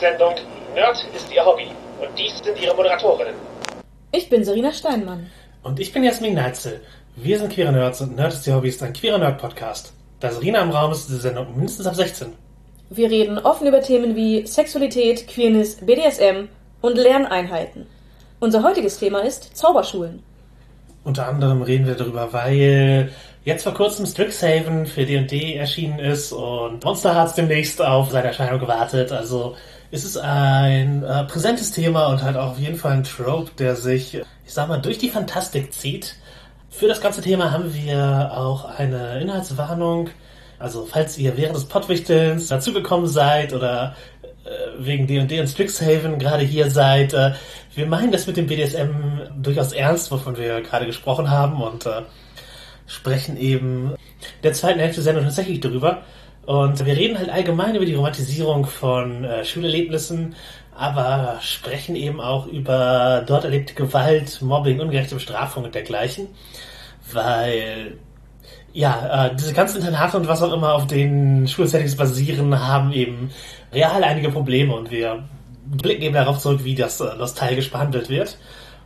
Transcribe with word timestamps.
Sendung 0.00 0.32
Nerd 0.74 1.04
ist 1.14 1.30
Ihr 1.30 1.44
Hobby 1.44 1.66
und 2.00 2.08
dies 2.18 2.38
sind 2.42 2.58
Ihre 2.58 2.74
Moderatorinnen. 2.74 3.34
Ich 4.12 4.30
bin 4.30 4.42
Serena 4.42 4.72
Steinmann. 4.72 5.26
Und 5.62 5.78
ich 5.78 5.92
bin 5.92 6.02
Jasmin 6.02 6.34
Neitzel. 6.34 6.80
Wir 7.16 7.38
sind 7.38 7.52
Queere 7.52 7.70
Nerds 7.70 8.00
und 8.00 8.16
Nerd 8.16 8.32
ist 8.32 8.46
Ihr 8.46 8.54
Hobby 8.54 8.68
ist 8.68 8.82
ein 8.82 8.94
queerer 8.94 9.18
Nerd-Podcast. 9.18 9.92
Da 10.20 10.30
Serena 10.30 10.62
im 10.62 10.70
Raum 10.70 10.92
ist, 10.92 11.00
ist 11.00 11.10
die 11.10 11.16
Sendung 11.16 11.54
mindestens 11.54 11.86
ab 11.86 11.94
16. 11.94 12.32
Wir 12.88 13.10
reden 13.10 13.38
offen 13.40 13.66
über 13.66 13.82
Themen 13.82 14.16
wie 14.16 14.46
Sexualität, 14.46 15.28
Queerness, 15.28 15.76
BDSM 15.76 16.48
und 16.80 16.96
Lerneinheiten. 16.96 17.86
Unser 18.40 18.62
heutiges 18.62 18.98
Thema 18.98 19.20
ist 19.20 19.54
Zauberschulen. 19.54 20.22
Unter 21.04 21.26
anderem 21.26 21.60
reden 21.60 21.86
wir 21.86 21.94
darüber, 21.94 22.32
weil 22.32 23.12
jetzt 23.44 23.64
vor 23.64 23.74
kurzem 23.74 24.06
Strixhaven 24.06 24.86
für 24.86 25.04
D&D 25.04 25.56
erschienen 25.56 25.98
ist 25.98 26.32
und 26.32 26.82
Monster 26.82 27.14
Hearts 27.14 27.34
demnächst 27.34 27.82
auf 27.82 28.10
seine 28.10 28.28
Erscheinung 28.28 28.60
gewartet. 28.60 29.12
Also 29.12 29.56
es 29.90 30.04
ist 30.04 30.16
ein 30.16 31.02
äh, 31.02 31.24
präsentes 31.24 31.72
Thema 31.72 32.06
und 32.08 32.22
halt 32.22 32.36
auch 32.36 32.52
auf 32.52 32.58
jeden 32.58 32.76
Fall 32.76 32.92
ein 32.92 33.04
Trope, 33.04 33.50
der 33.58 33.74
sich, 33.74 34.14
ich 34.14 34.24
sag 34.52 34.68
mal, 34.68 34.80
durch 34.80 34.98
die 34.98 35.10
Fantastik 35.10 35.72
zieht. 35.72 36.16
Für 36.70 36.86
das 36.86 37.00
ganze 37.00 37.20
Thema 37.20 37.50
haben 37.50 37.74
wir 37.74 38.30
auch 38.32 38.64
eine 38.64 39.20
Inhaltswarnung. 39.20 40.10
Also 40.60 40.86
falls 40.88 41.18
ihr 41.18 41.36
während 41.36 41.56
des 41.56 41.64
Pottwichtelns 41.64 42.48
dazugekommen 42.48 43.08
seid 43.08 43.52
oder 43.52 43.96
äh, 44.44 44.50
wegen 44.78 45.06
D&D 45.06 45.40
und 45.40 45.48
Strixhaven 45.48 46.18
gerade 46.18 46.44
hier 46.44 46.70
seid, 46.70 47.12
äh, 47.12 47.32
wir 47.74 47.86
meinen 47.86 48.12
das 48.12 48.26
mit 48.26 48.36
dem 48.36 48.46
BDSM 48.46 49.42
durchaus 49.42 49.72
ernst, 49.72 50.10
wovon 50.12 50.36
wir 50.36 50.60
gerade 50.60 50.86
gesprochen 50.86 51.30
haben 51.30 51.60
und 51.62 51.86
äh, 51.86 52.02
sprechen 52.86 53.36
eben 53.36 53.94
der 54.44 54.52
zweiten 54.52 54.78
Hälfte 54.78 54.96
der 54.96 55.04
Sendung 55.04 55.24
tatsächlich 55.24 55.60
darüber. 55.60 56.02
Und 56.46 56.84
wir 56.84 56.96
reden 56.96 57.18
halt 57.18 57.28
allgemein 57.28 57.76
über 57.76 57.84
die 57.84 57.94
Romantisierung 57.94 58.66
von 58.66 59.24
äh, 59.24 59.44
Schulerlebnissen, 59.44 60.34
aber 60.74 61.38
sprechen 61.42 61.94
eben 61.94 62.20
auch 62.20 62.46
über 62.46 63.22
dort 63.26 63.44
erlebte 63.44 63.74
Gewalt, 63.74 64.40
Mobbing, 64.40 64.80
ungerechte 64.80 65.14
Bestrafung 65.14 65.64
und 65.64 65.74
dergleichen. 65.74 66.28
Weil, 67.12 67.98
ja, 68.72 69.26
äh, 69.26 69.36
diese 69.36 69.52
ganzen 69.52 69.78
Internate 69.78 70.16
und 70.16 70.28
was 70.28 70.42
auch 70.42 70.52
immer 70.52 70.74
auf 70.74 70.86
denen 70.86 71.46
Schulsettings 71.46 71.96
basieren, 71.96 72.58
haben 72.58 72.92
eben 72.92 73.30
real 73.72 74.02
einige 74.02 74.30
Probleme 74.30 74.74
und 74.74 74.90
wir 74.90 75.24
blicken 75.66 76.02
eben 76.02 76.14
darauf 76.14 76.38
zurück, 76.38 76.64
wie 76.64 76.74
das 76.74 77.00
äh, 77.00 77.14
nostalgisch 77.16 77.70
behandelt 77.70 78.08
wird. 78.08 78.38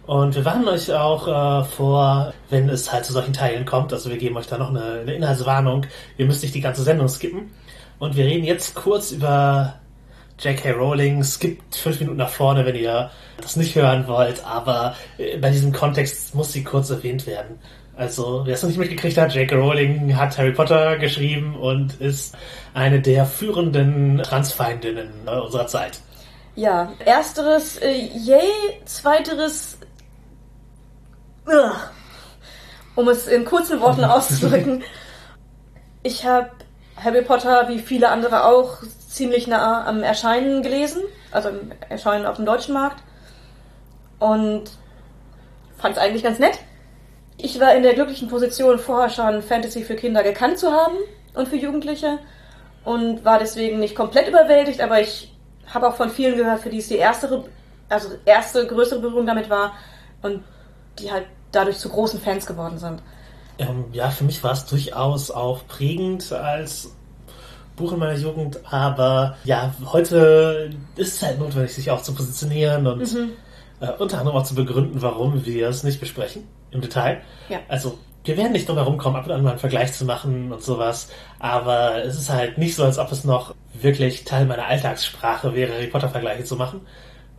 Und 0.06 0.34
wir 0.34 0.44
warnen 0.44 0.69
euch 0.69 0.92
auch 0.92 1.27
äh, 1.27 1.64
vor, 1.64 2.34
wenn 2.50 2.69
es 2.69 2.92
halt 2.92 3.06
zu 3.06 3.12
solchen 3.12 3.33
Teilen 3.33 3.64
kommt. 3.64 3.92
Also 3.92 4.10
wir 4.10 4.19
geben 4.19 4.36
euch 4.36 4.47
da 4.47 4.58
noch 4.58 4.69
eine, 4.69 5.00
eine 5.00 5.14
Inhaltswarnung. 5.14 5.86
Ihr 6.19 6.27
müsst 6.27 6.42
nicht 6.42 6.55
die 6.55 6.60
ganze 6.60 6.83
Sendung 6.83 7.08
skippen. 7.08 7.50
Und 7.98 8.16
wir 8.16 8.27
reden 8.27 8.44
jetzt 8.44 8.75
kurz 8.75 9.12
über 9.12 9.75
J.K. 10.38 10.72
Rowling. 10.72 11.25
Skippt 11.25 11.77
fünf 11.77 12.00
Minuten 12.00 12.19
nach 12.19 12.28
vorne, 12.28 12.66
wenn 12.66 12.75
ihr 12.75 13.10
das 13.41 13.56
nicht 13.56 13.75
hören 13.75 14.06
wollt. 14.06 14.44
Aber 14.44 14.94
äh, 15.16 15.38
bei 15.38 15.50
diesem 15.50 15.72
Kontext 15.72 16.34
muss 16.34 16.52
sie 16.52 16.64
kurz 16.64 16.91
erwähnt 16.91 17.27
werden. 17.27 17.58
Also, 17.97 18.42
wer 18.44 18.55
es 18.55 18.62
noch 18.62 18.69
nicht 18.69 18.78
mitgekriegt 18.78 19.16
hat, 19.16 19.34
J.K. 19.34 19.55
Rowling 19.55 20.16
hat 20.16 20.36
Harry 20.36 20.52
Potter 20.52 20.98
geschrieben 20.98 21.56
und 21.56 22.00
ist 22.00 22.36
eine 22.75 23.00
der 23.00 23.25
führenden 23.25 24.19
Transfeindinnen 24.19 25.10
äh, 25.27 25.30
unserer 25.30 25.66
Zeit. 25.66 26.00
Ja, 26.56 26.92
ersteres 27.05 27.78
äh, 27.78 27.92
yay, 27.92 28.50
zweiteres 28.84 29.78
um 32.95 33.09
es 33.09 33.27
in 33.27 33.45
kurzen 33.45 33.81
Worten 33.81 34.05
auszudrücken. 34.05 34.83
Ich 36.06 36.27
habe 36.27 36.50
Harry 37.03 37.23
Potter 37.23 37.67
wie 37.69 37.78
viele 37.78 38.11
andere 38.11 38.45
auch 38.45 38.83
ziemlich 39.09 39.47
nah 39.47 39.87
am 39.87 40.03
Erscheinen 40.03 40.62
gelesen, 40.62 41.00
also 41.31 41.48
im 41.48 41.72
Erscheinen 41.89 42.27
auf 42.27 42.37
dem 42.37 42.44
deutschen 42.44 42.75
Markt 42.75 43.03
und 44.19 44.65
fand 45.78 45.97
es 45.97 46.03
eigentlich 46.03 46.22
ganz 46.22 46.38
nett. 46.38 46.59
Ich 47.38 47.59
war 47.59 47.75
in 47.75 47.82
der 47.82 47.94
glücklichen 47.94 48.28
Position, 48.28 48.78
vorher 48.78 49.09
schon 49.09 49.41
Fantasy 49.41 49.82
für 49.82 49.97
Kinder 49.97 50.22
gekannt 50.22 50.59
zu 50.59 50.72
haben 50.72 50.97
und 51.32 51.49
für 51.49 51.56
Jugendliche 51.56 52.19
und 52.84 53.25
war 53.25 53.38
deswegen 53.38 53.81
nicht 53.81 53.97
komplett 53.97 54.28
überwältigt, 54.28 54.82
aber 54.82 55.00
ich 55.00 55.34
habe 55.72 55.88
auch 55.88 55.97
von 55.97 56.11
vielen 56.11 56.37
gehört, 56.37 56.61
für 56.61 56.71
die 56.71 56.78
es 56.78 56.88
die 56.88 56.97
erste, 56.97 57.44
also 57.88 58.11
erste 58.26 58.66
größere 58.66 59.00
Berührung 59.00 59.26
damit 59.26 59.49
war 59.49 59.72
und 60.21 60.44
die 60.99 61.10
halt 61.10 61.27
dadurch 61.53 61.78
zu 61.78 61.88
großen 61.88 62.21
Fans 62.21 62.47
geworden 62.47 62.78
sind. 62.78 63.03
Ähm, 63.59 63.84
ja, 63.93 64.10
für 64.10 64.25
mich 64.25 64.43
war 64.43 64.53
es 64.53 64.66
durchaus 64.66 65.31
auch 65.31 65.66
prägend 65.69 66.32
als 66.32 66.93
Buch 67.77 67.93
in 67.93 67.99
meiner 67.99 68.19
Jugend, 68.19 68.60
aber 68.72 69.37
ja, 69.44 69.75
heute 69.93 70.71
ist 70.97 71.15
es 71.15 71.22
halt 71.22 71.38
notwendig, 71.38 71.75
sich 71.75 71.91
auch 71.91 72.03
zu 72.03 72.15
positionieren 72.15 72.87
und 72.87 73.12
mhm. 73.12 73.31
äh, 73.81 73.91
unter 73.99 74.19
anderem 74.19 74.38
auch 74.38 74.44
zu 74.44 74.55
begründen, 74.55 75.03
warum 75.03 75.44
wir 75.44 75.69
es 75.69 75.82
nicht 75.82 76.00
besprechen 76.00 76.47
im 76.71 76.81
Detail. 76.81 77.21
Ja. 77.49 77.59
Also 77.69 77.99
wir 78.25 78.37
werden 78.37 78.53
nicht 78.53 78.69
drum 78.69 78.76
herum 78.76 78.97
kommen, 78.97 79.16
ab 79.16 79.26
und 79.26 79.32
an 79.32 79.43
mal 79.43 79.50
einen 79.50 79.59
Vergleich 79.59 79.93
zu 79.93 80.05
machen 80.05 80.53
und 80.53 80.62
sowas, 80.62 81.09
aber 81.38 82.05
es 82.05 82.19
ist 82.19 82.31
halt 82.31 82.59
nicht 82.59 82.75
so, 82.75 82.84
als 82.84 82.99
ob 82.99 83.12
es 83.12 83.25
noch 83.25 83.55
wirklich 83.75 84.25
Teil 84.25 84.47
meiner 84.47 84.66
Alltagssprache 84.66 85.55
wäre, 85.55 85.75
Harry 85.75 85.88
Potter 85.88 86.09
Vergleiche 86.09 86.44
zu 86.44 86.56
machen. 86.56 86.81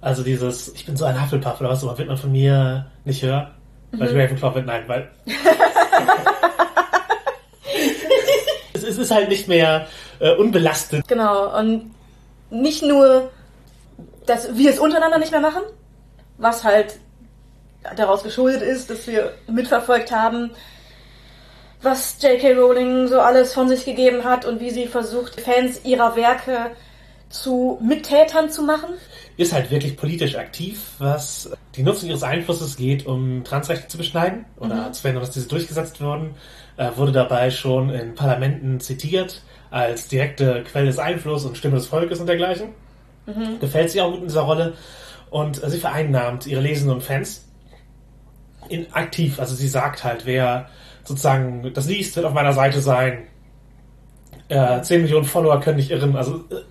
Also 0.06 0.22
dieses, 0.22 0.72
ich 0.76 0.86
bin 0.86 0.96
so 0.96 1.04
ein 1.06 1.20
Hufflepuff 1.20 1.60
oder 1.60 1.72
was 1.72 1.82
immer, 1.82 1.98
wird 1.98 2.08
man 2.08 2.18
von 2.18 2.32
mir 2.32 2.86
nicht 3.06 3.24
hören. 3.24 3.48
Weil 3.92 4.14
mhm. 4.14 4.20
Ravenclaw 4.20 4.54
wird, 4.54 4.68
nein, 4.68 4.84
weil. 4.86 5.10
es, 8.74 8.84
es, 8.84 9.00
ist 9.00 9.10
halt 9.10 9.30
nicht 9.30 9.48
mehr 9.48 9.88
äh, 10.20 10.36
unbelastet. 10.36 11.08
Genau, 11.08 11.58
und 11.58 11.90
nicht 12.52 12.84
nur, 12.84 13.32
dass 14.28 14.56
wir 14.56 14.70
es 14.70 14.78
untereinander 14.78 15.18
nicht 15.18 15.32
mehr 15.32 15.42
machen, 15.42 15.64
was 16.38 16.64
halt 16.64 17.00
daraus 17.96 18.22
geschuldet 18.22 18.62
ist, 18.62 18.92
dass 18.92 19.08
wir 19.08 19.34
mitverfolgt 19.48 20.12
haben, 20.12 20.52
was 21.82 22.22
J.K. 22.22 22.54
Rowling 22.54 23.08
so 23.08 23.22
alles 23.22 23.56
von 23.56 23.68
sich 23.70 23.86
gegeben 23.86 24.24
hat 24.24 24.46
und 24.46 24.60
wie 24.60 24.70
sie 24.70 24.86
versucht, 24.86 25.42
Fans 25.42 25.84
ihrer 25.84 26.16
Werke 26.16 26.76
zu 27.30 27.80
Mittätern 27.82 28.52
zu 28.52 28.62
machen. 28.62 28.94
Ist 29.38 29.54
halt 29.54 29.70
wirklich 29.70 29.98
politisch 29.98 30.36
aktiv, 30.38 30.82
was 30.98 31.52
die 31.76 31.84
Nutzung 31.84 32.10
ihres 32.10 32.24
Einflusses 32.24 32.78
geht, 32.78 33.06
um 33.06 33.44
Transrechte 33.44 33.88
zu 33.88 33.98
beschneiden 33.98 34.46
oder 34.58 34.88
mhm. 34.88 34.94
zu 34.94 35.02
verhindern, 35.02 35.24
dass 35.24 35.34
diese 35.34 35.48
durchgesetzt 35.48 36.00
wurden. 36.02 36.36
Äh, 36.78 36.92
wurde 36.96 37.12
dabei 37.12 37.52
schon 37.52 37.90
in 37.90 38.16
Parlamenten 38.16 38.80
zitiert 38.80 39.42
als 39.72 40.08
direkte 40.08 40.64
Quelle 40.64 40.88
des 40.88 41.00
Einflusses 41.00 41.46
und 41.46 41.58
Stimme 41.58 41.76
des 41.76 41.88
Volkes 41.88 42.20
und 42.20 42.28
dergleichen. 42.28 42.70
Mhm. 43.26 43.60
Gefällt 43.60 43.92
sie 43.92 44.02
auch 44.02 44.12
gut 44.12 44.22
in 44.22 44.28
dieser 44.28 44.42
Rolle 44.42 44.74
und 45.30 45.64
äh, 45.64 45.70
sie 45.70 45.80
vereinnahmt 45.80 46.48
ihre 46.48 46.62
Lesenden 46.62 46.96
und 46.96 47.04
Fans 47.04 47.46
in 48.70 48.92
aktiv. 48.94 49.40
Also 49.40 49.56
sie 49.56 49.68
sagt 49.68 50.04
halt, 50.04 50.26
wer 50.26 50.70
sozusagen 51.04 51.72
das 51.74 51.88
liest, 51.88 52.16
wird 52.16 52.26
auf 52.26 52.34
meiner 52.34 52.54
Seite 52.54 52.82
sein. 52.82 53.28
Äh, 54.48 54.82
10 54.82 55.04
Millionen 55.04 55.26
Follower 55.26 55.60
können 55.60 55.78
nicht 55.78 55.92
irren. 55.92 56.16
Also, 56.16 56.38
äh, 56.50 56.62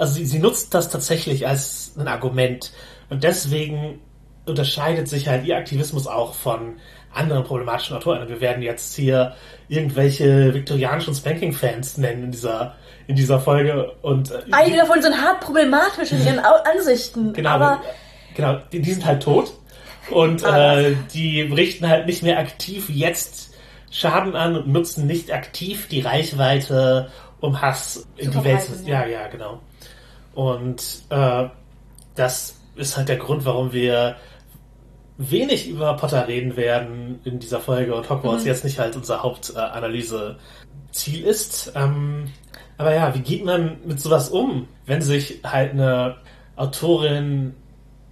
also 0.00 0.14
sie, 0.14 0.24
sie 0.24 0.38
nutzt 0.38 0.72
das 0.72 0.88
tatsächlich 0.88 1.46
als 1.46 1.92
ein 1.98 2.08
Argument. 2.08 2.72
Und 3.10 3.22
deswegen 3.22 4.00
unterscheidet 4.46 5.08
sich 5.08 5.28
halt 5.28 5.44
ihr 5.44 5.56
Aktivismus 5.56 6.06
auch 6.06 6.34
von 6.34 6.76
anderen 7.12 7.44
problematischen 7.44 7.96
Autoren. 7.96 8.26
Wir 8.28 8.40
werden 8.40 8.62
jetzt 8.62 8.96
hier 8.96 9.34
irgendwelche 9.68 10.54
viktorianischen 10.54 11.14
Spanking-Fans 11.14 11.98
nennen 11.98 12.24
in 12.24 12.30
dieser, 12.32 12.76
in 13.08 13.16
dieser 13.16 13.40
Folge. 13.40 13.92
Und, 14.00 14.30
äh, 14.30 14.40
Einige 14.52 14.78
davon 14.78 15.02
sind 15.02 15.20
hart 15.20 15.40
problematisch 15.40 16.12
in 16.12 16.24
ihren 16.24 16.38
Ansichten. 16.38 17.34
Genau, 17.34 17.50
aber 17.50 17.82
genau 18.34 18.58
die, 18.72 18.80
die 18.80 18.92
sind 18.92 19.04
halt 19.04 19.22
tot. 19.22 19.52
Und 20.10 20.42
äh, 20.44 20.94
die 21.12 21.42
richten 21.42 21.86
halt 21.86 22.06
nicht 22.06 22.22
mehr 22.22 22.38
aktiv 22.38 22.88
jetzt 22.88 23.50
Schaden 23.90 24.34
an 24.34 24.56
und 24.56 24.68
nutzen 24.68 25.06
nicht 25.06 25.30
aktiv 25.30 25.88
die 25.88 26.00
Reichweite, 26.00 27.10
um 27.40 27.60
Hass 27.60 28.06
in 28.16 28.30
die 28.30 28.44
Welt 28.44 28.62
zu. 28.62 28.72
Ja, 28.86 29.04
ja, 29.04 29.26
genau. 29.28 29.60
Und 30.40 31.02
äh, 31.10 31.48
das 32.14 32.58
ist 32.74 32.96
halt 32.96 33.10
der 33.10 33.18
Grund, 33.18 33.44
warum 33.44 33.74
wir 33.74 34.16
wenig 35.18 35.68
über 35.68 35.94
Potter 35.98 36.28
reden 36.28 36.56
werden 36.56 37.20
in 37.24 37.40
dieser 37.40 37.60
Folge 37.60 37.94
und 37.94 38.08
Hogwarts 38.08 38.44
mhm. 38.44 38.48
jetzt 38.48 38.64
nicht 38.64 38.78
halt 38.78 38.96
unser 38.96 39.22
Hauptanalyse-Ziel 39.22 41.24
ist. 41.24 41.74
Ähm, 41.76 42.28
aber 42.78 42.94
ja, 42.94 43.14
wie 43.14 43.20
geht 43.20 43.44
man 43.44 43.80
mit 43.84 44.00
sowas 44.00 44.30
um, 44.30 44.66
wenn 44.86 45.02
sich 45.02 45.40
halt 45.44 45.72
eine 45.72 46.16
Autorin 46.56 47.54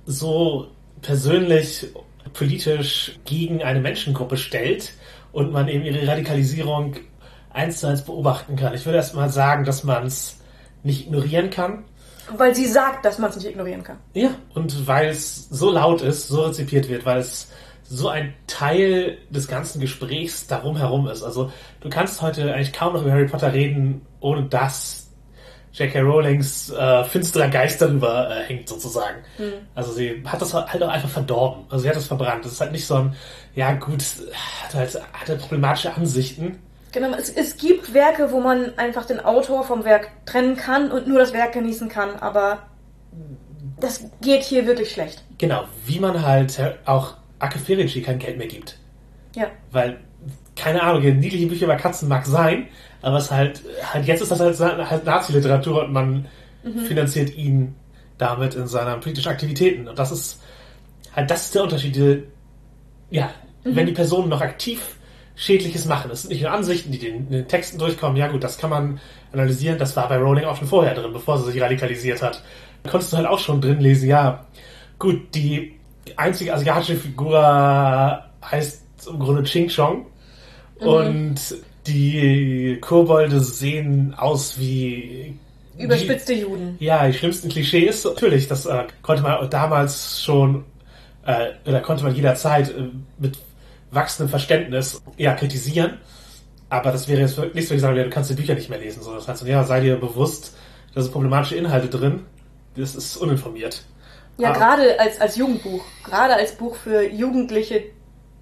so 0.04 0.66
persönlich 1.00 1.86
politisch 2.34 3.18
gegen 3.24 3.62
eine 3.62 3.80
Menschengruppe 3.80 4.36
stellt 4.36 4.92
und 5.32 5.50
man 5.50 5.66
eben 5.68 5.86
ihre 5.86 6.06
Radikalisierung 6.06 6.96
eins 7.48 7.80
zu 7.80 7.86
eins 7.86 8.02
beobachten 8.02 8.56
kann. 8.56 8.74
Ich 8.74 8.84
würde 8.84 8.98
erst 8.98 9.14
mal 9.14 9.30
sagen, 9.30 9.64
dass 9.64 9.82
man 9.82 10.04
es 10.04 10.40
nicht 10.82 11.06
ignorieren 11.06 11.48
kann. 11.48 11.84
Weil 12.36 12.54
sie 12.54 12.66
sagt, 12.66 13.04
dass 13.04 13.18
man 13.18 13.30
es 13.30 13.36
nicht 13.36 13.48
ignorieren 13.48 13.82
kann. 13.82 13.98
Ja, 14.14 14.30
und 14.54 14.86
weil 14.86 15.08
es 15.08 15.48
so 15.48 15.70
laut 15.70 16.02
ist, 16.02 16.28
so 16.28 16.42
rezipiert 16.42 16.88
wird, 16.88 17.04
weil 17.04 17.18
es 17.18 17.48
so 17.90 18.08
ein 18.08 18.34
Teil 18.46 19.18
des 19.30 19.48
ganzen 19.48 19.80
Gesprächs 19.80 20.46
darum 20.46 20.76
herum 20.76 21.08
ist. 21.08 21.22
Also 21.22 21.50
du 21.80 21.88
kannst 21.88 22.20
heute 22.20 22.52
eigentlich 22.52 22.72
kaum 22.72 22.92
noch 22.92 23.02
über 23.02 23.12
Harry 23.12 23.26
Potter 23.26 23.52
reden, 23.52 24.02
ohne 24.20 24.44
dass 24.44 25.08
J.K. 25.72 26.00
Rowlings 26.00 26.70
äh, 26.70 27.04
finsterer 27.04 27.48
Geist 27.48 27.80
darüber 27.80 28.30
äh, 28.30 28.44
hängt 28.44 28.68
sozusagen. 28.68 29.18
Hm. 29.36 29.52
Also 29.74 29.92
sie 29.92 30.22
hat 30.26 30.42
das 30.42 30.52
halt 30.52 30.82
auch 30.82 30.88
einfach 30.88 31.08
verdorben. 31.08 31.64
Also 31.70 31.82
sie 31.82 31.88
hat 31.88 31.96
das 31.96 32.06
verbrannt. 32.06 32.44
Das 32.44 32.52
ist 32.52 32.60
halt 32.60 32.72
nicht 32.72 32.86
so 32.86 32.96
ein, 32.96 33.14
ja 33.54 33.72
gut, 33.72 34.02
hat 34.64 34.74
halt, 34.74 34.94
hat 34.94 35.28
halt 35.28 35.40
problematische 35.40 35.94
Ansichten. 35.94 36.58
Genau, 36.92 37.14
es, 37.16 37.28
es 37.30 37.56
gibt 37.56 37.92
Werke, 37.92 38.32
wo 38.32 38.40
man 38.40 38.76
einfach 38.78 39.04
den 39.04 39.20
Autor 39.20 39.64
vom 39.64 39.84
Werk 39.84 40.08
trennen 40.26 40.56
kann 40.56 40.90
und 40.90 41.06
nur 41.06 41.18
das 41.18 41.32
Werk 41.32 41.52
genießen 41.52 41.88
kann, 41.88 42.16
aber 42.16 42.62
das 43.80 44.04
geht 44.22 44.42
hier 44.42 44.66
wirklich 44.66 44.92
schlecht. 44.92 45.22
Genau, 45.38 45.64
wie 45.86 46.00
man 46.00 46.22
halt 46.24 46.58
auch 46.86 47.14
Akeferici 47.38 48.02
kein 48.02 48.18
Geld 48.18 48.38
mehr 48.38 48.48
gibt. 48.48 48.78
Ja. 49.36 49.46
Weil, 49.70 49.98
keine 50.56 50.82
Ahnung, 50.82 51.02
niedliche 51.02 51.46
Bücher 51.46 51.66
über 51.66 51.76
Katzen 51.76 52.08
mag 52.08 52.26
sein, 52.26 52.68
aber 53.02 53.18
es 53.18 53.30
halt, 53.30 53.62
halt 53.92 54.06
jetzt 54.06 54.22
ist 54.22 54.30
das 54.32 54.40
halt, 54.40 54.58
halt 54.90 55.04
Nazi-Literatur 55.04 55.84
und 55.84 55.92
man 55.92 56.26
Mhm. 56.64 56.80
finanziert 56.80 57.36
ihn 57.36 57.76
damit 58.18 58.56
in 58.56 58.66
seinen 58.66 58.98
politischen 58.98 59.28
Aktivitäten. 59.28 59.86
Und 59.86 59.96
das 59.96 60.10
ist 60.10 60.40
halt, 61.14 61.30
das 61.30 61.44
ist 61.46 61.54
der 61.54 61.62
Unterschied. 61.62 61.94
Die, 61.94 62.24
ja, 63.10 63.30
Mhm. 63.62 63.76
wenn 63.76 63.86
die 63.86 63.92
Personen 63.92 64.28
noch 64.28 64.40
aktiv 64.40 64.96
Schädliches 65.38 65.84
machen. 65.84 66.10
Es 66.10 66.22
sind 66.22 66.32
nicht 66.32 66.42
nur 66.42 66.50
Ansichten, 66.50 66.90
die 66.90 67.06
in 67.06 67.30
den 67.30 67.46
Texten 67.46 67.78
durchkommen. 67.78 68.16
Ja 68.16 68.26
gut, 68.26 68.42
das 68.42 68.58
kann 68.58 68.70
man 68.70 69.00
analysieren. 69.32 69.78
Das 69.78 69.96
war 69.96 70.08
bei 70.08 70.18
Rowling 70.18 70.44
auch 70.44 70.56
schon 70.56 70.66
vorher 70.66 70.94
drin, 70.94 71.12
bevor 71.12 71.38
sie 71.38 71.52
sich 71.52 71.62
radikalisiert 71.62 72.20
hat. 72.22 72.42
Da 72.82 72.90
konntest 72.90 73.12
du 73.12 73.16
halt 73.18 73.26
auch 73.26 73.38
schon 73.38 73.60
drin 73.60 73.80
lesen, 73.80 74.08
ja, 74.08 74.44
gut, 74.98 75.34
die 75.34 75.76
einzige 76.16 76.52
asiatische 76.52 76.96
Figur 76.96 77.40
heißt 78.44 78.82
im 79.08 79.20
Grunde 79.20 79.44
Ching 79.44 79.68
Chong. 79.68 80.06
Und 80.80 81.36
die 81.86 82.78
Kobolde 82.80 83.40
sehen 83.40 84.14
aus 84.16 84.58
wie 84.58 85.38
Überspitzte 85.78 86.34
Juden. 86.34 86.76
ja, 86.80 87.06
die 87.06 87.14
schlimmsten 87.14 87.48
Klischees. 87.48 88.04
Natürlich, 88.04 88.48
das 88.48 88.66
äh, 88.66 88.84
konnte 89.02 89.22
man 89.22 89.48
damals 89.50 90.20
schon, 90.20 90.64
äh, 91.24 91.50
oder 91.64 91.80
konnte 91.80 92.02
man 92.02 92.14
jederzeit 92.14 92.70
äh, 92.70 92.88
mit 93.18 93.38
wachsendem 93.90 94.30
Verständnis 94.30 95.02
ja, 95.16 95.34
kritisieren. 95.34 95.98
Aber 96.70 96.92
das 96.92 97.08
wäre 97.08 97.20
jetzt 97.22 97.38
nicht 97.54 97.68
so, 97.68 97.74
ich 97.74 97.80
sage, 97.80 98.04
du 98.04 98.10
kannst 98.10 98.30
die 98.30 98.34
Bücher 98.34 98.54
nicht 98.54 98.68
mehr 98.68 98.78
lesen. 98.78 99.02
So, 99.02 99.14
das 99.14 99.26
heißt, 99.26 99.46
ja, 99.46 99.64
sei 99.64 99.80
dir 99.80 99.96
bewusst, 99.96 100.54
da 100.94 101.00
sind 101.00 101.12
problematische 101.12 101.56
Inhalte 101.56 101.88
drin. 101.88 102.26
Das 102.76 102.94
ist 102.94 103.16
uninformiert. 103.16 103.82
Ja, 104.36 104.50
Ah. 104.50 104.52
gerade 104.52 105.00
als, 105.00 105.20
als 105.20 105.36
Jugendbuch. 105.36 105.82
Gerade 106.04 106.34
als 106.34 106.52
Buch 106.52 106.76
für 106.76 107.02
Jugendliche 107.10 107.84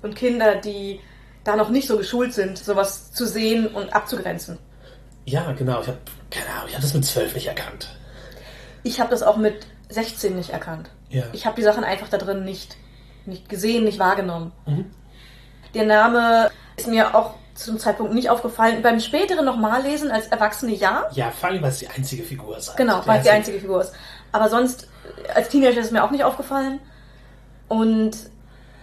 und 0.03 0.15
Kinder, 0.17 0.57
die 0.57 1.01
da 1.45 1.57
noch 1.57 1.71
nicht 1.71 1.87
so 1.87 1.97
geschult 1.97 2.35
sind, 2.35 2.59
sowas 2.59 3.13
zu 3.13 3.27
sehen 3.27 3.69
und 3.69 3.95
abzugrenzen. 3.95 4.59
Ja, 5.25 5.53
genau. 5.53 5.81
Ich 5.81 5.87
habe 5.87 5.99
keine 6.31 6.49
Ahnung, 6.51 6.67
ich 6.69 6.75
habe 6.75 6.83
das 6.83 6.95
mit 6.95 7.05
zwölf 7.05 7.35
nicht 7.35 7.47
erkannt. 7.47 7.97
Ich 8.83 9.01
habe 9.01 9.11
das 9.11 9.23
auch 9.23 9.37
mit 9.37 9.67
16 9.89 10.35
nicht 10.37 10.51
erkannt. 10.51 10.91
Ja. 11.09 11.25
Ich 11.33 11.47
habe 11.47 11.57
die 11.57 11.63
Sachen 11.63 11.85
einfach 11.85 12.09
da 12.09 12.19
drin 12.19 12.45
nicht, 12.45 12.77
nicht 13.25 13.49
gesehen, 13.49 13.85
nicht 13.85 13.99
wahrgenommen. 13.99 14.53
Mhm. 14.67 14.87
Der 15.75 15.85
Name 15.87 16.51
ist 16.77 16.89
mir 16.89 17.15
auch 17.15 17.35
zum 17.55 17.79
Zeitpunkt 17.79 18.13
nicht 18.15 18.29
aufgefallen. 18.31 18.83
Beim 18.83 19.01
späteren 19.01 19.45
nochmal 19.45 19.83
lesen 19.83 20.11
als 20.11 20.27
Erwachsene 20.29 20.75
ja. 20.75 21.05
Ja, 21.13 21.31
vor 21.31 21.49
allem, 21.49 21.63
weil 21.63 21.71
es 21.71 21.79
die 21.79 21.89
einzige 21.89 22.23
Figur 22.23 22.57
ist. 22.59 22.77
Genau, 22.77 23.01
weil 23.07 23.19
es 23.19 23.25
die 23.25 23.31
einzige 23.31 23.59
Figur 23.59 23.81
ist. 23.81 23.93
Aber 24.33 24.49
sonst, 24.49 24.89
als 25.35 25.49
Teenager 25.49 25.79
ist 25.81 25.87
es 25.87 25.93
mir 25.93 26.05
auch 26.05 26.11
nicht 26.11 26.25
aufgefallen. 26.25 26.81
Und 27.69 28.13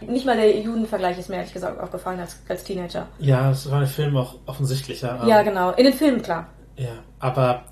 nicht 0.01 0.25
mal 0.25 0.35
der 0.35 0.59
Judenvergleich 0.59 1.18
ist 1.18 1.30
mir 1.30 1.38
ehrlich 1.38 1.53
gesagt 1.53 1.80
aufgefallen 1.80 2.19
als, 2.19 2.38
als 2.50 2.63
Teenager. 2.63 3.07
Ja, 3.19 3.51
es 3.51 3.69
war 3.69 3.81
im 3.81 3.88
Film 3.88 4.18
auch 4.18 4.35
offensichtlicher. 4.45 5.19
ähm, 5.21 5.30
Ja, 5.30 5.44
genau. 5.44 5.71
In 5.71 5.85
den 5.85 5.94
Filmen, 5.94 6.21
klar. 6.21 6.47
Ja, 6.75 6.89
aber 7.19 7.63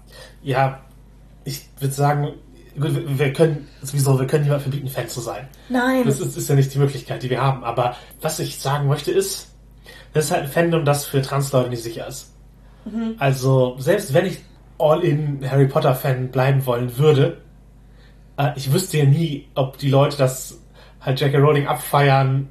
ja, 0.44 0.80
ich 1.44 1.68
würde 1.80 1.94
sagen, 1.94 2.34
gut, 2.80 3.18
wir- 3.18 3.34
können 3.34 3.68
sowieso, 3.82 4.20
wir 4.20 4.28
können 4.28 4.44
niemand 4.44 4.62
verbieten, 4.62 4.88
Fan 4.88 5.08
zu 5.08 5.20
sein. 5.22 5.48
Nein. 5.70 6.04
Das 6.06 6.20
ist, 6.20 6.38
ist 6.38 6.50
ja 6.50 6.56
nicht 6.56 6.74
die 6.74 6.80
Möglichkeit, 6.80 7.24
die 7.24 7.30
wir 7.30 7.42
haben. 7.42 7.64
Aber 7.64 7.96
was 8.22 8.40
ich 8.40 8.60
sagen 8.60 8.88
möchte 8.88 9.12
ist, 9.12 9.50
das 10.14 10.26
ist 10.26 10.32
halt 10.32 10.44
ein 10.44 10.50
Fandom, 10.50 10.86
das 10.86 11.06
für 11.06 11.22
Transleute 11.22 11.70
nicht 11.70 11.84
sicher 11.84 12.08
ist. 12.08 12.34
Also, 13.20 13.76
selbst 13.78 14.14
wenn 14.14 14.26
ich 14.26 14.40
All-in 14.80 15.48
Harry 15.50 15.68
Potter-Fan 15.68 16.30
bleiben 16.32 16.66
wollen 16.66 16.98
würde, 16.98 17.38
äh, 18.38 18.50
ich 18.56 18.74
wüsste 18.74 18.98
ja 18.98 19.06
nie, 19.06 19.48
ob 19.54 19.78
die 19.78 19.90
Leute 19.90 20.18
das 20.18 20.60
halt 21.00 21.20
J.K. 21.22 21.38
Rowling 21.38 21.68
abfeiern, 21.68 22.50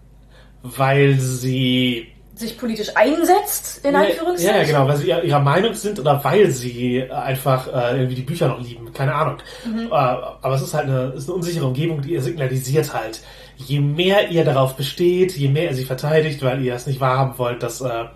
weil 0.63 1.19
sie 1.19 2.07
Sich 2.41 2.57
politisch 2.57 2.89
einsetzt, 2.95 3.85
in 3.85 3.95
Anführungszeichen. 3.95 4.57
Ja, 4.57 4.63
ja, 4.63 4.67
genau, 4.67 4.89
weil 4.89 4.97
sie 4.97 5.09
ihrer 5.09 5.41
Meinung 5.41 5.75
sind 5.75 6.01
oder 6.01 6.25
weil 6.25 6.51
sie 6.51 7.05
einfach 7.11 7.67
äh, 7.67 7.97
irgendwie 7.99 8.15
die 8.15 8.23
Bücher 8.23 8.49
noch 8.49 8.59
lieben. 8.59 8.95
Keine 8.95 9.15
Ahnung. 9.15 9.37
Mhm. 9.67 9.89
Äh, 9.89 9.91
aber 9.91 10.55
es 10.55 10.63
ist 10.63 10.73
halt 10.73 10.87
eine, 10.87 11.13
ist 11.15 11.29
eine 11.29 11.35
unsichere 11.37 11.67
Umgebung, 11.67 12.01
die 12.01 12.13
ihr 12.15 12.23
signalisiert 12.23 12.95
halt. 12.95 13.21
Je 13.59 13.81
mehr 13.81 14.31
ihr 14.31 14.43
darauf 14.43 14.75
besteht, 14.75 15.37
je 15.37 15.51
mehr 15.51 15.65
ihr 15.65 15.75
sie 15.75 15.85
verteidigt, 15.85 16.43
weil 16.43 16.63
ihr 16.63 16.75
es 16.75 16.87
nicht 16.87 16.99
wahrhaben 16.99 17.35
wollt, 17.37 17.63
dass 17.63 17.83
äh, 17.83 18.07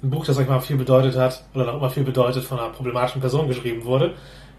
ein 0.00 0.10
Buch, 0.10 0.24
das 0.24 0.38
euch 0.38 0.46
mal 0.46 0.60
viel 0.60 0.76
bedeutet 0.76 1.16
hat 1.16 1.42
oder 1.52 1.64
noch 1.66 1.74
immer 1.74 1.90
viel 1.90 2.04
bedeutet, 2.04 2.44
von 2.44 2.60
einer 2.60 2.68
problematischen 2.68 3.20
Person 3.20 3.48
geschrieben 3.48 3.84
wurde, 3.84 4.14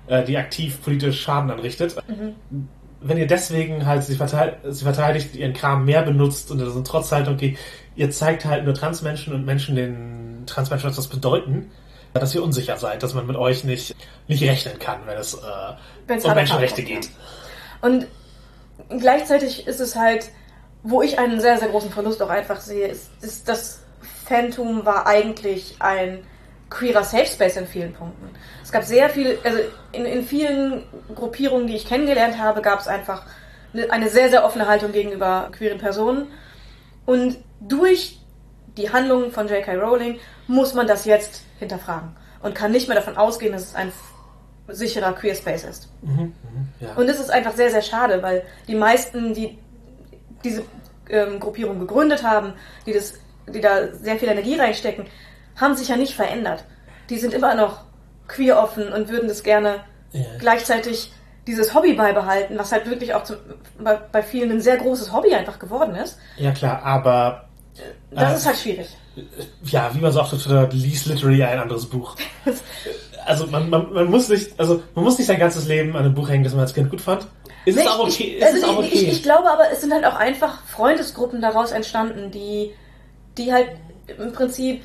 äh, 0.07 0.25
die 0.25 0.35
aktiv 0.35 0.81
politisch 0.83 1.21
Schaden 1.21 1.49
anrichtet. 1.49 1.95
Mhm. 2.09 2.67
Wenn 2.99 3.17
ihr 3.17 3.27
deswegen 3.27 3.85
halt 3.85 4.03
sie, 4.03 4.15
verteid 4.15 4.57
sie 4.67 4.83
verteidigt, 4.83 5.33
ihren 5.33 5.53
Kram 5.53 5.85
mehr 5.85 6.01
benutzt 6.01 6.51
und 6.51 6.59
in 6.59 6.83
Trotzhaltung 6.83 7.37
geht, 7.37 7.57
ihr 7.97 8.11
zeigt 8.11 8.45
halt 8.45 8.63
nur 8.63 8.73
Transmenschen 8.73 9.33
und 9.33 9.45
Menschen, 9.45 9.75
den 9.75 10.43
Transmenschen 10.45 10.89
etwas 10.89 11.07
bedeuten, 11.07 11.69
dass 12.13 12.33
ihr 12.33 12.43
unsicher 12.43 12.77
seid, 12.77 13.03
dass 13.03 13.13
man 13.13 13.27
mit 13.27 13.35
euch 13.35 13.63
nicht, 13.63 13.95
nicht 14.27 14.43
rechnen 14.43 14.79
kann, 14.79 14.99
wenn 15.05 15.17
es 15.17 15.33
äh, 15.33 16.27
um 16.27 16.33
Menschenrechte 16.33 16.83
geht. 16.83 17.09
Und 17.81 18.07
gleichzeitig 18.89 19.67
ist 19.67 19.81
es 19.81 19.95
halt, 19.95 20.29
wo 20.83 21.01
ich 21.01 21.19
einen 21.19 21.41
sehr, 21.41 21.57
sehr 21.57 21.67
großen 21.67 21.91
Verlust 21.91 22.21
auch 22.21 22.29
einfach 22.29 22.61
sehe, 22.61 22.87
ist, 22.87 23.09
ist 23.21 23.49
das 23.49 23.81
Phantom 24.25 24.85
war 24.85 25.07
eigentlich 25.07 25.75
ein 25.79 26.19
queerer 26.69 27.03
Safe 27.03 27.25
Space 27.25 27.57
in 27.57 27.65
vielen 27.65 27.93
Punkten. 27.93 28.29
Es 28.61 28.71
gab 28.71 28.83
sehr 28.83 29.09
viele, 29.09 29.37
also 29.43 29.59
in, 29.91 30.05
in 30.05 30.23
vielen 30.23 30.83
Gruppierungen, 31.15 31.67
die 31.67 31.75
ich 31.75 31.87
kennengelernt 31.87 32.37
habe, 32.37 32.61
gab 32.61 32.79
es 32.79 32.87
einfach 32.87 33.23
eine, 33.73 33.89
eine 33.91 34.09
sehr, 34.09 34.29
sehr 34.29 34.45
offene 34.45 34.67
Haltung 34.67 34.91
gegenüber 34.91 35.49
queeren 35.51 35.77
Personen. 35.77 36.27
Und 37.05 37.37
durch 37.59 38.19
die 38.77 38.91
Handlungen 38.91 39.31
von 39.31 39.47
J.K. 39.47 39.75
Rowling 39.75 40.19
muss 40.47 40.73
man 40.73 40.87
das 40.87 41.05
jetzt 41.05 41.43
hinterfragen 41.59 42.15
und 42.41 42.53
kann 42.55 42.71
nicht 42.71 42.87
mehr 42.87 42.95
davon 42.97 43.17
ausgehen, 43.17 43.53
dass 43.53 43.63
es 43.63 43.75
ein 43.75 43.91
sicherer 44.67 45.13
Queer 45.13 45.33
Space 45.35 45.63
ist. 45.63 45.89
Ja. 46.79 46.93
Und 46.95 47.07
es 47.09 47.19
ist 47.19 47.31
einfach 47.31 47.53
sehr, 47.53 47.71
sehr 47.71 47.81
schade, 47.81 48.21
weil 48.21 48.43
die 48.67 48.75
meisten, 48.75 49.33
die 49.33 49.57
diese 50.43 50.63
ähm, 51.09 51.39
Gruppierung 51.39 51.79
gegründet 51.79 52.23
haben, 52.23 52.53
die, 52.85 52.93
das, 52.93 53.13
die 53.47 53.61
da 53.61 53.93
sehr 53.93 54.17
viel 54.17 54.27
Energie 54.29 54.55
reinstecken, 54.55 55.05
haben 55.55 55.75
sich 55.75 55.87
ja 55.87 55.95
nicht 55.95 56.13
verändert. 56.15 56.63
Die 57.09 57.17
sind 57.17 57.33
immer 57.33 57.55
noch 57.55 57.81
queer 58.27 58.61
offen 58.61 58.91
und 58.91 59.09
würden 59.09 59.27
das 59.29 59.41
gerne 59.41 59.85
Ja. 60.11 60.25
gleichzeitig 60.37 61.13
dieses 61.47 61.73
Hobby 61.73 61.93
beibehalten, 61.93 62.57
was 62.59 62.71
halt 62.73 62.89
wirklich 62.89 63.13
auch 63.15 63.23
zum, 63.23 63.37
bei, 63.79 63.95
bei 63.95 64.21
vielen 64.21 64.51
ein 64.51 64.61
sehr 64.61 64.77
großes 64.77 65.13
Hobby 65.13 65.33
einfach 65.33 65.59
geworden 65.59 65.95
ist. 65.95 66.19
ja 66.35 66.51
klar, 66.51 66.83
aber 66.83 67.46
Das 68.11 68.33
Äh, 68.33 68.35
ist 68.37 68.45
halt 68.45 68.57
schwierig. 68.57 68.87
ja, 69.65 69.89
wie 69.93 69.99
man 69.99 70.11
sagt, 70.11 70.33
auf 70.33 70.41
Twitter, 70.41 70.69
least 70.71 71.05
literally 71.07 71.43
ein 71.43 71.59
anderes 71.59 71.85
Buch. 71.85 72.15
Also 73.25 73.45
man, 73.47 73.69
man, 73.69 73.91
man 73.91 74.09
muss 74.09 74.29
nicht, 74.29 74.57
also 74.57 74.81
man 74.95 75.03
muss 75.03 75.17
nicht 75.17 75.27
sein 75.27 75.37
ganzes 75.37 75.67
Leben 75.67 75.97
an 75.97 76.05
einem 76.05 76.13
Buch 76.13 76.29
hängen, 76.29 76.45
das 76.45 76.53
man 76.53 76.61
als 76.61 76.73
Kind 76.73 76.89
gut 76.89 77.01
fand. 77.01 77.27
Ist 77.65 77.75
Nee, 77.75 77.81
es 77.81 77.87
auch 77.89 77.99
okay? 77.99 78.07
ich, 78.07 78.35
ist 78.37 78.53
also 78.53 78.67
auch 78.67 78.77
okay? 78.77 78.87
Ich, 78.93 79.07
ich 79.09 79.23
glaube 79.23 79.51
aber, 79.51 79.69
es 79.69 79.81
sind 79.81 79.93
halt 79.93 80.05
auch 80.05 80.15
einfach 80.15 80.61
Freundesgruppen 80.65 81.41
daraus 81.41 81.71
entstanden, 81.71 82.31
die, 82.31 82.71
die 83.37 83.51
halt 83.51 83.67
im 84.17 84.31
Prinzip 84.31 84.81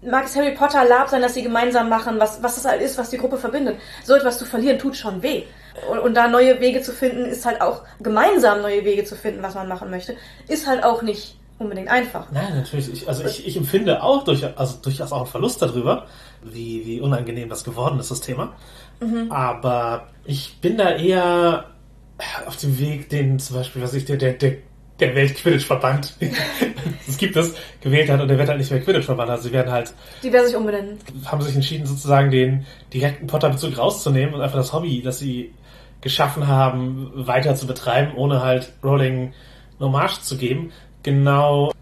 mag 0.00 0.24
es 0.24 0.34
Harry 0.36 0.54
Potter 0.54 0.86
Lab 0.86 1.10
sein, 1.10 1.20
dass 1.20 1.34
sie 1.34 1.42
gemeinsam 1.42 1.90
machen, 1.90 2.18
was, 2.18 2.42
was 2.42 2.54
das 2.54 2.64
halt 2.64 2.80
ist, 2.80 2.96
was 2.96 3.10
die 3.10 3.18
Gruppe 3.18 3.36
verbindet. 3.36 3.76
So 4.02 4.14
etwas 4.14 4.38
zu 4.38 4.46
verlieren, 4.46 4.78
tut 4.78 4.96
schon 4.96 5.22
weh. 5.22 5.42
Und, 5.90 5.98
und 5.98 6.14
da 6.14 6.26
neue 6.28 6.60
Wege 6.60 6.80
zu 6.80 6.92
finden, 6.92 7.26
ist 7.26 7.44
halt 7.44 7.60
auch 7.60 7.82
gemeinsam 8.00 8.62
neue 8.62 8.82
Wege 8.86 9.04
zu 9.04 9.14
finden, 9.14 9.42
was 9.42 9.54
man 9.54 9.68
machen 9.68 9.90
möchte, 9.90 10.16
ist 10.46 10.66
halt 10.66 10.82
auch 10.84 11.02
nicht 11.02 11.36
unbedingt 11.58 11.88
einfach. 11.88 12.30
Nein, 12.30 12.54
natürlich. 12.54 12.92
Ich, 12.92 13.08
also 13.08 13.24
ich, 13.24 13.46
ich 13.46 13.56
empfinde 13.56 14.02
auch 14.02 14.24
durch, 14.24 14.44
also 14.56 14.78
durchaus 14.82 15.12
auch 15.12 15.18
einen 15.18 15.26
Verlust 15.26 15.60
darüber, 15.62 16.06
wie, 16.42 16.86
wie 16.86 17.00
unangenehm 17.00 17.48
das 17.48 17.64
geworden 17.64 17.98
ist, 17.98 18.10
das 18.10 18.20
Thema. 18.20 18.54
Aber 19.30 20.08
ich 20.24 20.58
bin 20.60 20.76
da 20.76 20.90
eher 20.90 21.66
auf 22.46 22.56
dem 22.56 22.78
Weg, 22.78 23.08
den 23.10 23.38
zum 23.38 23.56
Beispiel, 23.56 23.80
was 23.82 23.94
ich, 23.94 24.04
der, 24.04 24.16
der, 24.16 24.32
der, 24.32 24.56
der 24.98 25.14
Welt-Quidditch-Verband, 25.14 26.14
es 27.08 27.16
gibt 27.16 27.36
es, 27.36 27.54
gewählt 27.80 28.10
hat 28.10 28.20
und 28.20 28.26
der 28.26 28.38
wird 28.38 28.48
halt 28.48 28.58
nicht 28.58 28.70
mehr 28.72 28.80
Quidditch-Verband. 28.80 29.30
Also 29.30 29.44
sie 29.44 29.52
werden 29.52 29.70
halt, 29.70 29.94
Die 30.22 30.32
werden 30.32 30.46
sich 30.46 30.56
umbenennen. 30.56 30.98
haben 31.26 31.40
sich 31.42 31.54
entschieden, 31.54 31.86
sozusagen 31.86 32.30
den 32.32 32.66
direkten 32.92 33.28
Potter-Bezug 33.28 33.78
rauszunehmen 33.78 34.34
und 34.34 34.40
einfach 34.40 34.58
das 34.58 34.72
Hobby, 34.72 35.00
das 35.02 35.20
sie 35.20 35.54
geschaffen 36.00 36.46
haben, 36.48 37.12
weiter 37.14 37.54
zu 37.54 37.66
betreiben, 37.66 38.12
ohne 38.16 38.42
halt 38.42 38.72
Rowling 38.82 39.32
eine 39.78 39.86
Hommage 39.88 40.22
zu 40.22 40.36
geben. 40.36 40.72
Genau 41.08 41.72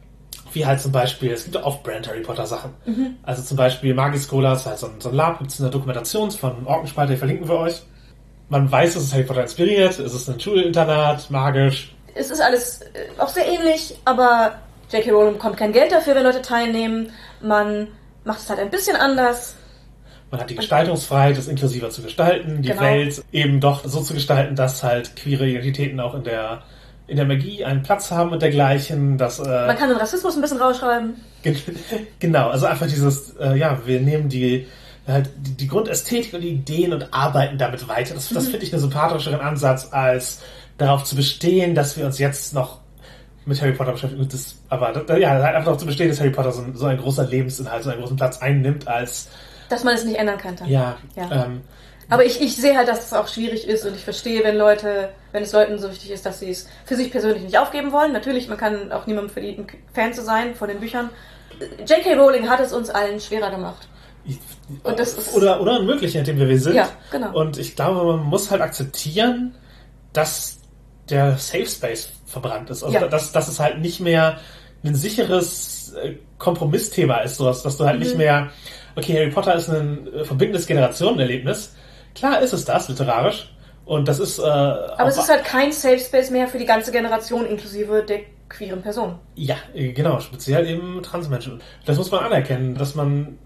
wie 0.56 0.64
halt 0.64 0.80
zum 0.80 0.90
Beispiel, 0.90 1.32
es 1.32 1.44
gibt 1.44 1.56
auch 1.58 1.66
Off-Brand 1.66 2.08
Harry 2.08 2.22
Potter 2.22 2.46
Sachen. 2.46 2.72
Mhm. 2.86 3.16
Also 3.22 3.42
zum 3.42 3.58
Beispiel 3.58 3.92
Magiskola, 3.92 4.50
das 4.50 4.60
ist 4.60 4.66
halt 4.66 4.78
so 4.78 4.86
ein, 4.86 5.00
so 5.00 5.10
ein 5.10 5.14
Lab, 5.14 5.38
gibt 5.38 5.50
es 5.50 5.60
eine 5.60 5.68
Dokumentation 5.70 6.30
von 6.30 6.66
Orkenspalter, 6.66 7.12
die 7.12 7.18
verlinken 7.18 7.46
wir 7.46 7.58
euch. 7.58 7.82
Man 8.48 8.70
weiß, 8.72 8.96
es 8.96 9.04
ist 9.04 9.12
Harry 9.12 9.24
Potter 9.24 9.42
inspiriert, 9.42 9.98
es 9.98 10.14
ist 10.14 10.28
ein 10.28 10.40
Schulinternat, 10.40 11.30
magisch. 11.30 11.94
Es 12.14 12.30
ist 12.30 12.40
alles 12.40 12.80
äh, 12.80 13.20
auch 13.20 13.28
sehr 13.28 13.46
ähnlich, 13.46 13.98
aber 14.06 14.54
J.K. 14.90 15.10
Rowling 15.10 15.34
bekommt 15.34 15.58
kein 15.58 15.72
Geld 15.72 15.92
dafür, 15.92 16.14
wenn 16.14 16.22
Leute 16.22 16.40
teilnehmen. 16.40 17.10
Man 17.42 17.88
macht 18.24 18.40
es 18.40 18.48
halt 18.48 18.58
ein 18.60 18.70
bisschen 18.70 18.96
anders. 18.96 19.56
Man 20.30 20.40
hat 20.40 20.48
die 20.48 20.54
Gestaltungsfreiheit, 20.56 21.36
es 21.36 21.48
inklusiver 21.48 21.90
zu 21.90 22.00
gestalten, 22.02 22.62
die 22.62 22.70
Genau. 22.70 22.80
Welt 22.80 23.22
eben 23.30 23.60
doch 23.60 23.84
so 23.84 24.00
zu 24.00 24.14
gestalten, 24.14 24.56
dass 24.56 24.82
halt 24.82 25.16
queere 25.16 25.46
Identitäten 25.46 26.00
auch 26.00 26.14
in 26.14 26.24
der 26.24 26.62
in 27.08 27.16
der 27.16 27.24
Magie 27.26 27.64
einen 27.64 27.82
Platz 27.82 28.10
haben 28.10 28.32
und 28.32 28.42
dergleichen, 28.42 29.16
dass 29.18 29.38
äh, 29.38 29.42
Man 29.66 29.76
kann 29.76 29.88
den 29.88 29.98
Rassismus 29.98 30.34
ein 30.34 30.40
bisschen 30.42 30.58
rausschreiben. 30.58 31.14
Gen- 31.42 31.56
Genau, 32.18 32.48
also 32.50 32.66
einfach 32.66 32.86
dieses, 32.88 33.36
äh, 33.36 33.56
ja, 33.56 33.78
wir 33.86 34.00
nehmen 34.00 34.28
die, 34.28 34.66
halt 35.06 35.30
die, 35.36 35.54
die 35.54 35.68
Grundästhetik 35.68 36.34
und 36.34 36.40
die 36.40 36.48
Ideen 36.50 36.92
und 36.92 37.12
arbeiten 37.14 37.58
damit 37.58 37.86
weiter. 37.88 38.14
Das, 38.14 38.28
das 38.30 38.48
finde 38.48 38.64
ich 38.66 38.72
einen 38.72 38.80
sympathischeren 38.82 39.40
Ansatz, 39.40 39.88
als 39.92 40.40
darauf 40.78 41.04
zu 41.04 41.14
bestehen, 41.16 41.74
dass 41.74 41.96
wir 41.96 42.04
uns 42.06 42.18
jetzt 42.18 42.52
noch 42.54 42.80
mit 43.44 43.62
Harry 43.62 43.72
Potter 43.72 43.92
beschäftigen. 43.92 44.28
Das, 44.28 44.56
aber 44.68 44.92
ja, 45.18 45.30
halt 45.30 45.44
einfach 45.44 45.64
darauf 45.66 45.78
zu 45.78 45.86
bestehen, 45.86 46.08
dass 46.08 46.18
Harry 46.18 46.30
Potter 46.30 46.50
so 46.50 46.62
ein, 46.62 46.74
so 46.74 46.86
ein 46.86 46.98
großer 46.98 47.24
Lebensinhalt, 47.28 47.84
so 47.84 47.90
einen 47.90 48.00
großen 48.00 48.16
Platz 48.16 48.38
einnimmt, 48.38 48.88
als, 48.88 49.28
Dass 49.68 49.84
man 49.84 49.94
es 49.94 50.04
nicht 50.04 50.18
ändern 50.18 50.38
könnte. 50.38 50.64
ja, 50.66 50.96
Ja. 51.14 51.44
Ähm, 51.44 51.60
Aber 52.08 52.24
ich, 52.24 52.40
ich 52.40 52.54
sehe 52.56 52.76
halt, 52.76 52.88
dass 52.88 53.06
es 53.06 53.12
auch 53.12 53.26
schwierig 53.28 53.66
ist 53.66 53.84
und 53.84 53.94
ich 53.96 54.04
verstehe, 54.04 54.44
wenn 54.44 54.56
Leute, 54.56 55.08
wenn 55.32 55.42
es 55.42 55.52
Leuten 55.52 55.78
so 55.78 55.90
wichtig 55.90 56.10
ist, 56.12 56.24
dass 56.24 56.38
sie 56.38 56.50
es 56.50 56.68
für 56.84 56.94
sich 56.96 57.10
persönlich 57.10 57.42
nicht 57.42 57.58
aufgeben 57.58 57.90
wollen. 57.92 58.12
Natürlich, 58.12 58.46
man 58.48 58.58
kann 58.58 58.92
auch 58.92 59.06
niemandem 59.06 59.30
verdienen, 59.32 59.66
Fan 59.92 60.14
zu 60.14 60.22
sein 60.22 60.54
von 60.54 60.68
den 60.68 60.78
Büchern. 60.78 61.10
J.K. 61.86 62.14
Rowling 62.14 62.48
hat 62.48 62.60
es 62.60 62.72
uns 62.72 62.90
allen 62.90 63.18
schwerer 63.20 63.50
gemacht. 63.50 63.88
Und 64.84 64.98
das 64.98 65.14
ist- 65.14 65.34
oder, 65.34 65.60
oder 65.60 65.78
unmöglich, 65.80 66.14
in 66.16 66.24
dem 66.24 66.38
wir 66.38 66.48
wir 66.48 66.58
sind. 66.60 66.74
Ja, 66.74 66.88
genau. 67.10 67.32
Und 67.38 67.58
ich 67.58 67.74
glaube, 67.76 68.16
man 68.16 68.26
muss 68.26 68.50
halt 68.50 68.60
akzeptieren, 68.62 69.54
dass 70.12 70.58
der 71.08 71.36
Safe 71.38 71.66
Space 71.66 72.10
verbrannt 72.26 72.70
ist. 72.70 72.82
Also 72.82 72.94
Ja. 72.98 73.06
dass, 73.08 73.32
dass 73.32 73.48
es 73.48 73.60
halt 73.60 73.78
nicht 73.80 74.00
mehr 74.00 74.38
ein 74.84 74.94
sicheres 74.94 75.94
äh, 76.02 76.14
Kompromissthema 76.38 77.18
ist, 77.18 77.36
sowas, 77.36 77.62
dass 77.62 77.76
du 77.76 77.84
halt 77.86 77.96
Mhm. 77.98 78.02
nicht 78.02 78.16
mehr, 78.16 78.50
okay, 78.96 79.14
Harry 79.14 79.30
Potter 79.30 79.54
ist 79.54 79.68
ein 79.68 80.06
äh, 80.12 80.24
verbindendes 80.24 80.66
Generationenerlebnis. 80.66 81.74
Klar 82.16 82.40
ist 82.40 82.52
es 82.52 82.64
das, 82.64 82.88
literarisch. 82.88 83.48
Und 83.84 84.08
das 84.08 84.18
ist, 84.18 84.40
äh, 84.40 84.42
Aber 84.42 85.06
es 85.06 85.16
ist 85.16 85.28
halt 85.28 85.44
kein 85.44 85.70
Safe 85.70 85.98
Space 86.00 86.30
mehr 86.30 86.48
für 86.48 86.58
die 86.58 86.64
ganze 86.64 86.90
Generation, 86.90 87.46
inklusive 87.46 88.02
der 88.02 88.20
queeren 88.48 88.82
Personen. 88.82 89.16
Ja, 89.36 89.56
genau, 89.74 90.18
speziell 90.18 90.66
eben 90.66 91.02
Transmenschen. 91.02 91.60
Das 91.84 91.96
muss 91.96 92.10
man 92.10 92.24
anerkennen, 92.24 92.74
dass 92.74 92.94
man 92.94 93.38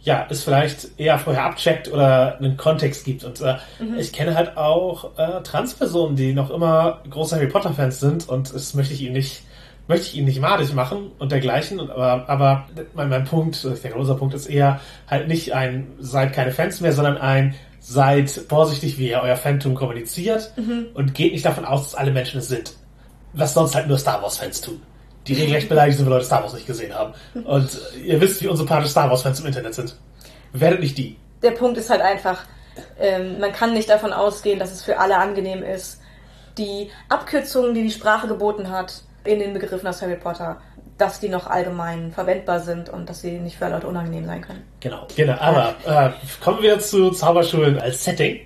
ja 0.00 0.26
es 0.30 0.44
vielleicht 0.44 0.98
eher 0.98 1.18
vorher 1.18 1.44
abcheckt 1.44 1.90
oder 1.90 2.36
einen 2.38 2.56
Kontext 2.56 3.04
gibt. 3.04 3.24
Und 3.24 3.40
äh, 3.40 3.56
ich 3.98 4.12
kenne 4.12 4.34
halt 4.34 4.56
auch 4.56 5.16
äh, 5.18 5.42
Transpersonen, 5.42 6.16
die 6.16 6.34
noch 6.34 6.50
immer 6.50 7.02
große 7.08 7.36
Harry 7.36 7.48
Potter 7.48 7.72
Fans 7.72 7.98
sind 7.98 8.28
und 8.28 8.54
das 8.54 8.74
möchte 8.74 8.94
ich 8.94 9.02
ihnen 9.02 9.14
nicht 9.14 9.42
möchte 9.88 10.08
ich 10.08 10.16
ihnen 10.16 10.26
nicht 10.26 10.40
madig 10.40 10.74
machen 10.74 11.12
und 11.18 11.32
dergleichen. 11.32 11.80
Aber 11.80 12.28
aber 12.28 12.66
mein, 12.94 13.08
mein 13.08 13.24
Punkt, 13.24 13.64
ich 13.64 13.80
denke, 13.80 13.98
unser 13.98 14.16
Punkt 14.16 14.34
ist 14.34 14.46
eher 14.46 14.80
halt 15.06 15.28
nicht 15.28 15.54
ein 15.54 15.88
seid 15.98 16.34
keine 16.34 16.52
Fans 16.52 16.80
mehr, 16.80 16.92
sondern 16.92 17.16
ein 17.16 17.54
seid 17.88 18.30
vorsichtig, 18.30 18.98
wie 18.98 19.08
ihr 19.08 19.20
euer 19.20 19.36
Phantom 19.36 19.74
kommuniziert 19.74 20.52
und 20.94 21.14
geht 21.14 21.32
nicht 21.32 21.44
davon 21.44 21.64
aus, 21.64 21.84
dass 21.84 21.94
alle 21.94 22.10
Menschen 22.10 22.40
es 22.40 22.48
sind 22.48 22.74
was 23.32 23.54
sonst 23.54 23.74
halt 23.74 23.88
nur 23.88 23.98
Star 23.98 24.22
Wars-Fans 24.22 24.60
tun. 24.60 24.82
Die 25.26 25.34
regelrecht 25.34 25.68
beleidigt 25.68 25.98
sind, 25.98 26.06
wenn 26.06 26.12
Leute 26.12 26.24
Star 26.24 26.42
Wars 26.42 26.54
nicht 26.54 26.66
gesehen 26.66 26.94
haben. 26.94 27.12
Und 27.44 27.78
ihr 28.02 28.20
wisst, 28.20 28.42
wie 28.42 28.48
unsympathisch 28.48 28.90
Star 28.90 29.10
Wars-Fans 29.10 29.40
im 29.40 29.46
Internet 29.46 29.74
sind. 29.74 29.96
Werdet 30.52 30.80
nicht 30.80 30.96
die. 30.96 31.16
Der 31.42 31.50
Punkt 31.50 31.76
ist 31.76 31.90
halt 31.90 32.00
einfach, 32.00 32.44
ähm, 32.98 33.38
man 33.38 33.52
kann 33.52 33.74
nicht 33.74 33.90
davon 33.90 34.12
ausgehen, 34.12 34.58
dass 34.58 34.72
es 34.72 34.82
für 34.82 34.98
alle 34.98 35.18
angenehm 35.18 35.62
ist, 35.62 36.00
die 36.56 36.90
Abkürzungen, 37.08 37.74
die 37.74 37.82
die 37.82 37.90
Sprache 37.90 38.26
geboten 38.26 38.70
hat, 38.70 39.02
in 39.24 39.38
den 39.38 39.52
Begriffen 39.52 39.86
aus 39.86 40.00
Harry 40.00 40.16
Potter, 40.16 40.60
dass 40.98 41.20
die 41.20 41.28
noch 41.28 41.46
allgemein 41.46 42.12
verwendbar 42.12 42.60
sind 42.60 42.88
und 42.88 43.08
dass 43.08 43.20
sie 43.20 43.38
nicht 43.38 43.56
für 43.56 43.68
Leute 43.68 43.86
unangenehm 43.86 44.26
sein 44.26 44.42
können. 44.42 44.64
Genau. 44.80 45.06
Genau. 45.16 45.36
Aber 45.38 45.74
äh, 45.86 46.10
kommen 46.42 46.60
wir 46.60 46.78
zu 46.80 47.10
Zauberschulen 47.12 47.78
als 47.78 48.04
Setting. 48.04 48.40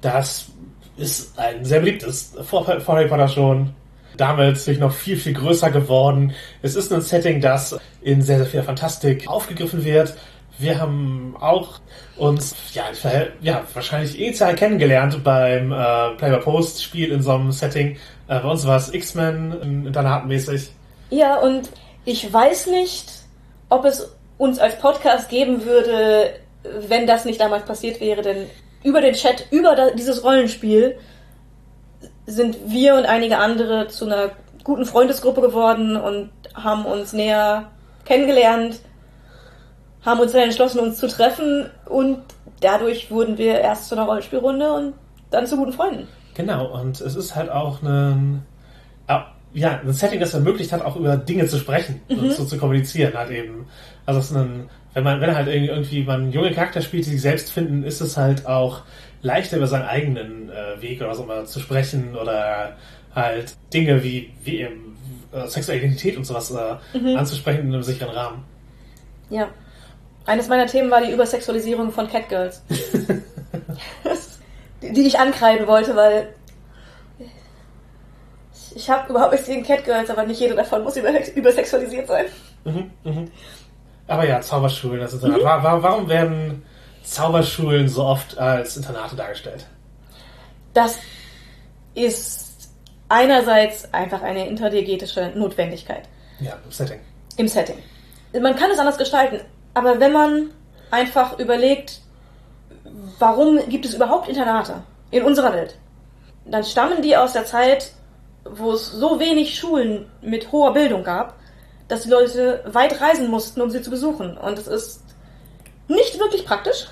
Das 0.00 0.50
ist 0.96 1.38
ein 1.38 1.64
sehr 1.64 1.80
beliebtes. 1.80 2.34
Vor, 2.42 2.64
vor 2.64 2.94
Harry 2.96 3.08
Potter 3.08 3.28
schon. 3.28 3.74
Damit 4.16 4.58
sich 4.58 4.78
noch 4.78 4.92
viel, 4.92 5.16
viel 5.16 5.32
größer 5.32 5.70
geworden. 5.70 6.34
Es 6.62 6.74
ist 6.74 6.92
ein 6.92 7.00
Setting, 7.00 7.40
das 7.40 7.78
in 8.02 8.20
sehr, 8.20 8.38
sehr 8.38 8.46
viel 8.46 8.62
Fantastik 8.62 9.26
aufgegriffen 9.28 9.84
wird. 9.84 10.14
Wir 10.58 10.78
haben 10.78 11.36
auch 11.40 11.80
uns, 12.16 12.54
ja, 12.74 12.82
ja 13.40 13.62
wahrscheinlich 13.72 14.20
initial 14.20 14.54
kennengelernt 14.56 15.24
beim 15.24 15.72
äh, 15.72 16.10
Play 16.16 16.30
by 16.30 16.38
Post 16.42 16.82
Spiel 16.82 17.12
in 17.12 17.22
so 17.22 17.30
einem 17.32 17.52
Setting. 17.52 17.96
Äh, 18.28 18.40
bei 18.40 18.48
uns 18.48 18.66
war 18.66 18.76
es 18.76 18.92
X-Men, 18.92 19.86
internatmäßig. 19.86 20.70
Ja, 21.10 21.38
und 21.38 21.68
ich 22.04 22.32
weiß 22.32 22.68
nicht, 22.68 23.10
ob 23.68 23.84
es 23.84 24.16
uns 24.38 24.58
als 24.58 24.78
Podcast 24.78 25.28
geben 25.28 25.64
würde, 25.64 26.32
wenn 26.88 27.06
das 27.06 27.24
nicht 27.24 27.40
damals 27.40 27.64
passiert 27.64 28.00
wäre, 28.00 28.22
denn 28.22 28.46
über 28.82 29.00
den 29.00 29.14
Chat, 29.14 29.46
über 29.50 29.76
dieses 29.92 30.24
Rollenspiel 30.24 30.96
sind 32.26 32.56
wir 32.66 32.94
und 32.94 33.04
einige 33.04 33.38
andere 33.38 33.88
zu 33.88 34.06
einer 34.06 34.30
guten 34.64 34.86
Freundesgruppe 34.86 35.40
geworden 35.40 35.96
und 35.96 36.30
haben 36.54 36.86
uns 36.86 37.12
näher 37.12 37.70
kennengelernt, 38.04 38.80
haben 40.04 40.20
uns 40.20 40.32
dann 40.32 40.42
entschlossen, 40.42 40.80
uns 40.80 40.98
zu 40.98 41.08
treffen 41.08 41.70
und 41.86 42.18
dadurch 42.60 43.10
wurden 43.10 43.36
wir 43.36 43.58
erst 43.60 43.88
zu 43.88 43.94
einer 43.94 44.04
Rollenspielrunde 44.04 44.72
und 44.72 44.94
dann 45.30 45.46
zu 45.46 45.56
guten 45.56 45.72
Freunden. 45.72 46.08
Genau, 46.34 46.66
und 46.66 47.00
es 47.00 47.16
ist 47.16 47.34
halt 47.34 47.50
auch 47.50 47.82
ein, 47.82 48.46
ja, 49.52 49.80
ein 49.80 49.92
Setting, 49.92 50.20
das 50.20 50.34
ermöglicht 50.34 50.72
hat, 50.72 50.82
auch 50.82 50.96
über 50.96 51.16
Dinge 51.16 51.46
zu 51.46 51.58
sprechen 51.58 52.00
und 52.08 52.32
so 52.32 52.44
zu 52.44 52.56
kommunizieren 52.58 53.14
halt 53.14 53.30
eben. 53.30 53.66
Also 54.06 54.20
es 54.20 54.30
ist 54.30 54.36
ein, 54.36 54.68
wenn 54.94 55.04
man, 55.04 55.20
wenn 55.20 55.34
halt 55.34 55.48
irgendwie, 55.48 56.04
man 56.04 56.32
junge 56.32 56.52
Charakter 56.52 56.80
spielt, 56.80 57.06
die 57.06 57.10
sich 57.10 57.22
selbst 57.22 57.50
finden, 57.50 57.82
ist 57.82 58.00
es 58.00 58.16
halt 58.16 58.46
auch 58.46 58.82
leichter 59.22 59.56
über 59.56 59.66
seinen 59.66 59.86
eigenen 59.86 60.50
äh, 60.50 60.80
Weg 60.80 61.00
oder 61.00 61.14
so 61.14 61.24
mal 61.24 61.46
zu 61.46 61.60
sprechen 61.60 62.16
oder 62.16 62.76
halt 63.14 63.54
Dinge 63.74 64.02
wie, 64.02 64.32
wie 64.44 64.60
eben 64.60 64.96
äh, 65.32 65.46
sexuelle 65.46 65.80
Identität 65.80 66.16
und 66.16 66.24
sowas 66.24 66.52
äh, 66.52 67.16
anzusprechen 67.16 67.60
in 67.60 67.74
einem 67.74 67.82
sicheren 67.82 68.14
Rahmen. 68.14 68.44
Ja. 69.30 69.48
Eines 70.26 70.48
meiner 70.48 70.66
Themen 70.66 70.90
war 70.90 71.00
die 71.00 71.12
Übersexualisierung 71.12 71.92
von 71.92 72.08
Catgirls. 72.08 72.62
die 74.82 74.92
die 74.92 75.06
ich 75.06 75.18
ankreiden 75.18 75.66
wollte, 75.66 75.96
weil 75.96 76.28
ich 78.74 78.88
habe 78.90 79.10
überhaupt 79.10 79.32
nichts 79.32 79.46
gegen 79.46 79.62
Catgirls, 79.64 80.10
aber 80.10 80.24
nicht 80.24 80.40
jede 80.40 80.54
davon 80.54 80.82
muss 80.82 80.96
über, 80.96 81.10
übersexualisiert 81.34 82.06
sein. 82.08 82.26
Mhm, 82.64 82.90
mhm. 83.04 83.30
Aber 84.06 84.26
ja, 84.26 84.40
Zauberschulen, 84.40 85.00
das 85.00 85.14
Internat. 85.14 85.42
Wa- 85.42 85.78
Warum 85.82 86.08
werden 86.08 86.62
Zauberschulen 87.04 87.88
so 87.88 88.04
oft 88.04 88.38
als 88.38 88.76
Internate 88.76 89.16
dargestellt? 89.16 89.66
Das 90.74 90.98
ist 91.94 92.70
einerseits 93.08 93.92
einfach 93.92 94.22
eine 94.22 94.46
interdiegetische 94.46 95.32
Notwendigkeit 95.34 96.02
Ja, 96.40 96.56
im 96.64 96.70
Setting. 96.70 97.00
im 97.36 97.48
Setting. 97.48 97.76
Man 98.40 98.54
kann 98.56 98.70
es 98.70 98.78
anders 98.78 98.98
gestalten, 98.98 99.40
aber 99.74 99.98
wenn 99.98 100.12
man 100.12 100.50
einfach 100.92 101.38
überlegt, 101.38 102.00
warum 103.18 103.58
gibt 103.68 103.84
es 103.84 103.94
überhaupt 103.94 104.28
Internate 104.28 104.82
in 105.10 105.24
unserer 105.24 105.52
Welt, 105.52 105.76
dann 106.44 106.62
stammen 106.64 107.02
die 107.02 107.16
aus 107.16 107.32
der 107.32 107.44
Zeit, 107.44 107.92
wo 108.54 108.72
es 108.72 108.90
so 108.90 109.18
wenig 109.20 109.58
Schulen 109.58 110.10
mit 110.22 110.52
hoher 110.52 110.72
Bildung 110.72 111.04
gab, 111.04 111.34
dass 111.88 112.02
die 112.02 112.10
Leute 112.10 112.62
weit 112.66 113.00
reisen 113.00 113.28
mussten, 113.28 113.60
um 113.60 113.70
sie 113.70 113.82
zu 113.82 113.90
besuchen. 113.90 114.36
Und 114.36 114.58
es 114.58 114.68
ist 114.68 115.02
nicht 115.88 116.18
wirklich 116.18 116.44
praktisch. 116.44 116.86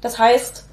Das 0.00 0.18
heißt, 0.18 0.68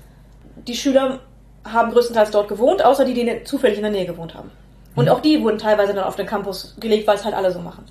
die 0.67 0.75
Schüler 0.75 1.19
haben 1.63 1.91
größtenteils 1.91 2.31
dort 2.31 2.47
gewohnt, 2.47 2.83
außer 2.83 3.05
die, 3.05 3.13
die 3.13 3.43
zufällig 3.43 3.77
in 3.77 3.83
der 3.83 3.91
Nähe 3.91 4.05
gewohnt 4.05 4.33
haben. 4.33 4.51
Und 4.95 5.09
auch 5.09 5.21
die 5.21 5.41
wurden 5.41 5.59
teilweise 5.59 5.93
dann 5.93 6.03
auf 6.03 6.15
den 6.15 6.25
Campus 6.25 6.75
gelegt, 6.79 7.07
weil 7.07 7.15
es 7.15 7.23
halt 7.23 7.35
alle 7.35 7.51
so 7.51 7.59
machen. 7.59 7.85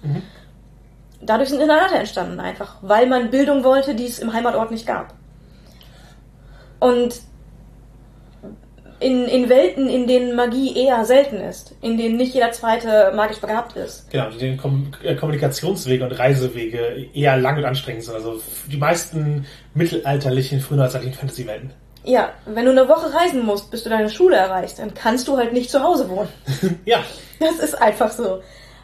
Dadurch 1.21 1.49
sind 1.49 1.61
Internate 1.61 1.95
entstanden, 1.95 2.41
einfach, 2.41 2.77
weil 2.83 3.07
man 3.07 3.31
Bildung 3.31 3.65
wollte, 3.65 3.95
die 3.95 4.07
es 4.07 4.19
im 4.19 4.33
Heimatort 4.33 4.71
nicht 4.71 4.87
gab. 4.87 5.15
Und 6.81 7.21
in, 9.01 9.27
in 9.27 9.49
Welten, 9.49 9.89
in 9.89 10.07
denen 10.07 10.35
Magie 10.35 10.77
eher 10.77 11.05
selten 11.05 11.37
ist, 11.37 11.75
in 11.83 11.97
denen 11.97 12.17
nicht 12.17 12.35
jeder 12.35 12.51
zweite 12.53 13.13
magisch 13.15 13.39
begabt 13.39 13.77
ist, 13.77 14.11
Genau, 14.11 14.31
die 14.31 14.57
Kom 14.57 14.93
äh, 15.03 15.15
Kommunikationswege 15.15 16.05
und 16.05 16.13
Reisewege 16.13 17.07
eher 17.15 17.37
lang 17.37 17.59
und 17.59 17.65
anstrengend 17.65 18.05
sind. 18.05 18.15
Also 18.15 18.41
die 18.71 18.77
meisten 18.77 19.47
mittelalterlichen, 19.75 20.61
frühneuzeitlichen 20.61 21.17
Fantasy-Welten. 21.17 21.71
ja, 22.05 22.31
wenn 22.47 22.65
du 22.65 22.71
eine 22.73 22.89
Woche 22.89 23.13
reisen 23.15 23.45
musst, 23.45 23.71
bis 23.71 23.85
du 23.85 23.91
deine 23.91 24.11
Schule 24.11 24.37
erreichst, 24.37 24.79
dann 24.79 24.95
kannst 24.95 25.29
du 25.29 25.37
halt 25.37 25.53
nicht 25.53 25.71
zu 25.71 25.83
Hause 25.83 26.09
wohnen. 26.09 26.29
Ja, 26.85 27.05
Das 27.39 27.59
ist 27.61 27.75
einfach 27.81 28.11
so. 28.11 28.43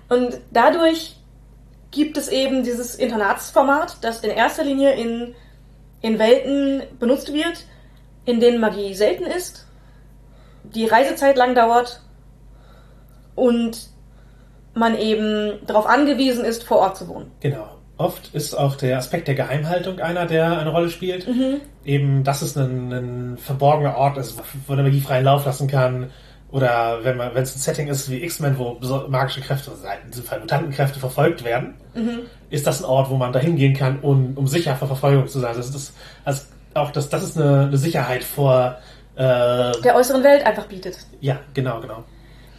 Und 0.09 0.38
dadurch 0.52 1.16
gibt 1.90 2.16
es 2.16 2.28
eben 2.28 2.62
dieses 2.62 2.94
Internatsformat, 2.97 3.97
das 4.02 4.21
in 4.21 4.30
erster 4.30 4.62
Linie 4.64 4.92
in, 4.94 5.35
in 6.02 6.18
Welten 6.18 6.83
benutzt 7.00 7.33
wird, 7.33 7.64
in 8.26 8.38
denen 8.40 8.61
Magie 8.61 8.94
selten 8.94 9.25
ist, 9.25 9.66
die 10.64 10.87
Reisezeit 10.87 11.37
lang 11.37 11.54
dauert 11.54 12.00
und 13.35 13.88
man 14.75 14.99
eben 14.99 15.64
darauf 15.66 15.87
angewiesen 15.87 16.44
ist, 16.44 16.64
vor 16.64 16.78
Ort 16.78 16.97
zu 16.97 17.09
wohnen. 17.09 17.30
Genau. 17.40 17.68
Oft 17.97 18.35
ist 18.35 18.54
auch 18.54 18.75
der 18.75 18.99
Aspekt 18.99 19.28
der 19.28 19.37
Geheimhaltung 19.37 20.00
einer, 20.00 20.26
der 20.26 20.59
eine 20.59 20.71
Rolle 20.71 20.90
spielt. 20.90 21.28
Mhm. 21.28 21.61
Eben, 21.85 22.25
dass 22.25 22.42
es 22.42 22.56
ein, 22.56 22.92
ein 22.92 23.38
verborgener 23.38 23.97
Ort 23.97 24.18
ist, 24.18 24.37
wo 24.66 24.75
der 24.75 24.83
Magie 24.83 25.00
freien 25.00 25.25
Lauf 25.25 25.44
lassen 25.47 25.68
kann. 25.68 26.11
Oder 26.50 27.00
wenn 27.02 27.16
man, 27.16 27.35
wenn 27.35 27.44
es 27.44 27.54
ein 27.54 27.61
Setting 27.61 27.88
ist 27.88 28.11
wie 28.11 28.23
X-Men, 28.23 28.59
wo 28.59 28.78
magische 29.09 29.40
Kräfte, 29.40 29.71
also 29.71 29.85
in 30.04 30.11
diesem 30.11 30.25
Fall 30.25 30.40
Mutantenkräfte 30.40 30.99
verfolgt 30.99 31.44
werden, 31.44 31.75
Mhm. 31.94 32.21
ist 32.50 32.66
das 32.66 32.83
ein 32.83 32.90
Ort, 32.90 33.11
wo 33.11 33.16
man 33.16 33.33
dahin 33.33 33.54
gehen 33.54 33.75
kann, 33.75 34.00
um, 34.00 34.33
um 34.37 34.49
sicher 34.49 34.75
vor 34.75 34.88
Verfolgung 34.88 35.28
zu 35.28 35.38
sein. 35.38 35.54
Das 35.56 35.68
ist 35.68 35.94
also 36.25 36.42
auch 36.75 36.90
das, 36.90 37.09
das 37.09 37.23
ist 37.23 37.38
eine, 37.38 37.66
eine 37.66 37.78
Sicherheit 37.78 38.25
vor 38.25 38.76
äh, 39.16 39.73
Der 39.83 39.94
äußeren 39.97 40.23
Welt 40.23 40.44
einfach 40.47 40.66
bietet. 40.66 40.99
ja, 41.21 41.38
genau, 41.54 41.80
genau. 41.80 42.04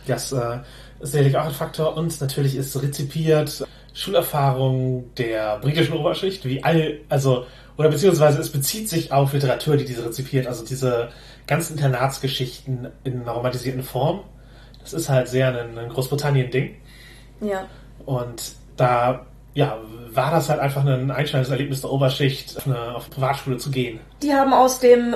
Das 0.08 0.32
äh, 0.32 0.60
ist 1.00 1.12
sicherlich 1.12 1.36
auch 1.38 1.46
ein 1.46 1.52
Faktor. 1.52 1.98
Und 1.98 2.20
natürlich 2.22 2.56
ist 2.56 2.82
rezipiert 2.82 3.66
Schulerfahrung 3.94 5.14
der 5.16 5.58
britischen 5.60 5.94
Oberschicht, 5.94 6.46
wie 6.46 6.64
all, 6.64 7.00
also, 7.10 7.46
oder 7.78 7.90
beziehungsweise 7.90 8.40
es 8.40 8.52
bezieht 8.52 8.90
sich 8.90 9.12
auf 9.12 9.34
Literatur, 9.34 9.78
die 9.78 9.86
diese 9.86 10.06
rezipiert, 10.06 10.48
also 10.48 10.66
diese 10.66 11.10
ganzen 11.48 11.74
Internatsgeschichten 11.74 12.90
in 13.04 13.22
einer 13.22 13.32
romantisierten 13.32 13.84
Form. 13.84 14.22
Das 14.82 14.94
ist 14.94 15.10
halt 15.10 15.28
sehr 15.28 15.48
ein, 15.48 15.78
ein 15.78 15.90
Großbritannien-Ding. 15.90 16.76
Ja. 17.42 17.66
Und 18.06 18.54
da, 18.78 19.26
ja, 19.54 19.78
war 20.14 20.32
das 20.32 20.50
halt 20.50 20.60
einfach 20.60 20.86
ein 20.86 21.12
einschneidendes 21.12 21.52
Erlebnis 21.52 21.82
der 21.82 21.92
Oberschicht, 21.92 22.58
auf 22.58 22.68
eine, 22.68 22.96
auf 22.96 23.06
eine 23.06 23.14
Privatschule 23.16 23.58
zu 23.58 23.72
gehen. 23.72 24.00
Die 24.22 24.34
haben 24.34 24.54
aus 24.54 24.80
dem 24.80 25.16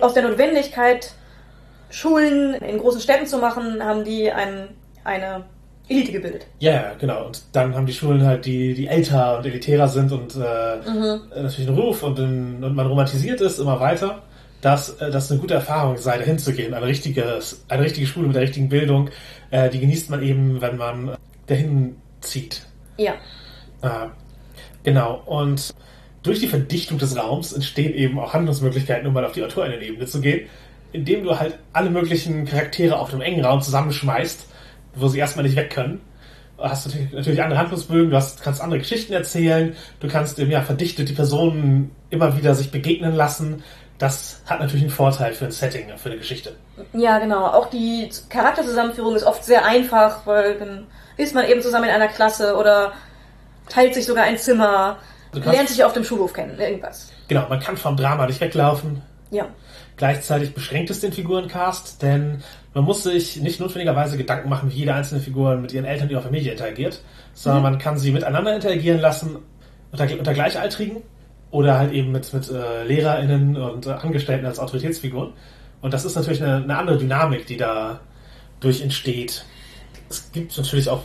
aus 0.00 0.14
der 0.14 0.22
Notwendigkeit, 0.22 1.12
Schulen 1.90 2.54
in 2.54 2.78
großen 2.78 3.00
Städten 3.00 3.26
zu 3.26 3.38
machen, 3.38 3.82
haben 3.84 4.04
die 4.04 4.30
ein, 4.30 4.68
eine 5.04 5.44
Elite 5.88 6.12
gebildet. 6.12 6.46
Ja, 6.60 6.72
ja, 6.72 6.92
genau. 6.98 7.26
Und 7.26 7.42
dann 7.52 7.74
haben 7.74 7.86
die 7.86 7.92
Schulen 7.92 8.24
halt, 8.24 8.46
die, 8.46 8.74
die 8.74 8.86
älter 8.86 9.38
und 9.38 9.46
elitärer 9.46 9.86
sind 9.88 10.10
und 10.12 10.34
äh, 10.34 10.76
Mhm. 10.90 11.20
natürlich 11.42 11.68
einen 11.68 11.78
Ruf 11.78 12.02
und, 12.02 12.18
in, 12.18 12.64
und 12.64 12.74
man 12.74 12.86
romantisiert 12.86 13.40
ist 13.40 13.58
immer 13.58 13.78
weiter, 13.80 14.22
dass 14.62 14.98
äh, 15.00 15.10
das 15.10 15.30
eine 15.30 15.40
gute 15.40 15.54
Erfahrung 15.54 15.98
sei, 15.98 16.16
dahin 16.18 16.38
zu 16.38 16.52
gehen. 16.52 16.72
Eine 16.72 16.86
richtige, 16.86 17.38
eine 17.68 17.82
richtige 17.84 18.06
Schule 18.06 18.26
mit 18.28 18.34
der 18.34 18.42
richtigen 18.42 18.70
Bildung, 18.70 19.10
äh, 19.50 19.68
die 19.68 19.78
genießt 19.78 20.10
man 20.10 20.22
eben, 20.22 20.60
wenn 20.60 20.76
man 20.78 21.16
dahin 21.46 21.96
zieht. 22.22 22.62
Ja. 22.96 23.12
Äh, 23.82 24.08
genau. 24.84 25.22
Und 25.26 25.74
durch 26.24 26.40
die 26.40 26.48
Verdichtung 26.48 26.98
des 26.98 27.16
Raums 27.16 27.52
entstehen 27.52 27.94
eben 27.94 28.18
auch 28.18 28.32
Handlungsmöglichkeiten, 28.32 29.06
um 29.06 29.12
mal 29.12 29.24
auf 29.24 29.32
die 29.32 29.44
Autorinnenebene 29.44 30.06
zu 30.06 30.20
gehen, 30.20 30.48
indem 30.92 31.22
du 31.22 31.38
halt 31.38 31.58
alle 31.72 31.90
möglichen 31.90 32.46
Charaktere 32.46 32.98
auf 32.98 33.12
einem 33.12 33.20
engen 33.20 33.44
Raum 33.44 33.60
zusammenschmeißt, 33.60 34.46
wo 34.96 35.06
sie 35.08 35.18
erstmal 35.18 35.44
nicht 35.44 35.54
weg 35.54 35.70
können. 35.70 36.00
Du 36.56 36.64
hast 36.64 36.86
natürlich, 36.86 37.12
natürlich 37.12 37.42
andere 37.42 37.58
Handlungsbögen, 37.58 38.10
du 38.10 38.16
hast, 38.16 38.42
kannst 38.42 38.62
andere 38.62 38.78
Geschichten 38.78 39.12
erzählen, 39.12 39.76
du 40.00 40.08
kannst 40.08 40.38
eben 40.38 40.50
ja 40.50 40.62
verdichtet 40.62 41.08
die 41.08 41.12
Personen 41.12 41.90
immer 42.10 42.36
wieder 42.38 42.54
sich 42.54 42.70
begegnen 42.70 43.14
lassen. 43.14 43.62
Das 43.98 44.40
hat 44.46 44.60
natürlich 44.60 44.82
einen 44.82 44.90
Vorteil 44.90 45.34
für 45.34 45.44
ein 45.44 45.50
Setting, 45.50 45.88
für 45.96 46.08
eine 46.08 46.18
Geschichte. 46.18 46.56
Ja, 46.94 47.18
genau. 47.18 47.46
Auch 47.46 47.68
die 47.68 48.08
Charakterzusammenführung 48.30 49.14
ist 49.14 49.24
oft 49.24 49.44
sehr 49.44 49.64
einfach, 49.64 50.26
weil 50.26 50.58
dann 50.58 50.86
ist 51.16 51.34
man 51.34 51.46
eben 51.46 51.60
zusammen 51.60 51.84
in 51.84 51.90
einer 51.90 52.08
Klasse 52.08 52.56
oder 52.56 52.92
teilt 53.68 53.94
sich 53.94 54.06
sogar 54.06 54.24
ein 54.24 54.38
Zimmer, 54.38 54.98
Du 55.34 55.40
kannst- 55.40 55.56
lernt 55.56 55.68
sich 55.68 55.84
auf 55.84 55.92
dem 55.92 56.04
Schulhof 56.04 56.32
kennen, 56.32 56.58
irgendwas. 56.58 57.10
Genau, 57.28 57.46
man 57.48 57.60
kann 57.60 57.76
vom 57.76 57.96
Drama 57.96 58.26
nicht 58.26 58.40
weglaufen, 58.40 59.02
Ja. 59.30 59.46
Gleichzeitig 59.96 60.54
beschränkt 60.54 60.90
es 60.90 61.00
den 61.00 61.12
Figurencast, 61.12 62.02
denn 62.02 62.42
man 62.74 62.82
muss 62.84 63.04
sich 63.04 63.36
nicht 63.36 63.60
notwendigerweise 63.60 64.16
Gedanken 64.16 64.48
machen, 64.48 64.70
wie 64.72 64.78
jede 64.78 64.92
einzelne 64.92 65.20
Figur 65.20 65.54
mit 65.56 65.72
ihren 65.72 65.84
Eltern 65.84 66.08
und 66.08 66.12
ihrer 66.12 66.22
Familie 66.22 66.50
interagiert, 66.50 67.00
sondern 67.32 67.62
man 67.62 67.78
kann 67.78 67.96
sie 67.96 68.10
miteinander 68.10 68.54
interagieren 68.54 68.98
lassen, 69.00 69.36
unter, 69.92 70.08
unter 70.18 70.34
Gleichaltrigen 70.34 70.96
oder 71.52 71.78
halt 71.78 71.92
eben 71.92 72.10
mit, 72.10 72.32
mit 72.32 72.50
äh, 72.50 72.82
LehrerInnen 72.84 73.56
und 73.56 73.86
äh, 73.86 73.90
Angestellten 73.90 74.44
als 74.46 74.58
Autoritätsfiguren. 74.58 75.32
Und 75.80 75.94
das 75.94 76.04
ist 76.04 76.16
natürlich 76.16 76.42
eine, 76.42 76.56
eine 76.56 76.76
andere 76.76 76.98
Dynamik, 76.98 77.46
die 77.46 77.56
da 77.56 78.00
durch 78.58 78.82
entsteht. 78.82 79.44
Es 80.10 80.32
gibt 80.32 80.56
natürlich 80.58 80.88
auch 80.88 81.02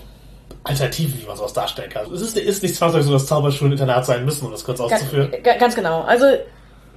Alternativen, 0.70 1.22
wie 1.22 1.26
man 1.26 1.36
sowas 1.38 1.54
darstellen 1.54 1.90
kann. 1.90 2.12
Es 2.14 2.22
ist, 2.22 2.38
ist 2.38 2.64
nicht 2.64 2.76
zwangsläufig 2.76 3.08
so, 3.08 3.14
dass 3.14 3.26
Zauberschulen 3.26 3.74
Internat 3.74 4.06
sein 4.06 4.24
müssen, 4.26 4.46
um 4.46 4.52
das 4.52 4.64
kurz 4.64 4.80
auszuführen. 4.80 5.32
Ga- 5.44 5.58
Ganz 5.58 5.76
genau. 5.76 6.02
Also, 6.02 6.26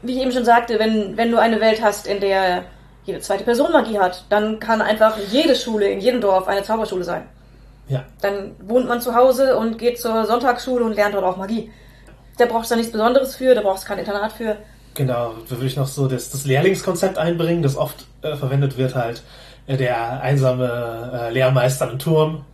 wie 0.02 0.12
ich 0.16 0.22
eben 0.22 0.32
schon 0.32 0.44
sagte, 0.44 0.78
wenn, 0.78 1.16
wenn 1.16 1.30
du 1.30 1.38
eine 1.38 1.60
Welt 1.60 1.82
hast, 1.82 2.06
in 2.06 2.20
der 2.20 2.64
jede 3.04 3.18
zweite 3.20 3.44
Person 3.44 3.72
Magie 3.72 3.98
hat, 3.98 4.24
dann 4.28 4.60
kann 4.60 4.80
einfach 4.80 5.16
jede 5.30 5.54
Schule 5.56 5.88
in 5.90 6.00
jedem 6.00 6.20
Dorf 6.20 6.46
eine 6.48 6.62
Zauberschule 6.62 7.02
sein. 7.04 7.22
Ja. 7.88 8.04
Dann 8.20 8.52
wohnt 8.62 8.86
man 8.88 9.00
zu 9.00 9.14
Hause 9.14 9.56
und 9.56 9.76
geht 9.78 10.00
zur 10.00 10.24
Sonntagsschule 10.24 10.84
und 10.84 10.94
lernt 10.94 11.14
dort 11.14 11.24
auch 11.24 11.36
Magie. 11.36 11.70
Da 12.38 12.46
brauchst 12.46 12.70
du 12.70 12.76
nichts 12.76 12.92
Besonderes 12.92 13.34
für, 13.36 13.54
da 13.54 13.60
brauchst 13.60 13.84
du 13.84 13.88
kein 13.88 13.98
Internat 13.98 14.32
für. 14.32 14.56
Genau, 14.94 15.32
da 15.48 15.50
würde 15.56 15.66
ich 15.66 15.76
noch 15.76 15.86
so 15.88 16.06
das, 16.06 16.30
das 16.30 16.44
Lehrlingskonzept 16.44 17.18
einbringen, 17.18 17.62
das 17.62 17.76
oft 17.76 18.04
äh, 18.22 18.36
verwendet 18.36 18.76
wird 18.78 18.94
halt. 18.94 19.22
Äh, 19.66 19.76
der 19.76 20.20
einsame 20.20 21.28
äh, 21.28 21.32
Lehrmeister 21.32 21.90
im 21.90 21.98
Turm 21.98 22.44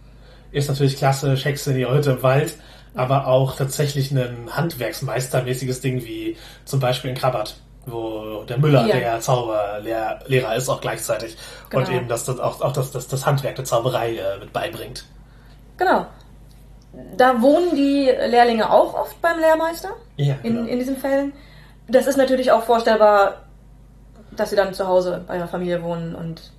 ist 0.53 0.69
natürlich 0.69 0.97
klasse, 0.97 1.35
Hexe 1.37 1.73
in 1.73 1.79
ihrer 1.79 1.95
Hütte 1.95 2.13
im 2.13 2.23
Wald, 2.23 2.55
aber 2.95 3.27
auch 3.27 3.57
tatsächlich 3.57 4.11
ein 4.11 4.49
Handwerksmeistermäßiges 4.51 5.81
Ding 5.81 6.05
wie 6.05 6.37
zum 6.65 6.81
Beispiel 6.81 7.11
in 7.11 7.17
Krabbert, 7.17 7.57
wo 7.87 8.45
der 8.45 8.59
Müller 8.59 8.87
Ja. 8.87 8.97
der 8.97 9.21
Zauberlehrer 9.21 10.57
ist 10.57 10.69
auch 10.69 10.81
gleichzeitig 10.81 11.37
und 11.73 11.85
Genau. 11.85 11.97
eben 11.99 12.09
das, 12.09 12.25
das 12.25 12.39
auch, 12.41 12.61
auch 12.61 12.73
das, 12.73 12.91
das, 12.93 13.09
das 13.09 13.27
Handwerk 13.27 13.57
der 13.57 13.65
Zauberei 13.65 14.17
äh, 14.17 14.39
mit 14.41 14.53
beibringt. 14.53 15.05
Genau. 15.77 16.07
Da 17.17 17.41
wohnen 17.43 17.77
die 17.77 18.07
Lehrlinge 18.29 18.71
auch 18.71 18.95
oft 18.95 19.21
beim 19.21 19.39
Lehrmeister, 19.39 19.91
Ja, 20.17 20.35
in, 20.43 20.55
genau. 20.57 20.69
in 20.69 20.79
diesen 20.79 20.97
Fällen. 20.97 21.33
Das 21.87 22.07
ist 22.07 22.17
natürlich 22.17 22.51
auch 22.51 22.63
vorstellbar, 22.65 23.43
dass 24.33 24.51
sie 24.51 24.57
dann 24.57 24.73
zu 24.75 24.87
Hause 24.87 25.23
bei 25.27 25.37
ihrer 25.37 25.49
Familie 25.49 25.83
wohnen 25.83 26.15
und 26.15 26.51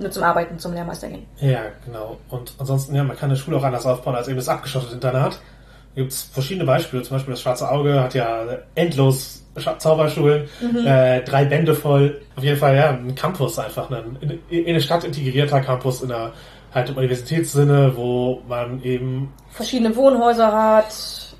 nur 0.00 0.10
zum 0.10 0.22
Arbeiten 0.22 0.58
zum 0.58 0.72
Lehrmeister 0.72 1.08
gehen. 1.08 1.26
Ja, 1.40 1.60
genau. 1.84 2.18
Und 2.28 2.54
ansonsten, 2.58 2.94
ja, 2.94 3.04
man 3.04 3.16
kann 3.16 3.30
eine 3.30 3.38
Schule 3.38 3.56
auch 3.56 3.64
anders 3.64 3.86
aufbauen 3.86 4.14
als 4.14 4.28
eben 4.28 4.36
das 4.36 4.48
abgeschottete 4.48 4.94
Internat. 4.94 5.40
Da 5.94 6.02
gibt 6.02 6.12
es 6.12 6.22
verschiedene 6.22 6.64
Beispiele. 6.64 7.02
Zum 7.02 7.16
Beispiel 7.16 7.32
das 7.32 7.42
Schwarze 7.42 7.70
Auge 7.70 8.00
hat 8.00 8.14
ja 8.14 8.44
endlos 8.74 9.44
Zauberschulen, 9.78 10.48
äh, 10.86 11.22
drei 11.22 11.44
Bände 11.44 11.74
voll. 11.74 12.20
Auf 12.36 12.44
jeden 12.44 12.58
Fall, 12.58 12.76
ja, 12.76 12.90
ein 12.90 13.14
Campus 13.14 13.58
einfach. 13.58 13.90
Ein, 13.90 14.16
in, 14.20 14.38
in 14.48 14.68
eine 14.68 14.80
Stadt 14.80 15.02
integrierter 15.02 15.60
Campus 15.60 16.02
in 16.02 16.12
einer 16.12 16.32
halt 16.72 16.90
im 16.90 16.96
Universitätssinne, 16.96 17.96
wo 17.96 18.42
man 18.48 18.82
eben 18.82 19.32
Verschiedene 19.50 19.96
Wohnhäuser 19.96 20.52
hat, 20.52 20.92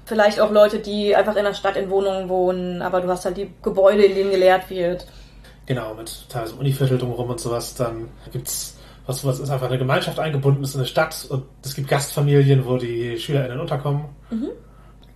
vielleicht 0.06 0.40
auch 0.40 0.50
Leute, 0.50 0.78
die 0.78 1.14
einfach 1.14 1.36
in 1.36 1.44
der 1.44 1.54
Stadt 1.54 1.76
in 1.76 1.90
Wohnungen 1.90 2.28
wohnen, 2.28 2.82
aber 2.82 3.00
du 3.00 3.08
hast 3.08 3.24
halt 3.24 3.36
die 3.36 3.50
Gebäude, 3.62 4.04
in 4.04 4.14
denen 4.14 4.30
gelehrt 4.30 4.70
wird. 4.70 5.06
Genau, 5.68 5.94
mit 5.94 6.10
teilweise 6.30 6.54
Univiertel 6.54 6.96
drumherum 6.96 7.28
und 7.28 7.38
sowas. 7.38 7.74
Dann 7.74 8.08
gibt's 8.32 8.74
was, 9.06 9.22
was 9.24 9.38
ist 9.38 9.50
einfach 9.50 9.68
eine 9.68 9.78
Gemeinschaft 9.78 10.18
eingebunden 10.18 10.64
ist 10.64 10.74
in 10.74 10.80
eine 10.80 10.88
Stadt 10.88 11.26
und 11.28 11.44
es 11.62 11.74
gibt 11.74 11.88
Gastfamilien, 11.88 12.64
wo 12.66 12.78
die 12.78 13.18
SchülerInnen 13.18 13.60
unterkommen. 13.60 14.06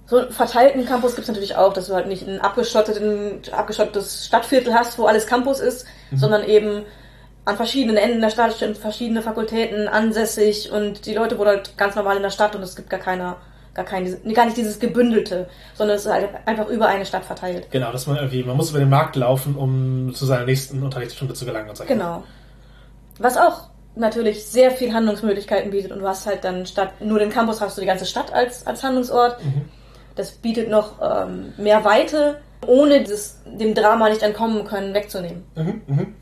So 0.07 0.19
einen 0.19 0.31
verteilten 0.31 0.85
Campus 0.85 1.15
gibt 1.15 1.23
es 1.23 1.29
natürlich 1.29 1.57
auch, 1.57 1.73
dass 1.73 1.87
du 1.87 1.95
halt 1.95 2.07
nicht 2.07 2.29
ein 2.29 2.41
abgeschottetes 2.41 4.27
Stadtviertel 4.27 4.75
hast, 4.75 4.99
wo 4.99 5.07
alles 5.07 5.27
Campus 5.27 5.61
ist, 5.61 5.87
sondern 6.15 6.45
eben 6.45 6.83
an 7.47 7.57
verschiedenen 7.57 7.97
Enden 7.97 8.21
der 8.21 8.31
Stadt 8.31 8.53
sind 8.53 8.77
verschiedene 8.77 9.23
Fakultäten 9.23 9.89
ansässig 9.89 10.71
und 10.71 11.07
die 11.07 11.15
Leute 11.15 11.39
wohnen 11.39 11.49
halt 11.49 11.79
ganz 11.79 11.95
normal 11.97 12.17
in 12.17 12.23
der 12.23 12.31
Stadt 12.31 12.55
und 12.55 12.63
es 12.63 12.77
gibt 12.77 12.91
gar 12.91 13.01
keiner, 13.01 13.39
gar 13.75 13.85
kein, 13.85 14.17
gar 14.35 14.45
nicht 14.45 14.57
dieses 14.57 14.79
gebündelte, 14.79 15.49
sondern 15.75 15.97
es 15.97 16.05
ist 16.05 16.13
halt 16.13 16.29
einfach 16.47 16.69
über 16.69 16.87
eine 16.89 17.07
Stadt 17.07 17.25
verteilt. 17.25 17.71
Genau, 17.71 17.93
dass 17.93 18.07
man 18.07 18.17
irgendwie, 18.17 18.43
man 18.45 18.57
muss 18.57 18.71
über 18.71 18.79
den 18.79 18.91
Markt 18.91 19.17
laufen, 19.17 19.57
um 19.57 20.15
zu 20.15 20.27
seiner 20.27 20.45
nächsten 20.45 20.83
Unterrichtsstunde 20.83 21.35
zu 21.35 21.45
gelangen 21.45 21.71
und 21.71 21.77
so. 21.77 21.85
Genau. 21.85 22.23
Was 23.19 23.37
auch 23.37 23.69
natürlich 23.95 24.45
sehr 24.45 24.71
viel 24.71 24.93
Handlungsmöglichkeiten 24.93 25.71
bietet 25.71 25.93
und 25.93 26.01
du 26.01 26.09
hast 26.09 26.27
halt 26.27 26.45
dann 26.45 26.67
statt 26.67 27.01
nur 27.01 27.19
den 27.19 27.31
Campus 27.31 27.61
hast 27.61 27.77
du 27.77 27.83
die 27.83 27.87
ganze 27.87 28.07
Stadt 28.07 28.33
als, 28.33 28.67
als 28.67 28.83
Handlungsort. 28.83 29.37
Das 30.15 30.33
bietet 30.33 30.69
noch 30.69 31.01
ähm, 31.01 31.53
mehr 31.57 31.85
Weite, 31.85 32.41
ohne 32.67 33.01
dieses, 33.01 33.41
dem 33.47 33.75
Drama 33.75 34.09
nicht 34.09 34.23
entkommen 34.23 34.65
können, 34.65 34.95
wegzunehmen. 34.95 35.45
Mhm, 35.57 35.83
mhm. 35.87 36.15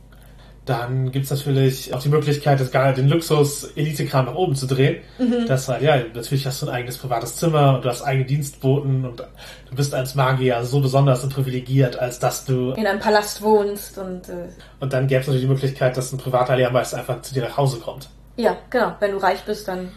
Dann 0.70 1.10
gibt's 1.10 1.30
natürlich 1.30 1.92
auch 1.92 2.00
die 2.00 2.10
Möglichkeit, 2.10 2.60
das, 2.60 2.70
gar- 2.70 2.92
den 2.92 3.08
Luxus-Elite-Kram 3.08 4.26
nach 4.26 4.34
oben 4.36 4.54
zu 4.54 4.66
drehen. 4.68 5.02
Das 5.48 5.66
halt, 5.68 5.82
ja, 5.82 5.96
natürlich 6.14 6.46
hast 6.46 6.62
du 6.62 6.66
ein 6.66 6.72
eigenes 6.72 6.96
privates 6.96 7.34
Zimmer 7.36 7.74
und 7.74 7.84
du 7.84 7.88
hast 7.88 8.02
eigene 8.02 8.24
Dienstboten 8.24 9.04
und 9.04 9.18
du 9.20 9.74
bist 9.74 9.92
als 9.94 10.14
Magier 10.14 10.62
so 10.64 10.80
besonders 10.80 11.24
und 11.24 11.34
privilegiert, 11.34 11.98
als 11.98 12.20
dass 12.20 12.44
du. 12.44 12.70
In 12.74 12.86
einem 12.86 13.00
Palast 13.00 13.42
wohnst 13.42 13.98
und 13.98 14.28
äh, 14.28 14.48
Und 14.78 14.92
dann 14.92 15.08
gäbe 15.08 15.22
es 15.22 15.26
natürlich 15.26 15.42
die 15.46 15.52
Möglichkeit, 15.52 15.96
dass 15.96 16.12
ein 16.12 16.18
privater 16.18 16.54
Lehrmeister 16.56 16.98
einfach 16.98 17.20
zu 17.22 17.34
dir 17.34 17.42
nach 17.42 17.56
Hause 17.56 17.80
kommt. 17.80 18.08
ja, 18.36 18.56
genau, 18.70 18.92
wenn 19.00 19.10
du 19.10 19.16
reich 19.18 19.40
bist, 19.44 19.66
dann 19.66 19.90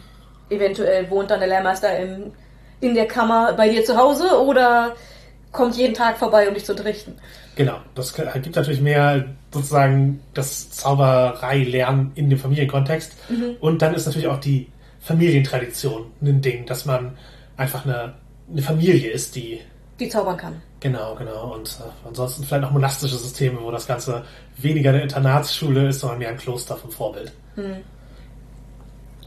eventuell 0.50 1.08
wohnt 1.08 1.30
dann 1.30 1.38
der 1.38 1.48
Lehrmeister 1.48 1.96
im, 2.00 2.32
in 2.80 2.94
der 2.96 3.06
Kammer 3.06 3.52
bei 3.52 3.68
dir 3.68 3.84
zu 3.84 3.96
Hause 3.96 4.42
oder 4.42 4.94
kommt 5.52 5.76
jeden 5.76 5.94
Tag 5.94 6.18
vorbei, 6.18 6.48
um 6.48 6.54
dich 6.54 6.64
zu 6.64 6.72
unterrichten. 6.72 7.14
Genau, 7.56 7.78
das 7.94 8.14
gibt 8.14 8.56
natürlich 8.56 8.80
mehr 8.80 9.26
sozusagen 9.52 10.20
das 10.34 10.70
Zauberei-Lernen 10.70 12.12
in 12.16 12.28
dem 12.28 12.38
Familienkontext. 12.38 13.12
Mhm. 13.30 13.56
Und 13.60 13.80
dann 13.80 13.94
ist 13.94 14.06
natürlich 14.06 14.26
auch 14.28 14.40
die 14.40 14.68
Familientradition 15.00 16.06
ein 16.22 16.40
Ding, 16.40 16.66
dass 16.66 16.84
man 16.84 17.16
einfach 17.56 17.84
eine, 17.84 18.14
eine 18.50 18.62
Familie 18.62 19.10
ist, 19.10 19.36
die 19.36 19.60
Die 20.00 20.08
zaubern 20.08 20.36
kann. 20.36 20.60
Genau, 20.80 21.14
genau. 21.14 21.54
Und 21.54 21.68
äh, 21.80 22.08
ansonsten 22.08 22.44
vielleicht 22.44 22.62
noch 22.62 22.72
monastische 22.72 23.16
Systeme, 23.16 23.58
wo 23.62 23.70
das 23.70 23.86
Ganze 23.86 24.24
weniger 24.56 24.90
eine 24.90 25.02
Internatsschule 25.02 25.88
ist, 25.88 26.00
sondern 26.00 26.18
mehr 26.18 26.30
ein 26.30 26.36
Kloster 26.36 26.76
vom 26.76 26.90
Vorbild. 26.90 27.32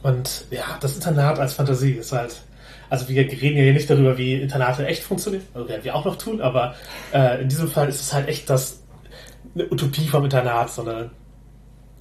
Und 0.03 0.45
ja, 0.51 0.77
das 0.79 0.95
Internat 0.95 1.39
als 1.39 1.53
Fantasie 1.53 1.93
ist 1.93 2.11
halt. 2.11 2.41
Also 2.89 3.07
wir 3.09 3.17
reden 3.21 3.57
ja 3.57 3.63
hier 3.63 3.73
nicht 3.73 3.89
darüber, 3.89 4.17
wie 4.17 4.35
Internate 4.41 4.85
echt 4.87 5.03
funktionieren, 5.03 5.45
also 5.53 5.67
werden 5.67 5.83
wir 5.83 5.95
auch 5.95 6.05
noch 6.05 6.15
tun, 6.15 6.41
aber 6.41 6.75
äh, 7.13 7.41
in 7.41 7.49
diesem 7.49 7.69
Fall 7.69 7.89
ist 7.89 8.01
es 8.01 8.13
halt 8.13 8.27
echt 8.29 8.49
das 8.49 8.81
eine 9.55 9.65
Utopie 9.69 10.07
vom 10.07 10.23
Internat, 10.23 10.69
sondern 10.69 11.11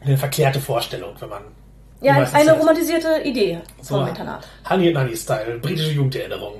eine 0.00 0.16
verkehrte 0.16 0.60
Vorstellung, 0.60 1.14
wenn 1.18 1.28
man 1.28 1.42
Ja, 2.00 2.14
eine 2.14 2.26
Zeit- 2.30 2.60
romantisierte 2.60 3.22
Idee 3.24 3.58
so 3.82 3.96
vom 3.98 4.06
Internat. 4.08 4.46
Honey 4.68 4.86
and 4.88 4.94
Nanny 4.94 5.16
Style, 5.16 5.58
britische 5.60 5.90
Jugenderinnerung. 5.92 6.54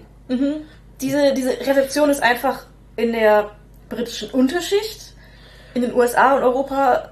Diese, 1.01 1.35
diese 1.35 1.51
Rezeption 1.51 2.11
ist 2.11 2.23
einfach 2.23 2.67
in 2.97 3.13
der 3.13 3.51
britischen 3.89 4.31
Unterschicht, 4.31 5.13
in 5.75 5.83
den 5.83 5.95
USA 5.95 6.37
und 6.37 6.43
Europa, 6.43 7.11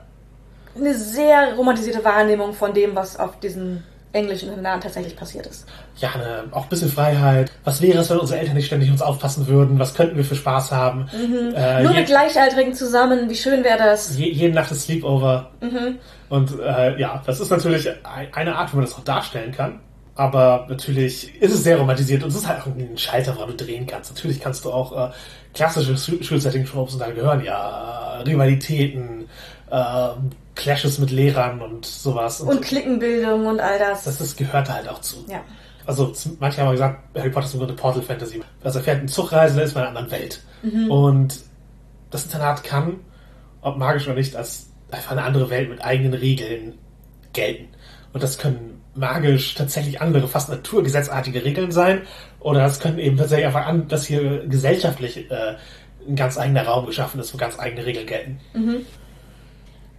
eine 0.76 0.94
sehr 0.94 1.54
romantisierte 1.54 2.02
Wahrnehmung 2.02 2.54
von 2.54 2.72
dem, 2.74 2.96
was 2.96 3.16
auf 3.18 3.38
diesen 3.38 3.84
englischen 4.14 4.48
Internaten 4.48 4.80
tatsächlich 4.82 5.16
passiert 5.16 5.46
ist. 5.46 5.66
ja, 5.98 6.10
eine, 6.14 6.44
auch 6.52 6.62
ein 6.64 6.68
bisschen 6.68 6.88
Freiheit. 6.90 7.50
Was 7.64 7.82
wäre 7.82 7.98
es, 7.98 8.08
wenn 8.10 8.18
unsere 8.18 8.38
Eltern 8.40 8.54
nicht 8.54 8.66
ständig 8.66 8.90
uns 8.90 9.02
aufpassen 9.02 9.46
würden? 9.46 9.78
Was 9.78 9.94
könnten 9.94 10.16
wir 10.16 10.24
für 10.24 10.34
Spaß 10.36 10.72
haben? 10.72 11.08
Äh, 11.54 11.82
Nur 11.82 11.92
mit 11.92 12.06
Gleichaltrigen 12.06 12.72
zusammen, 12.74 13.28
wie 13.28 13.36
schön 13.36 13.62
wäre 13.64 13.78
das? 13.78 14.16
je, 14.16 14.30
jede 14.30 14.54
Nacht 14.54 14.70
ist 14.70 14.82
Sleepover. 14.84 15.50
Und 16.28 16.58
äh, 16.60 16.98
ja, 16.98 17.22
das 17.26 17.40
ist 17.40 17.50
natürlich 17.50 17.88
ein- 18.04 18.28
eine 18.32 18.56
Art, 18.56 18.72
wie 18.72 18.76
man 18.76 18.84
das 18.86 18.94
auch 18.94 19.04
darstellen 19.04 19.52
kann. 19.52 19.80
Aber 20.16 20.66
natürlich 20.68 21.40
ist 21.42 21.52
es 21.52 21.64
sehr 21.64 21.76
romantisiert 21.76 22.22
und 22.22 22.28
es 22.28 22.36
ist 22.36 22.46
halt 22.48 22.60
auch 22.62 22.66
ein 22.66 22.96
Schalter, 22.96 23.34
woran 23.34 23.50
du 23.56 23.64
drehen 23.64 23.84
kannst. 23.84 24.14
Natürlich 24.14 24.40
kannst 24.40 24.64
du 24.64 24.70
auch 24.72 25.08
äh, 25.08 25.12
klassische 25.54 25.96
Schul- 25.96 26.22
Schulsetting-Tropes 26.22 26.94
und 26.94 27.00
da 27.00 27.10
gehören 27.10 27.42
ja 27.44 28.20
Rivalitäten, 28.24 29.28
äh, 29.74 30.08
Clashes 30.54 30.98
mit 30.98 31.10
Lehrern 31.10 31.60
und 31.60 31.84
sowas. 31.84 32.40
Und 32.40 32.62
Klickenbildung 32.62 33.46
und 33.46 33.60
all 33.60 33.78
das. 33.78 34.04
das, 34.04 34.18
das 34.18 34.36
gehört 34.36 34.68
da 34.68 34.74
halt 34.74 34.88
auch 34.88 35.00
zu. 35.00 35.24
ja. 35.28 35.40
Also 35.86 36.14
manche 36.40 36.62
haben 36.62 36.70
gesagt, 36.70 37.14
Harry 37.14 37.28
Potter 37.28 37.44
ist 37.44 37.52
im 37.52 37.58
Grunde 37.58 37.74
Portal 37.74 38.00
Fantasy. 38.00 38.40
Also 38.62 38.78
er 38.78 38.84
fährt 38.84 39.00
eine 39.00 39.06
Zugreise, 39.06 39.60
ist 39.60 39.74
man 39.74 39.82
in 39.84 39.90
einer 39.90 39.98
anderen 39.98 40.18
Welt. 40.18 40.42
Und 40.88 41.40
das 42.10 42.24
Internat 42.24 42.64
kann, 42.64 43.00
ob 43.60 43.76
magisch 43.76 44.06
oder 44.06 44.16
nicht, 44.16 44.34
als 44.34 44.70
einfach 44.90 45.10
eine 45.10 45.24
andere 45.24 45.50
Welt 45.50 45.68
mit 45.68 45.84
eigenen 45.84 46.14
Regeln 46.14 46.78
gelten. 47.34 47.68
Und 48.14 48.22
das 48.22 48.38
können 48.38 48.80
magisch 48.94 49.54
tatsächlich 49.56 50.00
andere, 50.00 50.26
fast 50.26 50.48
naturgesetzartige 50.48 51.44
Regeln 51.44 51.70
sein. 51.70 52.00
Oder 52.40 52.64
es 52.64 52.80
können 52.80 52.98
eben 52.98 53.18
tatsächlich 53.18 53.46
einfach 53.46 53.66
an, 53.66 53.86
dass 53.86 54.06
hier 54.06 54.46
gesellschaftlich 54.46 55.30
äh, 55.30 55.56
ein 56.08 56.16
ganz 56.16 56.38
eigener 56.38 56.64
Raum 56.66 56.86
geschaffen 56.86 57.20
ist, 57.20 57.34
wo 57.34 57.36
ganz 57.36 57.58
eigene 57.58 57.84
Regeln 57.84 58.06
gelten. 58.06 58.40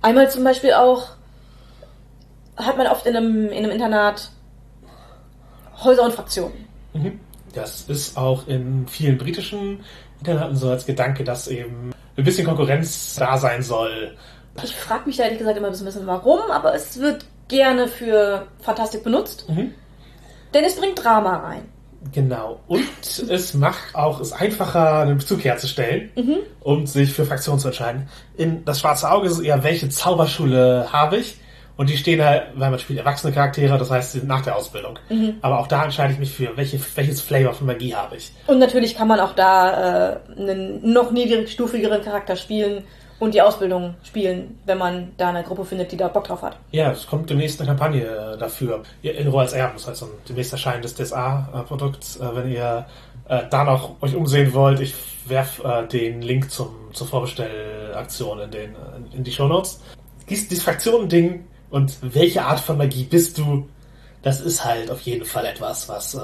Einmal 0.05 0.29
zum 0.29 0.43
Beispiel 0.43 0.71
auch 0.71 1.07
hat 2.57 2.77
man 2.77 2.85
oft 2.85 3.07
in 3.07 3.15
einem, 3.15 3.47
in 3.47 3.63
einem 3.63 3.71
Internat 3.71 4.29
Häuser 5.83 6.03
und 6.03 6.13
Fraktionen. 6.13 6.69
Das 7.55 7.81
ist 7.89 8.15
auch 8.15 8.47
in 8.47 8.87
vielen 8.87 9.17
britischen 9.17 9.83
Internaten 10.19 10.55
so 10.57 10.69
als 10.69 10.85
Gedanke, 10.85 11.23
dass 11.23 11.47
eben 11.47 11.91
ein 12.17 12.23
bisschen 12.23 12.45
Konkurrenz 12.45 13.15
da 13.15 13.39
sein 13.39 13.63
soll. 13.63 14.15
Ich 14.63 14.75
frage 14.75 15.07
mich 15.07 15.17
da 15.17 15.23
ehrlich 15.23 15.39
gesagt 15.39 15.57
immer 15.57 15.69
ein 15.69 15.71
bisschen 15.73 16.05
warum, 16.05 16.51
aber 16.51 16.75
es 16.75 16.99
wird 16.99 17.25
gerne 17.47 17.87
für 17.87 18.45
Fantastik 18.61 19.03
benutzt. 19.03 19.47
Denn 20.53 20.63
es 20.63 20.75
bringt 20.75 21.03
Drama 21.03 21.37
rein. 21.37 21.63
Genau. 22.11 22.59
Und 22.67 22.83
es 23.29 23.53
macht 23.53 23.95
auch 23.95 24.19
es 24.19 24.31
einfacher, 24.31 24.99
einen 24.99 25.17
Bezug 25.17 25.43
herzustellen, 25.43 26.09
um 26.61 26.85
sich 26.85 27.11
für 27.11 27.25
Fraktionen 27.25 27.59
zu 27.59 27.67
entscheiden. 27.67 28.07
In 28.37 28.65
das 28.65 28.79
schwarze 28.79 29.09
Auge 29.09 29.27
ist 29.27 29.33
es 29.33 29.39
eher, 29.39 29.63
welche 29.63 29.89
Zauberschule 29.89 30.91
habe 30.91 31.17
ich? 31.17 31.37
Und 31.77 31.89
die 31.89 31.97
stehen 31.97 32.23
halt, 32.23 32.43
weil 32.55 32.69
man 32.69 32.79
spielt 32.79 32.99
erwachsene 32.99 33.33
Charaktere, 33.33 33.77
das 33.77 33.91
heißt, 33.91 34.13
sie 34.13 34.19
sind 34.19 34.29
nach 34.29 34.41
der 34.41 34.55
Ausbildung. 34.55 34.97
Aber 35.41 35.59
auch 35.59 35.67
da 35.67 35.83
entscheide 35.83 36.13
ich 36.13 36.19
mich 36.19 36.31
für, 36.31 36.55
welche, 36.55 36.79
welches 36.95 37.21
Flavor 37.21 37.53
von 37.53 37.67
Magie 37.67 37.93
habe 37.93 38.15
ich. 38.15 38.31
Und 38.47 38.59
natürlich 38.59 38.95
kann 38.95 39.09
man 39.09 39.19
auch 39.19 39.35
da 39.35 40.13
äh, 40.13 40.19
einen 40.37 40.93
noch 40.93 41.11
niedrigstufigeren 41.11 42.01
Charakter 42.01 42.37
spielen 42.37 42.83
und 43.19 43.33
die 43.33 43.41
Ausbildung 43.41 43.95
spielen, 44.03 44.59
wenn 44.65 44.77
man 44.77 45.13
da 45.17 45.29
eine 45.29 45.43
Gruppe 45.43 45.63
findet, 45.63 45.91
die 45.91 45.97
da 45.97 46.07
Bock 46.09 46.25
drauf 46.25 46.41
hat. 46.41 46.57
Ja, 46.71 46.91
es 46.91 47.07
kommt 47.07 47.29
demnächst 47.29 47.59
eine 47.59 47.69
Kampagne 47.69 48.03
äh, 48.03 48.37
dafür. 48.37 48.83
In 49.01 49.27
Rohr 49.27 49.41
als 49.41 49.53
Erben, 49.53 49.73
das 49.75 49.87
heißt 49.87 49.99
so 49.99 50.05
ein 50.05 50.11
demnächst 50.27 50.51
erscheinendes 50.51 50.95
DSA-Produkt. 50.95 52.19
Äh, 52.19 52.35
wenn 52.35 52.51
ihr 52.51 52.85
äh, 53.29 53.43
da 53.49 53.63
noch 53.63 54.01
euch 54.01 54.15
umsehen 54.15 54.53
wollt, 54.53 54.81
ich 54.81 54.93
werf 55.27 55.63
äh, 55.63 55.87
den 55.87 56.21
Link 56.21 56.51
zum, 56.51 56.75
zur 56.91 57.07
Vorbestellaktion 57.07 58.39
in, 58.39 58.51
den, 58.51 58.75
in 59.13 59.23
die 59.23 59.31
Shownotes. 59.31 59.79
Dies, 60.29 60.47
dieses 60.49 60.63
Fraktionen-Ding 60.63 61.45
und 61.69 61.97
welche 62.01 62.43
Art 62.43 62.59
von 62.59 62.77
Magie 62.77 63.05
bist 63.05 63.37
du, 63.37 63.69
das 64.23 64.41
ist 64.41 64.65
halt 64.65 64.91
auf 64.91 65.01
jeden 65.01 65.23
Fall 65.23 65.45
etwas, 65.45 65.87
was, 65.87 66.19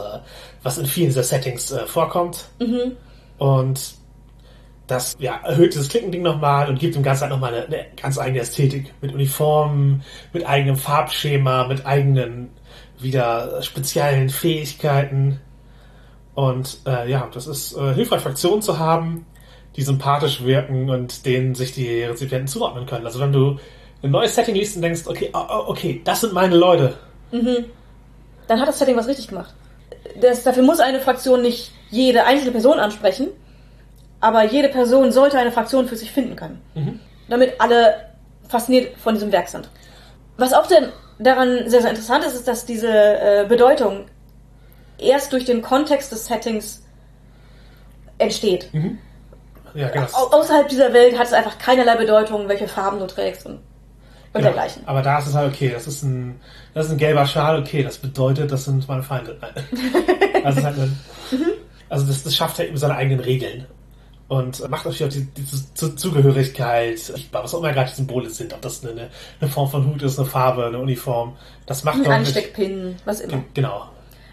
was 0.63 0.77
in 0.79 0.87
vielen 0.87 1.09
dieser 1.09 1.21
Settings 1.21 1.71
vorkommt. 1.85 2.45
Und 3.37 3.93
das 4.91 5.15
ja, 5.19 5.39
erhöht 5.43 5.73
dieses 5.73 5.87
Klickending 5.89 6.21
nochmal 6.21 6.67
und 6.67 6.79
gibt 6.79 6.95
dem 6.95 7.03
Ganzen 7.03 7.21
halt 7.21 7.31
nochmal 7.31 7.53
eine, 7.53 7.65
eine 7.65 7.85
ganz 7.99 8.19
eigene 8.19 8.41
Ästhetik. 8.41 8.93
Mit 9.01 9.13
Uniformen, 9.13 10.03
mit 10.33 10.45
eigenem 10.45 10.75
Farbschema, 10.75 11.67
mit 11.67 11.85
eigenen, 11.85 12.49
wieder 12.99 13.61
speziellen 13.63 14.29
Fähigkeiten. 14.29 15.39
Und 16.35 16.79
äh, 16.85 17.09
ja, 17.09 17.29
das 17.33 17.47
ist 17.47 17.75
äh, 17.77 17.93
hilfreich, 17.93 18.21
Fraktionen 18.21 18.61
zu 18.61 18.79
haben, 18.79 19.25
die 19.77 19.83
sympathisch 19.83 20.43
wirken 20.43 20.89
und 20.89 21.25
denen 21.25 21.55
sich 21.55 21.73
die 21.73 22.03
Rezipienten 22.03 22.47
zuordnen 22.47 22.85
können. 22.85 23.05
Also 23.05 23.19
wenn 23.19 23.31
du 23.31 23.57
ein 24.03 24.11
neues 24.11 24.35
Setting 24.35 24.55
liest 24.55 24.75
und 24.75 24.81
denkst, 24.81 25.03
okay, 25.05 25.29
oh, 25.33 25.39
oh, 25.47 25.63
okay, 25.67 26.01
das 26.03 26.21
sind 26.21 26.33
meine 26.33 26.57
Leute. 26.57 26.95
Dann 28.47 28.59
hat 28.59 28.67
das 28.67 28.79
Setting 28.79 28.97
was 28.97 29.07
richtig 29.07 29.29
gemacht. 29.29 29.53
Das, 30.19 30.43
dafür 30.43 30.63
muss 30.63 30.79
eine 30.79 30.99
Fraktion 30.99 31.41
nicht 31.41 31.71
jede 31.89 32.25
einzelne 32.25 32.51
Person 32.51 32.79
ansprechen, 32.79 33.29
aber 34.21 34.45
jede 34.45 34.69
Person 34.69 35.11
sollte 35.11 35.37
eine 35.37 35.51
Fraktion 35.51 35.87
für 35.87 35.95
sich 35.97 36.11
finden 36.11 36.35
können. 36.35 36.61
Damit 37.27 37.59
alle 37.59 37.95
fasziniert 38.47 38.97
von 38.97 39.15
diesem 39.15 39.31
Werk 39.31 39.47
sind. 39.49 39.69
Was 40.37 40.53
auch 40.53 40.67
denn 40.67 40.89
daran 41.19 41.69
sehr, 41.69 41.81
sehr 41.81 41.89
interessant 41.89 42.23
ist, 42.25 42.35
ist, 42.35 42.47
dass 42.47 42.65
diese 42.65 42.87
äh, 42.89 43.45
Bedeutung 43.47 44.05
erst 44.97 45.33
durch 45.33 45.45
den 45.45 45.61
Kontext 45.61 46.11
des 46.11 46.25
Settings 46.27 46.83
entsteht. 48.17 48.69
Ja, 49.73 49.89
genau. 49.89 50.05
Au 50.13 50.27
außerhalb 50.31 50.67
dieser 50.67 50.93
Welt 50.93 51.17
hat 51.17 51.27
es 51.27 51.33
einfach 51.33 51.57
keinerlei 51.57 51.95
Bedeutung, 51.95 52.47
welche 52.47 52.67
Farben 52.67 52.99
du 52.99 53.07
trägst 53.07 53.45
und, 53.45 53.53
und 53.53 53.61
Genau. 54.33 54.45
dergleichen. 54.45 54.83
Aber 54.85 55.01
da 55.01 55.19
ist 55.19 55.27
es 55.27 55.33
halt 55.33 55.53
okay, 55.53 55.69
das 55.73 55.87
ist 55.87 56.03
ein, 56.03 56.39
das 56.73 56.85
ist 56.87 56.91
ein 56.93 56.97
gelber 56.97 57.25
Schal, 57.25 57.59
okay, 57.59 57.83
das 57.83 57.97
bedeutet, 57.97 58.51
das 58.51 58.65
sind 58.65 58.87
meine 58.87 59.03
Feinde. 59.03 59.37
Also, 60.43 60.57
ist 60.59 60.65
halt 60.65 60.79
ein, 60.79 60.97
also 61.87 62.07
das, 62.07 62.23
das 62.23 62.35
schafft 62.35 62.57
ja 62.57 62.65
eben 62.65 62.75
seine 62.75 62.95
eigenen 62.95 63.19
Regeln. 63.19 63.67
Und 64.31 64.69
macht 64.69 64.85
natürlich 64.85 65.03
auch 65.03 65.09
die, 65.09 65.25
diese 65.35 65.73
Zu- 65.73 65.93
Zugehörigkeit, 65.97 67.11
was 67.33 67.53
auch 67.53 67.59
immer 67.59 67.73
gerade 67.73 67.89
die 67.89 67.95
Symbole 67.97 68.29
sind, 68.29 68.53
ob 68.53 68.61
das 68.61 68.81
eine, 68.85 69.09
eine 69.41 69.49
Form 69.49 69.69
von 69.69 69.85
Hut 69.85 70.01
ist, 70.03 70.17
eine 70.17 70.25
Farbe, 70.27 70.65
eine 70.67 70.79
Uniform. 70.79 71.35
Das 71.65 71.83
macht 71.83 71.97
Ein 72.05 72.09
Ansteckpin, 72.11 72.95
was 73.03 73.19
immer. 73.19 73.33
Ge- 73.33 73.41
Genau. 73.55 73.89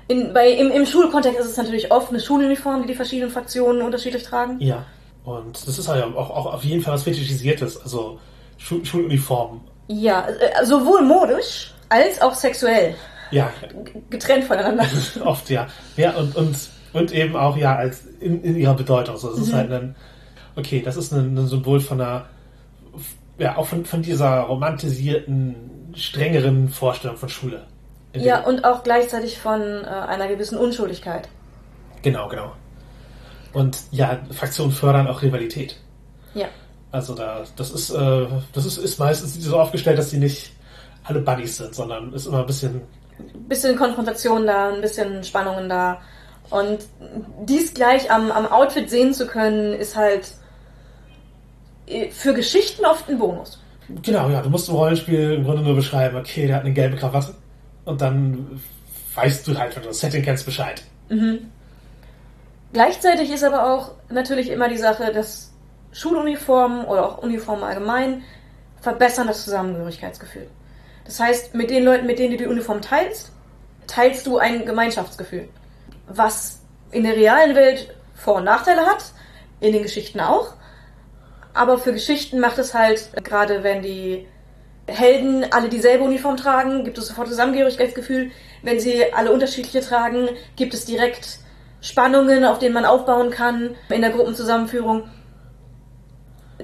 In, 0.06 0.32
bei, 0.32 0.50
im, 0.52 0.70
Im 0.70 0.86
Schulkontext 0.86 1.40
ist 1.40 1.50
es 1.50 1.56
natürlich 1.56 1.90
oft 1.90 2.10
eine 2.10 2.20
Schuluniform, 2.20 2.82
die 2.82 2.86
die 2.88 2.94
verschiedenen 2.94 3.30
Fraktionen 3.32 3.82
unterschiedlich 3.82 4.22
tragen. 4.22 4.60
Ja. 4.60 4.86
Und 5.24 5.66
das 5.66 5.76
ist 5.78 5.88
halt 5.88 6.04
auch, 6.04 6.30
auch 6.30 6.54
auf 6.54 6.62
jeden 6.62 6.80
Fall 6.80 6.94
was 6.94 7.02
Fetischisiertes. 7.02 7.82
Also 7.82 8.20
Schul 8.56 8.84
Schuluniform. 8.84 9.60
Ja, 9.88 10.28
äh, 10.28 10.64
sowohl 10.64 11.02
modisch 11.02 11.74
als 11.88 12.22
auch 12.22 12.34
sexuell. 12.36 12.94
Ja, 13.32 13.52
Getrennt 14.10 14.44
voneinander. 14.44 14.86
Oft, 15.24 15.50
ja. 15.50 15.66
Ja, 15.96 16.12
und, 16.16 16.36
und, 16.36 16.56
und 16.92 17.12
eben 17.12 17.36
auch, 17.36 17.56
ja, 17.56 17.76
als 17.76 18.06
in, 18.20 18.42
in 18.42 18.56
ihrer 18.56 18.74
Bedeutung. 18.74 19.16
So, 19.16 19.32
es 19.32 19.38
ist 19.38 19.52
halt 19.52 19.70
ein, 19.70 19.96
okay, 20.56 20.82
das 20.82 20.96
ist 20.96 21.12
ein, 21.12 21.36
ein 21.36 21.46
Symbol 21.46 21.80
von 21.80 22.00
einer, 22.00 22.26
ja, 23.38 23.56
auch 23.56 23.66
von, 23.66 23.84
von 23.84 24.02
dieser 24.02 24.40
romantisierten, 24.40 25.92
strengeren 25.94 26.68
Vorstellung 26.68 27.16
von 27.16 27.28
Schule. 27.28 27.66
Ja, 28.14 28.44
und 28.44 28.64
auch 28.64 28.82
gleichzeitig 28.82 29.38
von 29.38 29.60
äh, 29.60 29.86
einer 29.86 30.28
gewissen 30.28 30.58
Unschuldigkeit. 30.58 31.28
Genau, 32.02 32.28
genau. 32.28 32.52
Und 33.52 33.78
ja, 33.90 34.18
Fraktionen 34.30 34.72
fördern 34.72 35.06
auch 35.06 35.22
Rivalität. 35.22 35.76
Ja. 36.34 36.46
Also 36.90 37.14
da, 37.14 37.44
das 37.56 37.70
ist, 37.70 37.90
äh, 37.90 38.26
das 38.52 38.64
ist, 38.64 38.78
ist 38.78 38.98
meistens 38.98 39.34
so 39.34 39.58
aufgestellt, 39.58 39.98
dass 39.98 40.10
sie 40.10 40.18
nicht 40.18 40.52
alle 41.04 41.20
Buddies 41.20 41.58
sind, 41.58 41.74
sondern 41.74 42.12
ist 42.12 42.26
immer 42.26 42.40
ein 42.40 42.46
bisschen 42.46 42.82
ein 43.18 43.48
bisschen 43.48 43.76
Konfrontation 43.76 44.46
da, 44.46 44.70
ein 44.70 44.80
bisschen 44.80 45.22
Spannungen 45.24 45.68
da. 45.68 46.00
Und 46.50 46.80
dies 47.44 47.74
gleich 47.74 48.10
am, 48.10 48.30
am 48.30 48.46
Outfit 48.46 48.88
sehen 48.88 49.12
zu 49.12 49.26
können, 49.26 49.74
ist 49.74 49.96
halt 49.96 50.32
äh, 51.86 52.10
für 52.10 52.34
Geschichten 52.34 52.84
oft 52.84 53.08
ein 53.08 53.18
Bonus. 53.18 53.60
Genau, 54.02 54.28
ja, 54.28 54.42
du 54.42 54.50
musst 54.50 54.68
im 54.68 54.74
Rollenspiel 54.74 55.32
im 55.32 55.44
Grunde 55.44 55.62
nur 55.62 55.74
beschreiben, 55.74 56.16
okay, 56.16 56.46
der 56.46 56.56
hat 56.56 56.64
eine 56.64 56.74
gelbe 56.74 56.96
Krawatte. 56.96 57.34
Und 57.84 58.00
dann 58.00 58.60
weißt 59.14 59.46
du 59.48 59.58
halt, 59.58 59.74
wenn 59.74 59.82
du 59.82 59.88
das 59.88 60.00
Setting 60.00 60.22
kennst, 60.22 60.44
Bescheid. 60.44 60.82
Gleichzeitig 62.72 63.30
ist 63.30 63.44
aber 63.44 63.72
auch 63.72 63.92
natürlich 64.10 64.50
immer 64.50 64.68
die 64.68 64.76
Sache, 64.76 65.12
dass 65.12 65.52
Schuluniformen 65.92 66.84
oder 66.84 67.06
auch 67.06 67.18
Uniformen 67.22 67.64
allgemein 67.64 68.22
verbessern 68.80 69.26
das 69.26 69.44
Zusammengehörigkeitsgefühl. 69.44 70.48
Das 71.04 71.18
heißt, 71.18 71.54
mit 71.54 71.70
den 71.70 71.84
Leuten, 71.84 72.06
mit 72.06 72.18
denen 72.18 72.32
du 72.32 72.36
die 72.36 72.46
Uniform 72.46 72.82
teilst, 72.82 73.32
teilst 73.86 74.26
du 74.26 74.36
ein 74.36 74.66
Gemeinschaftsgefühl. 74.66 75.48
Was 76.08 76.60
in 76.90 77.04
der 77.04 77.16
realen 77.16 77.54
Welt 77.54 77.94
Vor- 78.14 78.36
und 78.36 78.44
Nachteile 78.44 78.86
hat, 78.86 79.04
in 79.60 79.72
den 79.72 79.82
Geschichten 79.82 80.20
auch. 80.20 80.54
Aber 81.54 81.78
für 81.78 81.92
Geschichten 81.92 82.40
macht 82.40 82.58
es 82.58 82.74
halt, 82.74 83.10
gerade 83.24 83.62
wenn 83.62 83.82
die 83.82 84.26
Helden 84.86 85.44
alle 85.50 85.68
dieselbe 85.68 86.04
Uniform 86.04 86.36
tragen, 86.36 86.84
gibt 86.84 86.98
es 86.98 87.08
sofort 87.08 87.28
Zusammengehörigkeitsgefühl. 87.28 88.30
Wenn 88.62 88.80
sie 88.80 89.12
alle 89.12 89.32
unterschiedliche 89.32 89.80
tragen, 89.80 90.28
gibt 90.56 90.72
es 90.74 90.84
direkt 90.84 91.40
Spannungen, 91.80 92.44
auf 92.44 92.58
denen 92.58 92.74
man 92.74 92.84
aufbauen 92.84 93.30
kann 93.30 93.70
in 93.88 94.00
der 94.00 94.10
Gruppenzusammenführung. 94.10 95.04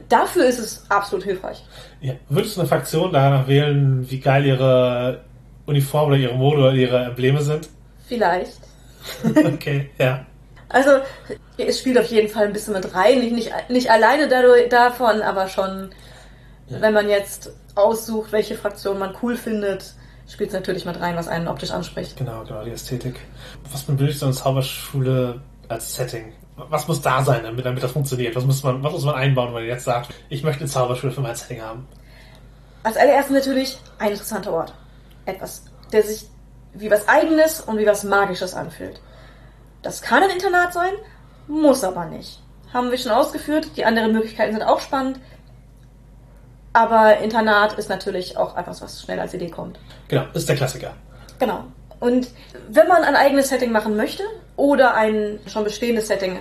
Dafür 0.08 0.46
ist 0.46 0.58
es 0.58 0.86
absolut 0.90 1.24
hilfreich. 1.24 1.64
Ja. 2.00 2.14
Würdest 2.28 2.56
du 2.56 2.60
eine 2.60 2.68
Fraktion 2.68 3.12
danach 3.12 3.46
wählen, 3.46 4.10
wie 4.10 4.18
geil 4.18 4.44
ihre 4.44 5.24
Uniform 5.66 6.08
oder 6.08 6.16
ihre 6.16 6.34
Mode 6.34 6.58
oder 6.58 6.72
ihre 6.72 7.04
Embleme 7.04 7.42
sind? 7.42 7.68
Vielleicht. 8.08 8.63
okay, 9.54 9.90
ja. 9.98 10.26
Also, 10.68 10.90
es 11.56 11.78
spielt 11.78 11.98
auf 11.98 12.06
jeden 12.06 12.28
Fall 12.28 12.46
ein 12.46 12.52
bisschen 12.52 12.74
mit 12.74 12.94
rein. 12.94 13.20
Nicht, 13.20 13.32
nicht, 13.32 13.52
nicht 13.68 13.90
alleine 13.90 14.28
dadurch, 14.28 14.68
davon, 14.68 15.22
aber 15.22 15.48
schon, 15.48 15.90
wenn 16.68 16.92
man 16.92 17.08
jetzt 17.08 17.52
aussucht, 17.74 18.32
welche 18.32 18.54
Fraktion 18.56 18.98
man 18.98 19.14
cool 19.22 19.36
findet, 19.36 19.94
spielt 20.28 20.50
es 20.50 20.54
natürlich 20.54 20.84
mit 20.84 21.00
rein, 21.00 21.16
was 21.16 21.28
einen 21.28 21.48
optisch 21.48 21.70
anspricht. 21.70 22.16
Genau, 22.16 22.44
genau, 22.44 22.64
die 22.64 22.70
Ästhetik. 22.70 23.20
Was 23.70 23.82
benötigt 23.82 24.18
so 24.18 24.26
eine 24.26 24.34
Zauberschule 24.34 25.40
als 25.68 25.94
Setting? 25.94 26.32
Was 26.56 26.86
muss 26.86 27.02
da 27.02 27.22
sein, 27.22 27.42
damit, 27.42 27.64
damit 27.64 27.82
das 27.82 27.92
funktioniert? 27.92 28.36
Was 28.36 28.44
muss, 28.44 28.62
man, 28.62 28.82
was 28.82 28.92
muss 28.92 29.04
man 29.04 29.16
einbauen, 29.16 29.48
wenn 29.48 29.54
man 29.54 29.64
jetzt 29.64 29.84
sagt, 29.84 30.12
ich 30.28 30.42
möchte 30.42 30.60
eine 30.60 30.70
Zauberschule 30.70 31.12
für 31.12 31.20
mein 31.20 31.34
Setting 31.34 31.60
haben? 31.60 31.86
Als 32.84 32.96
allererstes 32.96 33.34
natürlich 33.34 33.78
ein 33.98 34.12
interessanter 34.12 34.52
Ort. 34.52 34.74
Etwas, 35.26 35.64
der 35.92 36.02
sich 36.02 36.26
wie 36.74 36.90
was 36.90 37.08
Eigenes 37.08 37.60
und 37.60 37.78
wie 37.78 37.86
was 37.86 38.04
Magisches 38.04 38.54
anfühlt. 38.54 39.00
Das 39.82 40.02
kann 40.02 40.22
ein 40.22 40.30
Internat 40.30 40.72
sein, 40.72 40.92
muss 41.46 41.84
aber 41.84 42.06
nicht. 42.06 42.40
Haben 42.72 42.90
wir 42.90 42.98
schon 42.98 43.12
ausgeführt. 43.12 43.76
Die 43.76 43.84
anderen 43.84 44.12
Möglichkeiten 44.12 44.52
sind 44.52 44.62
auch 44.62 44.80
spannend. 44.80 45.20
Aber 46.72 47.18
Internat 47.18 47.78
ist 47.78 47.88
natürlich 47.88 48.36
auch 48.36 48.56
etwas, 48.56 48.82
was 48.82 49.00
schnell 49.00 49.20
als 49.20 49.32
Idee 49.32 49.50
kommt. 49.50 49.78
Genau, 50.08 50.24
ist 50.34 50.48
der 50.48 50.56
Klassiker. 50.56 50.94
Genau. 51.38 51.64
Und 52.00 52.28
wenn 52.68 52.88
man 52.88 53.04
ein 53.04 53.14
eigenes 53.14 53.48
Setting 53.48 53.70
machen 53.70 53.96
möchte 53.96 54.24
oder 54.56 54.94
ein 54.94 55.38
schon 55.46 55.64
bestehendes 55.64 56.08
Setting 56.08 56.40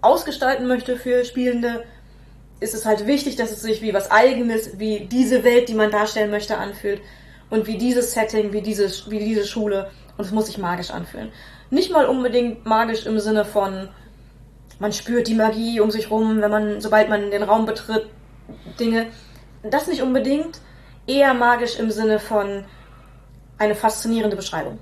ausgestalten 0.00 0.66
möchte 0.66 0.96
für 0.96 1.24
Spielende, 1.24 1.84
ist 2.60 2.74
es 2.74 2.86
halt 2.86 3.06
wichtig, 3.06 3.36
dass 3.36 3.50
es 3.50 3.60
sich 3.60 3.82
wie 3.82 3.92
was 3.92 4.10
Eigenes, 4.10 4.78
wie 4.78 5.00
diese 5.00 5.44
Welt, 5.44 5.68
die 5.68 5.74
man 5.74 5.90
darstellen 5.90 6.30
möchte, 6.30 6.56
anfühlt 6.56 7.02
und 7.50 7.66
wie 7.66 7.78
dieses 7.78 8.12
Setting, 8.12 8.52
wie 8.52 8.62
diese, 8.62 8.88
wie 9.10 9.18
diese 9.18 9.46
Schule 9.46 9.90
und 10.16 10.24
es 10.24 10.30
muss 10.32 10.46
sich 10.46 10.58
magisch 10.58 10.90
anfühlen. 10.90 11.30
Nicht 11.70 11.90
mal 11.92 12.06
unbedingt 12.06 12.64
magisch 12.66 13.06
im 13.06 13.18
Sinne 13.18 13.44
von, 13.44 13.88
man 14.78 14.92
spürt 14.92 15.26
die 15.28 15.34
Magie 15.34 15.80
um 15.80 15.90
sich 15.90 16.10
rum, 16.10 16.40
wenn 16.40 16.50
man, 16.50 16.80
sobald 16.80 17.08
man 17.08 17.30
den 17.30 17.42
Raum 17.42 17.66
betritt, 17.66 18.06
Dinge. 18.78 19.06
Das 19.62 19.86
nicht 19.86 20.02
unbedingt, 20.02 20.60
eher 21.06 21.32
magisch 21.34 21.78
im 21.78 21.90
Sinne 21.90 22.18
von 22.18 22.64
eine 23.58 23.74
faszinierende 23.74 24.36
Beschreibung. 24.36 24.78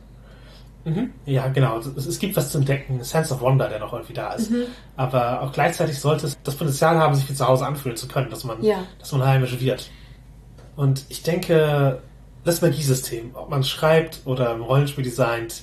Mhm. 0.84 1.12
Ja, 1.26 1.46
genau. 1.48 1.78
Es, 1.78 2.06
es 2.06 2.18
gibt 2.18 2.36
was 2.36 2.50
zu 2.50 2.58
entdecken, 2.58 3.02
Sense 3.04 3.32
of 3.32 3.40
Wonder, 3.40 3.68
der 3.68 3.78
noch 3.78 3.92
irgendwie 3.92 4.14
da 4.14 4.32
ist. 4.32 4.50
Aber 4.96 5.42
auch 5.42 5.52
gleichzeitig 5.52 6.00
sollte 6.00 6.26
es 6.26 6.36
das 6.42 6.56
Potenzial 6.56 6.96
haben, 6.98 7.14
sich 7.14 7.28
wie 7.30 7.34
zu 7.34 7.46
Hause 7.46 7.66
anfühlen 7.66 7.96
zu 7.96 8.08
können, 8.08 8.30
dass 8.30 8.42
man, 8.44 8.62
Ja. 8.64 8.78
dass 8.98 9.12
man 9.12 9.24
heimisch 9.24 9.60
wird. 9.60 9.90
Und 10.74 11.04
ich 11.08 11.22
denke, 11.22 12.00
das 12.44 12.60
Magiesystem, 12.60 13.30
ob 13.34 13.50
man 13.50 13.62
schreibt 13.64 14.20
oder 14.24 14.52
im 14.52 14.62
Rollenspiel 14.62 15.04
designt, 15.04 15.62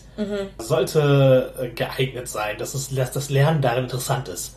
sollte 0.57 1.53
äh, 1.59 1.69
geeignet 1.69 2.27
sein, 2.27 2.57
dass, 2.57 2.73
es, 2.73 2.93
dass 2.93 3.11
das 3.11 3.29
Lernen 3.29 3.61
darin 3.61 3.83
interessant 3.85 4.27
ist. 4.29 4.55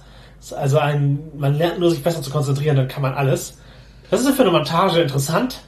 Also 0.56 0.78
ein, 0.78 1.30
man 1.37 1.54
lernt 1.56 1.78
nur, 1.78 1.90
sich 1.90 2.02
besser 2.02 2.22
zu 2.22 2.30
konzentrieren, 2.30 2.76
dann 2.76 2.88
kann 2.88 3.02
man 3.02 3.14
alles. 3.14 3.58
Das 4.11 4.20
ist 4.20 4.35
für 4.37 4.42
eine 4.42 4.50
Montage 4.52 5.00
interessant, 5.00 5.61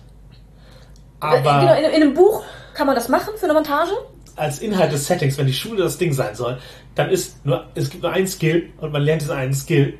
aber 1.20 1.60
genau, 1.60 1.74
in, 1.74 1.84
in 1.84 2.02
einem 2.02 2.14
Buch 2.14 2.42
kann 2.74 2.86
man 2.86 2.94
das 2.94 3.08
machen 3.08 3.34
für 3.36 3.44
eine 3.44 3.54
Montage. 3.54 3.92
als 4.36 4.58
Inhalt 4.58 4.92
des 4.92 5.06
Settings, 5.06 5.38
wenn 5.38 5.46
die 5.46 5.54
Schule 5.54 5.82
das 5.82 5.96
Ding 5.96 6.12
sein 6.12 6.34
soll, 6.34 6.58
dann 6.94 7.08
ist 7.10 7.44
nur, 7.46 7.66
es 7.74 7.88
gibt 7.90 8.02
nur 8.02 8.12
einen 8.12 8.26
Skill 8.26 8.70
und 8.80 8.92
man 8.92 9.02
lernt 9.02 9.22
diesen 9.22 9.34
einen 9.36 9.54
Skill. 9.54 9.94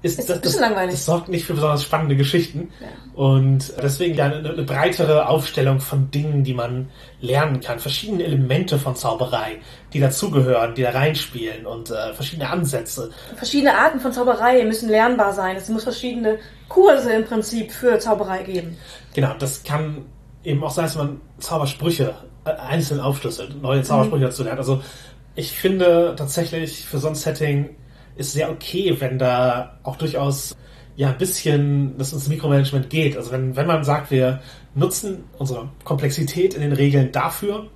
Ist, 0.00 0.18
Ist 0.20 0.30
ein 0.30 0.40
bisschen 0.40 0.60
langweilig. 0.60 0.94
Das 0.94 1.06
sorgt 1.06 1.28
nicht 1.28 1.44
für 1.44 1.54
besonders 1.54 1.82
spannende 1.82 2.14
Geschichten. 2.14 2.70
Und 3.14 3.72
deswegen 3.82 4.14
ja 4.14 4.26
eine, 4.26 4.48
eine 4.48 4.62
breitere 4.62 5.28
Aufstellung 5.28 5.80
von 5.80 6.08
Dingen, 6.12 6.44
die 6.44 6.54
man 6.54 6.88
lernen 7.20 7.58
kann. 7.60 7.80
Verschiedene 7.80 8.22
Elemente 8.22 8.78
von 8.78 8.94
Zauberei, 8.94 9.56
die 9.92 9.98
dazugehören, 9.98 10.76
die 10.76 10.82
da 10.82 10.90
reinspielen 10.90 11.66
und 11.66 11.90
äh, 11.90 12.14
verschiedene 12.14 12.48
Ansätze. 12.48 13.10
Verschiedene 13.34 13.76
Arten 13.76 13.98
von 13.98 14.12
Zauberei 14.12 14.64
müssen 14.64 14.88
lernbar 14.88 15.32
sein. 15.32 15.56
Es 15.56 15.68
muss 15.68 15.82
verschiedene 15.82 16.38
Kurse 16.68 17.12
im 17.12 17.24
Prinzip 17.24 17.72
für 17.72 17.98
Zauberei 17.98 18.44
geben. 18.44 18.76
Genau, 19.14 19.34
das 19.36 19.64
kann 19.64 20.04
eben 20.44 20.62
auch 20.62 20.70
sein, 20.70 20.84
dass 20.84 20.94
man 20.94 21.20
Zaubersprüche 21.38 22.14
äh, 22.44 22.50
einzeln 22.50 23.00
aufschlüsselt, 23.00 23.60
neue 23.60 23.82
Zaubersprüche 23.82 24.26
dazu 24.26 24.44
lernt. 24.44 24.58
Also 24.58 24.80
ich 25.34 25.50
finde 25.50 26.14
tatsächlich 26.16 26.84
für 26.84 26.98
so 26.98 27.08
ein 27.08 27.16
Setting 27.16 27.70
ist 28.18 28.32
sehr 28.32 28.50
okay, 28.50 28.96
wenn 28.98 29.18
da 29.18 29.78
auch 29.84 29.96
durchaus 29.96 30.56
ja 30.96 31.10
ein 31.10 31.18
bisschen 31.18 31.96
das 31.96 32.12
ins 32.12 32.28
Mikromanagement 32.28 32.90
geht. 32.90 33.16
Also 33.16 33.30
wenn, 33.30 33.54
wenn 33.54 33.66
man 33.68 33.84
sagt, 33.84 34.10
wir 34.10 34.40
nutzen 34.74 35.24
unsere 35.38 35.68
Komplexität 35.84 36.54
in 36.54 36.60
den 36.60 36.72
Regeln 36.72 37.12
dafür, 37.12 37.68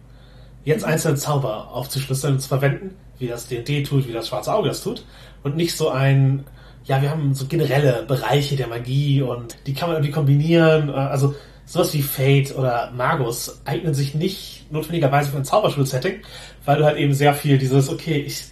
jetzt 0.64 0.84
einzelne 0.84 1.16
Zauber 1.16 1.70
aufzuschlüsseln 1.72 2.34
und 2.34 2.40
zu 2.40 2.48
verwenden, 2.48 2.96
wie 3.18 3.28
das 3.28 3.46
D&D 3.46 3.84
tut, 3.84 4.08
wie 4.08 4.12
das 4.12 4.28
Schwarze 4.28 4.52
Auge 4.52 4.68
das 4.68 4.82
tut, 4.82 5.06
und 5.44 5.56
nicht 5.56 5.76
so 5.76 5.88
ein, 5.88 6.44
ja, 6.84 7.00
wir 7.00 7.10
haben 7.10 7.32
so 7.34 7.46
generelle 7.46 8.04
Bereiche 8.08 8.56
der 8.56 8.66
Magie 8.66 9.22
und 9.22 9.56
die 9.66 9.74
kann 9.74 9.88
man 9.88 9.96
irgendwie 9.96 10.12
kombinieren, 10.12 10.90
also 10.90 11.34
sowas 11.64 11.94
wie 11.94 12.02
Fate 12.02 12.56
oder 12.56 12.90
Magus 12.90 13.60
eignen 13.64 13.94
sich 13.94 14.16
nicht 14.16 14.66
notwendigerweise 14.72 15.30
für 15.30 15.36
ein 15.36 15.44
Zauberschul-Setting, 15.44 16.22
weil 16.64 16.78
du 16.78 16.84
halt 16.84 16.96
eben 16.96 17.14
sehr 17.14 17.34
viel 17.34 17.58
dieses, 17.58 17.88
okay, 17.88 18.18
ich 18.18 18.51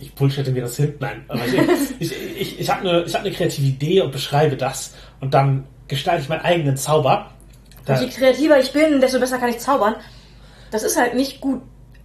ich 0.00 0.14
bullshitte 0.14 0.50
mir 0.50 0.62
das 0.62 0.76
hin. 0.76 0.94
Nein, 1.00 1.24
aber 1.28 1.44
ich, 1.44 1.54
ich, 2.00 2.40
ich, 2.40 2.60
ich 2.60 2.70
habe 2.70 2.88
eine 2.88 3.04
hab 3.12 3.20
eine 3.20 3.32
kreative 3.32 3.66
Idee 3.66 4.00
und 4.00 4.12
beschreibe 4.12 4.56
das 4.56 4.94
und 5.20 5.34
dann 5.34 5.66
gestalte 5.88 6.22
ich 6.22 6.28
meinen 6.28 6.42
eigenen 6.42 6.76
Zauber. 6.76 7.30
Und 7.86 8.00
je 8.00 8.08
kreativer 8.08 8.60
ich 8.60 8.72
bin, 8.72 9.00
desto 9.00 9.18
besser 9.18 9.38
kann 9.38 9.48
ich 9.48 9.58
zaubern. 9.58 9.96
Das 10.70 10.82
ist 10.82 10.98
halt 10.98 11.14
nicht 11.14 11.40
gut 11.40 11.62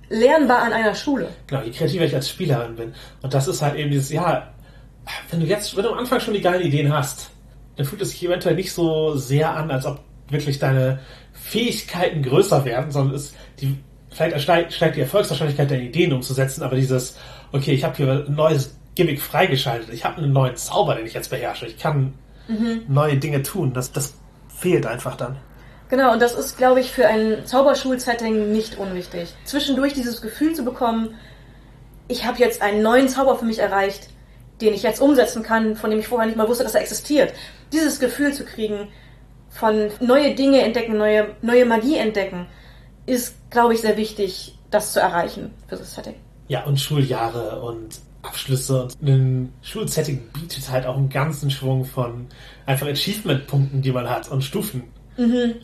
lernbar 0.09 0.59
an 0.59 0.71
einer 0.71 0.95
Schule. 0.95 1.29
Genau, 1.47 1.61
je 1.61 1.71
kreativer 1.71 2.05
ich 2.05 2.15
als 2.15 2.29
Spielerin 2.29 2.75
bin. 2.75 2.93
Und 3.21 3.33
das 3.33 3.47
ist 3.47 3.61
halt 3.61 3.75
eben 3.75 3.91
dieses, 3.91 4.09
ja, 4.09 4.53
wenn 5.29 5.41
du 5.41 5.45
jetzt, 5.45 5.75
wenn 5.75 5.83
du 5.83 5.91
am 5.91 5.99
Anfang 5.99 6.19
schon 6.19 6.33
die 6.33 6.41
geilen 6.41 6.65
Ideen 6.65 6.93
hast, 6.93 7.29
dann 7.75 7.85
fühlt 7.85 8.01
es 8.01 8.11
sich 8.11 8.23
eventuell 8.23 8.55
nicht 8.55 8.71
so 8.71 9.15
sehr 9.15 9.53
an, 9.53 9.69
als 9.69 9.85
ob 9.85 9.99
wirklich 10.29 10.59
deine 10.59 10.99
Fähigkeiten 11.33 12.23
größer 12.23 12.63
werden, 12.63 12.91
sondern 12.91 13.15
es, 13.15 13.33
die, 13.59 13.77
vielleicht 14.09 14.41
steigt 14.41 14.95
die 14.95 15.01
Erfolgswahrscheinlichkeit 15.01 15.69
deine 15.69 15.83
Ideen 15.83 16.13
umzusetzen, 16.13 16.63
aber 16.63 16.75
dieses, 16.75 17.17
okay, 17.53 17.71
ich 17.71 17.83
habe 17.83 17.95
hier 17.95 18.25
ein 18.27 18.35
neues 18.35 18.75
Gimmick 18.95 19.21
freigeschaltet, 19.21 19.93
ich 19.93 20.03
habe 20.03 20.17
einen 20.17 20.33
neuen 20.33 20.57
Zauber, 20.57 20.95
den 20.95 21.05
ich 21.05 21.13
jetzt 21.13 21.29
beherrsche, 21.29 21.65
ich 21.65 21.79
kann 21.79 22.13
neue 22.89 23.17
Dinge 23.17 23.41
tun, 23.41 23.73
das, 23.73 23.93
das 23.93 24.15
fehlt 24.49 24.85
einfach 24.85 25.15
dann. 25.15 25.37
Genau, 25.89 26.11
und 26.11 26.21
das 26.21 26.35
ist, 26.35 26.57
glaube 26.57 26.81
ich, 26.81 26.91
für 26.91 27.07
ein 27.07 27.45
Zauberschul-Setting 27.45 28.51
nicht 28.51 28.77
unwichtig. 28.77 29.33
Zwischendurch 29.45 29.93
dieses 29.93 30.21
Gefühl 30.21 30.53
zu 30.53 30.65
bekommen, 30.65 31.15
ich 32.07 32.25
habe 32.25 32.39
jetzt 32.39 32.61
einen 32.61 32.81
neuen 32.81 33.07
Zauber 33.07 33.37
für 33.37 33.45
mich 33.45 33.59
erreicht, 33.59 34.09
den 34.59 34.73
ich 34.73 34.83
jetzt 34.83 35.01
umsetzen 35.01 35.43
kann, 35.43 35.75
von 35.75 35.89
dem 35.89 35.99
ich 35.99 36.07
vorher 36.07 36.27
nicht 36.27 36.37
mal 36.37 36.47
wusste, 36.47 36.63
dass 36.63 36.75
er 36.75 36.81
existiert. 36.81 37.33
Dieses 37.71 37.99
Gefühl 37.99 38.33
zu 38.33 38.43
kriegen, 38.43 38.89
von 39.49 39.91
neue 39.99 40.35
Dinge 40.35 40.61
entdecken, 40.61 40.97
neue, 40.97 41.35
neue 41.41 41.65
Magie 41.65 41.97
entdecken, 41.97 42.47
ist, 43.05 43.35
glaube 43.51 43.73
ich, 43.73 43.81
sehr 43.81 43.97
wichtig, 43.97 44.57
das 44.71 44.93
zu 44.93 44.99
erreichen 44.99 45.53
für 45.67 45.75
das 45.75 45.93
Setting. 45.93 46.15
Ja, 46.47 46.63
und 46.65 46.79
Schuljahre 46.79 47.61
und 47.61 47.99
Abschlüsse 48.21 48.83
und 48.83 49.01
ein 49.01 49.53
Schulsetting 49.61 50.21
bietet 50.33 50.69
halt 50.69 50.85
auch 50.85 50.95
einen 50.95 51.09
ganzen 51.09 51.51
Schwung 51.51 51.85
von 51.85 52.27
einfach 52.65 52.87
Achievement-Punkten, 52.87 53.81
die 53.81 53.91
man 53.91 54.09
hat 54.09 54.31
und 54.31 54.43
Stufen. 54.43 54.83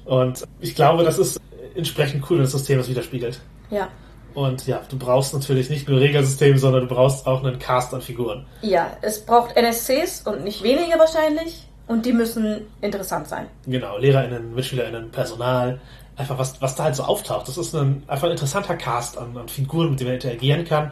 Und 0.05 0.43
ich 0.59 0.75
glaube, 0.75 1.03
das 1.03 1.17
ist 1.17 1.39
entsprechend 1.75 2.29
cool 2.29 2.39
das 2.39 2.51
System 2.51 2.77
das 2.77 2.89
widerspiegelt. 2.89 3.39
Ja. 3.69 3.87
Und 4.33 4.67
ja, 4.67 4.81
du 4.89 4.97
brauchst 4.97 5.33
natürlich 5.33 5.69
nicht 5.69 5.87
nur 5.89 5.99
Regelsystem, 5.99 6.57
sondern 6.57 6.87
du 6.87 6.87
brauchst 6.87 7.25
auch 7.25 7.43
einen 7.43 7.57
Cast 7.59 7.93
an 7.93 8.01
Figuren. 8.01 8.45
Ja, 8.61 8.95
es 9.01 9.25
braucht 9.25 9.55
NSCs 9.55 10.21
und 10.27 10.43
nicht 10.43 10.63
wenige 10.63 10.99
wahrscheinlich. 10.99 11.65
Und 11.87 12.05
die 12.05 12.13
müssen 12.13 12.67
interessant 12.81 13.27
sein. 13.27 13.47
Genau, 13.65 13.97
LehrerInnen, 13.97 14.53
MitschülerInnen, 14.53 15.09
Personal, 15.09 15.79
einfach 16.19 16.37
was, 16.37 16.61
was 16.61 16.75
da 16.75 16.83
halt 16.83 16.95
so 16.95 17.03
auftaucht. 17.03 17.47
Das 17.47 17.57
ist 17.57 17.73
ein, 17.73 18.03
einfach 18.07 18.25
ein 18.27 18.31
interessanter 18.31 18.75
Cast 18.75 19.17
an, 19.17 19.35
an 19.37 19.47
Figuren, 19.47 19.91
mit 19.91 19.99
denen 20.01 20.09
man 20.09 20.15
interagieren 20.15 20.65
kann 20.65 20.91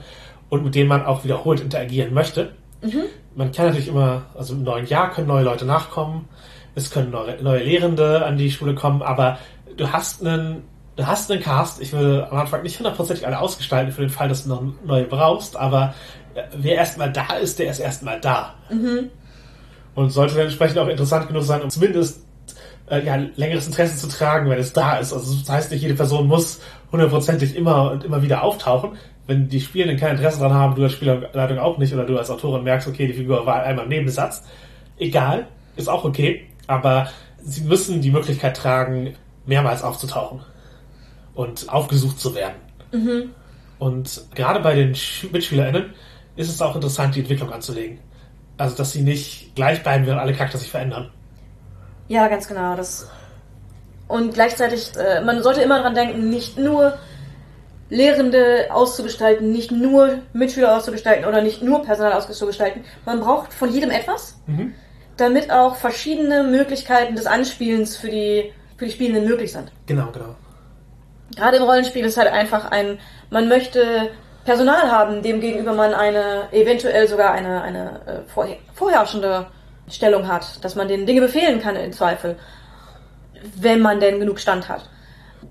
und 0.50 0.63
mit 0.63 0.74
denen 0.74 0.88
man 0.88 1.06
auch 1.06 1.24
wiederholt 1.24 1.60
interagieren 1.60 2.13
möchte. 2.13 2.54
Man 3.36 3.52
kann 3.52 3.68
natürlich 3.68 3.90
immer, 3.90 4.24
also 4.38 4.54
im 4.54 4.63
neuen 4.63 4.86
Jahr 4.86 5.12
können 5.12 5.28
neue 5.28 5.44
Leute 5.44 5.66
nachkommen, 5.66 6.30
es 6.76 6.92
können 6.92 7.12
neue, 7.12 7.42
neue 7.44 7.63
Lehrende 7.63 8.26
an 8.26 8.38
die 8.38 8.52
Schule 8.52 8.74
kommen, 8.74 9.02
aber 9.02 9.38
du 9.76 9.92
hast 9.92 10.26
einen, 10.26 10.63
du 10.96 11.06
hast 11.06 11.30
einen 11.30 11.42
Cast, 11.42 11.82
ich 11.82 11.92
würde 11.92 12.32
am 12.32 12.38
Anfang 12.38 12.63
nicht 12.63 12.80
hundertprozentig 12.80 13.26
alle 13.28 13.40
ausgestalten 13.40 13.92
für 13.92 14.02
den 14.02 14.10
Fall, 14.10 14.30
dass 14.30 14.44
du 14.44 14.50
noch 14.50 14.63
neue 14.86 15.04
brauchst, 15.04 15.58
aber 15.58 15.94
äh, 16.36 16.44
wer 16.56 16.76
erstmal 16.76 17.12
da 17.12 17.34
ist, 17.36 17.60
der 17.60 17.70
ist 17.70 17.80
erstmal 17.80 18.22
da. 18.22 18.54
Und 19.96 20.12
sollte 20.12 20.36
dann 20.36 20.46
entsprechend 20.46 20.78
auch 20.78 20.88
interessant 20.88 21.28
genug 21.28 21.44
sein, 21.44 21.62
um 21.63 21.70
zumindest 21.70 22.27
äh, 22.89 23.06
ja, 23.06 23.15
längeres 23.36 23.67
Interesse 23.67 23.97
zu 23.97 24.08
tragen, 24.08 24.50
wenn 24.50 24.60
es 24.60 24.73
da 24.73 24.97
ist. 24.97 25.13
Also 25.13 25.36
das 25.38 25.50
heißt 25.50 25.71
nicht, 25.71 25.82
jede 25.82 25.93
Person 25.93 26.28
muss 26.28 26.60
hundertprozentig 26.91 27.56
immer 27.56 27.91
und 27.91 28.04
immer 28.04 28.21
wieder 28.21 28.43
auftauchen. 28.43 28.97
Wenn 29.26 29.50
die 29.50 29.60
Spielenden 29.60 29.97
kein 29.97 30.12
Interesse 30.12 30.39
daran 30.39 30.56
haben, 30.58 30.76
du 30.76 30.84
als 30.84 30.93
Spielerleitung 30.93 31.60
auch 31.60 31.78
nicht, 31.78 31.93
oder 31.93 32.06
du 32.06 32.17
als 32.17 32.30
Autorin 32.30 32.63
merkst, 32.63 32.88
okay, 32.88 33.08
die 33.08 33.13
Figur 33.13 33.45
war 33.45 33.63
einmal 33.63 33.86
im 33.86 33.89
Nebensatz, 33.89 34.43
egal, 34.97 35.47
ist 35.76 35.89
auch 35.89 36.06
okay, 36.06 36.47
aber 36.65 37.10
sie 37.43 37.62
müssen 37.62 38.02
die 38.02 38.12
Möglichkeit 38.12 38.56
tragen, 38.56 39.15
mehrmals 39.45 39.84
aufzutauchen 39.84 40.39
und 41.34 41.69
aufgesucht 41.69 42.19
zu 42.19 42.36
werden. 42.36 42.56
Und 43.80 44.26
gerade 44.34 44.60
bei 44.62 44.76
den 44.76 44.95
MitschülerInnen 45.32 45.93
ist 46.36 46.50
es 46.50 46.62
auch 46.62 46.76
interessant, 46.76 47.15
die 47.15 47.19
Entwicklung 47.19 47.52
anzulegen. 47.52 48.00
Also, 48.58 48.76
dass 48.76 48.91
sie 48.91 49.02
nicht 49.02 49.56
gleich 49.56 49.84
bleiben, 49.84 50.06
während 50.06 50.21
alle 50.21 50.34
Charakter 50.34 50.58
sich 50.58 50.69
verändern. 50.69 51.12
Ja, 52.08 52.28
ganz 52.28 52.48
genau. 52.48 52.76
Das 52.76 53.08
und 54.08 54.34
gleichzeitig, 54.34 54.91
äh, 54.96 55.22
man 55.22 55.43
sollte 55.43 55.62
immer 55.62 55.82
dran 55.82 55.96
denken, 55.96 56.30
nicht 56.30 56.58
nur 56.58 56.98
Lehrende 57.89 58.67
auszugestalten, 58.70 59.52
nicht 59.52 59.72
nur 59.72 60.20
Mitschüler 60.34 60.76
auszugestalten 60.76 61.26
oder 61.26 61.41
nicht 61.41 61.62
nur 61.62 61.84
Personal 61.84 62.13
auszugestalten. 62.13 62.84
Man 63.06 63.22
braucht 63.22 63.54
von 63.54 63.72
jedem 63.72 63.91
etwas, 63.91 64.38
damit 65.15 65.52
auch 65.52 65.76
verschiedene 65.76 66.43
Möglichkeiten 66.43 67.15
des 67.15 67.26
Anspielens 67.26 67.96
für 67.96 68.10
die, 68.10 68.52
für 68.78 68.86
die 68.86 68.91
Spielenden 68.91 69.26
möglich 69.26 69.54
sind. 69.54 69.72
Genau, 69.86 70.08
genau. 70.12 70.36
Gerade 71.36 71.58
im 71.58 71.63
Rollenspiel 71.63 72.06
ist 72.06 72.17
halt 72.17 72.32
einfach 72.32 72.72
ein, 72.72 73.00
man 73.30 73.48
möchte 73.48 74.10
Personal 74.43 74.91
haben, 74.91 75.22
dem 75.22 75.41
gegenüber 75.41 75.74
man 75.74 75.93
eine, 75.93 76.48
eventuell 76.52 77.08
sogar 77.08 77.32
eine, 77.32 77.62
eine 77.62 78.02
äh, 78.06 78.30
vorher, 78.30 78.58
vorherrschende 78.74 79.48
Stellung 79.89 80.28
hat, 80.28 80.63
dass 80.63 80.76
man 80.76 80.88
denen 80.88 81.06
Dinge 81.06 81.21
befehlen 81.21 81.62
kann 81.62 81.76
im 81.76 81.93
Zweifel, 81.93 82.38
wenn 83.56 83.82
man 83.82 84.00
denn 84.00 84.19
genug 84.19 84.39
Stand 84.39 84.67
hat. 84.69 84.89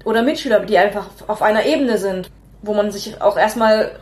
Oder 0.05 0.23
Mitschüler, 0.23 0.61
die 0.61 0.79
einfach 0.79 1.07
auf 1.27 1.43
einer 1.43 1.65
Ebene 1.65 1.99
sind, 1.99 2.31
wo 2.63 2.75
man 2.75 2.91
sich 2.91 3.21
auch 3.21 3.37
erstmal 3.37 3.93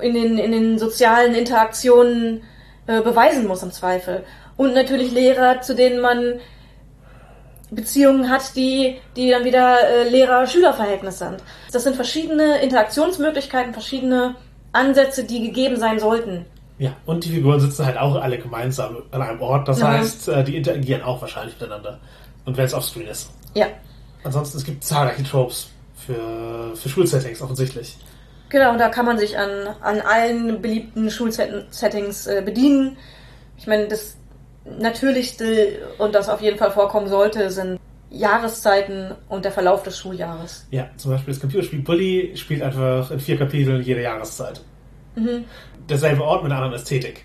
in 0.00 0.14
den, 0.14 0.38
in 0.38 0.52
den 0.52 0.78
sozialen 0.78 1.34
Interaktionen 1.34 2.42
äh, 2.86 3.00
beweisen 3.00 3.46
muss 3.46 3.62
im 3.62 3.72
Zweifel. 3.72 4.24
Und 4.56 4.74
natürlich 4.74 5.12
Lehrer, 5.12 5.60
zu 5.60 5.74
denen 5.74 6.00
man 6.00 6.40
Beziehungen 7.70 8.28
hat, 8.28 8.54
die, 8.54 9.00
die 9.16 9.30
dann 9.30 9.44
wieder 9.44 9.78
äh, 9.88 10.08
Lehrer-Schüler-Verhältnis 10.08 11.18
sind. 11.18 11.36
Das 11.72 11.84
sind 11.84 11.96
verschiedene 11.96 12.60
Interaktionsmöglichkeiten, 12.60 13.72
verschiedene 13.72 14.34
Ansätze, 14.72 15.24
die 15.24 15.42
gegeben 15.42 15.76
sein 15.76 15.98
sollten. 15.98 16.44
Ja, 16.82 16.96
und 17.06 17.24
die 17.24 17.28
Figuren 17.28 17.60
sitzen 17.60 17.86
halt 17.86 17.96
auch 17.96 18.16
alle 18.16 18.38
gemeinsam 18.38 18.96
an 19.12 19.22
einem 19.22 19.40
Ort. 19.40 19.68
Das 19.68 19.78
Mhm. 19.78 19.86
heißt, 19.86 20.28
äh, 20.28 20.42
die 20.42 20.56
interagieren 20.56 21.02
auch 21.02 21.20
wahrscheinlich 21.22 21.54
miteinander. 21.60 22.00
Und 22.44 22.56
wenn 22.56 22.64
es 22.64 22.74
offscreen 22.74 23.06
ist. 23.06 23.30
Ja, 23.54 23.66
Ansonsten, 24.24 24.58
es 24.58 24.64
gibt 24.64 24.82
zahlreiche 24.82 25.22
Tropes 25.22 25.68
für, 25.96 26.74
für 26.74 26.88
Schulsettings 26.88 27.40
offensichtlich. 27.40 27.96
genau, 28.48 28.72
und 28.72 28.78
da 28.78 28.88
kann 28.88 29.06
man 29.06 29.16
sich 29.16 29.38
an, 29.38 29.48
an 29.80 30.00
allen 30.00 30.60
beliebten 30.60 31.08
Schulsettings 31.10 32.26
äh, 32.26 32.42
bedienen. 32.44 32.96
Ich 33.56 33.66
meine, 33.68 33.86
das 33.86 34.16
Natürlichste 34.78 35.78
und 35.98 36.14
das 36.16 36.28
auf 36.28 36.40
jeden 36.40 36.58
Fall 36.58 36.70
vorkommen 36.72 37.08
sollte, 37.08 37.50
sind 37.50 37.78
Jahreszeiten 38.10 39.12
und 39.28 39.44
der 39.44 39.52
Verlauf 39.52 39.82
des 39.84 39.98
Schuljahres. 39.98 40.66
Ja, 40.70 40.88
zum 40.96 41.12
Beispiel 41.12 41.32
das 41.34 41.40
Computerspiel 41.40 41.80
Bully 41.80 42.32
spielt 42.36 42.62
einfach 42.62 43.10
in 43.12 43.20
vier 43.20 43.38
Kapiteln 43.38 43.82
jede 43.82 44.02
Jahreszeit. 44.02 44.60
Derselbe 45.88 46.22
Ort 46.24 46.42
mit 46.42 46.52
einer 46.52 46.62
anderen 46.62 46.80
Ästhetik. 46.80 47.24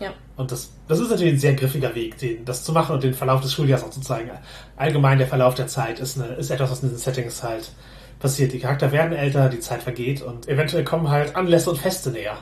Ja. 0.00 0.10
Und 0.36 0.52
das, 0.52 0.70
das 0.86 1.00
ist 1.00 1.10
natürlich 1.10 1.34
ein 1.34 1.38
sehr 1.38 1.54
griffiger 1.54 1.94
Weg, 1.94 2.18
den, 2.18 2.44
das 2.44 2.62
zu 2.64 2.72
machen 2.72 2.94
und 2.94 3.02
den 3.02 3.14
Verlauf 3.14 3.40
des 3.40 3.52
Schuljahres 3.52 3.84
auch 3.84 3.90
zu 3.90 4.00
zeigen. 4.00 4.30
Allgemein 4.76 5.18
der 5.18 5.26
Verlauf 5.26 5.54
der 5.54 5.66
Zeit 5.66 5.98
ist, 5.98 6.20
eine, 6.20 6.34
ist 6.34 6.50
etwas, 6.50 6.70
was 6.70 6.82
in 6.82 6.90
diesen 6.90 7.02
Settings 7.02 7.42
halt 7.42 7.72
passiert. 8.20 8.52
Die 8.52 8.60
Charakter 8.60 8.92
werden 8.92 9.12
älter, 9.12 9.48
die 9.48 9.60
Zeit 9.60 9.82
vergeht 9.82 10.22
und 10.22 10.48
eventuell 10.48 10.84
kommen 10.84 11.10
halt 11.10 11.34
Anlässe 11.36 11.70
und 11.70 11.78
Feste 11.78 12.10
näher. 12.10 12.36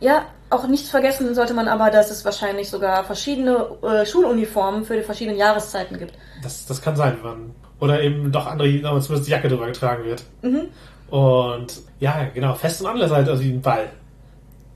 Ja, 0.00 0.26
auch 0.50 0.66
nicht 0.68 0.86
vergessen 0.86 1.34
sollte 1.34 1.54
man 1.54 1.68
aber, 1.68 1.90
dass 1.90 2.10
es 2.10 2.24
wahrscheinlich 2.24 2.68
sogar 2.68 3.04
verschiedene 3.04 3.66
äh, 3.82 4.04
Schuluniformen 4.04 4.84
für 4.84 4.96
die 4.96 5.02
verschiedenen 5.02 5.38
Jahreszeiten 5.38 5.98
gibt. 5.98 6.12
Das, 6.42 6.66
das 6.66 6.82
kann 6.82 6.96
sein, 6.96 7.16
wenn 7.16 7.30
man. 7.30 7.54
Oder 7.80 8.02
eben 8.02 8.30
doch 8.32 8.46
andere, 8.46 8.68
zumindest 8.80 9.26
die 9.26 9.30
Jacke 9.30 9.48
drüber 9.48 9.66
getragen 9.66 10.04
wird. 10.04 10.24
Und 11.10 11.82
ja, 12.00 12.28
genau, 12.32 12.54
Fest 12.54 12.80
und 12.80 12.88
Anlässe 12.88 13.14
halt, 13.14 13.28
also 13.28 13.42
wie 13.42 13.52
ein 13.52 13.60
Ball. 13.60 13.90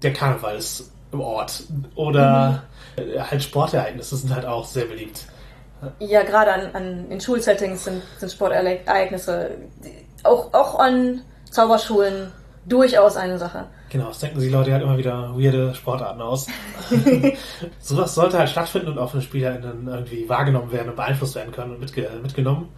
Der 0.03 0.13
Karneval 0.13 0.57
ist 0.57 0.91
im 1.13 1.21
Ort. 1.21 1.65
Oder 1.95 2.63
äh, 2.97 3.19
halt 3.19 3.43
Sportereignisse 3.43 4.17
sind 4.17 4.35
halt 4.35 4.47
auch 4.47 4.65
sehr 4.65 4.87
beliebt. 4.87 5.27
Ja, 5.99 6.23
gerade 6.23 6.53
an, 6.53 6.71
an 6.75 7.11
in 7.11 7.21
Schulsettings 7.21 7.85
sind, 7.85 8.03
sind 8.19 8.31
Sportereignisse 8.31 9.53
auch, 10.25 10.53
auch 10.53 10.79
an 10.79 11.23
Zauberschulen 11.51 12.31
durchaus 12.67 13.17
eine 13.17 13.39
Sache. 13.39 13.65
Genau, 13.89 14.11
es 14.11 14.19
denken 14.19 14.39
sich 14.39 14.53
Leute 14.53 14.73
halt 14.73 14.83
immer 14.83 14.99
wieder 14.99 15.35
weirde 15.35 15.75
Sportarten 15.75 16.21
aus. 16.21 16.47
Sowas 17.81 18.15
sollte 18.15 18.39
halt 18.39 18.51
stattfinden 18.51 18.89
und 18.89 18.99
auch 18.99 19.11
von 19.11 19.21
den 19.21 19.27
SpielerInnen 19.27 19.89
irgendwie 19.89 20.29
wahrgenommen 20.29 20.71
werden 20.71 20.91
und 20.91 20.97
beeinflusst 20.97 21.35
werden 21.35 21.53
können 21.53 21.73
und 21.73 21.81
mitge 21.81 22.09
mitgenommen. 22.23 22.69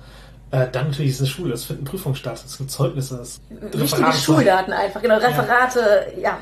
Äh, 0.52 0.68
dann 0.70 0.88
natürlich 0.88 1.10
ist 1.10 1.16
es 1.16 1.20
eine 1.22 1.28
Schule, 1.28 1.54
es 1.54 1.64
finden 1.64 1.84
Prüfungen 1.84 2.14
statt, 2.14 2.42
es 2.44 2.56
gibt 2.56 2.70
Zeugnisse, 2.70 3.20
es 3.20 3.40
Wichtige 3.50 3.82
Referate- 3.84 4.18
Schuldaten 4.18 4.72
einfach, 4.72 5.02
genau, 5.02 5.16
Referate, 5.16 6.12
ja. 6.20 6.38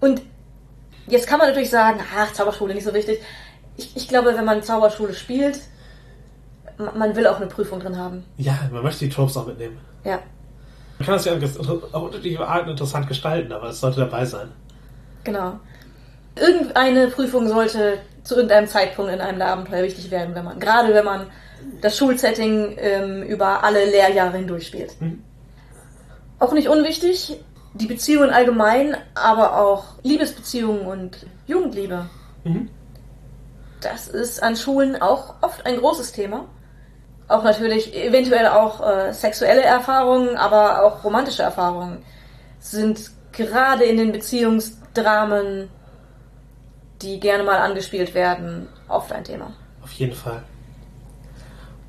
Und 0.00 0.22
jetzt 1.06 1.26
kann 1.26 1.38
man 1.38 1.48
natürlich 1.48 1.70
sagen, 1.70 2.00
ach, 2.16 2.32
Zauberschule 2.32 2.74
nicht 2.74 2.84
so 2.84 2.92
wichtig. 2.94 3.20
Ich, 3.76 3.96
ich 3.96 4.08
glaube, 4.08 4.34
wenn 4.36 4.44
man 4.44 4.62
Zauberschule 4.62 5.14
spielt, 5.14 5.60
ma- 6.78 6.92
man 6.96 7.14
will 7.16 7.26
auch 7.26 7.36
eine 7.36 7.46
Prüfung 7.46 7.80
drin 7.80 7.96
haben. 7.96 8.24
Ja, 8.36 8.58
man 8.72 8.82
möchte 8.82 9.04
die 9.06 9.10
Tropes 9.10 9.36
auch 9.36 9.46
mitnehmen. 9.46 9.78
Ja, 10.04 10.20
Man 10.98 11.06
kann 11.06 11.14
das 11.16 11.24
ja 11.24 11.32
auf 11.34 12.02
unterschiedliche 12.02 12.46
Arten 12.46 12.70
interessant 12.70 13.06
gestalten, 13.08 13.52
aber 13.52 13.68
es 13.70 13.80
sollte 13.80 14.00
dabei 14.00 14.24
sein. 14.24 14.48
genau. 15.24 15.58
Irgendeine 16.38 17.08
Prüfung 17.08 17.48
sollte 17.48 17.98
zu 18.22 18.34
irgendeinem 18.34 18.66
Zeitpunkt 18.68 19.10
in 19.10 19.22
einem 19.22 19.38
der 19.38 19.48
Abenteuer 19.48 19.82
wichtig 19.84 20.10
werden, 20.10 20.34
wenn 20.34 20.44
man, 20.44 20.60
gerade 20.60 20.92
wenn 20.92 21.04
man 21.06 21.28
das 21.80 21.96
Schulsetting 21.96 22.76
ähm, 22.78 23.22
über 23.22 23.64
alle 23.64 23.86
Lehrjahre 23.86 24.36
hindurch 24.36 24.66
spielt. 24.66 25.00
Mhm. 25.00 25.22
Auch 26.38 26.52
nicht 26.52 26.68
unwichtig, 26.68 27.38
die 27.78 27.86
Beziehungen 27.86 28.30
allgemein, 28.30 28.96
aber 29.14 29.60
auch 29.60 29.84
Liebesbeziehungen 30.02 30.86
und 30.86 31.26
Jugendliebe. 31.46 32.08
Mhm. 32.44 32.70
Das 33.80 34.08
ist 34.08 34.42
an 34.42 34.56
Schulen 34.56 35.00
auch 35.00 35.34
oft 35.42 35.66
ein 35.66 35.78
großes 35.78 36.12
Thema. 36.12 36.46
Auch 37.28 37.44
natürlich 37.44 37.94
eventuell 37.94 38.46
auch 38.46 38.80
äh, 38.86 39.12
sexuelle 39.12 39.62
Erfahrungen, 39.62 40.36
aber 40.36 40.84
auch 40.84 41.04
romantische 41.04 41.42
Erfahrungen 41.42 42.02
sind 42.60 43.10
gerade 43.32 43.84
in 43.84 43.96
den 43.96 44.12
Beziehungsdramen, 44.12 45.68
die 47.02 47.20
gerne 47.20 47.44
mal 47.44 47.58
angespielt 47.58 48.14
werden, 48.14 48.68
oft 48.88 49.12
ein 49.12 49.24
Thema. 49.24 49.52
Auf 49.82 49.92
jeden 49.92 50.14
Fall. 50.14 50.42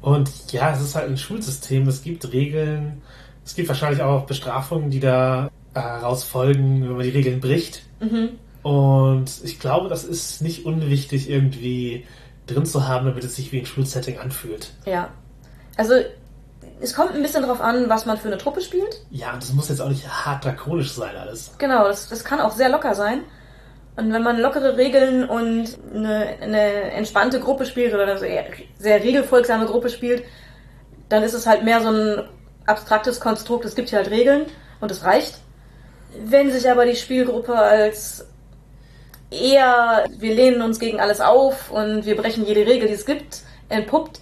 Und 0.01 0.51
ja, 0.51 0.71
es 0.71 0.81
ist 0.81 0.95
halt 0.95 1.09
ein 1.09 1.17
Schulsystem, 1.17 1.87
es 1.87 2.01
gibt 2.01 2.31
Regeln, 2.31 3.01
es 3.45 3.55
gibt 3.55 3.69
wahrscheinlich 3.69 4.01
auch 4.01 4.25
Bestrafungen, 4.25 4.89
die 4.89 4.99
da 4.99 5.49
äh, 5.77 6.03
raus 6.03 6.23
folgen, 6.23 6.83
wenn 6.83 6.93
man 6.93 7.03
die 7.03 7.09
Regeln 7.09 7.39
bricht. 7.39 7.83
Und 8.63 9.31
ich 9.43 9.59
glaube, 9.59 9.89
das 9.89 10.03
ist 10.03 10.41
nicht 10.41 10.65
unwichtig 10.65 11.29
irgendwie 11.29 12.05
drin 12.47 12.65
zu 12.65 12.87
haben, 12.87 13.05
damit 13.05 13.23
es 13.23 13.35
sich 13.35 13.51
wie 13.51 13.59
ein 13.59 13.65
Schulsetting 13.65 14.19
anfühlt. 14.19 14.73
Ja. 14.85 15.09
Also 15.77 15.93
es 16.79 16.93
kommt 16.93 17.13
ein 17.13 17.21
bisschen 17.21 17.43
darauf 17.43 17.61
an, 17.61 17.89
was 17.89 18.05
man 18.05 18.17
für 18.17 18.27
eine 18.27 18.37
Truppe 18.37 18.61
spielt. 18.61 19.01
Ja, 19.09 19.33
und 19.33 19.41
das 19.41 19.53
muss 19.53 19.69
jetzt 19.69 19.81
auch 19.81 19.89
nicht 19.89 20.07
hart 20.07 20.45
drakonisch 20.45 20.91
sein 20.91 21.15
alles. 21.15 21.51
Genau, 21.57 21.87
das, 21.87 22.09
das 22.09 22.23
kann 22.23 22.39
auch 22.39 22.51
sehr 22.51 22.69
locker 22.69 22.93
sein. 22.93 23.21
Und 23.95 24.13
wenn 24.13 24.21
man 24.21 24.39
lockere 24.39 24.77
Regeln 24.77 25.27
und 25.27 25.77
eine, 25.93 26.37
eine 26.39 26.91
entspannte 26.91 27.39
Gruppe 27.39 27.65
spielt 27.65 27.93
oder 27.93 28.03
eine 28.03 28.17
sehr, 28.19 28.45
sehr 28.77 29.03
regelfolgsame 29.03 29.65
Gruppe 29.65 29.89
spielt, 29.89 30.23
dann 31.09 31.23
ist 31.23 31.33
es 31.33 31.47
halt 31.47 31.63
mehr 31.63 31.81
so 31.81 31.89
ein 31.89 32.29
abstraktes 32.67 33.19
Konstrukt, 33.19 33.65
es 33.65 33.75
gibt 33.75 33.89
hier 33.89 33.99
halt 33.99 34.11
Regeln 34.11 34.45
und 34.81 34.91
es 34.91 35.03
reicht. 35.03 35.39
Wenn 36.23 36.51
sich 36.51 36.69
aber 36.69 36.85
die 36.85 36.95
Spielgruppe 36.95 37.55
als 37.55 38.25
eher, 39.29 40.05
wir 40.17 40.33
lehnen 40.33 40.61
uns 40.61 40.79
gegen 40.79 40.99
alles 40.99 41.21
auf 41.21 41.71
und 41.71 42.05
wir 42.05 42.15
brechen 42.15 42.45
jede 42.45 42.65
Regel, 42.65 42.87
die 42.87 42.93
es 42.93 43.05
gibt, 43.05 43.41
entpuppt, 43.69 44.21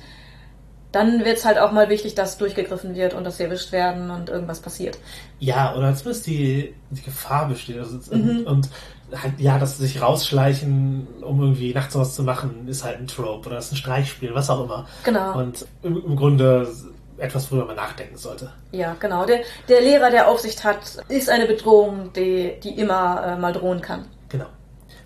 dann 0.92 1.26
wird 1.26 1.38
es 1.38 1.46
halt 1.46 1.58
auch 1.58 1.74
mal 1.74 1.90
wichtig, 1.90 2.16
dass 2.16 2.38
durchgegriffen 2.38 2.96
wird 2.96 3.14
und 3.14 3.26
dass 3.26 3.38
sie 3.38 3.44
erwischt 3.44 3.74
werden 3.74 4.12
und 4.12 4.30
irgendwas 4.30 4.62
passiert. 4.62 4.98
Ja, 5.40 5.76
oder 5.76 5.94
zumindest 5.94 6.26
die, 6.26 6.74
die 6.90 7.02
Gefahr 7.02 7.50
besteht. 7.50 7.78
Also, 7.80 8.00
mhm. 8.16 8.46
Und 8.48 8.70
halt, 9.14 9.34
ja, 9.38 9.60
dass 9.60 9.78
sie 9.78 9.84
sich 9.84 10.02
rausschleichen, 10.02 11.06
um 11.22 11.42
irgendwie 11.42 11.74
nachts 11.74 11.94
sowas 11.94 12.16
zu 12.16 12.24
machen, 12.24 12.68
ist 12.70 12.86
halt 12.86 12.98
ein 12.98 13.08
Trope 13.08 13.50
oder 13.50 13.58
ist 13.58 13.74
ein 13.74 13.76
Streichspiel, 13.76 14.34
was 14.34 14.50
auch 14.50 14.64
immer. 14.64 14.88
Genau. 15.04 15.38
Und 15.38 15.66
im, 15.84 16.02
im 16.02 16.16
Grunde 16.16 16.70
etwas, 17.18 17.52
worüber 17.52 17.68
man 17.68 17.76
nachdenken 17.78 18.18
sollte. 18.18 18.52
Ja, 18.72 18.96
genau. 19.00 19.26
Der, 19.26 19.42
der 19.70 19.82
Lehrer, 19.82 20.10
der 20.10 20.28
Aufsicht 20.28 20.64
hat, 20.64 20.80
ist 21.08 21.30
eine 21.30 21.46
Bedrohung, 21.46 22.12
die, 22.14 22.54
die 22.64 22.80
immer 22.80 23.24
äh, 23.26 23.40
mal 23.40 23.54
drohen 23.54 23.82
kann. 23.82 24.06
Genau. 24.30 24.46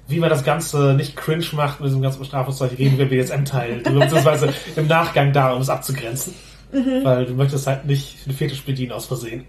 Wie 0.07 0.19
man 0.19 0.29
das 0.29 0.43
Ganze 0.43 0.93
nicht 0.95 1.15
cringe 1.15 1.45
macht 1.53 1.79
mit 1.79 1.89
diesem 1.89 2.01
ganzen 2.01 2.19
Bestrafungszeug, 2.19 2.71
reden 2.77 2.97
wir 2.97 3.09
BSM-Teil, 3.09 3.77
beziehungsweise 3.83 4.53
im 4.75 4.87
Nachgang 4.87 5.31
da, 5.33 5.53
um 5.53 5.61
es 5.61 5.69
abzugrenzen. 5.69 6.33
Mhm. 6.71 7.03
Weil 7.03 7.25
du 7.25 7.33
möchtest 7.33 7.67
halt 7.67 7.85
nicht 7.85 8.25
den 8.25 8.33
Fetisch 8.33 8.63
bedienen 8.63 8.91
aus 8.91 9.05
Versehen. 9.05 9.45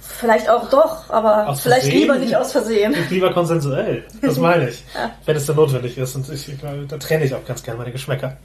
Vielleicht 0.00 0.48
auch 0.48 0.70
doch, 0.70 1.10
aber 1.10 1.54
vielleicht 1.56 1.92
lieber 1.92 2.16
nicht 2.16 2.34
aus 2.34 2.52
Versehen. 2.52 2.94
Lieber 3.10 3.32
konsensuell, 3.34 4.04
das 4.22 4.38
meine 4.38 4.70
ich. 4.70 4.82
ja. 4.94 5.10
Wenn 5.26 5.36
es 5.36 5.44
dann 5.44 5.56
notwendig 5.56 5.98
ist. 5.98 6.16
Und 6.16 6.28
ich, 6.30 6.50
da 6.88 6.96
trenne 6.96 7.24
ich 7.24 7.34
auch 7.34 7.44
ganz 7.44 7.62
gerne 7.62 7.78
meine 7.78 7.92
Geschmäcker. 7.92 8.38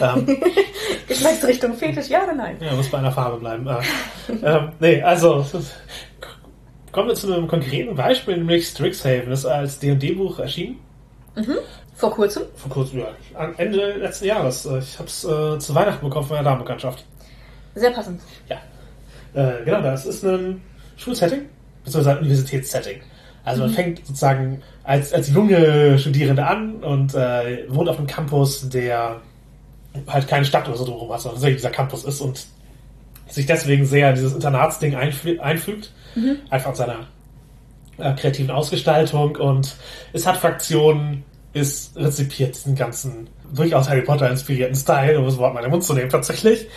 Ähm, 0.00 0.26
Geschmacksrichtung 1.08 1.74
Fetisch, 1.74 2.08
ja 2.08 2.24
oder 2.24 2.34
nein? 2.34 2.56
Ja, 2.60 2.74
muss 2.74 2.88
bei 2.88 2.98
einer 2.98 3.12
Farbe 3.12 3.38
bleiben. 3.38 3.66
Äh, 3.66 3.80
ähm, 4.42 4.72
nee, 4.80 5.02
also 5.02 5.46
kommen 6.92 7.08
wir 7.08 7.14
zu 7.14 7.32
einem 7.32 7.46
konkreten 7.46 7.94
Beispiel, 7.94 8.36
nämlich 8.36 8.68
Strixhaven 8.68 9.32
ist 9.32 9.46
als 9.46 9.78
D&D-Buch 9.78 10.38
erschienen. 10.38 10.80
Mhm. 11.36 11.58
Vor 11.94 12.12
kurzem? 12.12 12.44
Vor 12.56 12.70
kurzem, 12.70 13.00
ja. 13.00 13.08
Am 13.34 13.54
Ende 13.58 13.92
letzten 13.98 14.24
Jahres. 14.24 14.66
Äh, 14.66 14.78
ich 14.78 14.98
habe 14.98 15.08
es 15.08 15.24
äh, 15.24 15.58
zu 15.58 15.74
Weihnachten 15.74 16.04
bekommen 16.04 16.26
von 16.26 16.36
meiner 16.36 16.48
Damenbekanntschaft. 16.48 17.04
Sehr 17.74 17.90
passend. 17.90 18.20
Ja. 18.48 18.56
Äh, 19.34 19.64
genau, 19.64 19.80
das 19.82 20.06
ist 20.06 20.24
ein 20.24 20.60
Schulsetting, 20.96 21.42
beziehungsweise 21.84 22.16
ein 22.16 22.22
Universitätssetting. 22.22 23.02
Also 23.44 23.62
man 23.62 23.70
mhm. 23.70 23.74
fängt 23.74 24.06
sozusagen 24.06 24.62
als, 24.82 25.12
als 25.12 25.30
junge 25.30 25.98
Studierende 25.98 26.44
an 26.44 26.76
und 26.76 27.14
äh, 27.14 27.64
wohnt 27.68 27.88
auf 27.88 27.98
einem 27.98 28.06
Campus, 28.06 28.68
der 28.68 29.20
halt 30.06 30.28
keine 30.28 30.44
Stadt 30.44 30.68
oder 30.68 30.76
so 30.76 30.84
drumherum 30.84 31.12
hat, 31.12 31.20
sondern 31.20 31.36
tatsächlich 31.36 31.58
dieser 31.58 31.70
Campus 31.70 32.04
ist 32.04 32.20
und 32.20 32.46
sich 33.28 33.46
deswegen 33.46 33.86
sehr 33.86 34.10
in 34.10 34.16
dieses 34.16 34.32
Internatsding 34.32 34.94
einfü 34.94 35.38
einfügt. 35.40 35.92
Mhm. 36.14 36.38
Einfach 36.50 36.70
in 36.70 36.76
seiner 36.76 37.06
äh, 37.98 38.14
kreativen 38.14 38.50
Ausgestaltung 38.50 39.36
und 39.36 39.76
es 40.12 40.26
hat 40.26 40.36
Fraktionen, 40.36 41.24
ist 41.52 41.96
rezipiert 41.96 42.54
diesen 42.54 42.74
ganzen 42.74 43.28
durchaus 43.52 43.88
Harry 43.88 44.02
Potter 44.02 44.30
inspirierten 44.30 44.76
Style, 44.76 45.18
um 45.18 45.26
das 45.26 45.36
Wort 45.38 45.54
mal 45.54 45.60
in 45.60 45.66
den 45.66 45.72
Mund 45.72 45.84
zu 45.84 45.94
nehmen 45.94 46.10
tatsächlich. 46.10 46.68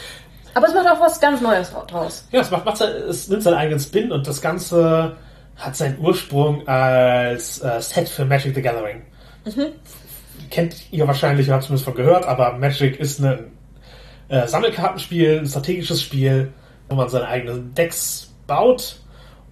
Aber 0.56 0.68
es 0.68 0.74
macht 0.74 0.88
auch 0.88 1.00
was 1.00 1.20
ganz 1.20 1.42
Neues 1.42 1.72
draus. 1.88 2.28
Ja, 2.32 2.42
es, 2.42 2.52
macht, 2.52 2.66
macht, 2.66 2.82
es 2.82 3.28
nimmt 3.28 3.44
seinen 3.44 3.56
eigenen 3.56 3.80
Spin 3.80 4.12
und 4.12 4.28
das 4.28 4.42
Ganze 4.42 5.16
hat 5.56 5.76
seinen 5.76 6.00
Ursprung 6.00 6.68
als 6.68 7.62
äh, 7.62 7.82
Set 7.82 8.10
für 8.10 8.26
Magic 8.26 8.56
the 8.56 8.62
Gathering. 8.62 9.02
Mhm. 9.46 9.68
Kennt 10.54 10.76
ihr 10.92 11.08
wahrscheinlich, 11.08 11.48
ihr 11.48 11.56
habt 11.56 11.64
zumindest 11.64 11.86
von 11.86 11.96
gehört, 11.96 12.28
aber 12.28 12.60
Magic 12.60 13.00
ist 13.00 13.20
ein 13.20 13.54
äh, 14.30 14.46
Sammelkartenspiel, 14.46 15.40
ein 15.40 15.48
strategisches 15.48 16.00
Spiel, 16.00 16.54
wo 16.90 16.96
man 16.96 17.10
seine 17.10 17.28
eigenen 17.28 17.74
Decks 17.74 18.32
baut 18.46 18.98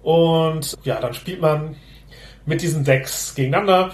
und 0.04 0.78
ja, 0.84 1.00
dann 1.00 1.12
spielt 1.12 1.40
man 1.40 1.74
mit 2.46 2.62
diesen 2.62 2.84
Decks 2.84 3.34
gegeneinander. 3.34 3.90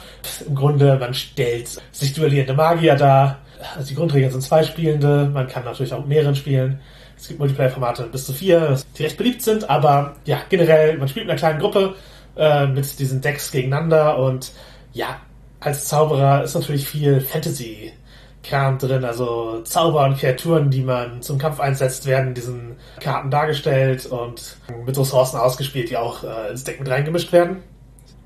Im 0.47 0.55
Grunde, 0.55 0.99
man 1.01 1.15
stellt 1.15 1.81
sich 1.93 2.13
duellierende 2.13 2.53
Magier 2.53 2.95
dar. 2.95 3.39
Also 3.75 3.89
die 3.89 3.95
Grundregeln 3.95 4.31
sind 4.31 4.43
zwei 4.43 4.63
Spielende, 4.63 5.31
man 5.33 5.49
kann 5.49 5.65
natürlich 5.65 5.95
auch 5.95 6.01
mit 6.01 6.09
mehreren 6.09 6.37
spielen. 6.37 6.79
Es 7.17 7.29
gibt 7.29 7.41
Multiplayer-Formate 7.41 8.03
bis 8.13 8.27
zu 8.27 8.35
vier, 8.35 8.79
die 8.99 9.05
recht 9.05 9.17
beliebt 9.17 9.41
sind, 9.41 9.71
aber 9.71 10.15
ja, 10.27 10.43
generell, 10.51 10.99
man 10.99 11.09
spielt 11.09 11.25
in 11.25 11.31
einer 11.31 11.39
kleinen 11.39 11.59
Gruppe 11.59 11.95
äh, 12.37 12.67
mit 12.67 12.99
diesen 12.99 13.23
Decks 13.23 13.51
gegeneinander 13.51 14.19
und 14.19 14.53
ja, 14.93 15.17
als 15.61 15.87
Zauberer 15.87 16.45
ist 16.45 16.55
natürlich 16.55 16.89
viel 16.89 17.21
Fantasy-Kram 17.21 18.79
drin, 18.79 19.05
also 19.05 19.63
Zauber 19.63 20.05
und 20.05 20.19
Kreaturen, 20.19 20.71
die 20.71 20.83
man 20.83 21.23
zum 21.23 21.39
Kampf 21.39 21.61
einsetzt, 21.61 22.07
werden 22.07 22.29
in 22.29 22.35
diesen 22.35 22.77
Karten 23.01 23.31
dargestellt 23.31 24.07
und 24.07 24.57
mit 24.87 24.97
Ressourcen 24.99 25.39
ausgespielt, 25.39 25.91
die 25.91 25.97
auch 25.97 26.23
äh, 26.25 26.51
ins 26.51 26.65
Deck 26.65 26.79
mit 26.79 26.89
reingemischt 26.89 27.33
werden. 27.33 27.63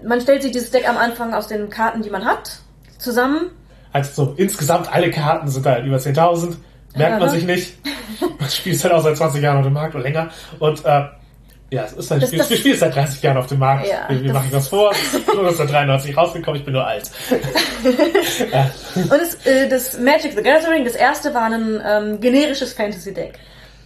Man 0.04 0.20
stellt 0.20 0.42
sich 0.42 0.52
dieses 0.52 0.70
Deck 0.70 0.88
am 0.88 0.96
Anfang 0.96 1.32
aus 1.32 1.46
den 1.46 1.70
Karten, 1.70 2.02
die 2.02 2.10
man 2.10 2.24
hat, 2.24 2.58
zusammen. 2.98 3.50
Also 3.92 4.26
so 4.26 4.34
insgesamt 4.36 4.92
alle 4.92 5.10
Karten 5.10 5.48
sind 5.48 5.64
da 5.64 5.78
über 5.78 5.96
10.000 5.96 6.56
Merkt 6.96 7.20
man 7.20 7.30
sich 7.30 7.44
nicht. 7.44 7.74
Das 8.38 8.56
Spiel 8.56 8.72
ist 8.72 8.84
halt 8.84 8.92
auch 8.92 9.02
seit 9.02 9.16
20 9.16 9.42
Jahren 9.42 9.58
auf 9.58 9.64
dem 9.64 9.72
Markt 9.72 9.94
oder 9.94 10.04
länger. 10.04 10.30
Und 10.58 10.84
äh, 10.84 11.04
ja, 11.72 11.84
es 11.84 11.94
ist 11.94 12.10
halt, 12.10 12.22
das, 12.22 12.28
Spiel, 12.28 12.38
das, 12.38 12.48
das 12.50 12.58
Spiel 12.58 12.72
ist 12.74 12.80
seit 12.80 12.94
30 12.94 13.22
Jahren 13.22 13.38
auf 13.38 13.46
dem 13.46 13.58
Markt. 13.58 13.88
Ja, 13.88 14.06
wie, 14.10 14.22
wie 14.22 14.30
mache 14.30 14.44
ich 14.44 14.52
das 14.52 14.68
vor? 14.68 14.90
Es 14.90 15.14
ist 15.14 15.26
nur 15.26 15.38
1993 15.38 16.14
rausgekommen, 16.14 16.60
ich 16.60 16.66
bin 16.66 16.74
nur 16.74 16.86
alt. 16.86 17.10
ja. 18.52 18.70
Und 18.94 19.10
das, 19.10 19.46
äh, 19.46 19.68
das 19.70 19.98
Magic 19.98 20.34
the 20.36 20.42
Gathering, 20.42 20.84
das 20.84 20.94
erste 20.94 21.32
war 21.32 21.50
ein 21.50 21.82
ähm, 21.82 22.20
generisches 22.20 22.74
Fantasy-Deck. 22.74 23.38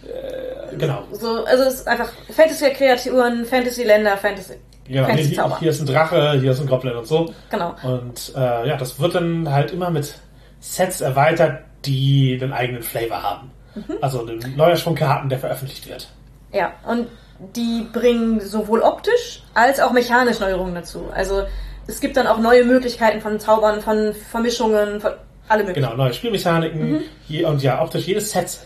Äh, 0.03 0.75
genau. 0.75 1.03
So, 1.13 1.45
also 1.45 1.63
es 1.63 1.75
ist 1.75 1.87
einfach 1.87 2.09
Fantasy-Kreaturen, 2.29 3.45
Fantasy-Länder, 3.45 4.17
Fantasy. 4.17 4.55
Genau, 4.85 5.05
Fantasy 5.07 5.29
hier, 5.29 5.59
hier 5.59 5.69
ist 5.69 5.79
ein 5.79 5.85
Drache, 5.85 6.39
hier 6.41 6.51
ist 6.51 6.59
ein 6.59 6.67
Goblin 6.67 6.95
und 6.95 7.07
so. 7.07 7.33
Genau. 7.49 7.73
Und 7.83 8.33
äh, 8.35 8.67
ja, 8.67 8.75
das 8.75 8.99
wird 8.99 9.15
dann 9.15 9.49
halt 9.49 9.71
immer 9.71 9.89
mit 9.91 10.13
Sets 10.59 10.99
erweitert, 10.99 11.63
die 11.85 12.37
den 12.37 12.51
eigenen 12.51 12.83
Flavor 12.83 13.23
haben. 13.23 13.51
Mhm. 13.75 13.97
Also 14.01 14.25
den 14.25 14.57
Neuerschwung 14.57 14.95
Karten, 14.95 15.29
der 15.29 15.39
veröffentlicht 15.39 15.87
wird. 15.87 16.09
Ja, 16.51 16.73
und 16.85 17.07
die 17.55 17.87
bringen 17.91 18.39
sowohl 18.39 18.81
optisch 18.81 19.43
als 19.53 19.79
auch 19.79 19.91
mechanisch 19.91 20.39
Neuerungen 20.39 20.75
dazu. 20.75 21.05
Also 21.13 21.43
es 21.87 21.99
gibt 21.99 22.17
dann 22.17 22.27
auch 22.27 22.39
neue 22.39 22.65
Möglichkeiten 22.65 23.21
von 23.21 23.39
Zaubern, 23.39 23.81
von 23.81 24.13
Vermischungen, 24.13 24.99
von 24.99 25.11
alle 25.47 25.63
möglichen. 25.63 25.89
Genau, 25.89 25.95
neue 25.97 26.13
Spielmechaniken. 26.13 27.03
Mhm. 27.29 27.45
Und 27.45 27.63
ja, 27.63 27.81
optisch 27.81 28.05
jedes 28.07 28.31
Set 28.31 28.59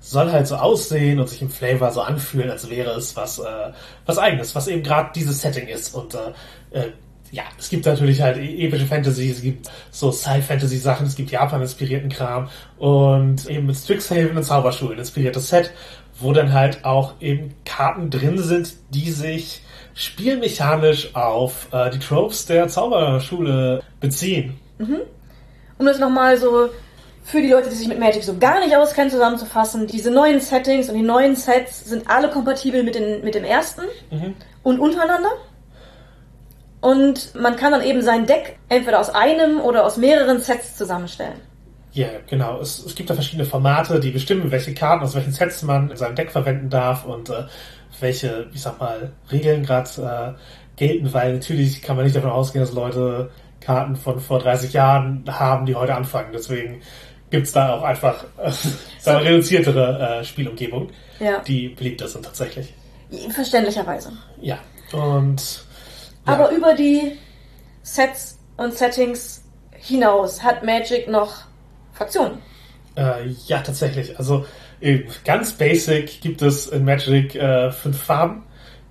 soll 0.00 0.30
halt 0.32 0.46
so 0.46 0.56
aussehen 0.56 1.18
und 1.18 1.28
sich 1.28 1.40
im 1.40 1.50
Flavor 1.50 1.90
so 1.90 2.02
anfühlen, 2.02 2.50
als 2.50 2.68
wäre 2.68 2.90
es 2.90 3.16
was, 3.16 3.38
äh, 3.38 3.72
was 4.04 4.18
eigenes, 4.18 4.54
was 4.54 4.68
eben 4.68 4.82
gerade 4.82 5.10
dieses 5.14 5.40
Setting 5.40 5.66
ist. 5.68 5.94
Und 5.94 6.14
äh, 6.14 6.78
äh 6.78 6.92
ja, 7.30 7.42
es 7.58 7.68
gibt 7.68 7.84
natürlich 7.84 8.22
halt 8.22 8.36
e-, 8.36 8.66
epische 8.66 8.86
Fantasy, 8.86 9.30
es 9.30 9.42
gibt 9.42 9.68
so 9.90 10.12
Sci-Fantasy-Sachen, 10.12 11.06
es 11.06 11.16
gibt 11.16 11.30
Japan-inspirierten 11.30 12.08
Kram 12.08 12.48
und 12.78 13.48
eben 13.50 13.66
mit 13.66 13.76
Strixhaven 13.76 14.36
und 14.36 14.44
Zauberschulen 14.44 14.98
inspiriertes 14.98 15.48
Set, 15.48 15.72
wo 16.20 16.32
dann 16.32 16.52
halt 16.52 16.84
auch 16.84 17.14
eben 17.20 17.54
Karten 17.64 18.10
drin 18.10 18.38
sind, 18.38 18.74
die 18.90 19.10
sich 19.10 19.62
spielmechanisch 19.94 21.14
auf 21.14 21.68
äh, 21.72 21.90
die 21.90 21.98
Tropes 21.98 22.46
der 22.46 22.68
Zauberschule 22.68 23.82
beziehen. 24.00 24.58
Mhm. 24.78 25.00
Um 25.78 25.86
das 25.86 25.98
nochmal 25.98 26.36
so 26.36 26.70
für 27.24 27.40
die 27.40 27.48
Leute, 27.48 27.70
die 27.70 27.76
sich 27.76 27.88
mit 27.88 27.98
Magic 27.98 28.22
so 28.22 28.36
gar 28.38 28.60
nicht 28.60 28.76
auskennen, 28.76 29.10
zusammenzufassen, 29.10 29.86
diese 29.86 30.10
neuen 30.10 30.40
Settings 30.40 30.88
und 30.88 30.96
die 30.96 31.02
neuen 31.02 31.36
Sets 31.36 31.84
sind 31.84 32.08
alle 32.08 32.28
kompatibel 32.28 32.82
mit, 32.82 32.94
den, 32.94 33.24
mit 33.24 33.34
dem 33.34 33.44
ersten 33.44 33.82
mhm. 34.10 34.34
und 34.62 34.78
untereinander. 34.78 35.30
Und 36.80 37.34
man 37.34 37.56
kann 37.56 37.72
dann 37.72 37.82
eben 37.82 38.02
sein 38.02 38.26
Deck 38.26 38.58
entweder 38.68 39.00
aus 39.00 39.08
einem 39.08 39.58
oder 39.60 39.86
aus 39.86 39.96
mehreren 39.96 40.40
Sets 40.40 40.76
zusammenstellen. 40.76 41.40
Ja, 41.94 42.08
genau. 42.28 42.60
Es, 42.60 42.84
es 42.84 42.94
gibt 42.96 43.08
da 43.08 43.14
verschiedene 43.14 43.46
Formate, 43.46 44.00
die 44.00 44.10
bestimmen, 44.10 44.50
welche 44.50 44.74
Karten 44.74 45.04
aus 45.04 45.14
welchen 45.14 45.32
Sets 45.32 45.62
man 45.62 45.90
in 45.90 45.96
seinem 45.96 46.16
Deck 46.16 46.32
verwenden 46.32 46.68
darf 46.68 47.04
und 47.04 47.30
äh, 47.30 47.44
welche, 48.00 48.48
ich 48.52 48.62
sag 48.62 48.80
mal, 48.80 49.12
Regeln 49.30 49.62
gerade 49.62 50.36
äh, 50.36 50.76
gelten, 50.76 51.12
weil 51.14 51.34
natürlich 51.34 51.82
kann 51.82 51.94
man 51.94 52.04
nicht 52.04 52.16
davon 52.16 52.30
ausgehen, 52.30 52.64
dass 52.64 52.74
Leute 52.74 53.30
Karten 53.60 53.94
von 53.94 54.18
vor 54.18 54.40
30 54.40 54.72
Jahren 54.72 55.24
haben, 55.28 55.66
die 55.66 55.76
heute 55.76 55.94
anfangen. 55.94 56.30
Deswegen 56.32 56.82
gibt's 57.30 57.52
da 57.52 57.74
auch 57.74 57.84
einfach 57.84 58.24
äh, 58.38 58.50
so. 58.98 59.10
eine 59.10 59.24
reduziertere 59.24 60.18
äh, 60.20 60.24
Spielumgebung, 60.24 60.90
ja. 61.20 61.38
die 61.46 61.68
beliebter 61.68 62.08
sind 62.08 62.24
tatsächlich. 62.24 62.74
Verständlicherweise. 63.30 64.12
Ja. 64.40 64.58
Und 64.92 65.64
aber 66.24 66.50
über 66.50 66.74
die 66.74 67.18
Sets 67.82 68.40
und 68.56 68.74
Settings 68.74 69.44
hinaus 69.72 70.42
hat 70.42 70.64
Magic 70.64 71.08
noch 71.08 71.44
Fraktionen. 71.94 72.38
Äh, 72.96 73.28
ja, 73.46 73.58
tatsächlich. 73.60 74.18
Also 74.18 74.44
äh, 74.80 75.00
ganz 75.24 75.52
basic 75.52 76.20
gibt 76.20 76.42
es 76.42 76.66
in 76.66 76.84
Magic 76.84 77.34
äh, 77.34 77.72
fünf 77.72 78.00
Farben, 78.00 78.44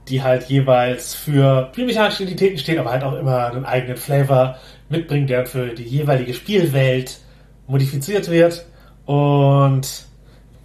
die 0.08 0.24
halt 0.24 0.50
jeweils 0.50 1.14
für 1.14 1.70
spielmechanische 1.72 2.24
Identitäten 2.24 2.58
stehen, 2.58 2.80
aber 2.80 2.92
halt 2.92 3.04
auch 3.04 3.14
immer 3.14 3.48
einen 3.48 3.66
eigenen 3.66 3.98
Flavor 3.98 4.58
mitbringen, 4.90 5.28
der 5.28 5.46
für 5.46 5.68
die 5.68 5.84
jeweilige 5.84 6.34
Spielwelt 6.34 7.20
modifiziert 7.68 8.30
wird. 8.30 8.66
Und 9.06 10.06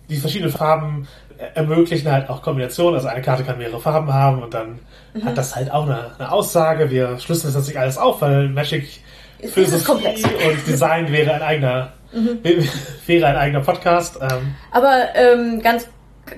die 0.09 0.16
verschiedenen 0.16 0.53
Farben 0.53 1.07
ermöglichen 1.55 2.11
halt 2.11 2.28
auch 2.28 2.43
Kombinationen. 2.43 2.97
Also 2.97 3.09
eine 3.09 3.22
Karte 3.22 3.45
kann 3.45 3.59
mehrere 3.59 3.80
Farben 3.80 4.12
haben 4.12 4.43
und 4.43 4.55
dann 4.55 4.80
hat 5.24 5.39
das 5.39 5.55
halt 5.55 5.70
auch 5.70 5.84
eine, 5.84 6.12
eine 6.18 6.32
Aussage. 6.32 6.91
Wir 6.91 7.18
schlüsseln 7.18 7.53
das 7.53 7.66
nicht 7.66 7.78
alles 7.78 7.97
auf, 7.99 8.20
weil 8.20 8.49
Magic 8.49 9.01
Philosophie 9.41 10.24
und 10.49 10.66
Design 10.66 11.12
wäre 11.12 11.34
ein 11.34 11.43
eigener, 11.43 11.93
wäre 12.13 13.27
ein 13.27 13.37
eigener 13.37 13.61
Podcast. 13.61 14.19
Ähm, 14.21 14.55
Aber 14.71 15.15
ähm, 15.15 15.61
ganz, 15.63 15.87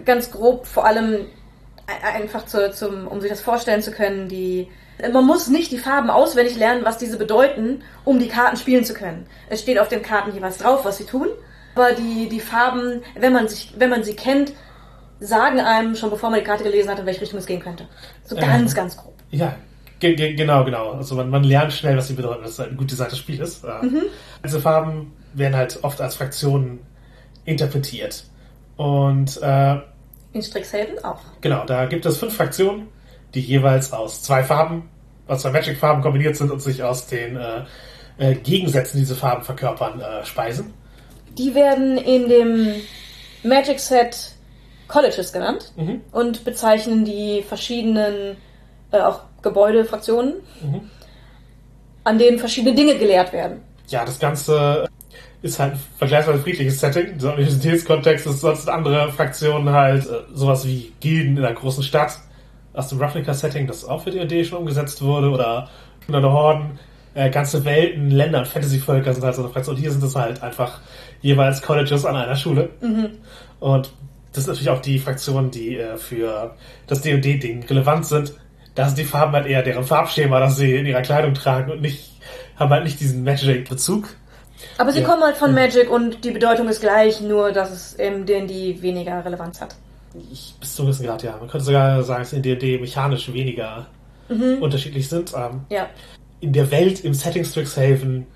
ganz 0.04 0.30
grob, 0.30 0.66
vor 0.66 0.84
allem 0.86 1.14
e- 1.14 2.06
einfach 2.16 2.46
zu, 2.46 2.70
zum, 2.72 3.06
um 3.08 3.20
sich 3.20 3.30
das 3.30 3.40
vorstellen 3.40 3.82
zu 3.82 3.92
können, 3.92 4.28
die 4.28 4.68
man 5.12 5.24
muss 5.24 5.48
nicht 5.48 5.72
die 5.72 5.78
Farben 5.78 6.10
auswendig 6.10 6.58
lernen, 6.58 6.84
was 6.84 6.98
diese 6.98 7.16
bedeuten, 7.16 7.82
um 8.04 8.18
die 8.18 8.28
Karten 8.28 8.58
spielen 8.58 8.84
zu 8.84 8.92
können. 8.92 9.26
Es 9.48 9.62
steht 9.62 9.78
auf 9.78 9.88
den 9.88 10.02
Karten 10.02 10.34
jeweils 10.34 10.58
drauf, 10.58 10.84
was 10.84 10.98
sie 10.98 11.04
tun. 11.06 11.28
Aber 11.74 11.92
die, 11.92 12.28
die 12.28 12.40
Farben, 12.40 13.00
wenn 13.18 13.32
man 13.32 13.48
sich, 13.48 13.72
wenn 13.78 13.88
man 13.88 14.02
sie 14.04 14.14
kennt, 14.14 14.52
sagen 15.18 15.58
einem 15.60 15.94
schon 15.96 16.10
bevor 16.10 16.28
man 16.28 16.40
die 16.40 16.44
Karte 16.44 16.64
gelesen 16.64 16.90
hat, 16.90 16.98
in 16.98 17.06
welche 17.06 17.22
Richtung 17.22 17.38
es 17.38 17.46
gehen 17.46 17.60
könnte. 17.62 17.86
So 18.24 18.36
Ja. 18.36 18.42
ganz, 18.42 18.74
ganz 18.74 18.94
grob. 18.96 19.14
Ja, 19.30 19.54
genau, 20.00 20.64
genau. 20.64 20.92
Also 20.92 21.14
man, 21.14 21.30
man 21.30 21.44
lernt 21.44 21.72
schnell, 21.72 21.96
was 21.96 22.08
sie 22.08 22.14
bedeuten, 22.14 22.42
dass 22.42 22.52
es 22.52 22.58
halt 22.58 22.70
ein 22.72 22.76
gut 22.76 22.90
designtes 22.90 23.18
Spiel 23.18 23.40
ist. 23.40 23.64
Äh, 23.64 23.70
Diese 24.44 24.60
Farben 24.60 25.12
werden 25.34 25.54
halt 25.56 25.78
oft 25.82 26.00
als 26.00 26.16
Fraktionen 26.16 26.80
interpretiert. 27.44 28.24
Und 28.76 29.40
äh, 29.42 29.76
In 30.32 30.42
Strixhaven 30.42 31.02
auch. 31.04 31.20
genau, 31.40 31.64
da 31.66 31.86
gibt 31.86 32.06
es 32.06 32.16
fünf 32.16 32.34
Fraktionen, 32.34 32.88
die 33.34 33.40
jeweils 33.40 33.92
aus 33.92 34.22
zwei 34.22 34.42
Farben, 34.42 34.88
aus 35.28 35.42
zwei 35.42 35.50
Magic-Farben 35.52 36.02
kombiniert 36.02 36.36
sind 36.36 36.50
und 36.50 36.60
sich 36.60 36.82
aus 36.82 37.06
den 37.06 37.36
äh, 37.36 37.64
äh, 38.18 38.34
Gegensätzen 38.34 38.96
die 38.98 39.02
diese 39.02 39.14
Farben 39.16 39.42
verkörpern, 39.44 40.00
äh, 40.00 40.24
speisen. 40.24 40.72
Die 41.38 41.54
werden 41.54 41.96
in 41.98 42.28
dem 42.28 42.68
Magic 43.44 43.78
Set 43.78 44.32
Colleges 44.88 45.32
genannt 45.32 45.72
Mhm. 45.76 46.00
und 46.10 46.44
bezeichnen 46.44 47.04
die 47.04 47.42
verschiedenen 47.42 48.36
äh, 48.90 48.98
auch 48.98 49.20
Gebäudefraktionen, 49.42 50.34
Mhm. 50.62 50.80
an 52.04 52.18
denen 52.18 52.38
verschiedene 52.38 52.74
Dinge 52.74 52.96
gelehrt 52.96 53.32
werden. 53.32 53.62
Ja, 53.88 54.04
das 54.04 54.18
Ganze 54.18 54.86
ist 55.42 55.58
halt 55.58 55.74
ein 55.74 55.80
vergleichsweise 55.98 56.38
friedliches 56.38 56.80
Setting. 56.80 57.14
Dieser 57.14 57.32
Universitätskontext 57.34 58.26
ist 58.26 58.40
sonst 58.40 58.68
andere 58.68 59.10
Fraktionen 59.12 59.70
halt 59.72 60.06
äh, 60.06 60.20
sowas 60.34 60.66
wie 60.66 60.92
Gilden 61.00 61.36
in 61.36 61.44
einer 61.44 61.54
großen 61.54 61.82
Stadt 61.82 62.18
aus 62.74 62.88
dem 62.88 62.98
Ravnica-Setting, 63.00 63.66
das 63.66 63.84
auch 63.84 64.02
für 64.02 64.10
die 64.10 64.18
Idee 64.18 64.44
schon 64.44 64.58
umgesetzt 64.58 65.02
wurde, 65.02 65.30
oder 65.30 65.68
hunderte 66.06 66.30
Horden, 66.30 66.78
äh, 67.14 67.28
ganze 67.30 67.64
Welten, 67.64 68.10
Länder 68.10 68.40
und 68.40 68.48
Fantasy-Völker 68.48 69.12
sind 69.12 69.24
halt 69.24 69.34
so 69.34 69.42
eine 69.42 69.50
Fraktion. 69.50 69.76
Hier 69.76 69.90
sind 69.90 70.04
es 70.04 70.14
halt 70.14 70.42
einfach 70.42 70.80
jeweils 71.22 71.62
Colleges 71.62 72.04
an 72.04 72.14
einer 72.16 72.36
Schule. 72.36 72.68
Und 73.58 73.92
das 74.32 74.44
ist 74.44 74.46
natürlich 74.46 74.70
auch 74.70 74.80
die 74.80 74.98
Fraktionen, 74.98 75.50
die 75.50 75.76
äh, 75.78 75.96
für 75.96 76.54
das 76.86 77.00
D&D-Ding 77.02 77.64
relevant 77.64 78.06
sind. 78.06 78.34
Da 78.74 78.86
sind 78.86 78.98
die 78.98 79.04
Farben 79.04 79.32
halt 79.32 79.46
eher 79.46 79.62
deren 79.62 79.84
Farbschema, 79.84 80.38
das 80.40 80.56
sie 80.56 80.74
in 80.76 80.86
ihrer 80.86 81.02
Kleidung 81.02 81.34
tragen 81.34 81.70
und 81.72 81.80
nicht, 81.80 82.12
haben 82.56 82.70
halt 82.70 82.84
nicht 82.84 83.00
diesen 83.00 83.24
Magic-Bezug. 83.24 84.08
Aber 84.78 84.92
sie 84.92 85.00
Ja. 85.00 85.08
kommen 85.08 85.22
halt 85.22 85.36
von 85.36 85.54
Magic 85.54 85.90
und 85.90 86.24
die 86.24 86.30
Bedeutung 86.30 86.68
ist 86.68 86.80
gleich, 86.80 87.20
nur 87.20 87.52
dass 87.52 87.70
es 87.70 87.94
im 87.94 88.26
D&D 88.26 88.80
weniger 88.82 89.24
Relevanz 89.24 89.60
hat. 89.60 89.74
Ich, 90.32 90.54
bis 90.60 90.74
zu 90.74 90.82
einem 90.82 90.90
gewissen 90.90 91.06
Grad, 91.06 91.22
ja. 91.22 91.36
Man 91.38 91.48
könnte 91.48 91.64
sogar 91.66 92.02
sagen, 92.02 92.22
dass 92.22 92.32
in 92.32 92.42
D&D 92.42 92.78
mechanisch 92.78 93.32
weniger 93.32 93.86
unterschiedlich 94.60 95.08
sind. 95.08 95.32
Ähm, 95.36 95.62
Ja. 95.70 95.88
in 96.40 96.52
der 96.52 96.70
Welt, 96.70 97.04
im 97.04 97.14
Setting 97.14 97.44
Strixhaven, 97.44 98.26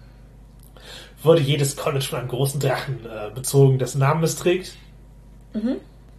wurde 1.23 1.41
jedes 1.41 1.77
College 1.77 2.05
von 2.05 2.19
einem 2.19 2.29
großen 2.29 2.61
Drachen 2.61 2.99
äh, 3.07 3.31
bezogen, 3.35 3.79
dessen 3.79 4.01
Namen 4.01 4.23
es 4.25 4.37
trägt. 4.37 4.75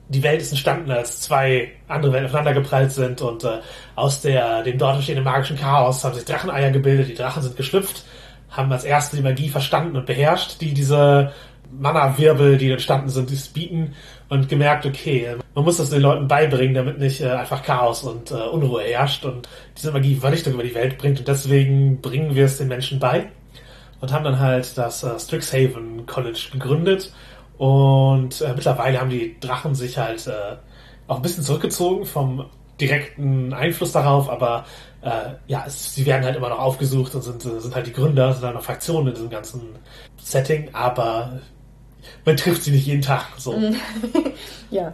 Die 0.07 0.21
Welt 0.21 0.41
ist 0.41 0.51
entstanden, 0.51 0.91
als 0.91 1.21
zwei 1.21 1.71
andere 1.87 2.13
Welten 2.13 2.27
aufeinander 2.27 2.53
geprallt 2.53 2.91
sind 2.91 3.21
und 3.21 3.43
äh, 3.43 3.59
aus 3.95 4.21
der, 4.21 4.61
dem 4.63 4.77
dort 4.77 4.95
entstehenden 4.95 5.25
magischen 5.25 5.57
Chaos 5.57 6.03
haben 6.03 6.13
sich 6.13 6.25
Dracheneier 6.25 6.69
gebildet, 6.71 7.07
die 7.07 7.15
Drachen 7.15 7.41
sind 7.41 7.57
geschlüpft, 7.57 8.03
haben 8.49 8.71
als 8.71 8.83
erste 8.83 9.17
die 9.17 9.23
Magie 9.23 9.49
verstanden 9.49 9.95
und 9.97 10.05
beherrscht, 10.05 10.61
die 10.61 10.73
diese 10.73 11.31
Mana-Wirbel, 11.71 12.57
die 12.57 12.71
entstanden 12.71 13.09
sind, 13.09 13.29
dies 13.29 13.47
bieten 13.47 13.95
und 14.29 14.49
gemerkt, 14.49 14.85
okay, 14.85 15.35
man 15.53 15.65
muss 15.65 15.77
das 15.77 15.89
den 15.89 16.01
Leuten 16.01 16.27
beibringen, 16.27 16.75
damit 16.75 16.99
nicht 16.99 17.21
äh, 17.21 17.29
einfach 17.29 17.63
Chaos 17.63 18.03
und 18.03 18.31
äh, 18.31 18.35
Unruhe 18.35 18.83
herrscht 18.83 19.25
und 19.25 19.47
diese 19.77 19.91
Magie 19.91 20.15
Vernichtung 20.15 20.53
über 20.53 20.63
die 20.63 20.75
Welt 20.75 20.97
bringt 20.97 21.19
und 21.19 21.27
deswegen 21.27 22.01
bringen 22.01 22.35
wir 22.35 22.45
es 22.45 22.57
den 22.57 22.67
Menschen 22.67 22.99
bei 22.99 23.27
und 24.01 24.11
haben 24.13 24.23
dann 24.23 24.39
halt 24.39 24.77
das 24.77 25.03
äh, 25.03 25.19
Strixhaven 25.19 26.05
College 26.05 26.49
gegründet 26.51 27.11
und 27.57 28.41
äh, 28.41 28.53
mittlerweile 28.53 28.99
haben 28.99 29.09
die 29.09 29.39
Drachen 29.39 29.75
sich 29.75 29.97
halt 29.97 30.27
äh, 30.27 30.57
auch 31.07 31.17
ein 31.17 31.21
bisschen 31.21 31.43
zurückgezogen 31.43 32.05
vom 32.05 32.45
direkten 32.79 33.53
Einfluss 33.53 33.91
darauf, 33.93 34.29
aber 34.29 34.65
äh, 35.01 35.35
ja, 35.47 35.63
es, 35.65 35.95
sie 35.95 36.05
werden 36.05 36.25
halt 36.25 36.35
immer 36.35 36.49
noch 36.49 36.59
aufgesucht 36.59 37.15
und 37.15 37.21
sind, 37.21 37.45
äh, 37.45 37.59
sind 37.59 37.75
halt 37.75 37.87
die 37.87 37.93
Gründer, 37.93 38.33
sind 38.33 38.43
halt 38.43 38.55
noch 38.55 38.63
Fraktionen 38.63 39.09
in 39.09 39.13
diesem 39.13 39.29
ganzen 39.29 39.61
Setting, 40.17 40.69
aber 40.73 41.39
man 42.25 42.37
trifft 42.37 42.63
sie 42.63 42.71
nicht 42.71 42.85
jeden 42.85 43.01
Tag. 43.01 43.27
So. 43.37 43.55
Ja. 44.71 44.93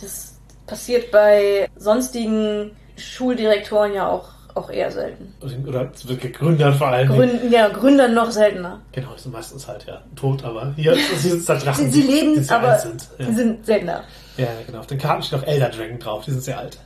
Das 0.00 0.38
passiert 0.66 1.10
bei 1.10 1.68
sonstigen 1.76 2.70
Schuldirektoren 2.96 3.94
ja 3.94 4.08
auch, 4.08 4.33
auch 4.54 4.70
eher 4.70 4.90
selten. 4.90 5.34
Oder 5.66 5.90
wirklich 6.04 6.32
Gründern 6.32 6.74
vor 6.74 6.88
allem. 6.88 7.08
Gründen, 7.08 7.50
ja, 7.52 7.68
Gründern 7.68 8.14
noch 8.14 8.30
seltener. 8.30 8.80
Genau, 8.92 9.08
die 9.16 9.20
sind 9.22 9.32
meistens 9.32 9.66
halt 9.66 9.84
ja 9.86 10.00
tot, 10.14 10.44
aber 10.44 10.72
hier 10.76 10.96
sind 11.16 11.48
halt 11.48 11.64
Drachen, 11.64 11.90
Sie, 11.90 12.02
sie 12.02 12.06
leben, 12.06 12.40
die 12.40 12.50
aber 12.50 12.78
sind. 12.78 13.08
Ja. 13.18 13.26
sie 13.26 13.34
sind 13.34 13.66
seltener. 13.66 14.04
ja, 14.36 14.46
genau. 14.66 14.78
Auf 14.78 14.86
den 14.86 14.98
Karten 14.98 15.22
steht 15.22 15.40
noch 15.40 15.46
Elder 15.46 15.70
Dragon 15.70 15.98
drauf, 15.98 16.24
die 16.24 16.30
sind 16.30 16.42
sehr 16.42 16.58
alt. 16.58 16.78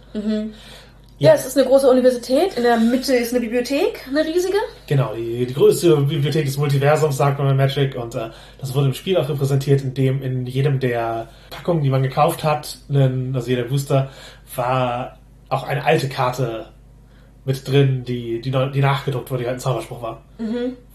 Ja, 1.20 1.34
es 1.34 1.44
ist 1.46 1.58
eine 1.58 1.66
große 1.66 1.90
Universität. 1.90 2.56
In 2.56 2.62
der 2.62 2.78
Mitte 2.78 3.12
ist 3.14 3.32
eine 3.32 3.40
Bibliothek, 3.40 4.06
eine 4.08 4.24
riesige. 4.24 4.56
Genau, 4.86 5.14
die, 5.14 5.44
die 5.46 5.52
größte 5.54 5.96
Bibliothek 5.96 6.46
des 6.46 6.56
Multiversums, 6.56 7.16
sagt 7.16 7.38
man 7.38 7.48
bei 7.48 7.54
Magic, 7.54 7.96
und 7.96 8.14
äh, 8.14 8.30
das 8.60 8.72
wurde 8.74 8.86
im 8.86 8.94
Spiel 8.94 9.16
auch 9.16 9.28
repräsentiert, 9.28 9.82
indem 9.82 10.22
in 10.22 10.46
jedem 10.46 10.78
der 10.78 11.28
Packungen, 11.50 11.82
die 11.82 11.90
man 11.90 12.04
gekauft 12.04 12.44
hat, 12.44 12.78
einen, 12.88 13.34
also 13.34 13.50
jeder 13.50 13.64
Booster, 13.64 14.10
war 14.54 15.18
auch 15.48 15.64
eine 15.64 15.84
alte 15.84 16.08
Karte 16.08 16.66
mit 17.48 17.66
drin, 17.66 18.04
die, 18.04 18.42
die, 18.42 18.50
die 18.50 18.80
nachgedruckt 18.80 19.30
wurde, 19.30 19.42
die 19.42 19.48
halt 19.48 19.56
ein 19.56 19.60
Zauberspruch 19.60 20.02
war. 20.02 20.22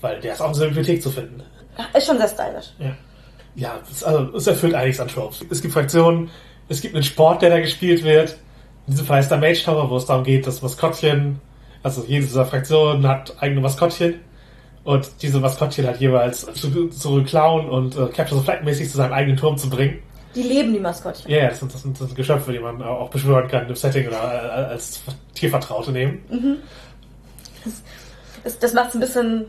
Weil 0.01 0.19
der 0.19 0.33
ist 0.33 0.41
auch 0.41 0.51
in 0.51 0.55
einer 0.55 0.67
Bibliothek 0.67 1.01
zu 1.01 1.09
finden. 1.09 1.41
Ist 1.97 2.05
schon 2.05 2.19
sehr 2.19 2.27
stylisch. 2.27 2.67
Ja, 2.77 2.95
ja 3.55 3.79
es, 3.91 4.03
also, 4.03 4.37
es 4.37 4.45
erfüllt 4.45 4.75
einiges 4.75 4.99
an 4.99 5.07
Tropes. 5.07 5.43
Es 5.49 5.63
gibt 5.63 5.73
Fraktionen, 5.73 6.29
es 6.69 6.81
gibt 6.81 6.93
einen 6.93 7.03
Sport, 7.03 7.41
der 7.41 7.49
da 7.49 7.59
gespielt 7.59 8.03
wird. 8.03 8.37
In 8.85 8.93
diesem 8.93 9.07
Fall 9.07 9.21
ist 9.21 9.29
der 9.29 9.39
Mage 9.39 9.63
Tower, 9.65 9.89
wo 9.89 9.97
es 9.97 10.05
darum 10.05 10.23
geht, 10.23 10.45
das 10.45 10.61
Maskottchen, 10.61 11.41
also 11.81 12.05
jede 12.07 12.23
dieser 12.23 12.45
Fraktionen 12.45 13.07
hat 13.07 13.35
eigene 13.41 13.59
Maskottchen. 13.59 14.19
Und 14.83 15.09
diese 15.23 15.39
Maskottchen 15.39 15.87
hat 15.87 15.99
jeweils 15.99 16.45
zu, 16.53 16.89
zu 16.89 17.23
klauen 17.23 17.67
und 17.67 17.95
äh, 17.95 18.05
Capture 18.09 18.39
the 18.39 18.45
Flag 18.45 18.61
mäßig 18.61 18.91
zu 18.91 18.97
seinem 18.97 19.13
eigenen 19.13 19.37
Turm 19.37 19.57
zu 19.57 19.71
bringen. 19.71 20.03
Die 20.35 20.43
leben, 20.43 20.73
die 20.73 20.79
Maskottchen. 20.79 21.29
Ja, 21.29 21.37
ja, 21.37 21.49
das 21.49 21.59
sind, 21.59 21.73
das, 21.73 21.81
sind, 21.81 21.99
das 21.99 22.07
sind 22.07 22.15
Geschöpfe, 22.15 22.51
die 22.51 22.59
man 22.59 22.81
auch 22.81 23.09
beschwören 23.09 23.47
kann 23.47 23.67
im 23.67 23.75
Setting 23.75 24.07
oder 24.07 24.17
äh, 24.17 24.71
als 24.71 25.01
Tiervertraute 25.35 25.91
nehmen. 25.91 26.23
Das, 28.43 28.59
das 28.59 28.73
macht 28.73 28.89
es 28.89 28.95
ein 28.95 28.99
bisschen 29.01 29.45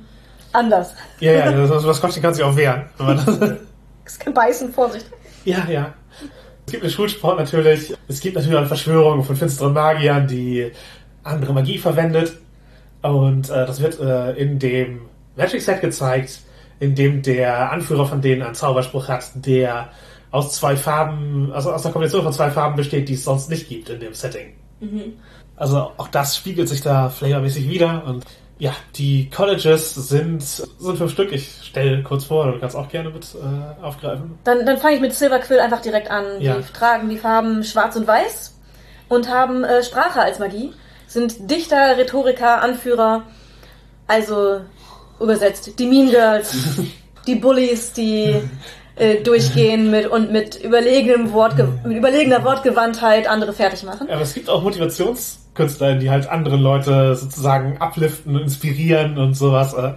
anders. 0.53 0.95
Ja, 1.21 1.33
ja, 1.33 1.67
das 1.67 1.85
Maskottchen 1.85 2.23
kann 2.23 2.35
sich 2.35 2.45
auch 2.45 2.57
wehren. 2.57 2.85
Das, 2.99 3.27
Es 4.05 4.19
kann 4.19 4.35
beißen, 4.35 4.73
Vorsicht. 4.73 5.07
Ja, 5.45 5.67
ja. 5.69 5.95
Es 6.67 6.73
gibt 6.73 6.83
einen 6.83 6.93
Schulsport 6.93 7.39
natürlich. 7.39 7.95
Es 8.09 8.21
gibt 8.21 8.37
natürlich 8.37 8.59
auch 8.59 8.67
Verschwörungen 8.67 9.25
von 9.25 9.37
finsteren 9.37 9.73
Magiern, 9.73 10.27
die 10.27 10.71
andere 11.23 11.53
Magie 11.53 11.79
verwendet. 11.79 12.35
Und 13.03 13.51
äh, 13.51 13.67
das 13.67 13.81
wird 13.81 14.01
äh, 14.01 14.33
in 14.33 14.59
dem 14.59 15.03
Magic 15.37 15.61
Set 15.61 15.81
gezeigt, 15.81 16.41
in 16.81 16.95
dem 16.95 17.23
der 17.23 17.73
Anführer 17.73 18.07
von 18.07 18.21
denen 18.21 18.43
einen 18.43 18.55
Zauberspruch 18.55 19.09
hat, 19.09 19.31
der 19.35 19.91
aus 20.35 20.53
zwei 20.53 20.77
Farben, 20.77 21.53
also 21.53 21.71
aus 21.71 21.85
einer 21.85 21.93
Kombination 21.93 22.25
von 22.25 22.33
zwei 22.33 22.51
Farben 22.51 22.75
besteht, 22.75 23.09
die 23.09 23.15
es 23.15 23.23
sonst 23.23 23.49
nicht 23.51 23.69
gibt 23.69 23.89
in 23.89 24.01
dem 24.01 24.15
Setting. 24.15 24.55
Also 25.55 25.93
auch 25.97 26.09
das 26.09 26.37
spiegelt 26.37 26.69
sich 26.69 26.81
da 26.81 27.09
flavormäßig 27.09 27.69
wieder 27.69 28.03
und 28.05 28.25
ja, 28.59 28.73
die 28.97 29.31
Colleges 29.31 29.95
sind, 29.95 30.43
sind 30.43 30.99
fünf 30.99 31.13
Stück. 31.13 31.31
Ich 31.31 31.61
stelle 31.63 32.03
kurz 32.03 32.25
vor, 32.25 32.51
du 32.51 32.59
kannst 32.59 32.75
auch 32.75 32.89
gerne 32.89 33.11
mit 33.11 33.29
äh, 33.35 33.85
aufgreifen. 33.85 34.37
Dann, 34.43 34.67
dann 34.67 34.79
fange 34.79 34.97
ich 34.97 35.01
mit 35.01 35.15
Silver 35.15 35.39
Quill 35.39 35.61
einfach 35.61 35.81
direkt 35.81 36.11
an. 36.11 36.25
Ja. 36.41 36.57
Die 36.57 36.73
tragen 36.73 37.09
die 37.09 37.19
Farben 37.19 37.63
schwarz 37.63 37.95
und 37.95 38.09
weiß 38.09 38.59
und 39.09 39.29
haben 39.29 39.63
äh, 39.63 39.85
Sprache 39.85 40.21
als 40.21 40.41
Magie. 40.41 40.73
Sind 41.07 41.49
Dichter, 41.49 41.97
Rhetoriker, 41.97 42.61
Anführer. 42.61 43.23
Also 44.09 44.63
übersetzt 45.21 45.79
die 45.79 45.87
Mean 45.87 46.11
Girls, 46.11 46.57
die 47.29 47.37
Bullies, 47.37 47.93
die 47.93 48.43
äh, 48.97 49.17
durchgehen 49.23 49.91
mit 49.91 50.07
und 50.07 50.31
mit 50.33 50.57
überlegenem 50.57 51.33
Wortge 51.33 51.69
mit 51.85 51.97
überlegener 51.97 52.45
Wortgewandtheit 52.45 53.29
andere 53.29 53.53
fertig 53.53 53.83
machen. 53.83 54.09
Aber 54.11 54.23
es 54.23 54.35
gibt 54.35 54.49
auch 54.49 54.63
Motivationskünstler, 54.63 55.97
die 55.97 56.11
halt 56.11 56.29
andere 56.29 56.57
Leute 56.57 57.15
sozusagen 57.17 57.77
upliften, 57.81 58.39
inspirieren 58.39 59.19
und 59.19 59.35
sowas. 59.35 59.75
Äh, 59.75 59.95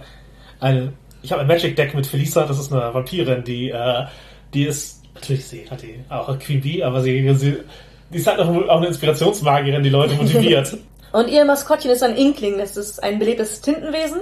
Eine, 0.60 0.92
ich 1.22 1.32
habe 1.32 1.42
ein 1.42 1.46
Magic 1.48 1.76
Deck 1.76 1.94
mit 1.94 2.06
Felisa, 2.06 2.44
das 2.46 2.58
ist 2.58 2.72
eine 2.72 2.92
Vampirin, 2.92 3.44
die, 3.44 3.70
äh, 3.70 4.06
die 4.54 4.64
ist 4.64 4.98
Natürlich 5.18 5.46
sie 5.46 5.68
hat 5.68 5.82
die 5.82 6.00
auch 6.08 6.38
Queen 6.38 6.60
Bee, 6.60 6.82
aber 6.82 7.00
sie, 7.00 7.34
sie 7.34 7.58
die 8.10 8.18
ist 8.18 8.26
halt 8.26 8.38
auch, 8.38 8.48
auch 8.48 8.76
eine 8.76 8.86
Inspirationsmagierin, 8.86 9.82
die 9.82 9.90
Leute 9.90 10.14
motiviert. 10.14 10.78
Und 11.12 11.28
ihr 11.28 11.44
Maskottchen 11.44 11.90
ist 11.90 12.02
ein 12.02 12.16
Inkling, 12.16 12.58
das 12.58 12.76
ist 12.76 13.02
ein 13.02 13.18
belebtes 13.18 13.60
Tintenwesen. 13.60 14.20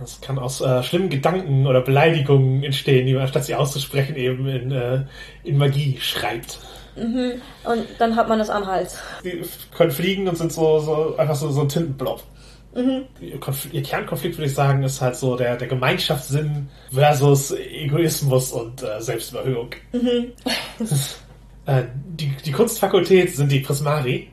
Das 0.00 0.20
kann 0.20 0.38
aus 0.38 0.60
äh, 0.60 0.82
schlimmen 0.82 1.10
Gedanken 1.10 1.66
oder 1.66 1.82
Beleidigungen 1.82 2.64
entstehen, 2.64 3.06
die 3.06 3.14
man 3.14 3.28
statt 3.28 3.44
sie 3.44 3.54
auszusprechen 3.54 4.16
eben 4.16 4.48
in, 4.48 4.72
äh, 4.72 5.04
in 5.44 5.58
Magie 5.58 5.98
schreibt. 6.00 6.58
Mhm. 6.96 7.40
Und 7.64 7.86
dann 7.98 8.16
hat 8.16 8.28
man 8.28 8.38
das 8.38 8.50
am 8.50 8.66
Hals. 8.66 8.98
Die 9.24 9.42
können 9.76 9.90
fliegen 9.90 10.26
und 10.28 10.36
sind 10.36 10.52
so, 10.52 10.80
so 10.80 11.16
einfach 11.16 11.36
so, 11.36 11.50
so 11.50 11.62
ein 11.62 11.68
Tintenblob. 11.68 12.22
Mhm. 12.74 13.04
Ihr, 13.20 13.40
ihr, 13.72 13.82
Kernkonflikt, 13.82 14.38
würde 14.38 14.46
ich 14.46 14.54
sagen, 14.54 14.82
ist 14.82 15.00
halt 15.00 15.16
so 15.16 15.36
der, 15.36 15.56
der 15.56 15.68
Gemeinschaftssinn 15.68 16.68
versus 16.92 17.52
Egoismus 17.52 18.52
und 18.52 18.82
äh, 18.82 19.00
Selbstüberhöhung. 19.00 19.70
Mhm. 19.92 20.32
äh, 21.66 21.82
die, 21.94 22.32
die 22.44 22.52
Kunstfakultät 22.52 23.34
sind 23.34 23.50
die 23.50 23.60
Prismari. 23.60 24.30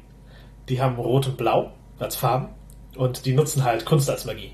Die 0.69 0.81
haben 0.81 0.97
Rot 0.97 1.27
und 1.27 1.37
Blau 1.37 1.71
als 1.99 2.15
Farben 2.15 2.49
und 2.95 3.25
die 3.25 3.33
nutzen 3.33 3.63
halt 3.63 3.85
Kunst 3.85 4.09
als 4.09 4.25
Magie. 4.25 4.51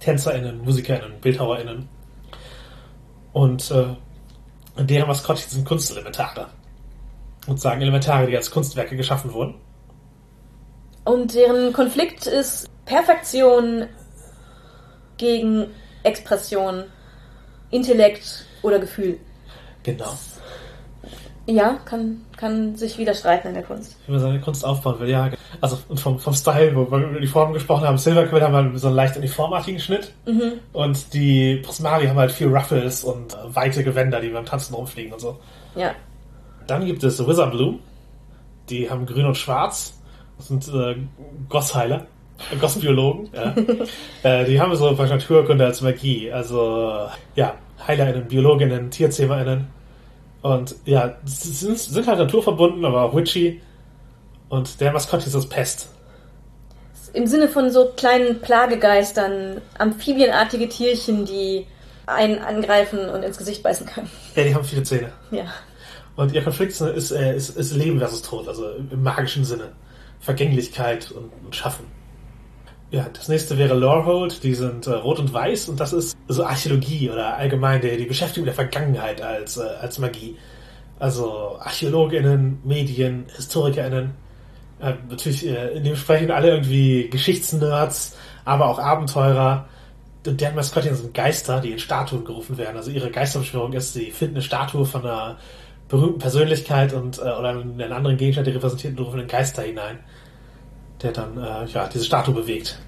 TänzerInnen, 0.00 0.64
MusikerInnen, 0.64 1.20
BildhauerInnen. 1.20 1.88
Und 3.32 3.70
äh, 3.70 3.94
deren 4.84 5.08
Maskottchen 5.08 5.50
sind 5.50 5.64
Kunstelementare. 5.66 6.48
Und 7.46 7.60
sagen 7.60 7.80
Elementare, 7.80 8.26
die 8.26 8.36
als 8.36 8.50
Kunstwerke 8.50 8.96
geschaffen 8.96 9.32
wurden. 9.32 9.54
Und 11.04 11.34
deren 11.34 11.72
Konflikt 11.72 12.26
ist 12.26 12.68
Perfektion 12.84 13.86
gegen 15.16 15.66
Expression, 16.02 16.84
Intellekt 17.70 18.44
oder 18.62 18.78
Gefühl. 18.78 19.18
Genau. 19.82 20.18
Ja, 21.46 21.78
kann, 21.84 22.24
kann 22.38 22.76
sich 22.76 22.96
widerstreiten 22.98 23.48
in 23.48 23.54
der 23.54 23.64
Kunst. 23.64 23.96
Wie 24.06 24.12
man 24.12 24.20
seine 24.20 24.40
Kunst 24.40 24.64
aufbauen 24.64 25.00
will, 25.00 25.10
ja. 25.10 25.30
Also 25.60 25.76
vom, 25.96 26.18
vom 26.18 26.32
Style, 26.32 26.74
wo 26.74 26.90
wir 26.90 26.98
über 26.98 27.20
die 27.20 27.26
Formen 27.26 27.52
gesprochen 27.52 27.86
haben, 27.86 27.98
Silverquill 27.98 28.40
haben 28.40 28.54
halt 28.54 28.78
so 28.78 28.86
einen 28.86 28.96
leicht 28.96 29.16
uniformartigen 29.16 29.80
Schnitt. 29.80 30.12
Mhm. 30.24 30.52
Und 30.72 31.12
die 31.12 31.56
Prismari 31.56 32.06
haben 32.06 32.16
halt 32.16 32.32
viel 32.32 32.48
Ruffles 32.48 33.02
und 33.04 33.34
äh, 33.34 33.54
weite 33.54 33.82
Gewänder, 33.82 34.20
die 34.20 34.28
beim 34.28 34.46
Tanzen 34.46 34.74
rumfliegen 34.74 35.12
und 35.12 35.20
so. 35.20 35.38
Ja. 35.74 35.94
Dann 36.66 36.86
gibt 36.86 37.02
es 37.02 37.26
Wizard 37.26 37.50
Bloom. 37.50 37.80
Die 38.70 38.88
haben 38.88 39.04
grün 39.04 39.26
und 39.26 39.36
schwarz. 39.36 40.00
Das 40.36 40.48
sind 40.48 40.68
äh, 40.68 40.96
Gossheiler. 41.48 42.06
Äh, 42.52 42.56
Gossbiologen, 42.56 43.30
ja. 43.34 43.52
äh, 44.22 44.44
die 44.44 44.60
haben 44.60 44.74
so 44.76 44.92
Naturkunde 44.92 45.66
als 45.66 45.80
Magie. 45.80 46.30
Also, 46.30 47.08
ja, 47.34 47.56
HeilerInnen, 47.84 48.28
BiologInnen, 48.28 48.90
TierzähmerInnen 48.92 49.77
und 50.42 50.76
ja, 50.84 51.16
sind, 51.24 51.78
sind 51.78 52.06
halt 52.06 52.18
naturverbunden, 52.18 52.84
aber 52.84 53.02
auch 53.02 53.14
witchy. 53.14 53.60
Und 54.48 54.80
der 54.80 54.92
Maskottchen 54.92 55.26
ist 55.28 55.34
das 55.34 55.48
Pest. 55.48 55.88
Im 57.12 57.26
Sinne 57.26 57.48
von 57.48 57.70
so 57.70 57.92
kleinen 57.96 58.40
Plagegeistern, 58.40 59.60
amphibienartige 59.78 60.68
Tierchen, 60.68 61.24
die 61.24 61.66
einen 62.06 62.38
angreifen 62.38 63.08
und 63.08 63.22
ins 63.22 63.38
Gesicht 63.38 63.62
beißen 63.62 63.86
können. 63.86 64.10
Ja, 64.34 64.44
die 64.44 64.54
haben 64.54 64.64
viele 64.64 64.82
Zähne. 64.82 65.12
Ja. 65.30 65.44
Und 66.16 66.32
ihr 66.32 66.42
Konflikt 66.42 66.72
ist, 66.80 67.10
äh, 67.10 67.36
ist, 67.36 67.50
ist 67.50 67.74
Leben 67.74 67.98
versus 67.98 68.22
Tod, 68.22 68.48
also 68.48 68.70
im 68.72 69.02
magischen 69.02 69.44
Sinne. 69.44 69.72
Vergänglichkeit 70.20 71.12
und, 71.12 71.30
und 71.44 71.54
Schaffen. 71.54 71.86
Ja, 72.90 73.06
das 73.12 73.28
nächste 73.28 73.58
wäre 73.58 73.74
Lorehold, 73.74 74.42
die 74.42 74.54
sind 74.54 74.86
äh, 74.86 74.92
rot 74.92 75.18
und 75.18 75.32
weiß 75.32 75.68
und 75.68 75.78
das 75.78 75.92
ist 75.92 76.16
so 76.26 76.44
Archäologie 76.44 77.10
oder 77.10 77.36
allgemein 77.36 77.82
die, 77.82 77.98
die 77.98 78.06
Beschäftigung 78.06 78.46
der 78.46 78.54
Vergangenheit 78.54 79.20
als, 79.20 79.58
äh, 79.58 79.62
als 79.80 79.98
Magie. 79.98 80.36
Also 80.98 81.58
ArchäologInnen, 81.60 82.60
Medien, 82.64 83.26
HistorikerInnen, 83.36 84.12
äh, 84.80 84.94
natürlich 85.10 85.46
äh, 85.46 85.80
dementsprechend 85.80 86.30
alle 86.30 86.48
irgendwie 86.48 87.10
Geschichtsnerds, 87.10 88.16
aber 88.46 88.66
auch 88.66 88.78
Abenteurer. 88.78 89.68
Und 90.26 90.40
deren 90.40 90.54
Maskottchen 90.54 90.96
sind 90.96 91.12
Geister, 91.12 91.60
die 91.60 91.72
in 91.72 91.78
Statuen 91.78 92.24
gerufen 92.24 92.56
werden. 92.56 92.76
Also 92.78 92.90
ihre 92.90 93.10
Geisterbeschwörung 93.10 93.74
ist, 93.74 93.92
sie 93.92 94.10
finden 94.10 94.36
eine 94.36 94.42
Statue 94.42 94.86
von 94.86 95.02
einer 95.04 95.36
berühmten 95.88 96.20
Persönlichkeit 96.20 96.94
und 96.94 97.18
äh, 97.18 97.20
oder 97.20 97.50
einen 97.50 97.92
anderen 97.92 98.16
Gegenstand, 98.16 98.46
die 98.46 98.52
repräsentiert 98.52 98.98
und 98.98 99.04
rufen 99.04 99.20
einen 99.20 99.28
Geister 99.28 99.62
hinein 99.62 99.98
der 101.02 101.12
dann 101.12 101.38
äh, 101.38 101.66
ja 101.66 101.88
diese 101.88 102.04
Statue 102.04 102.34
bewegt. 102.34 102.78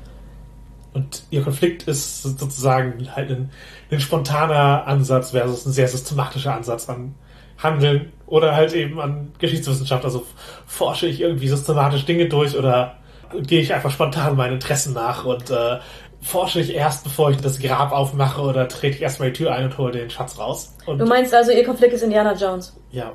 Und 0.92 1.22
ihr 1.30 1.42
Konflikt 1.42 1.84
ist 1.84 2.22
sozusagen 2.22 3.14
halt 3.14 3.30
ein, 3.30 3.50
ein 3.90 4.00
spontaner 4.00 4.86
Ansatz 4.86 5.30
versus 5.30 5.66
ein 5.66 5.72
sehr 5.72 5.88
systematischer 5.88 6.54
Ansatz 6.54 6.88
an 6.88 7.14
Handeln 7.58 8.12
oder 8.26 8.54
halt 8.56 8.72
eben 8.72 9.00
an 9.00 9.32
Geschichtswissenschaft. 9.38 10.04
Also 10.04 10.26
forsche 10.66 11.06
ich 11.06 11.20
irgendwie 11.20 11.48
systematisch 11.48 12.04
Dinge 12.06 12.28
durch 12.28 12.56
oder 12.56 12.96
gehe 13.42 13.60
ich 13.60 13.72
einfach 13.72 13.92
spontan 13.92 14.36
meinen 14.36 14.54
Interessen 14.54 14.94
nach 14.94 15.24
und 15.24 15.50
äh, 15.50 15.78
forsche 16.20 16.60
ich 16.60 16.74
erst, 16.74 17.04
bevor 17.04 17.30
ich 17.30 17.38
das 17.38 17.60
Grab 17.60 17.92
aufmache 17.92 18.40
oder 18.42 18.68
trete 18.68 18.96
ich 18.96 19.02
erstmal 19.02 19.30
die 19.30 19.38
Tür 19.38 19.52
ein 19.52 19.66
und 19.66 19.78
hole 19.78 19.92
den 19.92 20.10
Schatz 20.10 20.38
raus. 20.38 20.76
Und 20.86 20.98
du 20.98 21.06
meinst 21.06 21.32
also, 21.32 21.52
ihr 21.52 21.64
Konflikt 21.64 21.94
ist 21.94 22.02
Indiana 22.02 22.34
Jones? 22.34 22.76
Ja, 22.90 23.12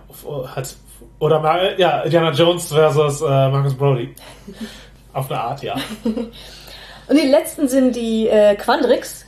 halt, 0.56 0.76
oder 1.20 1.40
mal, 1.40 1.76
ja, 1.78 2.02
Indiana 2.02 2.32
Jones 2.32 2.72
versus 2.72 3.22
äh, 3.22 3.26
Marcus 3.26 3.76
Brody. 3.76 4.16
Auf 5.16 5.32
eine 5.32 5.40
Art, 5.40 5.64
ja. 5.64 5.76
und 6.04 7.18
die 7.18 7.28
letzten 7.28 7.70
sind 7.70 7.96
die 7.96 8.28
äh, 8.28 8.56
Quandrix. 8.56 9.26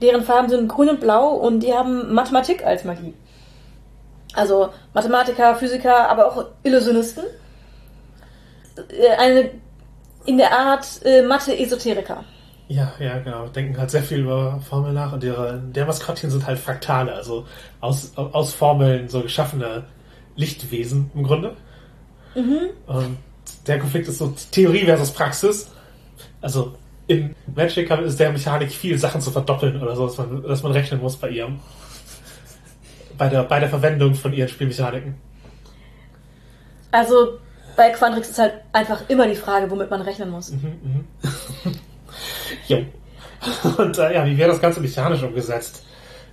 Deren 0.00 0.22
Farben 0.22 0.48
sind 0.48 0.68
grün 0.68 0.88
und 0.88 1.00
blau 1.00 1.34
und 1.34 1.60
die 1.60 1.74
haben 1.74 2.14
Mathematik 2.14 2.64
als 2.64 2.84
Magie. 2.84 3.12
Also 4.32 4.70
Mathematiker, 4.94 5.54
Physiker, 5.56 6.08
aber 6.08 6.28
auch 6.28 6.46
Illusionisten. 6.62 7.24
Äh, 8.76 9.16
eine 9.18 9.50
in 10.24 10.38
der 10.38 10.50
Art 10.50 10.86
äh, 11.04 11.20
Mathe-Esoteriker. 11.20 12.24
Ja, 12.68 12.92
ja, 12.98 13.18
genau. 13.18 13.48
Denken 13.48 13.76
halt 13.76 13.90
sehr 13.90 14.02
viel 14.02 14.20
über 14.20 14.60
Formeln 14.66 14.94
nach 14.94 15.12
und 15.12 15.22
ihre, 15.24 15.58
der 15.58 15.84
Maskottchen 15.84 16.30
sind 16.30 16.46
halt 16.46 16.58
Fraktale, 16.58 17.12
also 17.12 17.46
aus, 17.80 18.16
aus 18.16 18.54
Formeln 18.54 19.10
so 19.10 19.20
geschaffene 19.20 19.84
Lichtwesen 20.36 21.10
im 21.14 21.24
Grunde. 21.24 21.54
Mhm. 22.34 22.70
Und 22.86 23.18
der 23.66 23.78
Konflikt 23.78 24.08
ist 24.08 24.18
so 24.18 24.34
Theorie 24.50 24.84
versus 24.84 25.10
Praxis. 25.10 25.70
Also 26.40 26.74
in 27.06 27.34
Magic 27.54 27.90
ist 27.90 28.20
der 28.20 28.32
Mechanik 28.32 28.70
viel 28.70 28.98
Sachen 28.98 29.20
zu 29.20 29.30
verdoppeln 29.30 29.80
oder 29.82 29.96
so, 29.96 30.06
dass 30.06 30.18
man, 30.18 30.42
dass 30.42 30.62
man 30.62 30.72
rechnen 30.72 31.00
muss 31.00 31.16
bei 31.16 31.30
ihrem. 31.30 31.60
Bei 33.16 33.28
der, 33.28 33.42
bei 33.44 33.58
der 33.58 33.68
Verwendung 33.68 34.14
von 34.14 34.32
ihren 34.32 34.48
Spielmechaniken. 34.48 35.16
Also 36.92 37.38
bei 37.76 37.90
Quandrix 37.90 38.30
ist 38.30 38.38
halt 38.38 38.54
einfach 38.72 39.08
immer 39.08 39.26
die 39.26 39.34
Frage, 39.34 39.70
womit 39.70 39.90
man 39.90 40.02
rechnen 40.02 40.30
muss. 40.30 40.50
Mhm, 40.50 40.78
mhm. 40.82 41.04
jo. 42.68 42.84
Und 43.76 43.98
äh, 43.98 44.14
ja, 44.14 44.26
wie 44.26 44.36
wäre 44.36 44.50
das 44.50 44.60
Ganze 44.60 44.80
mechanisch 44.80 45.22
umgesetzt? 45.22 45.84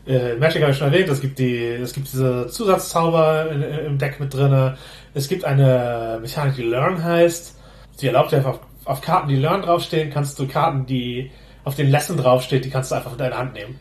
Äh, 0.07 0.35
Magic 0.35 0.61
habe 0.61 0.71
ich 0.71 0.77
schon 0.77 0.91
erwähnt, 0.91 1.09
es 1.09 1.21
gibt 1.21 1.39
die, 1.39 1.57
es 1.57 1.93
gibt 1.93 2.11
diese 2.11 2.47
Zusatzzauber 2.47 3.49
in, 3.51 3.61
im 3.61 3.97
Deck 3.97 4.19
mit 4.19 4.33
drin. 4.33 4.75
Es 5.13 5.27
gibt 5.27 5.45
eine 5.45 6.19
Mechanik, 6.21 6.55
die 6.55 6.63
Learn 6.63 7.03
heißt. 7.03 7.57
Die 8.01 8.07
erlaubt 8.07 8.31
dir 8.31 8.37
einfach 8.37 8.59
auf 8.85 9.01
Karten, 9.01 9.29
die 9.29 9.35
Learn 9.35 9.63
draufstehen, 9.63 10.11
kannst 10.11 10.37
du 10.37 10.47
Karten, 10.47 10.85
die 10.85 11.31
auf 11.63 11.75
den 11.75 11.89
Lesson 11.89 12.17
draufsteht, 12.17 12.63
die 12.63 12.69
kannst 12.69 12.91
du 12.91 12.95
einfach 12.95 13.13
in 13.13 13.17
deine 13.17 13.37
Hand 13.37 13.53
nehmen. 13.53 13.79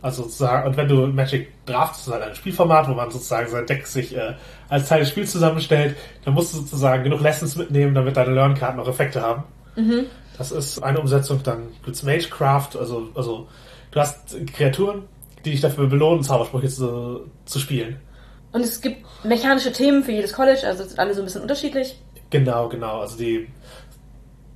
Also 0.00 0.24
sozusagen, 0.24 0.68
und 0.68 0.76
wenn 0.76 0.86
du 0.86 1.06
Magic 1.06 1.48
Draft, 1.64 1.94
das 1.94 2.06
ist 2.06 2.12
halt 2.12 2.22
ein 2.22 2.34
Spielformat, 2.34 2.88
wo 2.88 2.92
man 2.92 3.10
sozusagen 3.10 3.48
sein 3.48 3.66
Deck 3.66 3.86
sich 3.86 4.14
äh, 4.14 4.34
als 4.68 4.88
Teil 4.88 5.00
des 5.00 5.08
Spiels 5.08 5.32
zusammenstellt, 5.32 5.96
dann 6.24 6.34
musst 6.34 6.52
du 6.52 6.58
sozusagen 6.58 7.02
genug 7.04 7.20
Lessons 7.22 7.56
mitnehmen, 7.56 7.94
damit 7.94 8.16
deine 8.16 8.34
Learn-Karten 8.34 8.78
auch 8.78 8.86
Effekte 8.86 9.22
haben. 9.22 9.44
Mhm. 9.76 10.04
Das 10.36 10.52
ist 10.52 10.82
eine 10.82 11.00
Umsetzung, 11.00 11.42
dann 11.42 11.68
gibt's 11.84 12.02
Magecraft, 12.02 12.76
also, 12.78 13.08
also 13.14 13.48
du 13.92 14.00
hast 14.00 14.36
Kreaturen, 14.52 15.04
die 15.44 15.50
dich 15.52 15.60
dafür 15.60 15.86
belohnen, 15.86 16.22
Zaubersprüche 16.22 16.68
zu, 16.68 17.30
zu 17.44 17.58
spielen. 17.58 17.96
Und 18.52 18.62
es 18.62 18.80
gibt 18.80 19.04
mechanische 19.24 19.72
Themen 19.72 20.04
für 20.04 20.12
jedes 20.12 20.32
College, 20.32 20.62
also 20.66 20.84
sind 20.84 20.98
alle 20.98 21.14
so 21.14 21.22
ein 21.22 21.24
bisschen 21.24 21.42
unterschiedlich. 21.42 22.00
Genau, 22.30 22.68
genau. 22.68 23.00
Also 23.00 23.18
die 23.18 23.48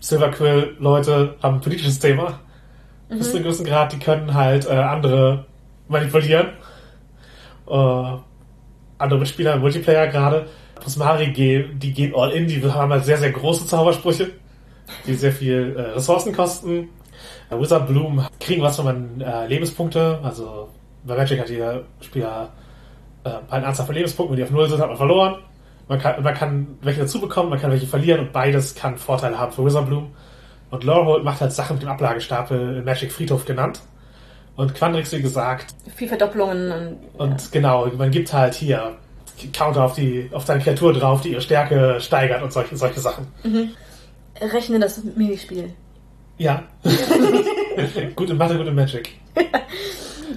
Silverquill-Leute 0.01 1.37
haben 1.43 1.57
ein 1.57 1.61
politisches 1.61 1.99
Thema. 1.99 2.41
Mhm. 3.09 3.19
Bis 3.19 3.31
zu 3.31 3.37
einem 3.37 3.45
gewissen 3.45 3.67
Grad, 3.67 3.93
die 3.93 3.99
können 3.99 4.35
halt 4.35 4.67
äh, 4.67 4.71
andere 4.71 5.47
manipulieren. 5.89 6.49
Äh, 7.69 8.17
andere 8.99 9.19
Mitspieler 9.19 9.55
im 9.55 9.61
Multiplayer 9.61 10.07
gerade. 10.09 10.47
Prismari, 10.77 11.33
die 11.33 11.93
gehen 11.93 12.15
all 12.15 12.31
in, 12.31 12.47
die 12.47 12.63
haben 12.63 12.93
halt 12.93 13.05
sehr, 13.05 13.19
sehr 13.19 13.33
große 13.33 13.67
Zaubersprüche, 13.67 14.31
die 15.07 15.15
sehr 15.15 15.33
viel 15.33 15.75
äh, 15.77 15.81
Ressourcen 15.93 16.33
kosten. 16.33 16.89
Äh, 17.51 17.59
Wizard 17.59 17.89
Bloom 17.89 18.27
kriegen 18.41 18.63
was, 18.63 18.79
wenn 18.79 18.85
man 18.85 19.21
äh, 19.21 19.47
Lebenspunkte, 19.47 20.21
also 20.23 20.69
bei 21.09 21.17
Magic 21.17 21.41
hat 21.41 21.51
jeder 21.51 21.83
Spieler 22.01 22.51
äh, 23.25 23.31
eine 23.51 23.67
Anzahl 23.67 23.87
von 23.87 23.95
Lebenspunkten, 23.95 24.37
wenn 24.37 24.45
die 24.45 24.45
auf 24.45 24.51
Null 24.51 24.69
sind, 24.69 24.81
hat 24.81 24.89
man 24.89 24.97
verloren. 24.97 25.43
Man 25.89 25.99
kann, 25.99 26.23
man 26.23 26.35
kann 26.35 26.79
welche 26.83 27.01
dazu 27.01 27.21
bekommen, 27.21 27.49
man 27.51 27.59
kann 27.59 27.71
welche 27.71 27.87
verlieren 27.87 28.21
und 28.21 28.33
beides 28.33 28.75
kann 28.75 28.99
Vorteile 28.99 29.39
haben 29.39 29.53
für 29.53 29.65
Wizard 29.65 29.87
Bloom. 29.87 30.15
Und 30.71 30.85
Lorehold 30.85 31.25
macht 31.25 31.41
halt 31.41 31.53
Sachen 31.53 31.75
mit 31.77 31.83
dem 31.83 31.89
Ablagestapel 31.89 32.77
in 32.77 32.85
Magic 32.85 33.11
Friedhof 33.11 33.47
genannt. 33.47 33.81
Und 34.55 34.75
Quandrix, 34.75 35.13
wie 35.13 35.23
gesagt, 35.23 35.75
Viel 35.95 36.09
Verdopplungen 36.09 36.73
und, 36.73 36.99
und 37.17 37.53
genau, 37.53 37.87
man 37.97 38.11
gibt 38.11 38.33
halt 38.33 38.55
hier 38.55 38.97
Counter 39.53 39.85
auf 39.85 39.95
die, 39.95 40.29
auf 40.33 40.45
deine 40.45 40.63
Kreatur 40.63 40.93
drauf, 40.93 41.21
die 41.21 41.31
ihre 41.31 41.41
Stärke 41.41 42.01
steigert 42.01 42.43
und 42.43 42.53
solche, 42.53 42.77
solche 42.77 43.01
Sachen. 43.01 43.29
ja. 43.45 44.47
rechne 44.49 44.81
das 44.81 45.03
Minispiel. 45.05 45.73
Ja. 46.39 46.65
gut 48.17 48.31
in 48.31 48.37
Mathe, 48.37 48.57
gut 48.57 48.67
in 48.67 48.75
Magic. 48.75 49.11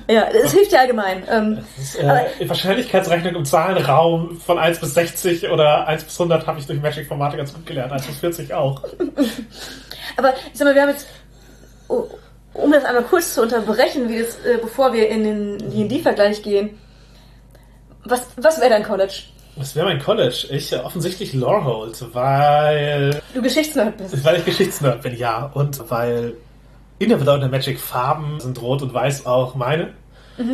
Ja, 0.07 0.27
das 0.31 0.51
hilft 0.53 0.71
ja 0.71 0.79
allgemein. 0.79 1.23
Ähm, 1.29 1.59
ist, 1.79 1.99
äh, 1.99 2.47
Wahrscheinlichkeitsrechnung 2.47 3.35
im 3.35 3.45
Zahlenraum 3.45 4.39
von 4.39 4.57
1 4.57 4.79
bis 4.79 4.93
60 4.93 5.49
oder 5.49 5.87
1 5.87 6.03
bis 6.03 6.19
100 6.19 6.45
habe 6.47 6.59
ich 6.59 6.65
durch 6.65 6.81
Magic 6.81 7.07
Formatik 7.07 7.37
ganz 7.37 7.53
gut 7.53 7.65
gelernt, 7.65 7.91
1 7.91 8.05
bis 8.07 8.17
40 8.17 8.53
auch. 8.53 8.83
aber 10.17 10.33
ich 10.51 10.57
sag 10.57 10.65
mal, 10.65 10.75
wir 10.75 10.81
haben 10.81 10.89
jetzt, 10.89 11.07
um 11.87 12.71
das 12.71 12.83
einmal 12.83 13.03
kurz 13.03 13.33
zu 13.33 13.41
unterbrechen, 13.41 14.09
wie 14.09 14.19
das, 14.19 14.37
äh, 14.45 14.57
bevor 14.61 14.93
wir 14.93 15.09
in 15.09 15.23
den 15.23 15.71
D&D-Vergleich 15.71 16.41
gehen, 16.43 16.77
was, 18.03 18.27
was 18.37 18.59
wäre 18.59 18.69
dein 18.69 18.83
College? 18.83 19.23
Was 19.57 19.75
wäre 19.75 19.85
mein 19.85 19.99
College? 19.99 20.47
Ich 20.49 20.71
äh, 20.71 20.77
offensichtlich 20.77 21.33
Lorehold, 21.33 22.03
weil 22.13 23.21
Du 23.33 23.41
Geschichtsnerd 23.41 23.97
bist. 23.97 24.23
Weil 24.23 24.37
ich 24.37 24.45
Geschichtsnerd 24.45 25.01
bin, 25.01 25.15
ja. 25.17 25.51
Und 25.53 25.89
weil 25.89 26.35
in 27.01 27.09
der 27.09 27.17
Bedeutung 27.17 27.41
der 27.41 27.49
Magic 27.49 27.79
Farben 27.79 28.39
sind 28.39 28.61
Rot 28.61 28.81
und 28.81 28.93
Weiß 28.93 29.25
auch 29.25 29.55
meine. 29.55 29.93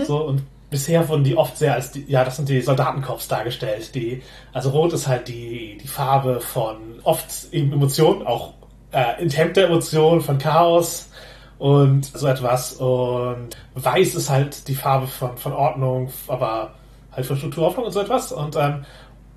So, 0.05 0.23
und 0.23 0.43
bisher 0.69 1.07
wurden 1.07 1.23
die 1.23 1.37
oft 1.37 1.57
sehr 1.57 1.73
als 1.73 1.91
die, 1.91 2.05
ja, 2.07 2.23
das 2.23 2.37
sind 2.37 2.49
die 2.49 2.61
Soldatenkorps 2.61 3.27
dargestellt. 3.27 3.93
Die, 3.95 4.21
also 4.53 4.69
Rot 4.69 4.93
ist 4.93 5.07
halt 5.07 5.27
die, 5.27 5.77
die 5.81 5.87
Farbe 5.87 6.39
von 6.39 6.77
oft 7.03 7.51
eben 7.51 7.71
Emotionen, 7.71 8.25
auch 8.25 8.53
äh, 8.91 9.21
enthemmter 9.21 9.65
Emotionen, 9.65 10.21
von 10.21 10.37
Chaos 10.37 11.09
und 11.57 12.05
so 12.05 12.27
etwas. 12.27 12.73
Und 12.73 13.49
Weiß 13.75 14.15
ist 14.15 14.29
halt 14.29 14.67
die 14.67 14.75
Farbe 14.75 15.07
von, 15.07 15.37
von 15.37 15.53
Ordnung, 15.53 16.11
aber 16.27 16.73
halt 17.11 17.25
von 17.25 17.37
Strukturhoffnung 17.37 17.85
und 17.85 17.91
so 17.91 18.01
etwas. 18.01 18.31
Und 18.31 18.55
ähm, 18.55 18.85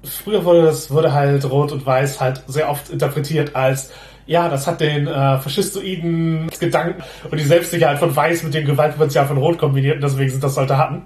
früher 0.03 0.45
wurde 0.45 0.63
das 0.63 0.91
wurde 0.91 1.13
halt 1.13 1.49
Rot 1.49 1.73
und 1.73 1.85
Weiß 1.85 2.21
halt 2.21 2.43
sehr 2.47 2.71
oft 2.71 2.91
interpretiert 2.91 3.55
als 3.55 3.91
ja, 4.31 4.49
das 4.49 4.69
hat 4.69 4.81
den 4.81 5.09
äh, 5.09 5.39
faschistoiden 5.39 6.49
Gedanken 6.61 7.03
und 7.29 7.37
die 7.37 7.45
Selbstsicherheit 7.45 7.99
von 7.99 8.15
Weiß 8.15 8.45
mit 8.45 8.55
dem 8.55 8.65
Gewaltpotenzial 8.65 9.27
von 9.27 9.39
Rot 9.39 9.59
kombiniert 9.59 9.97
und 9.97 10.05
deswegen 10.05 10.31
sind 10.31 10.45
das 10.45 10.55
Soldaten. 10.55 11.03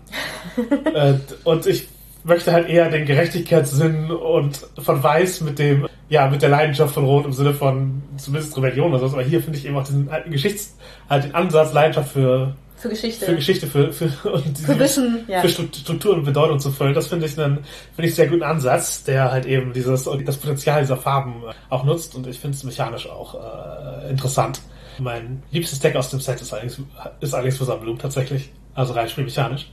äh, 0.95 1.15
und 1.43 1.67
ich 1.67 1.89
möchte 2.23 2.53
halt 2.53 2.69
eher 2.69 2.91
den 2.91 3.07
Gerechtigkeitssinn 3.07 4.11
und 4.11 4.67
von 4.79 5.03
Weiß 5.03 5.41
mit 5.41 5.59
dem, 5.59 5.89
ja, 6.11 6.29
mit 6.29 6.43
der 6.43 6.51
Leidenschaft 6.51 6.93
von 6.93 7.07
Rot 7.07 7.25
im 7.25 7.33
Sinne 7.33 7.55
von 7.55 8.03
zumindest 8.19 8.55
Rebellion 8.59 8.93
oder 8.93 9.09
so. 9.09 9.17
Aber 9.17 9.25
hier 9.25 9.41
finde 9.41 9.59
ich 9.59 9.65
eben 9.65 9.79
auch 9.79 9.85
diesen 9.85 10.11
alten 10.11 10.31
Geschichts, 10.31 10.77
halt 11.09 11.25
den 11.25 11.35
Ansatz, 11.35 11.73
Leidenschaft 11.73 12.13
für, 12.13 12.55
Für 12.85 12.91
Geschichte. 12.91 13.25
für 13.27 13.35
Geschichte, 13.35 13.67
für, 13.67 13.93
für, 13.93 14.07
und 14.33 14.59
Für 14.59 14.79
Wissen, 14.79 15.25
ja. 15.27 15.41
für 15.41 15.49
Stru- 15.49 15.75
Struktur 15.75 16.15
und 16.15 16.25
Bedeutung 16.25 16.61
zu 16.61 16.71
füllen. 16.71 16.93
Das 16.95 17.07
finde 17.09 17.25
ich 17.27 17.39
einen, 17.41 17.65
finde 17.95 18.09
ich 18.09 18.15
sehr 18.15 18.27
guten 18.29 18.43
Ansatz, 18.43 19.05
der 19.05 19.33
halt 19.33 19.47
eben 19.47 19.73
dieses, 19.73 20.05
das 20.25 20.37
Potenzial 20.37 20.83
dieser 20.83 20.97
Farben 20.99 21.43
äh, 21.49 21.53
auch 21.71 21.85
nutzt 21.85 22.15
und 22.15 22.27
ich 22.27 22.39
finde 22.39 22.57
es 22.57 22.63
mechanisch 22.65 23.09
auch 23.09 23.35
äh, 23.35 24.11
interessant. 24.11 24.61
Mein 24.99 25.43
liebstes 25.51 25.81
Deck 25.81 25.97
aus 25.97 26.11
dem 26.11 26.21
Set 26.21 26.41
ist 26.43 26.53
allerdings, 26.53 26.79
ist 27.21 27.33
allerdings 27.35 27.57
Versammlung 27.57 27.99
tatsächlich. 27.99 28.51
Also 28.75 28.93
rein 28.93 29.09
spielmechanisch. 29.09 29.69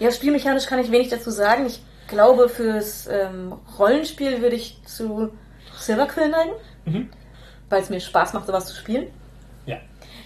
Ja, 0.00 0.10
spielmechanisch 0.10 0.66
kann 0.66 0.78
ich 0.80 0.90
wenig 0.90 1.08
dazu 1.08 1.30
sagen. 1.30 1.66
Ich 1.66 1.80
glaube, 2.08 2.48
fürs 2.48 3.06
ähm, 3.06 3.54
Rollenspiel 3.78 4.42
würde 4.42 4.56
ich 4.56 4.78
zu 4.84 5.30
Silverquill 5.78 6.28
neigen, 6.28 6.50
Mhm. 6.86 7.08
weil 7.70 7.82
es 7.82 7.90
mir 7.90 8.00
Spaß 8.00 8.32
macht, 8.34 8.46
sowas 8.46 8.66
zu 8.66 8.74
spielen. 8.76 9.06
Ja. 9.66 9.76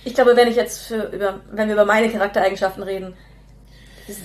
Ich 0.05 0.15
glaube, 0.15 0.37
wenn 0.37 0.49
ich 0.49 0.57
jetzt 0.57 0.87
für, 0.87 1.11
über, 1.13 1.41
wenn 1.51 1.69
wir 1.69 1.75
über 1.75 1.85
meine 1.85 2.11
Charaktereigenschaften 2.11 2.83
reden, 2.83 3.15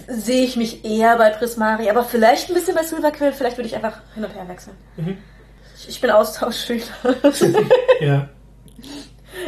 sehe 0.08 0.46
ich 0.46 0.56
mich 0.56 0.84
eher 0.86 1.18
bei 1.18 1.30
Prismari, 1.30 1.90
aber 1.90 2.04
vielleicht 2.04 2.50
ein 2.50 2.54
bisschen 2.54 2.76
bei 2.76 2.84
Silverquill, 2.84 3.34
vielleicht 3.34 3.58
würde 3.58 3.68
ich 3.68 3.76
einfach 3.76 4.00
hin 4.14 4.24
und 4.24 4.34
her 4.34 4.48
wechseln. 4.48 4.76
Mhm. 4.98 5.18
Ich, 5.78 5.90
ich 5.90 6.02
bin 6.02 6.12
Austauschschüler. 6.12 6.84
Ja. 8.02 8.30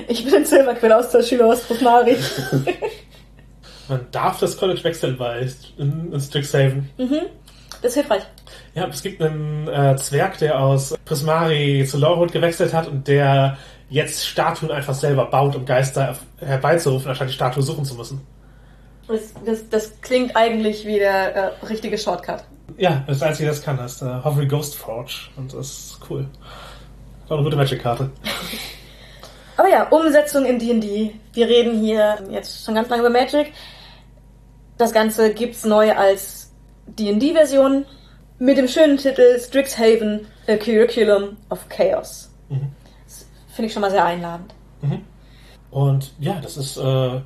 ich 0.07 0.29
bin 0.29 0.45
Silverquill 0.45 0.91
Austauschschüler 0.91 1.47
aus 1.47 1.61
Prismari. 1.61 2.17
Man 3.87 4.05
darf 4.11 4.39
das 4.39 4.57
College 4.57 4.83
wechseln 4.83 5.17
bei 5.17 5.47
in, 5.77 6.11
in 6.11 6.19
Strixhaven. 6.19 6.89
Das 7.81 7.91
ist 7.91 7.93
hilfreich. 7.95 8.23
Ja, 8.73 8.87
es 8.87 9.01
gibt 9.01 9.21
einen 9.21 9.67
äh, 9.67 9.95
Zwerg, 9.95 10.37
der 10.39 10.59
aus 10.59 10.95
Prismari 11.05 11.85
zu 11.89 11.97
Lorewood 11.97 12.31
gewechselt 12.31 12.73
hat 12.73 12.87
und 12.87 13.07
der 13.07 13.57
jetzt 13.89 14.25
Statuen 14.25 14.71
einfach 14.71 14.93
selber 14.93 15.25
baut, 15.25 15.55
um 15.55 15.65
Geister 15.65 16.15
herbeizurufen, 16.39 17.09
anstatt 17.09 17.29
die 17.29 17.33
Statue 17.33 17.63
suchen 17.63 17.85
zu 17.85 17.95
müssen. 17.95 18.21
Das, 19.07 19.33
das, 19.45 19.69
das 19.69 20.01
klingt 20.01 20.35
eigentlich 20.35 20.85
wie 20.85 20.99
der 20.99 21.35
äh, 21.35 21.65
richtige 21.65 21.97
Shortcut. 21.97 22.43
Ja, 22.77 23.03
das 23.07 23.21
Einzige, 23.21 23.47
das 23.47 23.61
kann, 23.61 23.79
ist 23.79 24.01
äh, 24.01 24.23
Hovering 24.23 24.49
Ghost 24.49 24.75
Forge 24.75 25.29
und 25.37 25.53
das 25.53 25.67
ist 25.67 25.99
cool. 26.09 26.27
Auch 27.29 27.35
eine 27.35 27.43
gute 27.43 27.55
Magic-Karte. 27.55 28.09
Aber 29.57 29.69
ja, 29.69 29.83
Umsetzung 29.89 30.45
in 30.45 30.59
D&D. 30.59 31.15
Wir 31.33 31.47
reden 31.47 31.79
hier 31.81 32.17
jetzt 32.29 32.63
schon 32.63 32.75
ganz 32.75 32.89
lange 32.89 33.01
über 33.01 33.09
Magic. 33.09 33.53
Das 34.77 34.93
Ganze 34.93 35.33
gibt's 35.33 35.65
neu 35.65 35.93
als 35.93 36.53
D&D-Version 36.85 37.85
mit 38.37 38.57
dem 38.57 38.67
schönen 38.67 38.97
Titel 38.97 39.39
Strixhaven, 39.39 40.27
A 40.47 40.57
Curriculum 40.57 41.37
of 41.49 41.67
Chaos. 41.69 42.29
Mhm. 42.49 42.71
Finde 43.57 43.67
ich 43.69 43.73
schon 43.73 43.81
mal 43.81 43.89
sehr 43.89 44.05
einladend. 44.05 44.53
Und 45.71 46.13
ja, 46.19 46.39
das 46.39 46.57
ist 46.57 46.77
äh, 46.77 47.21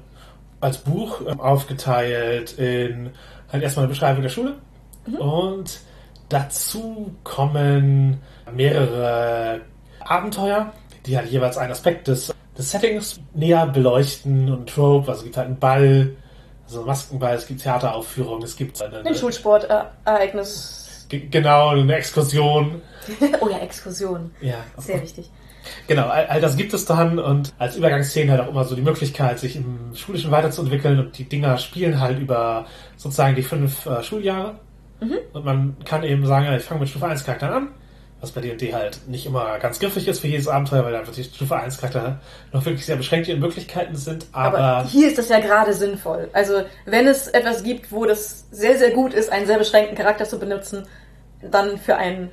als 0.62 0.78
Buch 0.78 1.20
ähm, 1.28 1.42
aufgeteilt 1.42 2.54
in 2.58 3.10
halt 3.52 3.64
erstmal 3.64 3.84
eine 3.84 3.90
Beschreibung 3.90 4.22
der 4.22 4.30
Schule 4.30 4.56
und 5.20 5.82
dazu 6.30 7.14
kommen 7.26 8.22
mehrere 8.56 9.60
Abenteuer, 10.00 10.72
die 11.06 11.18
halt 11.18 11.30
jeweils 11.30 11.58
einen 11.58 11.74
Aspekt 11.74 12.08
des, 12.08 12.34
des 12.58 12.72
Settings 12.72 13.20
näher 13.34 13.68
beleuchten 13.68 14.50
und 14.50 14.70
Trope, 14.70 15.10
also 15.12 15.20
es 15.20 15.24
gibt 15.26 15.36
halt 15.36 15.48
einen 15.48 15.60
Ball, 15.60 16.16
also 16.66 16.78
einen 16.80 16.88
Maskenball, 16.88 17.36
es 17.36 17.46
gibt 17.46 17.62
Theateraufführungen, 17.62 18.44
es 18.44 18.56
gibt 18.56 18.82
eine, 18.82 19.00
Ein 19.00 19.16
Schulsportereignis. 19.16 21.08
Ge- 21.10 21.28
genau 21.30 21.70
eine 21.72 21.96
Exkursion. 21.96 22.82
oh 23.42 23.50
ja, 23.50 23.58
Exkursion. 23.58 24.32
Ja, 24.40 24.60
Sehr 24.78 25.02
wichtig. 25.02 25.30
Genau, 25.88 26.08
all, 26.08 26.26
all 26.28 26.42
das 26.42 26.58
gibt 26.58 26.74
es 26.74 26.86
dann 26.86 27.20
und 27.20 27.54
als 27.58 27.76
Übergangsszene 27.76 28.32
halt 28.32 28.42
auch 28.42 28.50
immer 28.50 28.64
so 28.64 28.76
die 28.76 28.82
Möglichkeit, 28.82 29.40
sich 29.40 29.56
im 29.56 29.96
Schulischen 29.96 30.32
weiterzuentwickeln 30.32 31.00
und 31.00 31.18
die 31.18 31.26
Dinger 31.26 31.58
spielen 31.58 32.00
halt 32.00 32.20
über 32.20 32.66
sozusagen 32.98 33.36
die 33.36 33.44
fünf 33.44 33.86
äh, 33.86 34.04
Schuljahre. 34.04 34.56
Und 35.34 35.46
man 35.46 35.76
kann 35.84 36.04
eben 36.04 36.26
sagen, 36.26 36.54
ich 36.56 36.64
fange 36.64 36.82
mit 36.82 36.90
Stufe 36.90 37.08
1 37.08 37.24
Charakteren 37.24 37.54
an, 37.54 37.68
was 38.20 38.32
bei 38.32 38.42
D&D 38.42 38.74
halt 38.74 39.00
nicht 39.08 39.26
immer 39.26 39.58
ganz 39.58 39.80
griffig 39.80 40.08
ist 40.08 40.20
für 40.20 40.28
jedes 40.28 40.48
Abenteuer, 40.48 40.86
weil 40.86 40.96
einfach 40.96 41.14
die 41.14 41.24
Stufe 41.24 41.56
1 41.56 41.80
Charaktere 41.80 42.20
noch 42.54 42.64
wirklich 42.64 42.86
sehr 42.86 42.98
beschränkt 42.98 43.28
in 43.28 43.40
Möglichkeiten 43.40 43.96
sind, 43.96 44.28
aber, 44.32 44.60
Aber 44.60 44.88
hier 44.88 45.08
ist 45.08 45.18
das 45.18 45.30
ja 45.30 45.40
gerade 45.40 45.74
sinnvoll. 45.74 46.30
Also, 46.34 46.62
wenn 46.86 47.08
es 47.08 47.28
etwas 47.28 47.64
gibt, 47.64 47.92
wo 47.92 48.06
das 48.06 48.46
sehr, 48.52 48.78
sehr 48.78 48.92
gut 48.92 49.14
ist, 49.14 49.32
einen 49.32 49.48
sehr 49.48 49.58
beschränkten 49.58 49.98
Charakter 49.98 50.26
zu 50.26 50.38
benutzen, 50.38 50.84
dann 51.50 51.80
für 51.80 51.96
ein 51.96 52.30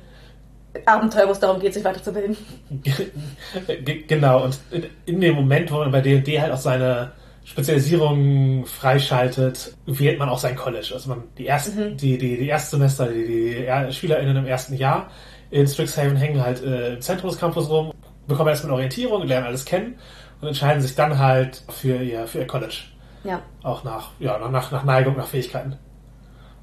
Abenteuer, 0.85 1.27
wo 1.27 1.31
es 1.31 1.39
darum 1.39 1.59
geht, 1.59 1.73
sich 1.73 1.83
weiterzubilden. 1.83 2.37
Ge- 2.83 4.03
genau, 4.07 4.43
und 4.45 4.59
in, 4.71 4.85
in 5.05 5.21
dem 5.21 5.35
Moment, 5.35 5.71
wo 5.71 5.77
man 5.77 5.91
bei 5.91 6.01
D&D 6.01 6.39
halt 6.39 6.51
auch 6.51 6.57
seine 6.59 7.11
Spezialisierung 7.43 8.65
freischaltet, 8.65 9.73
wählt 9.85 10.19
man 10.19 10.29
auch 10.29 10.37
sein 10.39 10.55
College. 10.55 10.91
Also 10.93 11.09
man 11.09 11.23
die 11.37 11.47
ersten, 11.47 11.97
die, 11.97 12.17
die, 12.17 12.37
die 12.37 12.47
Erstsemester, 12.47 13.07
die, 13.07 13.25
die 13.25 13.65
Er- 13.65 13.91
SchülerInnen 13.91 14.37
im 14.37 14.45
ersten 14.45 14.75
Jahr 14.75 15.09
in 15.51 15.65
Strixhaven 15.67 16.15
hängen 16.15 16.41
halt 16.43 16.63
äh, 16.63 16.93
im 16.93 17.01
Zentrum 17.01 17.29
des 17.31 17.39
Campus 17.39 17.67
rum, 17.69 17.91
bekommen 18.27 18.49
erstmal 18.49 18.69
eine 18.71 18.75
Orientierung, 18.75 19.25
lernen 19.25 19.47
alles 19.47 19.65
kennen 19.65 19.95
und 20.41 20.47
entscheiden 20.47 20.81
sich 20.81 20.93
dann 20.93 21.17
halt 21.17 21.63
für 21.69 21.95
ihr, 22.03 22.27
für 22.27 22.39
ihr 22.39 22.47
College. 22.47 22.77
Ja. 23.23 23.41
Auch 23.63 23.83
nach, 23.83 24.11
ja, 24.19 24.37
nach, 24.49 24.71
nach 24.71 24.83
Neigung, 24.83 25.17
nach 25.17 25.27
Fähigkeiten. 25.27 25.75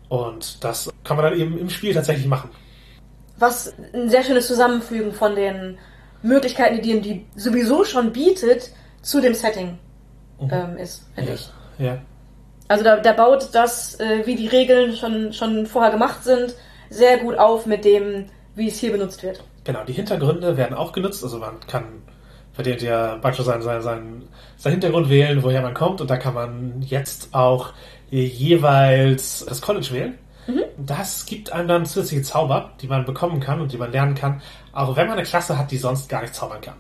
Und 0.09 0.63
das 0.63 0.89
kann 1.03 1.17
man 1.17 1.27
dann 1.31 1.39
eben 1.41 1.59
im 1.59 1.69
Spiel 1.69 1.93
tatsächlich 1.93 2.27
machen. 2.29 2.51
Was 3.39 3.74
ein 3.93 4.09
sehr 4.09 4.22
schönes 4.22 4.47
Zusammenfügen 4.47 5.12
von 5.12 5.34
den 5.34 5.78
Möglichkeiten, 6.22 6.80
die 6.80 7.01
D&D 7.01 7.26
sowieso 7.37 7.84
schon 7.84 8.12
bietet, 8.12 8.70
zu 9.03 9.20
dem 9.20 9.34
Setting 9.34 9.78
ähm, 10.41 10.76
ist, 10.78 11.05
finde 11.14 11.34
ich. 11.34 11.51
Ja. 11.78 11.99
Also 12.68 12.82
da, 12.82 12.97
da 12.97 13.12
baut 13.12 13.51
das, 13.53 14.01
äh, 14.01 14.26
wie 14.26 14.34
die 14.34 14.49
Regeln 14.49 14.97
schon, 14.97 15.32
schon 15.32 15.66
vorher 15.66 15.93
gemacht 15.93 16.24
sind, 16.24 16.55
sehr 16.91 17.18
gut 17.18 17.39
auf 17.39 17.66
mit 17.66 17.84
dem, 17.84 18.26
wie 18.55 18.68
es 18.68 18.78
hier 18.78 18.93
benutzt 18.93 19.22
wird. 19.22 19.43
Genau, 19.64 19.84
die 19.84 19.93
Hintergründe 19.93 20.57
werden 20.57 20.74
auch 20.74 20.93
genutzt. 20.93 21.22
Also 21.22 21.39
man 21.39 21.61
kann 21.61 22.03
bei 22.57 22.62
dir 22.62 22.76
ja 22.76 23.16
praktisch 23.16 23.45
seinen, 23.45 23.62
seinen, 23.62 23.82
seinen, 23.82 24.28
seinen 24.57 24.72
Hintergrund 24.72 25.09
wählen, 25.09 25.43
woher 25.43 25.62
man 25.62 25.74
kommt. 25.74 26.01
Und 26.01 26.11
da 26.11 26.16
kann 26.16 26.34
man 26.34 26.82
jetzt 26.82 27.34
auch 27.34 27.72
jeweils 28.11 29.45
das 29.47 29.61
College 29.61 29.89
wählen. 29.93 30.18
Das 30.78 31.26
gibt 31.26 31.53
einem 31.53 31.68
dann 31.68 31.86
zusätzliche 31.86 32.22
Zauber, 32.22 32.72
die 32.80 32.86
man 32.86 33.05
bekommen 33.05 33.40
kann 33.40 33.61
und 33.61 33.72
die 33.72 33.78
man 33.78 33.92
lernen 33.92 34.14
kann, 34.14 34.42
auch 34.72 34.97
wenn 34.97 35.07
man 35.07 35.18
eine 35.18 35.26
Klasse 35.26 35.59
hat, 35.59 35.70
die 35.70 35.78
sonst 35.78 36.09
gar 36.09 36.22
nicht 36.22 36.34
zaubern 36.34 36.61
kann. 36.61 36.76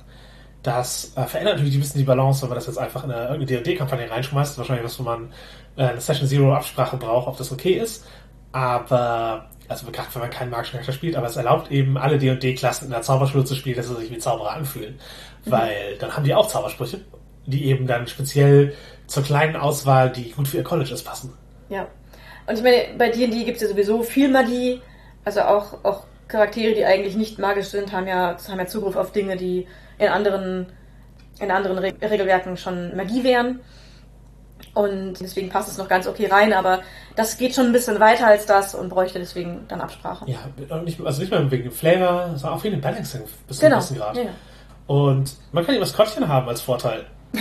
Das 0.62 1.12
äh, 1.16 1.24
verändert 1.24 1.56
natürlich 1.56 1.76
ein 1.76 1.80
bisschen 1.80 2.00
die 2.00 2.04
Balance, 2.04 2.42
wenn 2.42 2.48
man 2.48 2.56
das 2.56 2.66
jetzt 2.66 2.78
einfach 2.78 3.04
in 3.04 3.12
eine 3.12 3.28
irgendeine 3.28 3.62
D&D-Kampagne 3.62 4.10
reinschmeißt. 4.10 4.58
Wahrscheinlich 4.58 4.84
was, 4.84 4.98
wo 4.98 5.04
man 5.04 5.32
äh, 5.76 5.84
eine 5.84 6.00
Session 6.00 6.26
Zero 6.26 6.52
Absprache 6.52 6.96
braucht, 6.96 7.28
ob 7.28 7.36
das 7.36 7.52
okay 7.52 7.74
ist. 7.74 8.04
Aber, 8.50 9.46
also 9.68 9.86
gerade 9.92 10.08
wenn 10.12 10.22
man 10.22 10.30
keinen 10.30 10.50
magischen 10.50 10.72
Charakter 10.72 10.92
spielt, 10.92 11.14
aber 11.14 11.28
es 11.28 11.36
erlaubt 11.36 11.70
eben 11.70 11.96
alle 11.96 12.18
D&D-Klassen 12.18 12.86
in 12.86 12.90
der 12.90 13.02
Zauberschule 13.02 13.44
zu 13.44 13.54
spielen, 13.54 13.76
dass 13.76 13.86
sie 13.86 13.94
sich 13.94 14.10
wie 14.10 14.18
Zauberer 14.18 14.54
anfühlen. 14.54 14.98
Weil 15.44 15.96
dann 16.00 16.16
haben 16.16 16.24
die 16.24 16.34
auch 16.34 16.48
Zaubersprüche, 16.48 17.00
die 17.46 17.66
eben 17.66 17.86
dann 17.86 18.08
speziell 18.08 18.74
zur 19.06 19.22
kleinen 19.22 19.54
Auswahl, 19.54 20.10
die 20.10 20.32
gut 20.32 20.48
für 20.48 20.56
ihr 20.56 20.64
College 20.64 20.92
ist, 20.92 21.04
passen. 21.04 21.32
Ja. 21.68 21.86
Und 22.46 22.56
ich 22.56 22.62
meine, 22.62 22.84
bei 22.96 23.08
D&D 23.10 23.44
gibt 23.44 23.56
es 23.56 23.62
ja 23.62 23.68
sowieso 23.68 24.02
viel 24.02 24.28
Magie. 24.28 24.80
Also 25.24 25.40
auch, 25.42 25.84
auch 25.84 26.04
Charaktere, 26.28 26.74
die 26.74 26.84
eigentlich 26.84 27.16
nicht 27.16 27.38
magisch 27.38 27.66
sind, 27.68 27.92
haben 27.92 28.06
ja, 28.06 28.36
haben 28.48 28.58
ja 28.58 28.66
Zugriff 28.66 28.96
auf 28.96 29.12
Dinge, 29.12 29.36
die 29.36 29.66
in 29.98 30.08
anderen, 30.08 30.66
in 31.40 31.50
anderen 31.50 31.78
Re 31.78 31.92
Regelwerken 32.00 32.56
schon 32.56 32.96
Magie 32.96 33.24
wären. 33.24 33.60
Und 34.74 35.14
deswegen 35.20 35.48
passt 35.48 35.68
es 35.70 35.78
noch 35.78 35.88
ganz 35.88 36.06
okay 36.06 36.26
rein, 36.26 36.52
aber 36.52 36.80
das 37.14 37.38
geht 37.38 37.54
schon 37.54 37.66
ein 37.66 37.72
bisschen 37.72 37.98
weiter 37.98 38.26
als 38.26 38.46
das 38.46 38.74
und 38.74 38.88
bräuchte 38.90 39.18
deswegen 39.18 39.64
dann 39.68 39.80
Absprache. 39.80 40.26
Ja, 40.30 40.38
nicht, 40.82 41.00
also 41.00 41.20
nicht 41.20 41.30
mal 41.30 41.50
wegen 41.50 41.64
dem 41.64 41.72
Flavor, 41.72 42.30
sondern 42.36 42.58
auch 42.58 42.64
wegen 42.64 42.76
dem 42.76 42.80
Balancing 42.82 43.22
bis 43.48 43.56
zu 43.58 43.64
Genau. 43.64 43.76
einem 43.76 43.84
gewissen 43.84 43.98
Grad. 43.98 44.16
Ja, 44.16 44.22
ja. 44.24 44.30
Und 44.86 45.34
man 45.52 45.64
kann 45.64 45.74
die 45.74 45.80
Maskottchen 45.80 46.28
haben 46.28 46.48
als 46.48 46.60
Vorteil. 46.60 47.04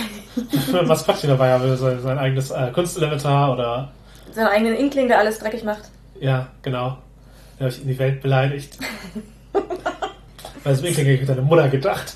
Wenn 0.66 0.74
man 0.74 0.88
Maskottchen 0.88 1.28
dabei 1.30 1.52
haben 1.52 1.64
will, 1.64 1.76
sein, 1.76 2.00
sein 2.00 2.18
eigenes 2.18 2.50
äh, 2.50 2.70
Kunstelementar 2.72 3.52
oder 3.52 3.92
Seinen 4.36 4.48
eigenen 4.48 4.76
Inkling, 4.76 5.08
der 5.08 5.18
alles 5.18 5.38
dreckig 5.38 5.64
macht. 5.64 5.84
ja, 6.20 6.48
genau. 6.60 6.98
Der 7.58 7.68
euch 7.68 7.80
in 7.80 7.88
die 7.88 7.98
Welt 7.98 8.20
beleidigt. 8.20 8.76
Bei 10.62 10.70
diesem 10.70 10.84
Inkling 10.84 11.06
ich 11.06 11.20
mit 11.20 11.28
deiner 11.30 11.40
Mutter 11.40 11.68
gedacht. 11.70 12.14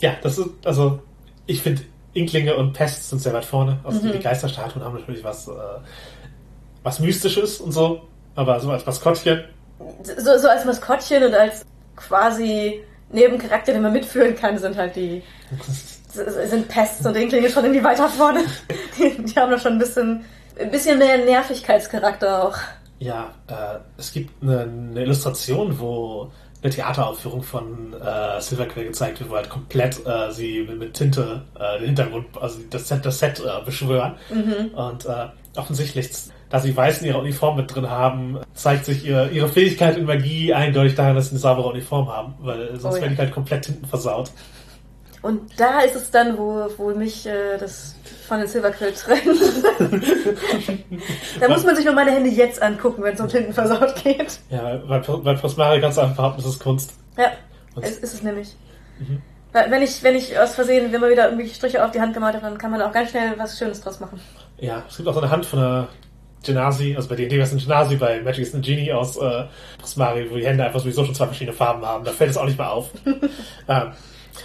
ja, 0.00 0.12
das 0.22 0.38
ist, 0.38 0.48
also, 0.64 1.00
ich 1.46 1.62
finde, 1.62 1.82
Inklinge 2.12 2.54
und 2.54 2.74
Pest 2.74 3.08
sind 3.10 3.20
sehr 3.20 3.32
weit 3.32 3.44
vorne. 3.44 3.80
Also 3.82 4.08
die 4.08 4.20
Geisterstatuen 4.20 4.84
haben 4.84 4.94
natürlich 4.94 5.24
was, 5.24 5.48
äh, 5.48 5.52
was 6.84 7.00
Mystisches 7.00 7.60
und 7.60 7.72
so. 7.72 8.02
Aber 8.36 8.60
so 8.60 8.70
als 8.70 8.86
Maskottchen, 8.86 9.42
So, 10.04 10.38
so 10.38 10.48
als 10.48 10.64
Maskottchen 10.64 11.24
und 11.24 11.34
als 11.34 11.64
quasi 11.96 12.84
Nebencharakter, 13.10 13.72
den 13.72 13.82
man 13.82 13.92
mitführen 13.92 14.36
kann, 14.36 14.58
sind 14.58 14.76
halt 14.76 14.94
die 14.94 15.24
sind 16.12 16.68
Pests 16.68 17.04
und 17.04 17.16
Inklinge 17.16 17.50
schon 17.50 17.64
irgendwie 17.64 17.82
weiter 17.82 18.08
vorne. 18.08 18.44
Die, 18.96 19.22
die 19.24 19.34
haben 19.34 19.50
da 19.50 19.58
schon 19.58 19.72
ein 19.72 19.78
bisschen, 19.78 20.24
ein 20.60 20.70
bisschen 20.70 20.98
mehr 20.98 21.18
Nervigkeitscharakter 21.18 22.44
auch. 22.44 22.56
Ja, 22.98 23.30
äh, 23.46 23.78
es 23.96 24.12
gibt 24.12 24.42
eine, 24.42 24.62
eine 24.62 25.02
Illustration, 25.02 25.78
wo 25.78 26.30
eine 26.60 26.72
Theateraufführung 26.72 27.42
von 27.42 27.94
äh, 27.94 28.40
Silverquill 28.40 28.86
gezeigt 28.86 29.20
wird, 29.20 29.30
wo 29.30 29.36
halt 29.36 29.48
komplett 29.48 30.04
äh, 30.04 30.32
sie 30.32 30.64
mit, 30.68 30.78
mit 30.78 30.94
Tinte 30.94 31.42
äh, 31.58 31.78
den 31.78 31.86
Hintergrund, 31.86 32.26
also 32.40 32.58
das 32.70 32.88
Set, 32.88 33.06
das 33.06 33.20
Set 33.20 33.40
äh, 33.40 33.64
beschwören. 33.64 34.16
Und 34.74 35.06
äh, 35.06 35.26
offensichtlich, 35.56 36.10
da 36.50 36.58
sie 36.58 36.76
weiß 36.76 37.02
in 37.02 37.06
ihrer 37.08 37.20
Uniform 37.20 37.56
mit 37.58 37.72
drin 37.72 37.88
haben, 37.88 38.40
zeigt 38.54 38.86
sich 38.86 39.04
ihr, 39.06 39.30
ihre 39.30 39.48
Fähigkeit 39.48 39.96
in 39.96 40.06
Magie 40.06 40.52
eindeutig 40.52 40.96
daran, 40.96 41.14
dass 41.14 41.26
sie 41.26 41.32
eine 41.32 41.38
saubere 41.38 41.68
Uniform 41.68 42.08
haben, 42.08 42.34
weil 42.40 42.70
sonst 42.80 42.94
Oh 42.94 42.96
ja. 42.96 43.02
werden 43.02 43.14
die 43.14 43.22
halt 43.22 43.32
komplett 43.32 43.64
Tinten 43.66 43.86
versaut. 43.86 44.32
Und 45.22 45.40
da 45.60 45.80
ist 45.80 45.94
es 45.94 46.10
dann, 46.10 46.38
wo, 46.38 46.66
wo 46.76 46.90
mich 46.94 47.26
äh, 47.26 47.58
das 47.58 47.94
von 48.28 48.38
den 48.38 48.46
Silverquill 48.46 48.92
trennt. 48.92 49.24
da 51.40 51.48
muss 51.48 51.64
man 51.64 51.74
sich 51.74 51.84
nur 51.84 51.94
meine 51.94 52.12
Hände 52.12 52.30
jetzt 52.30 52.62
angucken, 52.62 53.02
wenn 53.02 53.14
es 53.14 53.20
um 53.20 53.28
Tinten 53.28 53.52
versaut 53.52 53.94
geht. 54.04 54.38
Ja, 54.50 54.76
bei, 54.76 54.98
bei 54.98 55.34
kannst 55.34 55.58
du 55.58 55.62
einfach 56.02 56.16
behaupten, 56.16 56.42
das 56.42 56.50
ist 56.52 56.60
Kunst. 56.60 56.92
Ja, 57.16 57.32
Und- 57.74 57.84
es 57.84 57.98
ist 57.98 58.14
es 58.14 58.22
nämlich. 58.22 58.54
Weil 59.52 59.70
Wenn 59.70 59.82
ich, 59.82 60.02
wenn 60.02 60.14
ich 60.14 60.38
aus 60.38 60.54
Versehen 60.54 60.92
immer 60.92 61.08
wieder 61.08 61.24
irgendwelche 61.24 61.54
Striche 61.54 61.84
auf 61.84 61.90
die 61.90 62.00
Hand 62.00 62.12
gemalt 62.12 62.34
habe, 62.34 62.44
dann 62.44 62.58
kann 62.58 62.70
man 62.70 62.82
auch 62.82 62.92
ganz 62.92 63.10
schnell 63.10 63.34
was 63.38 63.58
Schönes 63.58 63.80
draus 63.80 63.98
machen. 63.98 64.20
Ja, 64.58 64.84
es 64.88 64.96
gibt 64.96 65.08
auch 65.08 65.14
so 65.14 65.20
eine 65.20 65.30
Hand 65.30 65.46
von 65.46 65.58
einer 65.58 65.88
Genasi, 66.44 66.94
also 66.94 67.08
bei 67.08 67.16
D&D 67.16 67.36
wäre 67.36 67.46
es 67.46 67.52
ein 67.52 67.58
Genasi, 67.58 67.96
bei 67.96 68.20
Magic 68.20 68.42
ist 68.42 68.54
ein 68.54 68.60
Genie 68.62 68.92
aus 68.92 69.16
äh, 69.16 69.44
Prismari, 69.80 70.30
wo 70.30 70.36
die 70.36 70.46
Hände 70.46 70.64
einfach 70.64 70.80
sowieso 70.80 71.04
schon 71.04 71.14
zwei 71.14 71.26
verschiedene 71.26 71.56
Farben 71.56 71.84
haben. 71.84 72.04
Da 72.04 72.12
fällt 72.12 72.30
es 72.30 72.36
auch 72.36 72.44
nicht 72.44 72.58
mehr 72.58 72.70
auf. 72.70 72.90
ähm, 73.68 73.92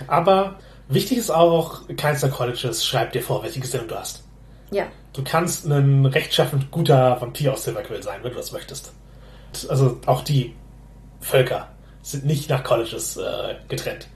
aber 0.07 0.55
wichtig 0.87 1.17
ist 1.17 1.29
auch, 1.29 1.81
keins 1.97 2.21
der 2.21 2.29
Colleges 2.29 2.85
schreibt 2.85 3.15
dir 3.15 3.21
vor, 3.21 3.43
welche 3.43 3.59
Gesinnung 3.59 3.87
du 3.87 3.95
hast. 3.95 4.23
Ja. 4.71 4.87
Du 5.13 5.23
kannst 5.23 5.65
ein 5.65 6.05
rechtschaffend 6.05 6.71
guter 6.71 7.21
Vampir 7.21 7.53
aus 7.53 7.63
Silverquill 7.63 8.01
sein, 8.01 8.19
wenn 8.23 8.31
du 8.31 8.37
das 8.37 8.51
möchtest. 8.51 8.91
Also 9.69 9.99
auch 10.07 10.23
die 10.23 10.55
Völker 11.21 11.69
sind 12.01 12.25
nicht 12.25 12.49
nach 12.49 12.63
Colleges 12.63 13.17
äh, 13.17 13.55
getrennt. 13.69 14.07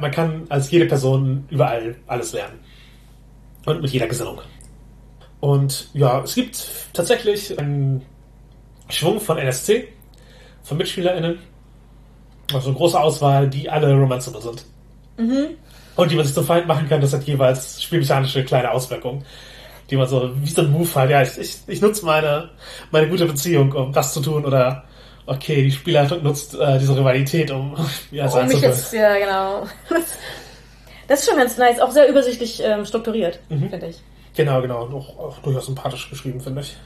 Man 0.00 0.10
kann 0.10 0.46
als 0.48 0.70
jede 0.70 0.86
Person 0.86 1.46
überall 1.50 1.96
alles 2.06 2.32
lernen. 2.32 2.58
Und 3.64 3.82
mit 3.82 3.90
jeder 3.90 4.06
Gesinnung. 4.06 4.40
Und 5.40 5.88
ja, 5.94 6.22
es 6.22 6.34
gibt 6.34 6.66
tatsächlich 6.92 7.58
einen 7.58 8.04
Schwung 8.88 9.20
von 9.20 9.38
NSC, 9.38 9.88
von 10.62 10.78
MitspielerInnen. 10.78 11.38
Also 12.52 12.68
eine 12.68 12.76
große 12.76 12.98
Auswahl, 12.98 13.48
die 13.48 13.68
alle 13.68 13.94
romanceable 13.94 14.40
sind. 14.40 14.64
Und 15.98 16.12
die 16.12 16.14
man 16.14 16.24
sich 16.24 16.32
zum 16.32 16.44
Feind 16.44 16.68
machen 16.68 16.88
kann, 16.88 17.00
das 17.00 17.12
hat 17.12 17.24
jeweils 17.24 17.82
spielmechanische 17.82 18.44
kleine 18.44 18.70
Auswirkungen. 18.70 19.24
Die 19.90 19.96
man 19.96 20.06
so, 20.06 20.30
wie 20.40 20.48
so 20.48 20.62
ein 20.62 20.70
Move 20.70 20.94
halt, 20.94 21.10
ja, 21.10 21.22
ich, 21.22 21.36
ich, 21.36 21.56
ich 21.66 21.80
nutze 21.80 22.06
meine, 22.06 22.50
meine 22.92 23.08
gute 23.08 23.26
Beziehung, 23.26 23.72
um 23.72 23.92
das 23.92 24.14
zu 24.14 24.20
tun, 24.20 24.44
oder 24.44 24.84
okay, 25.26 25.60
die 25.60 25.72
Spielleitung 25.72 26.22
nutzt 26.22 26.54
äh, 26.54 26.78
diese 26.78 26.96
Rivalität, 26.96 27.50
um 27.50 27.74
ja, 28.12 28.28
Um 28.28 28.46
mich 28.46 28.60
jetzt, 28.60 28.92
ja, 28.92 29.18
genau. 29.18 29.66
Das 31.08 31.20
ist 31.20 31.28
schon 31.28 31.38
ganz 31.38 31.56
nice, 31.56 31.80
auch 31.80 31.90
sehr 31.90 32.08
übersichtlich 32.08 32.62
ähm, 32.62 32.84
strukturiert, 32.84 33.40
finde 33.48 33.86
ich. 33.86 34.00
Genau, 34.36 34.62
genau. 34.62 34.84
Und 34.84 34.94
auch, 34.94 35.18
auch 35.18 35.38
durchaus 35.38 35.66
sympathisch 35.66 36.08
geschrieben, 36.10 36.40
finde 36.40 36.60
ich. 36.60 36.76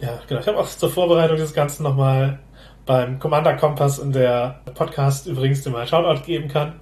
Ja, 0.00 0.20
genau. 0.28 0.40
Ich 0.40 0.46
habe 0.46 0.58
auch 0.58 0.68
zur 0.68 0.90
Vorbereitung 0.90 1.36
dieses 1.36 1.54
Ganzen 1.54 1.82
nochmal 1.82 2.38
beim 2.86 3.18
Commander 3.18 3.54
Kompass 3.54 3.98
in 3.98 4.12
der 4.12 4.60
Podcast 4.74 5.26
übrigens, 5.26 5.62
den 5.62 5.72
man 5.72 5.80
einen 5.80 5.90
Shoutout 5.90 6.22
geben 6.24 6.46
kann, 6.46 6.74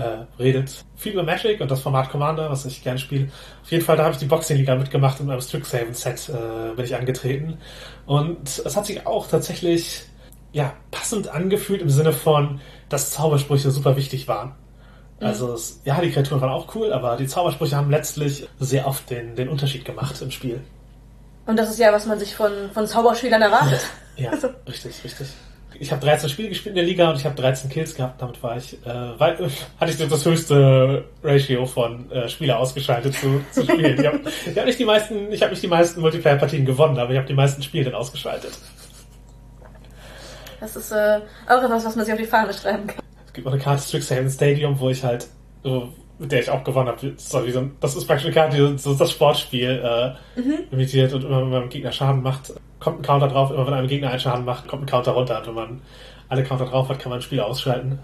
äh, 0.00 0.42
redet 0.42 0.84
viel 0.96 1.12
über 1.12 1.22
Magic 1.22 1.60
und 1.60 1.70
das 1.70 1.80
Format 1.80 2.10
Commander, 2.10 2.50
was 2.50 2.64
ich 2.66 2.82
gerne 2.82 2.98
spiele. 2.98 3.28
Auf 3.62 3.70
jeden 3.70 3.84
Fall, 3.84 3.96
da 3.96 4.04
habe 4.04 4.12
ich 4.14 4.18
die 4.18 4.26
Boxing-Liga 4.26 4.74
mitgemacht 4.76 5.20
und 5.20 5.26
beim 5.26 5.40
Strixhaven-Set 5.40 6.28
äh, 6.30 6.74
bin 6.74 6.84
ich 6.84 6.94
angetreten. 6.94 7.58
Und 8.06 8.48
es 8.64 8.76
hat 8.76 8.86
sich 8.86 9.06
auch 9.06 9.26
tatsächlich 9.28 10.02
ja, 10.52 10.72
passend 10.90 11.28
angefühlt 11.28 11.80
im 11.82 11.90
Sinne 11.90 12.12
von, 12.12 12.60
dass 12.88 13.10
Zaubersprüche 13.10 13.70
super 13.70 13.96
wichtig 13.96 14.26
waren. 14.28 14.52
Also, 15.20 15.52
es, 15.52 15.80
ja, 15.84 16.00
die 16.00 16.10
Kreaturen 16.10 16.40
waren 16.40 16.50
auch 16.50 16.74
cool, 16.74 16.92
aber 16.92 17.16
die 17.16 17.26
Zaubersprüche 17.26 17.76
haben 17.76 17.90
letztlich 17.90 18.48
sehr 18.58 18.86
oft 18.86 19.10
den, 19.10 19.36
den 19.36 19.48
Unterschied 19.48 19.84
gemacht 19.84 20.20
im 20.22 20.30
Spiel. 20.30 20.60
Und 21.46 21.58
das 21.58 21.70
ist 21.70 21.78
ja, 21.78 21.92
was 21.92 22.06
man 22.06 22.18
sich 22.18 22.34
von, 22.34 22.50
von 22.72 22.86
Zauberspielern 22.86 23.42
erwartet. 23.42 23.80
Ja, 24.16 24.30
Also- 24.32 24.48
richtig, 24.66 25.04
richtig. 25.04 25.28
Ich 25.80 25.90
habe 25.90 26.04
13 26.04 26.28
Spiele 26.28 26.50
gespielt 26.50 26.76
in 26.76 26.76
der 26.76 26.84
Liga 26.84 27.08
und 27.08 27.16
ich 27.16 27.24
habe 27.24 27.34
13 27.34 27.70
Kills 27.70 27.94
gehabt. 27.94 28.20
Damit 28.20 28.42
war 28.42 28.54
ich, 28.54 28.74
äh, 28.84 29.18
weit, 29.18 29.38
hatte 29.80 29.90
ich 29.90 29.96
das 29.96 30.26
höchste 30.26 31.06
Ratio 31.24 31.64
von 31.64 32.12
äh, 32.12 32.28
Spieler 32.28 32.58
ausgeschaltet 32.58 33.14
zu, 33.14 33.42
zu 33.50 33.62
spielen. 33.62 33.98
Ich 33.98 34.06
habe 34.06 34.20
hab 34.56 34.66
nicht 34.66 34.78
die 34.78 34.84
meisten, 34.84 35.32
ich 35.32 35.40
habe 35.40 35.52
nicht 35.52 35.62
die 35.62 35.68
meisten 35.68 36.02
Multiplayer-Partien 36.02 36.66
gewonnen, 36.66 36.98
aber 36.98 37.12
ich 37.12 37.16
habe 37.16 37.26
die 37.26 37.32
meisten 37.32 37.62
Spiele 37.62 37.84
dann 37.84 37.94
ausgeschaltet. 37.94 38.52
Das 40.60 40.76
ist 40.76 40.92
äh, 40.92 41.20
auch 41.48 41.62
etwas, 41.62 41.86
was 41.86 41.96
man 41.96 42.04
sich 42.04 42.12
auf 42.12 42.20
die 42.20 42.26
Fahne 42.26 42.52
schreiben 42.52 42.86
kann. 42.86 43.02
Es 43.26 43.32
gibt 43.32 43.46
auch 43.46 43.52
eine 43.52 43.62
Karte 43.62 43.82
Strixhaven 43.82 44.28
Stadium, 44.28 44.78
wo 44.78 44.90
ich 44.90 45.02
halt, 45.02 45.28
so, 45.64 45.94
mit 46.20 46.30
der 46.30 46.40
ich 46.40 46.50
auch 46.50 46.62
gewonnen 46.62 46.88
habe. 46.88 47.12
Das, 47.12 47.32
war 47.32 47.46
wie 47.46 47.50
so 47.50 47.60
ein- 47.60 47.76
das 47.80 47.96
ist 47.96 48.06
praktisch 48.06 48.26
eine 48.26 48.34
Karte, 48.34 48.56
die 48.56 48.78
so 48.78 48.94
das 48.94 49.10
Sportspiel 49.10 49.82
äh, 49.82 50.40
imitiert 50.70 51.14
und 51.14 51.24
immer 51.24 51.40
wenn 51.40 51.48
man 51.48 51.62
einem 51.62 51.70
Gegner 51.70 51.92
Schaden 51.92 52.22
macht, 52.22 52.52
kommt 52.78 53.00
ein 53.00 53.02
Counter 53.02 53.28
drauf. 53.28 53.50
Immer 53.50 53.66
wenn 53.66 53.74
einem 53.74 53.88
Gegner 53.88 54.10
einen 54.10 54.20
Schaden 54.20 54.44
macht, 54.44 54.68
kommt 54.68 54.82
ein 54.82 54.86
Counter 54.86 55.12
runter. 55.12 55.38
Und 55.38 55.46
wenn 55.46 55.54
man 55.54 55.82
alle 56.28 56.44
Counter 56.44 56.66
drauf 56.66 56.90
hat, 56.90 56.98
kann 56.98 57.08
man 57.08 57.20
ein 57.20 57.22
Spiel 57.22 57.40
ausschalten. 57.40 57.98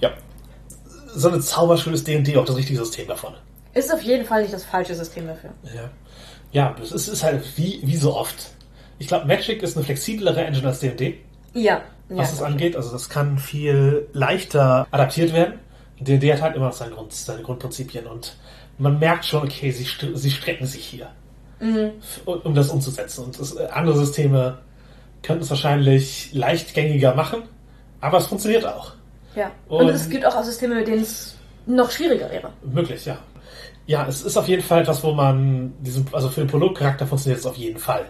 Ja. 0.00 0.10
So 1.14 1.28
eine 1.28 1.40
Zauberschule 1.40 1.94
ist 1.94 2.06
D&D 2.06 2.36
auch 2.36 2.44
das 2.44 2.56
richtige 2.56 2.78
System 2.78 3.08
davon. 3.08 3.32
Ist 3.72 3.92
auf 3.92 4.02
jeden 4.02 4.26
Fall 4.26 4.42
nicht 4.42 4.52
das 4.52 4.64
falsche 4.64 4.94
System 4.94 5.26
dafür. 5.26 5.50
Ja. 5.74 5.88
Ja, 6.52 6.76
es 6.82 6.92
ist, 6.92 7.08
ist 7.08 7.24
halt 7.24 7.42
wie, 7.56 7.80
wie 7.82 7.96
so 7.96 8.14
oft. 8.14 8.50
Ich 8.98 9.08
glaube, 9.08 9.26
Magic 9.26 9.62
ist 9.62 9.76
eine 9.76 9.84
flexiblere 9.84 10.44
Engine 10.44 10.68
als 10.68 10.80
D&D. 10.80 11.18
Ja. 11.54 11.80
was 12.10 12.28
ja. 12.28 12.34
es 12.34 12.42
angeht. 12.42 12.76
Also 12.76 12.92
das 12.92 13.08
kann 13.08 13.38
viel 13.38 14.08
leichter 14.12 14.86
adaptiert 14.90 15.32
werden. 15.32 15.54
D&D 16.04 16.32
hat 16.32 16.42
halt 16.42 16.56
immer 16.56 16.66
noch 16.66 16.72
seine, 16.72 16.92
Grund, 16.92 17.12
seine 17.12 17.42
Grundprinzipien 17.42 18.06
und 18.06 18.36
man 18.78 18.98
merkt 18.98 19.24
schon, 19.24 19.42
okay, 19.44 19.70
sie, 19.70 19.86
sie 20.14 20.30
strecken 20.30 20.66
sich 20.66 20.84
hier, 20.84 21.08
um, 22.24 22.40
um 22.42 22.54
das 22.54 22.70
umzusetzen. 22.70 23.24
Und 23.24 23.38
das, 23.38 23.54
äh, 23.54 23.66
andere 23.72 23.96
Systeme 23.96 24.58
könnten 25.22 25.42
es 25.44 25.50
wahrscheinlich 25.50 26.32
leichtgängiger 26.32 27.14
machen, 27.14 27.42
aber 28.00 28.18
es 28.18 28.26
funktioniert 28.26 28.64
auch. 28.66 28.92
ja. 29.36 29.50
Und, 29.68 29.86
Und- 29.86 29.90
es 29.94 30.08
gibt 30.08 30.24
auch 30.26 30.42
Systeme, 30.42 30.74
mit 30.76 30.88
denen 30.88 31.02
es 31.02 31.36
noch 31.66 31.90
schwieriger 31.90 32.28
wäre. 32.30 32.50
Möglich, 32.64 33.04
ja. 33.06 33.18
Ja, 33.86 34.06
es 34.08 34.22
ist 34.22 34.36
auf 34.36 34.48
jeden 34.48 34.62
Fall 34.62 34.82
etwas, 34.82 35.02
wo 35.04 35.12
man 35.12 35.74
diesen, 35.80 36.06
also 36.12 36.28
für 36.28 36.40
den 36.40 36.48
Prolog-Charakter 36.48 37.06
funktioniert 37.06 37.40
es 37.40 37.46
auf 37.46 37.56
jeden 37.56 37.78
Fall. 37.78 38.04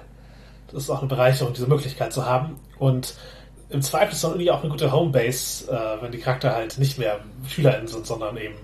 Das 0.70 0.84
ist 0.84 0.90
auch 0.90 1.00
eine 1.00 1.08
Bereicherung, 1.08 1.52
diese 1.52 1.66
Möglichkeit 1.66 2.12
zu 2.12 2.24
haben. 2.24 2.56
Und 2.78 3.14
im 3.72 3.82
Zweifel 3.82 4.12
ist 4.12 4.18
es 4.18 4.24
irgendwie 4.24 4.50
auch 4.50 4.60
eine 4.60 4.70
gute 4.70 4.92
Homebase, 4.92 5.70
äh, 5.70 6.02
wenn 6.02 6.12
die 6.12 6.18
Charakter 6.18 6.54
halt 6.54 6.78
nicht 6.78 6.98
mehr 6.98 7.18
SchülerInnen 7.48 7.88
sind, 7.88 8.06
sondern 8.06 8.36
eben 8.36 8.54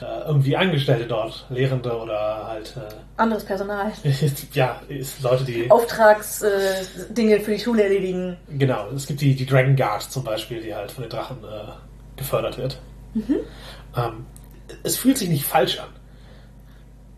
äh, 0.00 0.26
irgendwie 0.26 0.56
Angestellte 0.56 1.06
dort, 1.06 1.46
Lehrende 1.50 1.96
oder 1.96 2.46
halt 2.46 2.74
äh, 2.76 2.94
Anderes 3.16 3.44
Personal. 3.44 3.92
ja, 4.52 4.80
Leute, 5.22 5.44
die 5.44 5.70
Auftragsdinge 5.70 7.40
für 7.40 7.52
die 7.52 7.60
Schule 7.60 7.84
erledigen. 7.84 8.36
genau, 8.58 8.88
es 8.94 9.06
gibt 9.06 9.20
die, 9.20 9.34
die 9.34 9.46
Dragon 9.46 9.76
Guard 9.76 10.02
zum 10.02 10.24
Beispiel, 10.24 10.60
die 10.60 10.74
halt 10.74 10.90
von 10.90 11.04
den 11.04 11.10
Drachen 11.10 11.38
äh, 11.44 12.16
gefördert 12.16 12.58
wird. 12.58 12.78
Ähm, 13.96 14.26
es 14.82 14.96
fühlt 14.96 15.16
sich 15.18 15.28
nicht 15.28 15.44
falsch 15.44 15.78
an, 15.78 15.88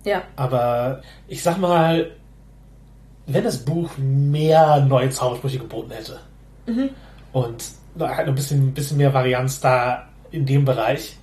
Ja. 0.04 0.22
aber 0.36 1.00
ich 1.28 1.42
sag 1.42 1.56
mal, 1.58 2.10
wenn 3.26 3.42
das 3.44 3.64
Buch 3.64 3.90
mehr 3.96 4.80
neue 4.80 5.08
Zaubersprüche 5.10 5.58
geboten 5.58 5.90
hätte 5.92 6.20
und 7.36 7.64
halt 7.98 8.28
ein 8.28 8.34
bisschen, 8.34 8.72
bisschen 8.72 8.96
mehr 8.96 9.12
Varianz 9.12 9.60
da 9.60 10.08
in 10.30 10.46
dem 10.46 10.64
Bereich, 10.64 11.16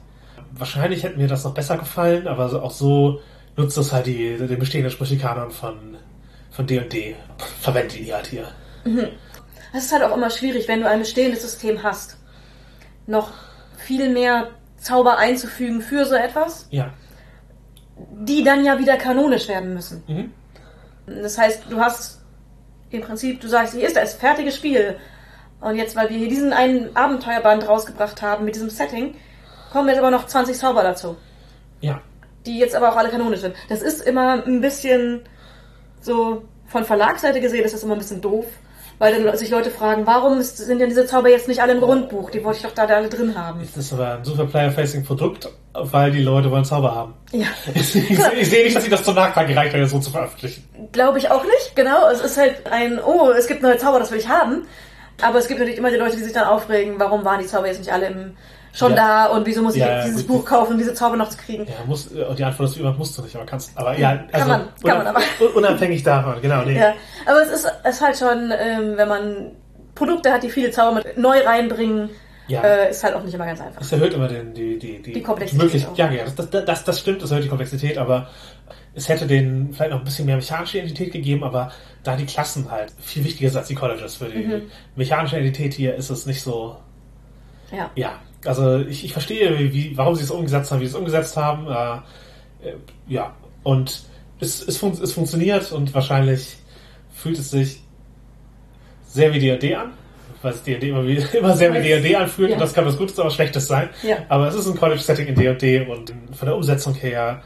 wahrscheinlich 0.51 1.03
hätte 1.03 1.18
mir 1.18 1.28
das 1.28 1.43
noch 1.43 1.53
besser 1.55 1.78
gefallen, 1.78 2.28
aber 2.28 2.61
auch 2.64 2.72
so 2.72 3.20
nutzt 3.57 3.78
es 3.78 3.91
halt 3.91 4.05
die, 4.05 4.38
den 4.38 4.59
bestehenden 4.59 4.91
Sprüchekanon 4.91 5.49
von 5.51 5.97
von 6.51 6.68
D&D. 6.68 7.16
Verwendet 7.61 7.97
die 7.97 8.14
halt 8.14 8.28
hier. 8.28 8.47
Es 9.74 9.86
ist 9.86 9.91
halt 9.91 10.03
auch 10.03 10.16
immer 10.16 10.30
schwierig, 10.30 10.68
wenn 10.68 10.82
du 10.82 10.88
ein 10.88 10.99
bestehendes 10.99 11.41
System 11.41 11.82
hast, 11.82 12.18
noch 13.07 13.32
viel 13.76 14.11
mehr 14.11 14.49
Zauber 14.78 15.18
einzufügen 15.18 15.82
für 15.82 16.05
so 16.05 16.14
etwas, 16.14 16.68
Ja. 16.70 16.93
die 18.20 18.43
dann 18.43 18.64
ja 18.64 18.78
wieder 18.78 18.97
kanonisch 18.97 19.47
werden 19.47 19.74
müssen. 19.74 20.03
Mhm. 20.07 20.32
Das 21.24 21.39
heißt, 21.39 21.64
du 21.72 21.80
hast 21.80 22.22
im 22.91 23.01
Prinzip, 23.01 23.41
du 23.41 23.47
sagst, 23.47 23.74
hier 23.74 23.88
ist 23.88 23.95
das 23.95 24.14
fertige 24.14 24.51
Spiel. 24.51 24.97
Und 25.64 25.76
jetzt, 25.76 25.95
weil 25.95 26.09
wir 26.09 26.18
hier 26.18 26.30
diesen 26.30 26.51
einen 26.53 26.95
Abenteuerband 26.95 27.68
rausgebracht 27.68 28.22
haben 28.22 28.45
mit 28.45 28.55
diesem 28.55 28.70
Setting, 28.70 29.16
kommen 29.72 29.88
jetzt 29.89 29.97
aber 29.99 30.11
noch 30.11 30.28
20 30.28 30.57
Zauber 30.57 30.84
dazu. 30.84 31.16
Ja. 31.82 31.99
die 32.45 32.59
jetzt 32.59 32.76
aber 32.76 32.91
auch 32.91 32.95
alle 32.97 33.09
kanonisch 33.09 33.39
sind. 33.41 33.55
Das 33.70 33.82
ist 33.82 34.01
immer 34.01 34.43
ein 34.45 34.59
bisschen 34.61 35.22
so 36.01 36.43
von 36.68 36.84
Verlagsseite 36.84 37.39
gesehen, 37.41 37.64
ist 37.64 37.74
das 37.74 37.84
immer 37.84 37.93
ein 37.93 37.99
bisschen 37.99 38.20
doof, 38.22 38.45
weil 38.99 39.22
dann 39.24 39.38
sich 39.38 39.49
Leute 39.49 39.70
fragen, 39.70 40.05
warum 40.05 40.41
sind 40.41 40.80
denn 40.80 40.89
diese 40.89 41.05
Zauber 41.05 41.30
jetzt 41.30 41.47
nicht 41.47 41.61
alle 41.61 41.74
im 41.74 41.80
Grundbuch? 41.82 42.30
Die 42.32 42.43
wollte 42.43 42.57
ich 42.57 42.64
doch 42.64 42.74
da 42.74 42.84
alle 42.86 43.09
drin 43.09 43.38
haben. 43.38 43.59
Das 43.61 43.78
ist 43.78 43.93
aber 43.93 44.16
ein 44.16 44.24
super 44.26 44.45
Player-Facing-Produkt, 44.45 45.49
weil 45.74 46.11
die 46.11 46.22
Leute 46.22 46.51
wollen 46.51 46.66
Zauber 46.66 46.93
haben. 46.95 47.14
Ja, 47.32 47.47
Ich, 47.74 47.89
sehe- 47.91 48.03
ich 48.39 48.49
sehe 48.49 48.64
nicht, 48.64 48.76
dass 48.76 48.84
sie 48.84 48.89
das 48.89 49.03
zum 49.03 49.16
Nachtrag 49.16 49.47
gereicht 49.47 49.74
haben, 49.74 49.82
das 49.82 49.91
so 49.91 49.99
zu 49.99 50.11
veröffentlichen. 50.11 50.64
glaube 50.91 51.18
ich 51.20 51.32
auch 51.32 51.43
nicht. 51.43 51.76
Genau, 51.76 52.09
es 52.09 52.22
ist 52.22 52.38
halt 52.38 52.68
ein, 52.72 52.99
oh, 53.03 53.30
es 53.32 53.47
gibt 53.47 53.61
neue 53.61 53.78
Zauber, 53.78 53.99
das 53.99 54.11
will 54.11 54.20
ich 54.20 54.28
haben. 54.30 54.68
Aber 55.22 55.39
es 55.39 55.47
gibt 55.47 55.59
natürlich 55.59 55.78
immer 55.80 55.91
die 55.91 55.97
Leute, 55.97 56.16
die 56.18 56.24
sich 56.24 56.34
dann 56.34 56.45
aufregen, 56.45 56.95
warum 56.97 57.24
waren 57.24 57.39
die 57.39 57.45
Zauber 57.47 57.68
jetzt 57.68 57.80
nicht 57.80 57.91
alle 57.93 58.07
im, 58.07 58.36
schon 58.74 58.91
Ja. 58.91 58.97
da 58.97 59.26
und 59.28 59.45
wieso 59.45 59.61
muss 59.61 59.76
ich 59.76 59.82
Ja, 59.82 60.03
dieses 60.03 60.26
gut. 60.26 60.39
Buch 60.39 60.45
kaufen, 60.45 60.74
um 60.74 60.78
diese 60.80 60.93
Zauber 60.93 61.16
noch 61.16 61.30
zu 61.30 61.38
kriegen? 61.38 61.66
Ja, 61.66 61.74
muss, 61.86 62.07
und 62.07 62.39
die 62.39 62.43
Antwort 62.43 62.70
ist, 62.70 62.78
immer 62.78 62.91
musst 62.93 63.18
du 63.18 63.22
nicht, 63.22 63.36
aber 63.36 63.45
kannst. 63.45 63.72
Aber 63.76 63.97
ja, 63.97 64.24
also 64.32 64.47
man, 64.47 64.68
kann 64.84 64.97
man 64.97 65.07
aber. 65.07 65.20
unab- 65.20 65.53
unabhängig 65.55 66.01
davon, 66.03 66.41
genau. 66.41 66.64
Nee. 66.64 66.80
Ja, 66.80 66.93
aber 67.26 67.41
es 67.43 67.49
ist, 67.51 67.72
es 67.84 67.95
ist 67.95 68.01
halt 68.01 68.18
schon, 68.18 68.51
ähm, 68.57 68.93
wenn 68.97 69.07
man 69.07 69.51
Produkte 69.95 70.32
hat, 70.34 70.41
die 70.41 70.49
viele 70.49 70.72
Zauber 70.72 70.95
mit 71.03 71.18
neu 71.18 71.39
reinbringen, 71.45 72.09
Ja. 72.47 72.61
äh, 72.64 72.89
ist 72.89 73.03
halt 73.03 73.14
auch 73.14 73.24
nicht 73.24 73.36
immer 73.36 73.45
ganz 73.45 73.61
einfach. 73.61 73.80
Es 73.82 73.91
erhöht 73.91 74.14
immer 74.16 74.28
den, 74.28 74.53
die, 74.55 74.80
die, 74.80 75.01
die, 75.03 75.14
Die 75.14 75.22
Komplexität 75.22 75.64
Möglich-. 75.64 75.86
Ja, 75.95 76.09
ja 76.09 76.24
das, 76.26 76.49
das, 76.49 76.66
das, 76.66 76.84
das 76.84 76.99
stimmt, 76.99 77.22
es 77.22 77.30
erhöht 77.30 77.45
die 77.45 77.49
Komplexität, 77.49 77.97
aber 77.99 78.28
es 78.95 79.09
hätte 79.09 79.25
denen 79.25 79.73
vielleicht 79.73 79.91
noch 79.91 79.99
ein 79.99 80.03
bisschen 80.05 80.25
mehr 80.25 80.35
mechanische 80.35 80.77
Identität 80.77 81.11
gegeben, 81.13 81.43
aber 81.43 81.71
da 82.03 82.15
die 82.15 82.25
Klassen 82.25 82.69
halt 82.69 82.91
viel 83.01 83.23
wichtiger 83.23 83.49
sind 83.49 83.59
als 83.59 83.67
die 83.67 83.75
Colleges. 83.75 84.15
Für 84.15 84.25
die 84.29 84.43
Mhm. 84.45 84.61
mechanische 84.95 85.37
Identität 85.39 85.73
hier 85.73 85.95
ist 85.95 86.09
es 86.09 86.25
nicht 86.25 86.41
so. 86.41 86.77
Ja. 87.71 87.89
Ja, 87.95 88.19
also 88.45 88.79
ich, 88.79 89.03
ich 89.05 89.13
verstehe, 89.13 89.57
wie, 89.73 89.97
warum 89.97 90.13
sie 90.15 90.23
es 90.23 90.29
umgesetzt 90.31 90.71
haben, 90.71 90.79
wie 90.81 90.85
sie 90.85 90.91
es 90.91 90.97
umgesetzt 90.97 91.35
haben. 91.37 91.67
Äh, 91.67 92.67
äh, 92.69 92.73
ja, 93.07 93.33
und 93.63 94.03
es, 94.39 94.61
es, 94.67 94.77
fun 94.77 94.91
es 95.01 95.13
funktioniert 95.13 95.71
und 95.71 95.93
wahrscheinlich 95.93 96.57
fühlt 97.15 97.39
es 97.39 97.49
sich 97.49 97.79
sehr 99.07 99.33
wie 99.33 99.39
D&D 99.39 99.73
an, 99.75 99.91
weil 100.41 100.53
es 100.53 100.61
D&D 100.63 100.89
immer, 100.89 101.05
wie, 101.07 101.15
immer 101.37 101.55
sehr 101.55 101.73
wie 101.73 101.81
D&D 101.81 102.15
anfühlt 102.15 102.49
Ja. 102.49 102.55
und 102.57 102.61
das 102.61 102.73
kann 102.73 102.85
was 102.85 102.97
Gutes, 102.97 103.17
aber 103.19 103.31
Schlechtes 103.31 103.67
sein. 103.67 103.89
Ja. 104.03 104.17
Aber 104.29 104.47
es 104.47 104.55
ist 104.55 104.67
ein 104.67 104.75
College-Setting 104.77 105.27
in 105.27 105.35
D&D 105.35 105.81
und 105.87 106.13
von 106.35 106.45
der 106.47 106.55
Umsetzung 106.55 106.93
her 106.95 107.41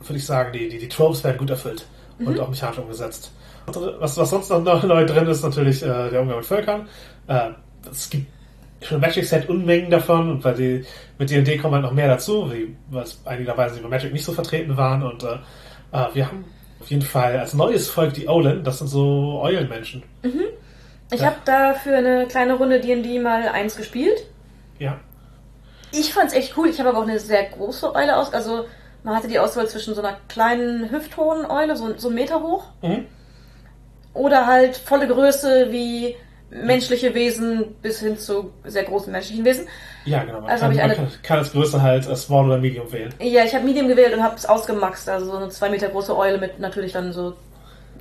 würde 0.00 0.16
ich 0.18 0.26
sagen, 0.26 0.52
die, 0.52 0.68
die, 0.68 0.78
die 0.78 0.88
Tropes 0.88 1.22
werden 1.24 1.38
gut 1.38 1.50
erfüllt 1.50 1.86
Mhm. 2.18 2.26
und 2.28 2.40
auch 2.40 2.48
mechanisch 2.48 2.78
umgesetzt. 2.78 3.30
Was, 3.66 4.16
was 4.16 4.30
sonst 4.30 4.50
noch 4.50 4.62
neu- 4.62 4.80
neu 4.86 5.04
drin 5.06 5.26
ist, 5.28 5.42
natürlich 5.44 5.82
äh, 5.82 6.10
der 6.10 6.20
Umgang 6.20 6.38
mit 6.38 6.46
Völkern. 6.46 6.88
Äh, 7.28 7.50
es 7.90 8.10
gibt 8.10 8.26
schon 8.82 8.96
im 8.96 9.00
Magic 9.02 9.24
Set 9.24 9.48
Unmengen 9.48 9.90
davon 9.90 10.30
und 10.30 10.44
weil 10.44 10.54
die 10.54 10.84
mit 11.18 11.30
D&D 11.30 11.58
kommen 11.58 11.74
halt 11.74 11.84
noch 11.84 11.92
mehr 11.92 12.08
dazu, 12.08 12.50
wie, 12.52 12.74
was 12.90 13.20
einigerweise 13.24 13.78
über 13.78 13.88
Magic 13.88 14.12
nicht 14.12 14.24
so 14.24 14.32
vertreten 14.32 14.76
waren 14.76 15.02
und 15.02 15.22
äh, 15.22 15.34
äh, 15.92 16.06
wir 16.14 16.26
haben 16.26 16.44
auf 16.80 16.88
jeden 16.90 17.02
Fall 17.02 17.36
als 17.38 17.54
neues 17.54 17.88
Volk 17.88 18.14
die 18.14 18.26
Olen, 18.28 18.64
das 18.64 18.78
sind 18.78 18.86
so 18.88 19.40
Eulenmenschen. 19.42 20.02
Ich 21.12 21.20
Ja. 21.20 21.26
habe 21.26 21.36
da 21.44 21.74
für 21.74 21.96
eine 21.96 22.26
kleine 22.26 22.54
Runde 22.54 22.80
D&D 22.80 23.18
mal 23.20 23.48
eins 23.48 23.76
gespielt. 23.76 24.24
Ja. 24.78 24.98
Ich 25.92 26.12
fand's 26.12 26.34
echt 26.34 26.56
cool. 26.56 26.68
Ich 26.68 26.78
habe 26.78 26.90
aber 26.90 26.98
auch 26.98 27.02
eine 27.08 27.18
sehr 27.18 27.44
große 27.44 27.94
Eule 27.94 28.16
aus. 28.16 28.32
Also 28.32 28.64
man 29.08 29.16
hatte 29.16 29.28
die 29.28 29.38
Auswahl 29.38 29.66
zwischen 29.68 29.94
so 29.94 30.02
einer 30.02 30.18
kleinen 30.28 30.90
hüfthohen 30.90 31.46
Eule, 31.50 31.76
so, 31.76 31.96
so 31.96 32.08
einen 32.08 32.14
Meter 32.14 32.42
hoch, 32.42 32.64
Mhm. 32.82 33.06
oder 34.14 34.46
halt 34.46 34.76
volle 34.76 35.06
Größe 35.08 35.68
wie 35.70 36.14
menschliche 36.50 37.14
Wesen 37.14 37.74
bis 37.82 38.00
hin 38.00 38.18
zu 38.18 38.52
sehr 38.64 38.84
großen 38.84 39.12
menschlichen 39.12 39.44
Wesen. 39.44 39.66
Ja, 40.06 40.24
genau. 40.24 40.40
Man, 40.40 40.50
Also 40.50 40.62
kann, 40.64 40.72
ich 40.72 40.80
eine- 40.80 40.94
kann, 40.94 41.08
kann 41.22 41.38
als 41.38 41.52
Größe 41.52 41.82
halt 41.82 42.04
Small 42.16 42.46
oder 42.46 42.58
Medium 42.58 42.90
wählen. 42.90 43.12
Ja, 43.20 43.44
ich 43.44 43.54
habe 43.54 43.64
Medium 43.64 43.86
gewählt 43.88 44.14
und 44.14 44.22
habe 44.22 44.36
es 44.36 44.46
ausgemaxt. 44.46 45.08
Also 45.10 45.26
so 45.30 45.36
eine 45.36 45.48
zwei 45.50 45.68
Meter 45.68 45.88
große 45.88 46.16
Eule 46.16 46.38
mit 46.38 46.58
natürlich 46.58 46.92
dann 46.92 47.12
so, 47.12 47.34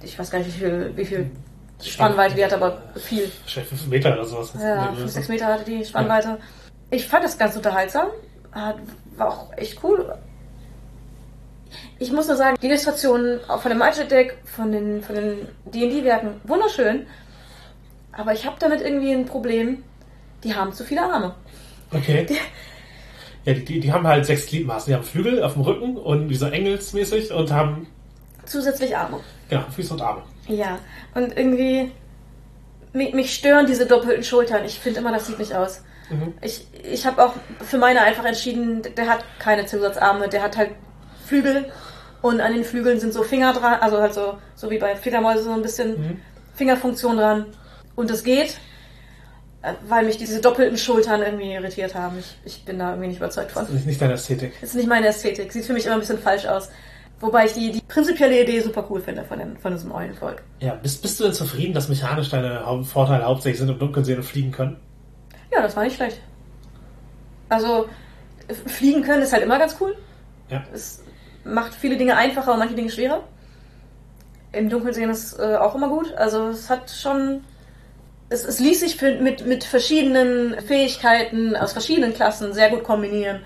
ich 0.01 0.18
weiß 0.18 0.30
gar 0.32 0.39
nicht, 0.39 0.47
wie 0.47 0.60
viel, 0.60 0.91
wie 0.95 1.05
viel 1.05 1.30
Spannweite 1.82 2.36
die 2.36 2.43
hat, 2.45 2.53
aber 2.53 2.82
viel. 2.95 3.30
Wahrscheinlich 3.43 3.70
5 3.70 3.88
Meter 3.88 4.14
oder 4.14 4.26
sowas. 4.26 4.53
Ja, 4.62 4.93
5, 4.93 5.12
6 5.12 5.28
Meter 5.28 5.45
hatte 5.47 5.66
die 5.66 5.84
Spannweite. 5.86 6.38
Ich 6.89 7.05
fand 7.05 7.26
das 7.26 7.38
ganz 7.38 7.55
unterhaltsam. 7.58 8.08
War 9.18 9.28
auch 9.28 9.51
echt 9.58 9.84
cool. 9.84 10.16
Ich 11.99 12.11
muss 12.11 12.28
nur 12.28 12.36
sagen, 12.38 12.57
die 12.61 12.68
Illustrationen 12.68 13.39
von 13.41 13.70
dem 13.70 13.78
Magic 13.78 14.09
Deck, 14.09 14.38
von 14.45 14.72
den 14.72 15.01
von 15.01 15.15
den 15.15 15.47
D&D-Werken, 15.65 16.41
wunderschön. 16.43 17.07
Aber 18.11 18.34
ich 18.34 18.45
habe 18.45 18.55
damit 18.59 18.82
irgendwie 18.82 19.11
ein 19.13 19.26
Problem. 19.26 19.84
Die 20.43 20.53
haben 20.55 20.74
zu 20.74 20.84
viele 20.84 21.01
Arme. 21.01 21.36
Okay. 21.91 22.26
Ja, 23.45 23.53
die, 23.53 23.63
die, 23.65 23.80
die 23.80 23.91
haben 23.91 24.05
halt 24.05 24.26
sechs 24.26 24.45
Gliedmaßen. 24.47 24.91
Die 24.91 24.95
haben 24.95 25.03
Flügel 25.03 25.41
auf 25.41 25.53
dem 25.53 25.61
Rücken 25.61 25.97
und 25.97 26.30
wie 26.30 26.36
so 26.36 26.47
engelsmäßig 26.47 27.32
und 27.32 27.51
haben, 27.51 27.88
Zusätzlich 28.45 28.95
Arme. 28.95 29.20
genau, 29.49 29.63
Füße 29.74 29.93
und 29.93 30.01
Arme. 30.01 30.22
Ja, 30.47 30.80
und 31.15 31.38
irgendwie 31.38 31.91
mich, 32.93 33.13
mich 33.13 33.34
stören 33.34 33.65
diese 33.65 33.86
doppelten 33.86 34.24
Schultern. 34.24 34.63
Ich 34.65 34.80
finde 34.80 34.99
immer, 34.99 35.11
das 35.11 35.28
sieht 35.28 35.39
nicht 35.39 35.53
aus. 35.53 35.84
Mhm. 36.09 36.34
Ich, 36.41 36.65
ich 36.84 37.05
habe 37.05 37.24
auch 37.24 37.34
für 37.61 37.78
meine 37.78 38.01
einfach 38.01 38.26
entschieden, 38.26 38.82
der 38.95 39.09
hat 39.09 39.24
keine 39.39 39.65
Zusatzarme, 39.65 40.30
der 40.30 40.41
hat 40.41 40.57
halt 40.57 40.72
Flügel 41.28 41.65
und 42.21 42.41
an 42.41 42.53
den 42.53 42.63
Flügeln 42.63 42.99
sind 42.99 43.13
so 43.13 43.23
Finger 43.23 43.53
dran, 43.53 43.80
also 43.82 43.99
halt 44.01 44.13
so, 44.13 44.38
so 44.55 44.69
wie 44.71 44.80
bei 44.80 44.95
Fledermäuse 44.95 45.43
so 45.43 45.51
ein 45.51 45.61
bisschen 45.61 45.89
Mhm. 45.99 46.21
Fingerfunktion 46.55 47.17
dran. 47.17 47.45
Und 47.95 48.09
es 48.09 48.23
geht, 48.23 48.57
äh, 49.61 49.73
weil 49.88 50.05
mich 50.05 50.17
diese 50.17 50.41
doppelten 50.41 50.78
Schultern 50.78 51.21
irgendwie 51.21 51.51
irritiert 51.53 51.93
haben. 51.93 52.17
Ich, 52.19 52.38
ich 52.45 52.65
bin 52.65 52.80
da 52.80 52.89
irgendwie 52.91 53.09
nicht 53.09 53.17
überzeugt 53.17 53.51
von. 53.51 53.65
Das 53.65 53.73
ist 53.73 53.86
nicht 53.86 54.01
deine 54.01 54.13
Ästhetik. 54.13 54.53
Das 54.59 54.69
ist 54.71 54.75
nicht 54.75 54.88
meine 54.89 55.07
Ästhetik. 55.07 55.51
Sieht 55.51 55.65
für 55.65 55.73
mich 55.73 55.86
immer 55.86 55.95
ein 55.95 55.99
bisschen 55.99 56.19
falsch 56.19 56.45
aus. 56.45 56.69
Wobei 57.19 57.45
ich 57.45 57.53
die, 57.53 57.71
die 57.71 57.82
prinzipielle 57.82 58.41
Idee 58.43 58.59
super 58.61 58.86
cool 58.89 59.01
finde 59.01 59.23
von, 59.23 59.39
dem, 59.39 59.57
von 59.57 59.71
diesem 59.71 59.91
Eulenvolk. 59.91 60.43
Ja, 60.59 60.75
bist, 60.75 61.01
bist 61.01 61.19
du 61.19 61.23
denn 61.23 61.34
zufrieden, 61.34 61.73
dass 61.73 61.89
mechanisch 61.89 62.30
deine 62.30 62.63
Vorteile 62.84 63.25
hauptsächlich 63.25 63.59
sind, 63.59 63.69
im 63.69 63.80
Dunkeln 63.80 64.05
sehen 64.05 64.17
und 64.17 64.23
fliegen 64.23 64.51
können? 64.51 64.78
Ja, 65.51 65.61
das 65.63 65.75
war 65.75 65.84
nicht 65.84 65.95
schlecht. 65.95 66.19
Also, 67.49 67.88
fliegen 68.67 69.01
können 69.01 69.23
ist 69.23 69.34
halt 69.34 69.43
immer 69.43 69.57
ganz 69.57 69.78
cool. 69.80 69.95
Ja. 70.49 70.63
Es 70.73 71.01
macht 71.47 71.73
viele 71.73 71.97
Dinge 71.97 72.15
einfacher 72.15 72.53
und 72.53 72.59
manche 72.59 72.75
Dinge 72.75 72.89
schwerer. 72.89 73.23
Im 74.51 74.69
Dunkeln 74.69 74.93
sehen 74.93 75.09
ist 75.09 75.37
äh, 75.39 75.55
auch 75.55 75.75
immer 75.75 75.89
gut. 75.89 76.13
Also, 76.13 76.49
es 76.49 76.69
hat 76.69 76.89
schon. 76.89 77.43
Es, 78.29 78.43
es 78.43 78.59
ließ 78.59 78.81
sich 78.81 78.97
für, 78.97 79.21
mit, 79.21 79.45
mit 79.45 79.63
verschiedenen 79.63 80.59
Fähigkeiten 80.61 81.55
aus 81.55 81.71
verschiedenen 81.71 82.13
Klassen 82.13 82.53
sehr 82.53 82.69
gut 82.69 82.83
kombinieren 82.83 83.41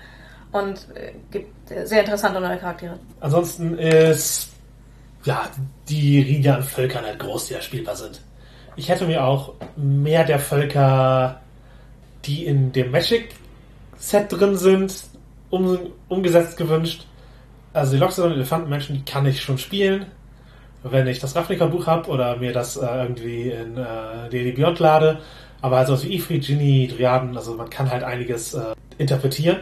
und 0.50 0.88
äh, 0.94 1.12
gibt 1.30 1.52
sehr 1.86 2.00
interessante 2.00 2.40
neue 2.40 2.58
Charaktere. 2.58 2.98
Ansonsten 3.20 3.78
ist, 3.78 4.50
ja, 5.24 5.48
die 5.88 6.20
Riege 6.20 6.54
an 6.54 6.62
Völkern 6.62 7.04
halt 7.04 7.18
groß, 7.18 7.46
die 7.46 7.54
da 7.54 7.62
spielbar 7.62 7.96
sind. 7.96 8.20
Ich 8.76 8.88
hätte 8.88 9.06
mir 9.06 9.24
auch 9.24 9.54
mehr 9.76 10.24
der 10.24 10.38
Völker, 10.38 11.40
die 12.24 12.46
in 12.46 12.72
dem 12.72 12.90
Magic-Set 12.90 14.32
drin 14.32 14.56
sind, 14.56 15.04
um, 15.50 15.78
umgesetzt 16.08 16.56
gewünscht. 16.56 17.06
Also 17.72 17.92
die 17.92 17.98
Loxodon 17.98 18.32
und 18.32 18.36
Elefantenmenschen, 18.38 19.04
kann 19.04 19.26
ich 19.26 19.42
schon 19.42 19.58
spielen. 19.58 20.06
Wenn 20.82 21.06
ich 21.06 21.20
das 21.20 21.36
Ravnica-Buch 21.36 21.86
habe 21.86 22.10
oder 22.10 22.36
mir 22.36 22.52
das 22.52 22.76
äh, 22.76 22.84
irgendwie 22.84 23.50
in 23.50 23.76
äh, 23.76 24.28
D&D 24.30 24.52
Beyond 24.52 24.78
lade. 24.80 25.20
Aber 25.60 25.76
also 25.76 26.02
wie 26.02 26.16
Ifrit, 26.16 26.44
Genie, 26.44 26.88
Dryaden, 26.88 27.36
also 27.36 27.54
man 27.54 27.70
kann 27.70 27.88
halt 27.88 28.02
einiges 28.02 28.54
äh, 28.54 28.74
interpretieren. 28.98 29.58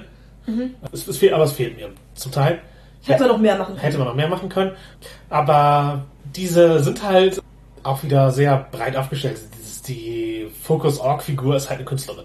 Es, 0.92 1.06
es 1.06 1.18
fehlt, 1.18 1.34
aber 1.34 1.44
es 1.44 1.52
fehlt 1.52 1.76
mir 1.76 1.90
zum 2.14 2.32
Teil. 2.32 2.60
Hätte 3.04 3.20
man 3.20 3.28
noch 3.28 3.38
mehr 3.38 3.56
machen 3.56 3.74
können. 3.74 3.84
Hätte 3.84 3.98
man 3.98 4.06
noch 4.08 4.14
mehr 4.14 4.28
machen 4.28 4.48
können. 4.48 4.72
Aber 5.28 6.04
diese 6.34 6.82
sind 6.82 7.02
halt 7.02 7.42
auch 7.82 8.02
wieder 8.02 8.30
sehr 8.30 8.66
breit 8.70 8.96
aufgestellt. 8.96 9.38
Dieses, 9.58 9.82
die 9.82 10.48
Focus-Org-Figur 10.62 11.56
ist 11.56 11.68
halt 11.68 11.78
eine 11.78 11.86
Künstlerin. 11.86 12.24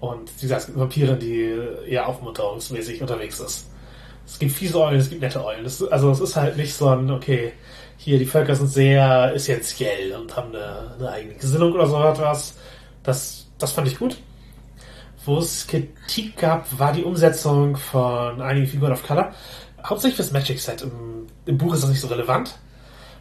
Und 0.00 0.30
wie 0.38 0.42
gesagt, 0.42 0.76
Vampirin, 0.76 1.18
die 1.18 1.54
eher 1.88 2.08
aufmunterungsmäßig 2.08 3.00
unterwegs 3.02 3.40
ist. 3.40 3.68
Es 4.30 4.38
gibt 4.38 4.52
fiese 4.52 4.80
Eulen, 4.80 5.00
es 5.00 5.10
gibt 5.10 5.22
nette 5.22 5.44
Eulen. 5.44 5.64
Das, 5.64 5.82
also 5.82 6.10
es 6.12 6.20
ist 6.20 6.36
halt 6.36 6.56
nicht 6.56 6.74
so 6.74 6.88
ein, 6.88 7.10
okay, 7.10 7.52
hier 7.96 8.18
die 8.18 8.26
Völker 8.26 8.54
sind 8.54 8.68
sehr 8.68 9.32
essentiell 9.34 10.14
und 10.14 10.34
haben 10.36 10.54
eine, 10.54 10.94
eine 10.98 11.10
eigene 11.10 11.34
Gesinnung 11.34 11.72
oder 11.72 11.86
so 11.86 12.02
etwas. 12.02 12.54
Das, 13.02 13.48
das 13.58 13.72
fand 13.72 13.88
ich 13.88 13.98
gut. 13.98 14.16
Wo 15.24 15.38
es 15.38 15.66
Kritik 15.66 16.36
gab, 16.36 16.66
war 16.78 16.92
die 16.92 17.02
Umsetzung 17.02 17.76
von 17.76 18.40
einigen 18.40 18.66
Figuren 18.66 18.92
of 18.92 19.06
Color. 19.06 19.32
Hauptsächlich 19.84 20.16
fürs 20.16 20.32
Magic 20.32 20.60
Set. 20.60 20.82
Im, 20.82 21.26
Im 21.44 21.58
Buch 21.58 21.74
ist 21.74 21.82
das 21.82 21.90
nicht 21.90 22.00
so 22.00 22.06
relevant. 22.06 22.58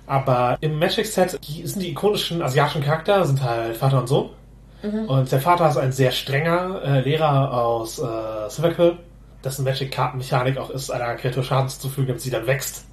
Aber 0.06 0.58
im 0.62 0.80
Magic 0.80 1.06
Set 1.06 1.40
sind 1.42 1.82
die 1.82 1.90
ikonischen 1.90 2.42
asiatischen 2.42 2.84
Charakter, 2.84 3.26
sind 3.26 3.44
halt 3.44 3.76
Vater 3.76 4.00
und 4.00 4.08
Sohn. 4.08 4.30
Und 5.08 5.30
der 5.30 5.42
Vater 5.42 5.70
ist 5.70 5.78
ein 5.78 5.92
sehr 5.92 6.12
strenger 6.12 6.82
äh, 6.84 7.02
Lehrer 7.02 7.54
aus 7.54 8.00
äh, 8.00 8.50
Silverquill, 8.50 8.98
dessen 9.44 9.64
Magic-Kartenmechanik 9.64 10.58
auch 10.58 10.70
ist, 10.70 10.90
einer 10.92 11.16
Kreatur 11.16 11.44
Schaden 11.44 11.70
zuzufügen, 11.70 12.08
damit 12.08 12.22
sie 12.22 12.30
dann 12.30 12.48
wächst. 12.48 12.86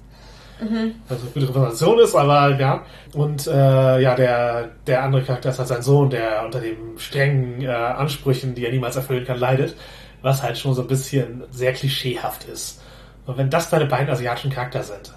Was 1.07 1.21
eine 1.21 1.29
gute 1.31 1.47
Repräsentation 1.49 1.99
ist, 1.99 2.15
aber 2.15 2.59
ja. 2.59 2.83
Und 3.13 3.47
äh, 3.47 3.99
ja, 3.99 4.15
der, 4.15 4.69
der 4.87 5.03
andere 5.03 5.23
Charakter 5.23 5.49
ist 5.49 5.59
halt 5.59 5.67
sein 5.67 5.81
Sohn, 5.81 6.09
der 6.09 6.43
unter 6.45 6.59
den 6.59 6.97
strengen 6.97 7.61
äh, 7.61 7.67
Ansprüchen, 7.67 8.55
die 8.55 8.65
er 8.65 8.71
niemals 8.71 8.95
erfüllen 8.95 9.25
kann, 9.25 9.37
leidet. 9.37 9.75
Was 10.23 10.41
halt 10.41 10.57
schon 10.57 10.73
so 10.73 10.81
ein 10.81 10.87
bisschen 10.87 11.43
sehr 11.51 11.73
klischeehaft 11.73 12.45
ist. 12.45 12.81
Und 13.27 13.37
wenn 13.37 13.49
das 13.49 13.69
deine 13.69 13.85
beiden 13.85 14.09
asiatischen 14.09 14.49
Charakter 14.49 14.81
sind, 14.81 15.13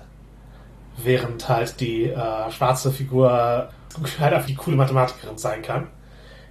während 1.03 1.49
halt 1.49 1.81
die 1.81 2.05
äh, 2.11 2.51
schwarze 2.51 2.93
Figur 2.93 3.31
halt 3.31 4.33
einfach 4.35 4.47
die 4.47 4.55
coole 4.55 4.77
Mathematikerin 4.77 5.39
sein 5.39 5.63
kann, 5.63 5.89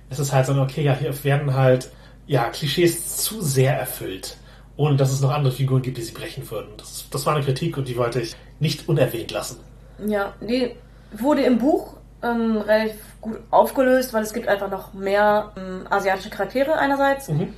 ist 0.10 0.20
es 0.20 0.34
halt 0.34 0.48
so, 0.48 0.60
okay, 0.60 0.82
ja, 0.84 0.94
hier 0.94 1.24
werden 1.24 1.54
halt 1.54 1.92
ja, 2.26 2.50
Klischees 2.50 3.18
zu 3.18 3.42
sehr 3.42 3.78
erfüllt, 3.78 4.38
ohne 4.80 4.96
dass 4.96 5.12
es 5.12 5.20
noch 5.20 5.32
andere 5.32 5.52
Figuren 5.52 5.82
gibt, 5.82 5.98
die 5.98 6.02
sie 6.02 6.14
brechen 6.14 6.50
würden. 6.50 6.70
Das, 6.78 7.06
das 7.12 7.26
war 7.26 7.36
eine 7.36 7.44
Kritik 7.44 7.76
und 7.76 7.90
die 7.90 7.98
wollte 7.98 8.22
ich 8.22 8.38
nicht 8.62 8.88
unerwähnt 8.88 9.30
lassen. 9.30 9.60
Ja, 10.08 10.34
die 10.40 10.72
wurde 11.12 11.42
im 11.42 11.58
Buch 11.58 11.98
ähm, 12.24 12.60
relativ 12.60 13.02
gut 13.20 13.40
aufgelöst, 13.52 14.14
weil 14.14 14.24
es 14.24 14.32
gibt 14.32 14.48
einfach 14.48 14.72
noch 14.72 14.94
mehr 14.94 15.52
ähm, 15.58 15.86
asiatische 15.90 16.30
Charaktere 16.30 16.78
einerseits. 16.78 17.28
Mhm. 17.28 17.54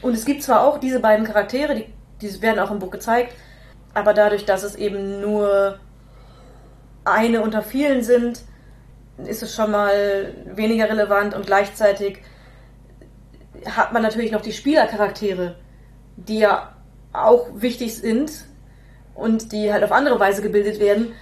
Und 0.00 0.14
es 0.14 0.24
gibt 0.24 0.42
zwar 0.42 0.64
auch 0.66 0.80
diese 0.80 1.00
beiden 1.00 1.26
Charaktere, 1.26 1.74
die, 1.74 1.84
die 2.22 2.40
werden 2.40 2.58
auch 2.58 2.70
im 2.70 2.78
Buch 2.78 2.90
gezeigt, 2.90 3.34
aber 3.92 4.14
dadurch, 4.14 4.46
dass 4.46 4.62
es 4.62 4.74
eben 4.74 5.20
nur 5.20 5.78
eine 7.04 7.42
unter 7.42 7.60
vielen 7.60 8.02
sind, 8.02 8.40
ist 9.26 9.42
es 9.42 9.54
schon 9.54 9.72
mal 9.72 10.34
weniger 10.46 10.88
relevant 10.88 11.34
und 11.34 11.44
gleichzeitig 11.44 12.22
hat 13.66 13.92
man 13.92 14.00
natürlich 14.00 14.32
noch 14.32 14.40
die 14.40 14.54
Spielercharaktere, 14.54 15.56
die 16.16 16.38
ja 16.40 16.72
auch 17.12 17.48
wichtig 17.54 17.96
sind 17.96 18.30
und 19.14 19.52
die 19.52 19.72
halt 19.72 19.84
auf 19.84 19.92
andere 19.92 20.18
Weise 20.18 20.42
gebildet 20.42 20.80
werden, 20.80 21.12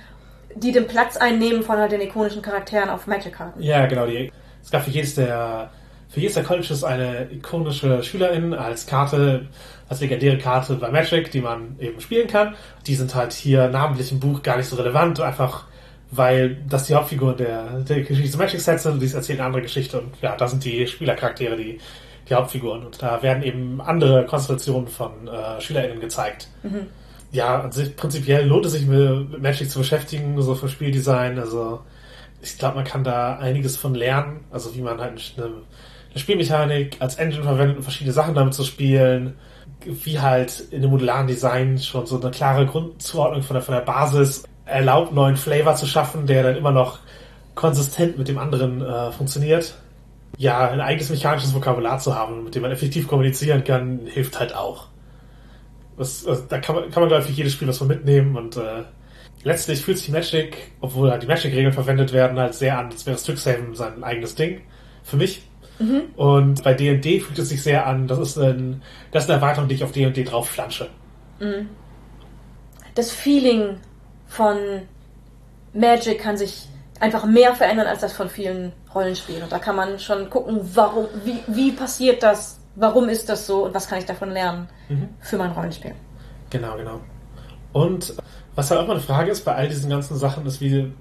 die 0.55 0.73
den 0.73 0.87
Platz 0.87 1.17
einnehmen 1.17 1.63
von 1.63 1.79
halt 1.79 1.93
den 1.93 2.01
ikonischen 2.01 2.43
Charakteren 2.43 2.91
auf 2.91 3.07
Magic-Karten. 3.07 3.63
Ja, 3.63 3.87
genau. 3.87 4.07
Die, 4.07 4.33
es 4.63 4.71
gab 4.71 4.83
für 4.83 4.91
jedes 4.91 5.15
der 5.15 5.71
für 6.09 6.19
jedes 6.19 6.35
der 6.35 6.43
Colleges 6.43 6.83
eine 6.83 7.31
ikonische 7.31 8.03
Schülerin 8.03 8.53
als 8.53 8.85
Karte, 8.87 9.47
als 9.89 10.01
legendäre 10.01 10.39
Karte 10.39 10.75
bei 10.75 10.91
Magic, 10.91 11.31
die 11.31 11.41
man 11.41 11.77
eben 11.79 12.01
spielen 12.01 12.27
kann. 12.27 12.57
Die 12.89 12.97
sind 12.97 13.15
halt 13.15 13.33
hier 13.33 13.69
namentlich 13.69 14.11
im 14.11 14.19
Buch 14.19 14.43
gar 14.43 14.57
nicht 14.57 14.67
so 14.67 14.75
relevant, 14.75 15.21
einfach 15.21 15.67
weil 16.11 16.57
das 16.69 16.87
die 16.87 16.95
Hauptfiguren 16.95 17.37
der, 17.37 17.81
der 17.81 18.01
Geschichte 18.01 18.23
des 18.23 18.37
Magic 18.37 18.61
Sets 18.61 18.83
sind 18.83 18.95
und 18.95 19.01
die 19.01 19.13
erzählen 19.13 19.39
eine 19.39 19.47
andere 19.47 19.63
Geschichte 19.63 20.01
und 20.01 20.13
ja, 20.21 20.35
da 20.35 20.49
sind 20.49 20.65
die 20.65 20.85
Spielercharaktere 20.87 21.57
die, 21.57 21.79
die 22.31 22.35
Hauptfiguren. 22.35 22.87
Und 22.87 23.03
da 23.03 23.23
werden 23.23 23.43
eben 23.43 23.81
andere 23.81 24.25
Konstellationen 24.25 24.89
von 24.89 25.29
äh, 25.29 25.61
SchülerInnen 25.61 26.01
gezeigt. 26.01 26.49
Ja, 27.33 27.61
an 27.61 27.73
sich 27.73 27.95
prinzipiell 27.97 28.47
lohnt 28.47 28.67
es 28.67 28.73
sich 28.73 28.87
mit 28.87 29.41
Magic 29.41 29.71
zu 29.71 29.81
beschäftigen, 29.81 30.41
so 30.41 30.55
für 30.55 30.69
Spieldesign, 30.69 31.39
also 31.39 31.81
ich 32.43 32.59
glaube, 32.59 32.77
man 32.77 32.85
kann 32.85 33.05
da 33.05 33.37
einiges 33.39 33.77
von 33.77 33.95
lernen, 33.95 34.41
also 34.51 34.75
wie 34.75 34.81
man 34.81 35.01
halt 35.01 35.35
eine, 35.37 35.47
eine 35.47 36.19
Spielmechanik 36.19 36.97
als 36.99 37.17
Engine 37.17 37.43
verwendet, 37.43 37.77
um 37.77 37.83
verschiedene 37.83 38.13
Sachen 38.13 38.35
damit 38.35 38.55
zu 38.55 38.65
spielen, 38.65 39.35
wie 39.85 40.19
halt 40.19 40.61
in 40.71 40.83
dem 40.83 40.91
modularen 40.91 41.27
Design 41.27 41.79
schon 41.79 42.07
so 42.07 42.21
eine 42.21 42.31
klare 42.31 42.67
Grundzuordnung 42.67 43.43
von 43.43 43.55
der, 43.55 43.63
von 43.63 43.75
der 43.75 43.83
Basis 43.83 44.45
erlaubt, 44.65 45.13
neuen 45.13 45.37
Flavor 45.37 45.75
zu 45.75 45.87
schaffen, 45.87 46.27
der 46.27 46.43
dann 46.43 46.57
immer 46.57 46.73
noch 46.73 46.99
konsistent 47.55 48.19
mit 48.19 48.29
dem 48.29 48.39
anderen 48.39 48.83
äh, 48.83 49.13
funktioniert. 49.13 49.75
Ja, 50.41 50.71
ein 50.71 50.81
eigenes 50.81 51.11
mechanisches 51.11 51.55
Vokabular 51.55 51.99
zu 51.99 52.15
haben, 52.15 52.45
mit 52.45 52.55
dem 52.55 52.63
man 52.63 52.71
effektiv 52.71 53.07
kommunizieren 53.07 53.63
kann, 53.63 54.07
hilft 54.07 54.41
halt 54.41 54.55
auch. 54.55 54.87
Das, 55.99 56.27
also, 56.27 56.45
da 56.49 56.59
kann 56.61 56.77
man, 56.77 56.91
kann 56.91 57.03
man, 57.03 57.11
glaube 57.11 57.27
ich, 57.29 57.37
jedes 57.37 57.53
Spiel 57.53 57.69
was 57.69 57.77
von 57.77 57.89
mitnehmen 57.89 58.35
und 58.39 58.57
äh, 58.57 58.85
letztlich 59.43 59.85
fühlt 59.85 59.99
sich 59.99 60.09
Magic, 60.09 60.57
obwohl 60.81 61.11
halt 61.11 61.23
die 61.23 61.27
Magic-Regeln 61.27 61.75
verwendet 61.75 62.15
werden, 62.15 62.39
halt 62.39 62.55
sehr 62.55 62.79
an, 62.79 62.87
als 62.87 63.05
wäre 63.05 63.19
Strixhaven 63.19 63.75
sein 63.75 64.03
eigenes 64.03 64.35
Ding. 64.35 64.63
Für 65.03 65.19
mich. 65.19 65.43
Und 66.17 66.65
bei 66.65 66.73
D&D 66.73 67.21
fühlt 67.21 67.39
es 67.39 67.51
sich 67.51 67.63
sehr 67.63 67.87
an, 67.87 68.09
das 68.09 68.19
ist, 68.19 68.39
ein, 68.39 68.83
das 69.13 69.25
ist 69.25 69.31
eine 69.31 69.41
Erweiterung, 69.41 69.69
die 69.69 69.75
ich 69.75 69.85
auf 69.85 69.93
D&D 69.93 70.25
drauf 70.25 70.49
flansche. 70.49 70.89
Das 72.95 73.11
Feeling 73.11 73.77
von 74.27 74.57
Magic 75.75 76.19
kann 76.19 76.39
sich 76.39 76.67
einfach 76.99 77.27
mehr 77.27 77.55
verändern 77.55 77.87
als 77.87 78.01
das 78.01 78.15
von 78.15 78.31
vielen 78.31 78.73
Rollenspielen. 78.95 79.43
Und 79.43 79.53
da 79.53 79.59
kann 79.59 79.77
man 79.77 79.99
schon 79.99 80.29
gucken, 80.31 80.61
warum, 80.75 81.07
wie, 81.25 81.41
wie 81.47 81.73
passiert 81.73 82.23
das, 82.23 82.59
warum 82.75 83.09
ist 83.09 83.29
das 83.29 83.47
so 83.47 83.65
und 83.65 83.75
was 83.75 83.89
kann 83.89 83.99
ich 83.99 84.07
davon 84.07 84.31
lernen 84.31 84.69
für 85.21 85.37
mein 85.37 85.53
Rollenspiel. 85.53 85.95
Genau, 86.51 86.77
genau. 86.77 87.01
Und 87.73 88.15
was 88.55 88.71
halt 88.71 88.81
auch 88.81 88.87
mal 88.87 88.95
eine 88.95 89.03
Frage 89.03 89.31
ist 89.31 89.45
bei 89.45 89.55
all 89.55 89.69
diesen 89.69 89.91
ganzen 89.91 90.17
Sachen, 90.17 90.45
ist, 90.47 90.61
wie, 90.61 90.93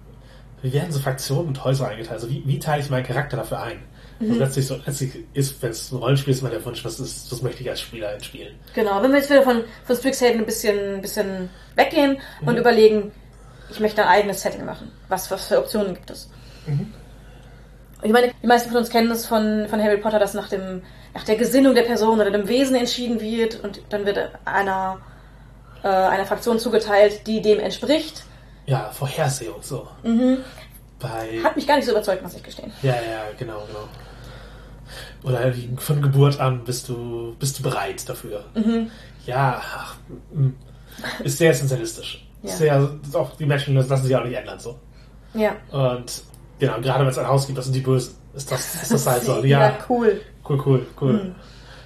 wie 0.62 0.74
werden 0.74 0.92
so 0.92 1.00
Fraktionen 1.00 1.48
und 1.48 1.64
Häuser 1.64 1.88
eingeteilt? 1.88 2.14
Also 2.14 2.30
wie, 2.30 2.44
wie 2.46 2.60
teile 2.60 2.84
ich 2.84 2.90
meinen 2.90 3.06
Charakter 3.06 3.38
dafür 3.38 3.62
ein? 3.62 3.80
Also 4.22 4.34
letztlich, 4.34 4.68
so, 4.68 4.76
letztlich 4.86 5.12
ist, 5.34 5.62
wenn 5.62 5.72
es 5.72 5.92
ein 5.92 5.98
Rollenspiel 5.98 6.34
ist, 6.34 6.42
immer 6.42 6.50
der 6.50 6.64
Wunsch, 6.66 6.84
was, 6.84 7.00
ist, 7.00 7.32
was 7.32 7.42
möchte 7.42 7.64
ich 7.64 7.70
als 7.70 7.80
Spieler 7.80 8.20
spielen? 8.22 8.54
Genau, 8.76 9.02
wenn 9.02 9.12
wir 9.12 9.20
jetzt 9.20 9.30
wieder 9.30 9.44
von, 9.44 9.64
von 9.86 9.96
Strixhaven 9.96 10.40
ein 10.40 10.46
bisschen, 10.46 10.96
ein 10.96 11.02
bisschen 11.02 11.50
weggehen 11.76 12.18
und 12.46 12.58
überlegen, 12.58 13.14
ich 13.72 13.80
möchte 13.80 14.04
ein 14.04 14.10
eigenes 14.10 14.42
Setting 14.42 14.66
machen. 14.66 14.92
Was, 15.08 15.32
was 15.32 15.48
für 15.48 15.60
Optionen 15.60 15.94
gibt 15.94 16.12
es? 16.12 16.30
Ich 18.02 18.12
meine, 18.12 18.32
die 18.42 18.48
meisten 18.48 18.70
von 18.70 18.78
uns 18.78 18.90
kennen 18.90 19.12
es 19.12 19.26
von, 19.26 19.68
von 19.68 19.82
Harry 19.82 19.98
Potter, 19.98 20.20
dass 20.20 20.34
nach, 20.34 20.50
dem, 20.50 20.82
nach 21.14 21.24
der 21.24 21.36
Gesinnung 21.36 21.76
der 21.76 21.84
Person 21.84 22.20
oder 22.20 22.32
dem 22.32 22.48
Wesen 22.48 22.76
entschieden 22.76 23.20
wird 23.20 23.62
und 23.64 23.82
dann 23.90 24.06
wird 24.06 24.30
einer, 24.46 25.00
äh, 25.84 25.88
einer 25.88 26.26
Fraktion 26.26 26.60
zugeteilt, 26.60 27.28
die 27.28 27.42
dem 27.42 27.60
entspricht. 27.60 28.24
Ja, 28.66 28.90
Vorhersehung, 28.92 29.62
so. 29.62 29.88
Bei, 31.00 31.40
Hat 31.44 31.56
mich 31.56 31.68
gar 31.68 31.76
nicht 31.76 31.86
so 31.86 31.92
überzeugt, 31.92 32.22
muss 32.24 32.36
ich 32.36 32.44
gestehen. 32.44 32.72
ja, 32.82 32.94
ja, 32.94 33.24
genau, 33.38 33.64
genau. 33.68 33.88
Oder 35.24 35.54
von 35.78 36.02
Geburt 36.02 36.40
an 36.40 36.64
bist 36.64 36.88
du, 36.90 37.36
bist 37.40 37.60
du 37.60 37.64
bereit 37.64 38.08
dafür. 38.08 38.46
Ja, 39.26 39.62
ach, 39.62 39.96
mm, 40.34 40.50
ist 41.24 41.38
sehr 41.38 41.52
essentialistisch. 41.52 42.26
Ja. 42.42 42.52
Sehr, 42.52 42.90
auch 43.14 43.36
die 43.36 43.46
Menschen 43.46 43.76
lassen 43.76 44.04
sich 44.04 44.16
auch 44.16 44.24
nicht 44.24 44.36
ändern, 44.36 44.60
so. 44.60 44.80
Ja. 45.34 45.56
Und 45.72 46.24
genau, 46.60 46.80
gerade 46.82 47.04
wenn 47.04 47.12
es 47.12 47.18
ein 47.18 47.28
Haus 47.28 47.46
gibt, 47.48 47.58
das 47.58 47.66
sind 47.66 47.76
die 47.76 47.82
Bösen, 47.82 48.16
ist 48.36 48.52
das, 48.52 48.82
ist 48.84 48.92
das 48.92 49.08
halt 49.08 49.24
so. 49.24 49.40
ja, 49.44 49.60
Ja, 49.60 49.78
cool. 49.90 50.22
cool, 50.48 50.62
cool, 50.66 50.86
cool. 51.02 51.36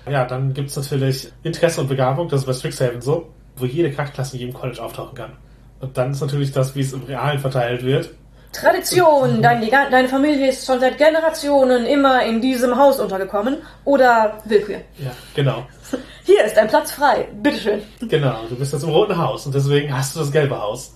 Ja, 0.09 0.25
dann 0.25 0.53
gibt's 0.53 0.75
natürlich 0.75 1.31
Interesse 1.43 1.81
und 1.81 1.87
Begabung, 1.87 2.27
das 2.27 2.41
ist 2.41 2.45
bei 2.45 2.53
Strixhaven 2.53 3.01
so, 3.01 3.29
wo 3.55 3.65
jede 3.65 3.89
Charakterklasse 3.91 4.35
in 4.35 4.41
jedem 4.41 4.53
College 4.53 4.83
auftauchen 4.83 5.15
kann. 5.15 5.31
Und 5.79 5.97
dann 5.97 6.11
ist 6.11 6.21
natürlich 6.21 6.51
das, 6.51 6.75
wie 6.75 6.81
es 6.81 6.93
im 6.93 7.03
Realen 7.03 7.39
verteilt 7.39 7.83
wird. 7.83 8.09
Tradition, 8.53 9.41
dein, 9.41 9.67
deine 9.69 10.07
Familie 10.07 10.49
ist 10.49 10.65
schon 10.65 10.79
seit 10.79 10.97
Generationen 10.97 11.85
immer 11.85 12.23
in 12.23 12.39
diesem 12.39 12.77
Haus 12.77 12.99
untergekommen. 12.99 13.57
Oder 13.83 14.37
Willkür. 14.45 14.77
Ja, 14.99 15.11
genau. 15.35 15.65
Hier 16.23 16.45
ist 16.45 16.57
ein 16.57 16.67
Platz 16.67 16.91
frei. 16.91 17.27
Bitteschön. 17.41 17.81
Genau, 18.01 18.41
du 18.47 18.55
bist 18.55 18.71
jetzt 18.73 18.83
im 18.83 18.89
Roten 18.89 19.17
Haus 19.17 19.45
und 19.45 19.55
deswegen 19.55 19.95
hast 19.95 20.15
du 20.15 20.19
das 20.19 20.31
gelbe 20.31 20.59
Haus. 20.61 20.95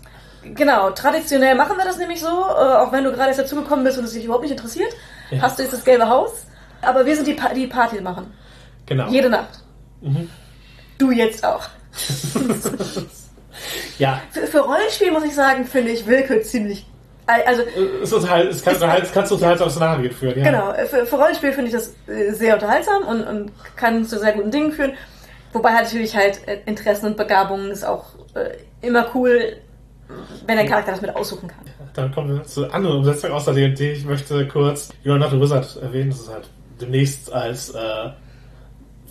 Genau, 0.55 0.89
traditionell 0.91 1.55
machen 1.55 1.77
wir 1.77 1.85
das 1.85 1.97
nämlich 1.97 2.19
so, 2.19 2.27
äh, 2.27 2.31
auch 2.77 2.91
wenn 2.91 3.03
du 3.03 3.11
gerade 3.11 3.29
erst 3.29 3.39
dazugekommen 3.39 3.83
bist 3.85 3.97
und 3.97 4.05
es 4.05 4.13
dich 4.13 4.25
überhaupt 4.25 4.43
nicht 4.43 4.51
interessiert, 4.51 4.91
Ja. 5.31 5.41
hast 5.41 5.57
du 5.59 5.63
jetzt 5.63 5.73
das 5.73 5.83
gelbe 5.83 6.07
Haus. 6.09 6.45
Aber 6.81 7.05
wir 7.05 7.15
sind 7.15 7.27
die, 7.27 7.33
pa 7.33 7.53
die 7.53 7.67
Party 7.67 8.01
machen. 8.01 8.33
Genau. 8.85 9.07
Jede 9.09 9.29
Nacht. 9.29 9.63
Du 10.97 11.11
jetzt 11.11 11.43
auch. 11.45 11.63
Ja, 13.97 14.21
Für, 14.31 14.45
für 14.45 14.59
Rollenspiel 14.59 15.11
muss 15.11 15.23
ich 15.23 15.33
sagen, 15.33 15.65
finde 15.65 15.91
ich 15.91 16.05
Willkür 16.05 16.41
ziemlich 16.43 16.85
Also, 17.25 17.63
Es, 18.03 18.11
ist 18.11 18.29
halt, 18.29 18.51
es, 18.51 18.63
kann, 18.63 18.75
es 18.75 19.11
kann 19.11 19.25
zu 19.25 19.33
unterhaltsamen 19.33 19.71
Szenarien 19.71 20.11
führen, 20.11 20.37
ja. 20.37 20.43
Genau, 20.45 20.73
für, 20.87 21.05
für 21.05 21.15
Rollenspiel 21.15 21.51
finde 21.53 21.69
ich 21.71 21.73
das 21.73 21.93
äh, 22.07 22.31
sehr 22.33 22.53
unterhaltsam 22.53 23.03
und, 23.07 23.23
und 23.23 23.51
kann 23.75 24.05
zu 24.05 24.19
sehr 24.19 24.33
guten 24.33 24.51
Dingen 24.51 24.71
führen. 24.71 24.93
Wobei 25.53 25.73
halt 25.73 25.85
natürlich 25.85 26.15
halt 26.15 26.47
äh, 26.47 26.59
Interessen 26.67 27.07
und 27.07 27.17
Begabungen 27.17 27.71
ist 27.71 27.83
auch 27.83 28.05
äh, 28.35 28.51
immer 28.85 29.07
cool, 29.15 29.57
wenn 30.45 30.57
der 30.57 30.65
Charakter 30.65 30.91
das 30.91 31.01
mit 31.01 31.15
aussuchen 31.15 31.47
kann. 31.47 31.59
Dann 31.93 32.11
kommen 32.13 32.35
wir 32.35 32.43
zu 32.43 32.71
anderen 32.71 32.97
Umsetzungen 32.97 33.33
außer 33.33 33.53
D&D. 33.53 33.93
Ich 33.93 34.05
möchte 34.05 34.47
kurz 34.47 34.89
You're 35.03 35.17
Not 35.17 35.33
a 35.33 35.39
Wizard 35.39 35.77
erwähnen. 35.81 36.09
Das 36.11 36.19
ist 36.21 36.29
halt 36.31 36.49
demnächst 36.79 37.31
als, 37.33 37.69
äh, 37.71 38.09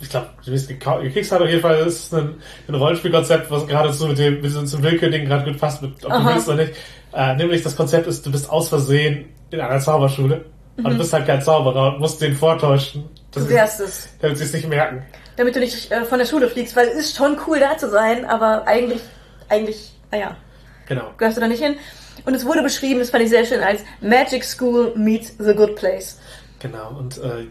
ich 0.01 0.09
glaube, 0.09 0.27
demnächst 0.45 0.67
gekickstartet 0.69 1.45
auf 1.45 1.49
jeden 1.51 1.61
Fall. 1.61 1.83
Das 1.85 1.93
ist 1.93 2.13
ein, 2.13 2.35
ein 2.67 2.75
Rollenspielkonzept, 2.75 3.51
was 3.51 3.67
gerade 3.67 3.91
so 3.91 4.07
mit 4.07 4.17
dem, 4.17 4.41
mit 4.41 4.51
so 4.51 4.63
zum 4.63 4.81
Willkür-Ding 4.83 5.25
gerade 5.25 5.49
gut 5.51 5.59
passt, 5.59 5.81
mit, 5.81 5.91
ob 6.05 6.11
du 6.11 6.15
Aha. 6.17 6.33
willst 6.35 6.47
oder 6.47 6.57
nicht. 6.63 6.73
Äh, 7.13 7.35
nämlich 7.35 7.61
das 7.63 7.75
Konzept 7.75 8.07
ist, 8.07 8.25
du 8.25 8.31
bist 8.31 8.49
aus 8.49 8.69
Versehen 8.69 9.25
in 9.51 9.59
einer 9.59 9.79
Zauberschule 9.79 10.45
und 10.77 10.89
du 10.89 10.97
bist 10.97 11.11
halt 11.13 11.25
kein 11.25 11.41
Zauberer 11.41 11.93
und 11.93 11.99
musst 11.99 12.21
den 12.21 12.35
vortäuschen, 12.35 13.05
Du 13.31 13.47
wärst 13.49 13.79
es. 13.79 14.09
damit 14.21 14.37
sie 14.37 14.43
es 14.45 14.53
nicht 14.53 14.67
merken. 14.69 15.03
Damit 15.35 15.55
du 15.55 15.59
nicht 15.59 15.91
äh, 15.91 16.03
von 16.05 16.19
der 16.19 16.25
Schule 16.25 16.47
fliegst, 16.47 16.75
weil 16.75 16.87
es 16.87 16.95
ist 16.95 17.17
schon 17.17 17.37
cool 17.47 17.59
da 17.59 17.77
zu 17.77 17.89
sein, 17.89 18.25
aber 18.25 18.65
eigentlich, 18.67 19.01
eigentlich, 19.49 19.91
naja, 20.11 20.35
Genau. 20.87 21.11
gehörst 21.17 21.37
du 21.37 21.41
da 21.41 21.47
nicht 21.47 21.63
hin. 21.63 21.75
Und 22.25 22.33
es 22.33 22.45
wurde 22.45 22.63
beschrieben, 22.63 22.99
das 22.99 23.09
fand 23.09 23.23
ich 23.23 23.29
sehr 23.29 23.45
schön, 23.45 23.61
als 23.61 23.81
Magic 24.01 24.43
School 24.43 24.93
meets 24.95 25.33
the 25.37 25.53
good 25.53 25.75
place. 25.75 26.19
Genau, 26.59 26.89
und 26.97 27.17
äh, 27.19 27.45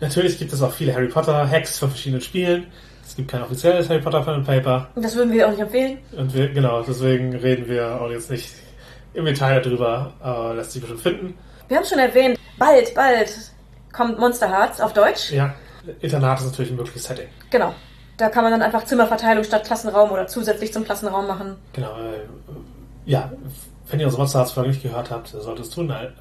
natürlich 0.00 0.38
gibt 0.38 0.52
es 0.52 0.62
auch 0.62 0.72
viele 0.72 0.94
Harry 0.94 1.08
Potter 1.08 1.48
Hacks 1.48 1.78
von 1.78 1.90
verschiedenen 1.90 2.22
Spielen. 2.22 2.66
Es 3.04 3.16
gibt 3.16 3.30
kein 3.30 3.42
offizielles 3.42 3.88
Harry 3.88 4.00
Potter 4.00 4.22
Pen 4.22 4.34
and 4.34 4.46
Paper. 4.46 4.88
Und 4.94 5.04
das 5.04 5.16
würden 5.16 5.32
wir 5.32 5.46
auch 5.46 5.50
nicht 5.50 5.60
empfehlen. 5.60 5.98
Und 6.12 6.32
wir, 6.32 6.48
genau, 6.48 6.82
deswegen 6.82 7.34
reden 7.34 7.68
wir 7.68 8.00
auch 8.00 8.10
jetzt 8.10 8.30
nicht 8.30 8.54
im 9.14 9.24
Detail 9.24 9.60
darüber, 9.60 10.12
aber 10.20 10.54
lässt 10.54 10.72
sich 10.72 10.80
bestimmt 10.80 11.02
finden. 11.02 11.38
Wir 11.68 11.76
haben 11.76 11.84
schon 11.84 11.98
erwähnt, 11.98 12.38
bald, 12.56 12.94
bald 12.94 13.32
kommt 13.92 14.18
Monster 14.18 14.48
Hearts 14.48 14.80
auf 14.80 14.92
Deutsch. 14.92 15.32
Ja, 15.32 15.54
Internat 16.00 16.38
ist 16.40 16.46
natürlich 16.46 16.70
ein 16.70 16.76
mögliches 16.76 17.04
Setting. 17.04 17.26
Genau. 17.50 17.74
Da 18.20 18.28
kann 18.28 18.42
man 18.44 18.52
dann 18.52 18.62
einfach 18.62 18.84
Zimmerverteilung 18.84 19.44
statt 19.44 19.64
Klassenraum 19.64 20.10
oder 20.10 20.26
zusätzlich 20.26 20.72
zum 20.72 20.84
Klassenraum 20.84 21.26
machen. 21.26 21.56
Genau, 21.72 21.92
äh, 21.92 22.20
ja, 23.06 23.32
wenn 23.88 23.98
ihr 23.98 24.06
unsere 24.06 24.20
Monster 24.22 24.40
Hearts 24.40 24.52
Folge 24.52 24.68
nicht 24.70 24.82
gehört 24.82 25.10
habt, 25.10 25.28
solltet 25.28 25.64
es 25.64 25.70
tun. 25.70 25.88
Weil, 25.88 26.12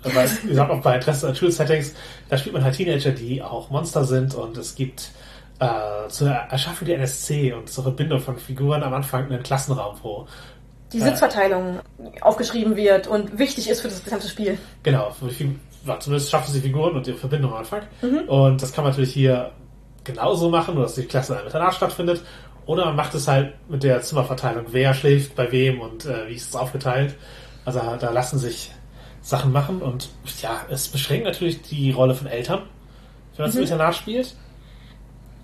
wie 0.43 0.47
gesagt, 0.47 0.71
auch 0.71 0.81
bei 0.81 0.95
Interesse 0.95 1.27
an 1.27 1.35
Schulsettings, 1.35 1.93
da 2.29 2.37
spielt 2.37 2.53
man 2.53 2.63
halt 2.63 2.75
Teenager, 2.75 3.11
die 3.11 3.43
auch 3.43 3.69
Monster 3.69 4.05
sind 4.05 4.33
und 4.33 4.57
es 4.57 4.75
gibt 4.75 5.11
äh, 5.59 6.07
zur 6.07 6.29
Erschaffung 6.29 6.87
der 6.87 6.95
NSC 6.97 7.51
und 7.51 7.69
zur 7.69 7.83
Verbindung 7.83 8.21
von 8.21 8.37
Figuren 8.37 8.81
am 8.81 8.93
Anfang 8.93 9.25
einen 9.25 9.43
Klassenraum, 9.43 9.97
wo 10.01 10.25
Die 10.93 10.99
Ja. 10.99 11.05
Sitzverteilung 11.05 11.79
aufgeschrieben 12.21 12.77
wird 12.77 13.07
und 13.07 13.37
wichtig 13.37 13.69
ist 13.69 13.81
für 13.81 13.89
das 13.89 14.03
gesamte 14.03 14.29
Spiel. 14.29 14.57
Genau, 14.83 15.11
zumindest 15.99 16.31
schaffen 16.31 16.53
sie 16.53 16.61
Figuren 16.61 16.95
und 16.95 17.05
ihre 17.07 17.17
Verbindung 17.17 17.51
am 17.51 17.57
Anfang. 17.59 17.81
Und 18.27 18.61
das 18.61 18.71
kann 18.71 18.85
man 18.85 18.93
natürlich 18.93 19.13
hier 19.13 19.51
genauso 20.09 20.49
machen, 20.49 20.75
nur 20.75 20.83
dass 20.83 20.95
die 20.95 21.03
Klasse 21.03 21.33
in 21.33 21.39
einem 21.39 21.47
Internat 21.47 21.75
stattfindet. 21.75 22.23
Oder 22.65 22.85
man 22.85 22.95
macht 22.95 23.15
es 23.15 23.27
halt 23.27 23.53
mit 23.69 23.83
der 23.83 24.01
Zimmerverteilung, 24.01 24.65
wer 24.71 24.93
schläft 24.93 25.35
bei 25.35 25.51
wem 25.51 25.81
und 25.81 26.05
äh, 26.05 26.27
wie 26.27 26.35
ist 26.35 26.49
es 26.49 26.55
aufgeteilt. 26.55 27.15
Also 27.65 27.79
da 27.99 28.11
lassen 28.11 28.37
sich 28.37 28.71
Sachen 29.21 29.51
machen 29.51 29.81
und 29.81 30.09
ja, 30.41 30.61
es 30.69 30.87
beschränkt 30.87 31.25
natürlich 31.25 31.61
die 31.63 31.91
Rolle 31.91 32.15
von 32.15 32.27
Eltern, 32.27 32.61
wenn 33.35 33.43
man 33.43 33.49
es 33.49 33.55
im 33.55 33.63
Internat 33.63 33.95
spielt. 33.95 34.35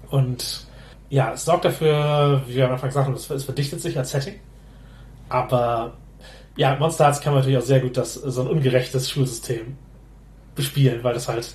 Und 0.10 0.66
ja, 1.10 1.34
es 1.34 1.46
sorgt 1.46 1.66
dafür, 1.66 2.42
wie 2.48 2.56
wir 2.56 2.66
am 2.66 2.74
Anfang 2.74 2.90
gesagt 2.90 3.08
haben, 3.08 3.16
es, 3.16 3.30
es 3.30 3.44
verdichtet 3.44 3.82
sich 3.82 3.98
als 3.98 4.12
Setting. 4.12 4.40
Aber 5.30 5.94
ja, 6.56 6.76
Monster 6.76 7.06
Hearts 7.06 7.22
kann 7.22 7.34
man 7.34 7.42
natürlich 7.42 7.58
auch 7.58 7.68
sehr 7.68 7.80
gut 7.80 7.98
das, 7.98 8.14
so 8.14 8.42
ein 8.42 8.48
ungerechtes 8.48 9.10
Schulsystem 9.10 9.78
bespielen, 10.56 11.04
weil 11.04 11.14
das 11.14 11.28
halt 11.28 11.54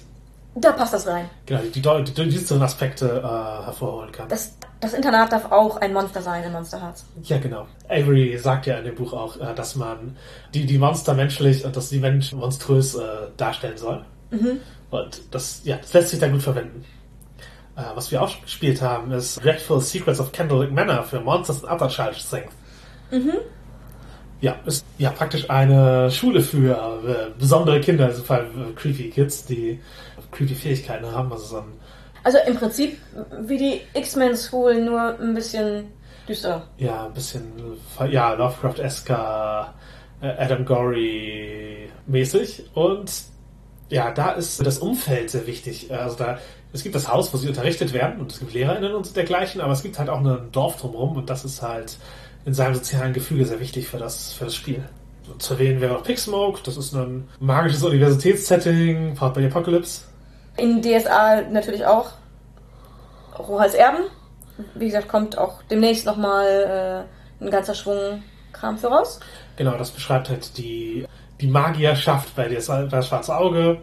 Da 0.60 0.72
passt 0.72 0.94
das 0.94 1.06
rein. 1.06 1.28
genau 1.46 1.62
die, 1.62 1.70
die, 1.80 2.12
die 2.12 2.30
düsteren 2.30 2.62
Aspekte 2.62 3.06
äh, 3.06 3.64
hervorholen 3.64 4.12
kann. 4.12 4.28
Das, 4.28 4.56
das 4.80 4.94
Internat 4.94 5.32
darf 5.32 5.50
auch 5.50 5.78
ein 5.78 5.92
Monster 5.92 6.20
sein 6.22 6.44
in 6.44 6.52
Monster 6.52 6.80
Hearts. 6.80 7.06
ja, 7.22 7.38
genau. 7.38 7.66
Avery 7.88 8.36
sagt 8.38 8.66
ja 8.66 8.76
in 8.78 8.84
dem 8.84 8.94
Buch 8.94 9.12
auch, 9.12 9.36
äh, 9.36 9.54
dass 9.54 9.76
man 9.76 10.16
die, 10.52 10.66
die 10.66 10.78
Monster 10.78 11.14
menschlich 11.14 11.64
und 11.64 11.76
dass 11.76 11.88
die 11.88 11.98
Menschen 11.98 12.38
monströs 12.38 12.94
äh, 12.94 13.04
darstellen 13.36 13.78
soll. 13.78 14.04
Und 14.90 15.22
das, 15.30 15.62
ja, 15.64 15.76
das 15.76 15.92
lässt 15.92 16.10
sich 16.10 16.18
da 16.18 16.28
gut 16.28 16.42
verwenden. 16.42 16.84
Äh, 17.76 17.82
was 17.94 18.10
wir 18.10 18.22
auch 18.22 18.40
gespielt 18.42 18.82
haben, 18.82 19.12
ist 19.12 19.42
Dreadful 19.42 19.80
Secrets 19.80 20.20
of 20.20 20.32
Candlewick 20.32 20.72
Manor 20.72 21.04
für 21.04 21.20
Monsters 21.20 21.64
and 21.64 21.72
Other 21.72 21.88
Childish 21.88 22.24
Things. 22.24 22.52
Ja, 24.40 24.56
ist 24.64 24.86
ja 24.96 25.10
praktisch 25.10 25.50
eine 25.50 26.10
Schule 26.10 26.40
für 26.40 26.72
äh, 27.06 27.38
besondere 27.38 27.80
Kinder, 27.80 28.04
in 28.04 28.10
diesem 28.10 28.24
Fall 28.24 28.46
äh, 28.46 28.72
creepy 28.74 29.10
Kids, 29.10 29.44
die 29.44 29.80
creepy 30.32 30.54
Fähigkeiten 30.54 31.06
haben. 31.10 31.32
Also 31.32 31.64
Also 32.22 32.38
im 32.46 32.56
Prinzip 32.56 32.98
wie 33.40 33.58
die 33.58 33.80
X-Men 33.94 34.36
School, 34.36 34.80
nur 34.84 35.18
ein 35.18 35.34
bisschen 35.34 35.86
düster. 36.28 36.66
ja, 36.78 37.06
ein 37.06 37.14
bisschen, 37.14 37.42
ja, 38.10 38.34
Lovecraft-esker, 38.34 39.74
äh, 40.22 40.28
Adam 40.38 40.64
Gory 40.64 41.88
mäßig. 42.06 42.64
Und 42.74 43.10
ja, 43.88 44.10
da 44.12 44.32
ist 44.32 44.64
das 44.64 44.78
Umfeld 44.78 45.30
sehr 45.30 45.46
wichtig. 45.46 45.92
Also 45.92 46.16
da, 46.16 46.38
es 46.72 46.82
gibt 46.82 46.94
das 46.94 47.08
Haus, 47.08 47.32
wo 47.34 47.38
sie 47.38 47.48
unterrichtet 47.48 47.92
werden 47.92 48.20
und 48.20 48.30
es 48.30 48.38
gibt 48.38 48.52
LehrerInnen 48.54 48.94
und 48.94 49.16
dergleichen, 49.16 49.60
aber 49.60 49.72
es 49.72 49.82
gibt 49.82 49.98
halt 49.98 50.08
auch 50.08 50.20
ein 50.20 50.52
Dorf 50.52 50.76
drumherum 50.80 51.16
und 51.16 51.28
das 51.30 51.44
ist 51.44 51.62
halt 51.62 51.96
in 52.44 52.54
seinem 52.54 52.74
sozialen 52.74 53.12
Gefüge 53.12 53.44
sehr 53.44 53.58
wichtig 53.60 53.88
für 53.88 53.98
das, 53.98 54.32
für 54.32 54.44
das 54.44 54.54
Spiel. 54.54 54.84
Zu 55.38 55.54
erwähnen 55.54 55.80
wäre 55.80 55.94
noch 55.94 56.02
Pixsmoke, 56.04 56.60
das 56.64 56.76
ist 56.76 56.94
ein 56.94 57.28
magisches 57.40 57.82
Universitätssetting, 57.82 59.14
Part 59.14 59.34
by 59.34 59.40
the 59.40 59.46
Apocalypse. 59.46 60.02
In 60.60 60.82
DSA 60.82 61.42
natürlich 61.50 61.86
auch. 61.86 62.10
Rohals 63.38 63.74
Erben. 63.74 64.04
Wie 64.74 64.86
gesagt, 64.86 65.08
kommt 65.08 65.38
auch 65.38 65.62
demnächst 65.70 66.04
nochmal 66.04 67.06
äh, 67.40 67.44
ein 67.44 67.50
ganzer 67.50 67.74
Schwung 67.74 68.22
Kram 68.52 68.76
für 68.76 68.88
raus. 68.88 69.20
Genau, 69.56 69.76
das 69.76 69.90
beschreibt 69.90 70.28
halt 70.28 70.58
die, 70.58 71.06
die 71.40 71.46
Magierschaft 71.46 72.36
bei 72.36 72.48
der, 72.48 72.60
bei 72.60 73.00
Schwarze 73.00 73.34
Auge 73.34 73.78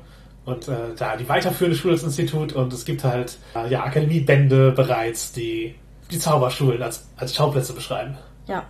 und 0.46 0.68
äh, 0.68 0.94
da 0.96 1.18
die 1.18 1.28
weiterführende 1.28 1.78
Schule 1.78 1.96
des 1.96 2.04
Institut 2.04 2.54
und 2.54 2.72
es 2.74 2.86
gibt 2.86 3.04
halt 3.04 3.38
äh, 3.56 3.70
ja 3.70 3.84
Akademiebände 3.84 4.72
bereits, 4.72 5.32
die 5.34 5.76
die 6.12 6.20
Zauberschulen 6.20 6.82
als, 6.82 7.10
als 7.18 7.36
Schauplätze 7.36 7.74
beschreiben. 7.74 8.18
Ja. 8.48 8.64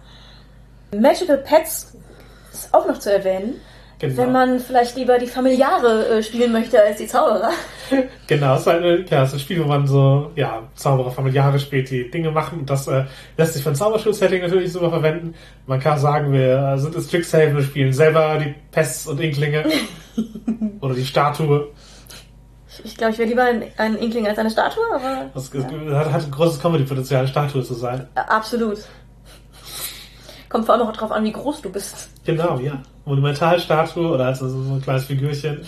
Magical 0.95 1.37
Pets 1.37 1.97
ist 2.53 2.73
auch 2.73 2.87
noch 2.87 2.99
zu 2.99 3.11
erwähnen. 3.13 3.59
Genau. 3.99 4.17
Wenn 4.17 4.31
man 4.31 4.59
vielleicht 4.59 4.95
lieber 4.95 5.17
die 5.17 5.25
Familiare 5.25 6.07
äh, 6.07 6.23
spielen 6.23 6.51
möchte 6.51 6.79
als 6.81 6.97
die 6.97 7.07
Zauberer. 7.07 7.49
Genau, 8.27 8.55
es 8.55 8.61
ist, 8.61 8.67
ein, 8.67 9.05
ja, 9.09 9.23
es 9.23 9.29
ist 9.29 9.35
ein 9.35 9.39
Spiel, 9.39 9.63
wo 9.63 9.67
man 9.69 9.87
so, 9.87 10.31
ja, 10.35 10.63
Zauberer 10.75 11.09
familiare 11.09 11.57
spielt, 11.57 11.89
die 11.89 12.11
Dinge 12.11 12.29
machen. 12.29 12.59
Und 12.59 12.69
das 12.69 12.85
äh, 12.89 13.05
lässt 13.37 13.53
sich 13.53 13.63
für 13.63 13.69
ein 13.69 13.75
Zauberschul-Setting 13.75 14.41
natürlich 14.41 14.73
super 14.73 14.89
verwenden. 14.89 15.33
Man 15.65 15.79
kann 15.79 15.97
sagen, 15.97 16.33
wir 16.33 16.73
äh, 16.73 16.77
sind 16.77 16.93
in 16.95 17.01
Strixhaven, 17.01 17.55
wir 17.55 17.63
spielen 17.63 17.93
selber 17.93 18.37
die 18.39 18.53
Pests 18.71 19.07
und 19.07 19.21
Inklinge. 19.21 19.63
Oder 20.81 20.95
die 20.95 21.05
Statue. 21.05 21.69
Ich 22.83 22.97
glaube, 22.97 23.13
ich 23.13 23.19
wäre 23.19 23.29
lieber 23.29 23.43
ein, 23.43 23.63
ein 23.77 23.95
Inkling 23.95 24.27
als 24.27 24.37
eine 24.37 24.51
Statue, 24.51 24.83
aber 24.93 25.29
Das 25.33 25.49
hat, 25.53 26.11
hat 26.11 26.25
ein 26.25 26.31
großes 26.31 26.59
Comedy-Potenzial, 26.61 27.19
eine 27.19 27.29
Statue 27.29 27.63
zu 27.63 27.73
sein. 27.73 28.07
äh, 28.15 28.19
absolut. 28.19 28.79
Kommt 30.49 30.65
vor 30.65 30.75
allem 30.75 30.87
auch 30.87 30.93
drauf 30.93 31.11
an, 31.11 31.23
wie 31.23 31.31
groß 31.31 31.61
du 31.61 31.71
bist. 31.71 32.09
Genau, 32.25 32.57
ja. 32.59 32.81
Monumentalstatue 33.05 34.07
oder 34.07 34.25
als 34.25 34.39
so 34.39 34.45
ein 34.45 34.81
kleines 34.81 35.05
Figürchen. 35.05 35.65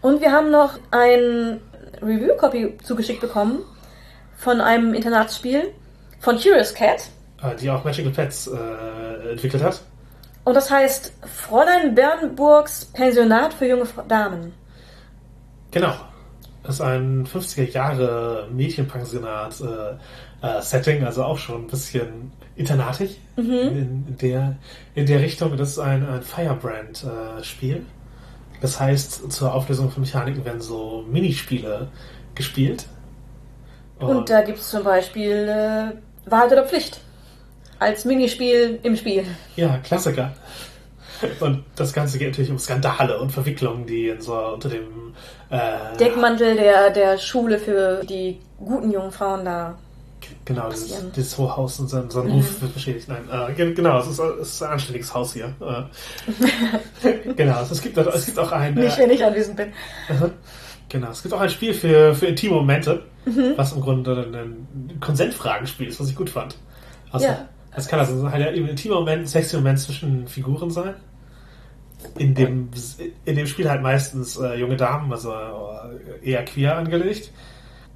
Und 0.00 0.20
wir 0.20 0.30
haben 0.32 0.50
noch 0.50 0.74
ein 0.90 1.60
Review-Copy 2.00 2.78
zugeschickt 2.82 3.20
bekommen 3.20 3.60
von 4.36 4.60
einem 4.60 4.94
Internatsspiel 4.94 5.72
von 6.20 6.36
Curious 6.38 6.74
Cat. 6.74 7.08
äh, 7.42 7.54
die 7.56 7.70
auch 7.70 7.84
Magical 7.84 8.12
Pets 8.12 8.48
äh, 8.48 9.30
entwickelt 9.32 9.62
hat. 9.62 9.80
Und 10.44 10.54
das 10.54 10.70
heißt 10.70 11.12
Fräulein 11.26 11.94
Bernburgs 11.94 12.86
Pensionat 12.86 13.52
für 13.52 13.66
junge 13.66 13.86
Damen. 14.08 14.52
Genau. 15.70 15.92
Das 16.62 16.76
ist 16.76 16.80
ein 16.80 17.26
50er 17.26 17.70
Jahre 17.70 18.48
Mädchenpensionat-Setting, 20.42 21.04
also 21.04 21.24
auch 21.24 21.38
schon 21.38 21.64
ein 21.64 21.66
bisschen 21.66 22.32
internatig 22.56 23.18
in, 23.36 23.46
in, 23.46 24.16
der, 24.20 24.56
in 24.94 25.06
der 25.06 25.20
Richtung. 25.20 25.56
Das 25.56 25.70
ist 25.70 25.78
ein, 25.78 26.06
ein 26.06 26.22
Firebrand-Spiel. 26.22 27.84
das 28.60 28.80
heißt, 28.80 29.30
zur 29.32 29.54
Auflösung 29.54 29.90
von 29.90 30.02
Mechaniken 30.02 30.44
werden 30.44 30.60
so 30.60 31.04
Minispiele 31.08 31.88
gespielt. 32.34 32.86
Und 33.98 34.30
da 34.30 34.42
gibt 34.42 34.58
es 34.58 34.70
zum 34.70 34.84
Beispiel 34.84 35.48
äh, 35.48 36.30
Wahrheit 36.30 36.52
oder 36.52 36.64
Pflicht. 36.64 37.00
Als 37.80 38.04
Minispiel 38.04 38.78
im 38.82 38.96
Spiel. 38.96 39.24
Ja, 39.56 39.78
Klassiker. 39.78 40.32
Und 41.40 41.64
das 41.74 41.92
Ganze 41.92 42.18
geht 42.18 42.28
natürlich 42.28 42.50
um 42.50 42.58
Skandale 42.58 43.18
und 43.18 43.30
Verwicklungen, 43.30 43.86
die 43.86 44.08
in 44.08 44.20
so 44.20 44.36
unter 44.36 44.68
dem 44.68 45.14
äh, 45.50 45.96
Deckmantel 45.98 46.54
der, 46.54 46.90
der 46.90 47.18
Schule 47.18 47.58
für 47.58 48.04
die 48.04 48.38
guten 48.58 48.92
jungen 48.92 49.10
Frauen 49.10 49.44
da 49.44 49.78
Genau, 50.48 50.68
passieren. 50.70 51.12
dieses 51.14 51.36
hohe 51.36 51.54
Haus 51.56 51.78
und 51.78 51.88
sein, 51.88 52.08
sein 52.10 52.24
Mhm. 52.24 52.32
Ruf 52.32 52.62
wird 52.62 52.72
beschädigt. 52.74 53.06
Nein, 53.08 53.28
äh, 53.30 53.52
ge- 53.52 53.74
genau, 53.74 54.00
es 54.00 54.06
ist, 54.08 54.18
es 54.18 54.48
ist 54.54 54.62
ein 54.62 54.70
anständiges 54.72 55.12
Haus 55.14 55.34
hier. 55.34 55.52
Äh, 55.60 57.32
genau, 57.36 57.60
es 57.60 57.80
gibt, 57.82 57.96
es 57.98 58.26
gibt 58.26 58.38
auch 58.38 58.50
ein, 58.52 58.74
Nicht, 58.74 58.96
äh, 58.98 59.02
wenn 59.02 59.10
ich 59.10 59.24
anwesend 59.24 59.56
bin. 59.56 59.72
genau, 60.88 61.10
es 61.10 61.22
gibt 61.22 61.34
auch 61.34 61.40
ein 61.40 61.50
Spiel 61.50 61.74
für, 61.74 62.14
für 62.14 62.26
intime 62.26 62.54
Momente, 62.54 63.02
Mhm. 63.26 63.52
was 63.56 63.72
im 63.74 63.82
Grunde 63.82 64.26
ein, 64.32 64.98
Konsentfragenspiel 65.00 65.88
ist, 65.88 66.00
was 66.00 66.08
ich 66.08 66.16
gut 66.16 66.30
fand. 66.30 66.56
Also, 67.12 67.26
Ja. 67.26 67.48
Das 67.74 67.86
kann 67.86 68.00
also 68.00 68.28
halt 68.30 68.44
ein 68.56 68.66
intimer 68.66 68.96
Moment, 68.96 69.22
ein 69.22 69.26
sexy 69.28 69.54
Moment 69.56 69.78
zwischen 69.78 70.26
Figuren 70.26 70.70
sein. 70.70 70.94
In 72.16 72.34
dem, 72.34 72.70
in 73.24 73.36
dem 73.36 73.46
Spiel 73.46 73.68
halt 73.68 73.82
meistens 73.82 74.36
äh, 74.36 74.54
junge 74.54 74.76
Damen, 74.76 75.12
also 75.12 75.32
äh, 75.32 76.28
eher 76.30 76.44
queer 76.44 76.76
angelegt. 76.76 77.30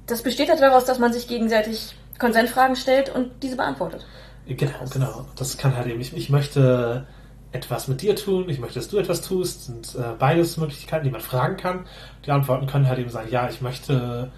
Das 0.05 0.21
besteht 0.21 0.49
halt 0.49 0.61
daraus, 0.61 0.85
dass 0.85 0.99
man 0.99 1.11
sich 1.11 1.27
gegenseitig 1.27 1.95
Konsentfragen 2.23 2.77
stellt 2.77 3.13
und 3.13 3.31
diese 3.41 3.57
beantwortet. 3.57 4.05
Genau, 4.47 4.71
genau. 4.91 5.25
Das 5.35 5.57
kann 5.57 5.75
halt 5.75 5.87
eben, 5.87 5.99
ich, 5.99 6.15
ich 6.15 6.29
möchte 6.29 7.05
etwas 7.51 7.87
mit 7.87 8.01
dir 8.01 8.15
tun, 8.15 8.49
ich 8.49 8.59
möchte, 8.59 8.79
dass 8.79 8.87
du 8.87 8.97
etwas 8.97 9.21
tust, 9.21 9.65
sind 9.65 9.95
äh, 9.95 10.13
beides 10.17 10.55
Möglichkeiten, 10.57 11.03
die 11.03 11.11
man 11.11 11.21
fragen 11.21 11.57
kann. 11.57 11.85
Die 12.25 12.31
Antworten 12.31 12.65
können 12.65 12.87
halt 12.87 12.99
eben 12.99 13.09
sein, 13.09 13.27
ja, 13.29 13.49
ich 13.49 13.61
möchte 13.61 14.31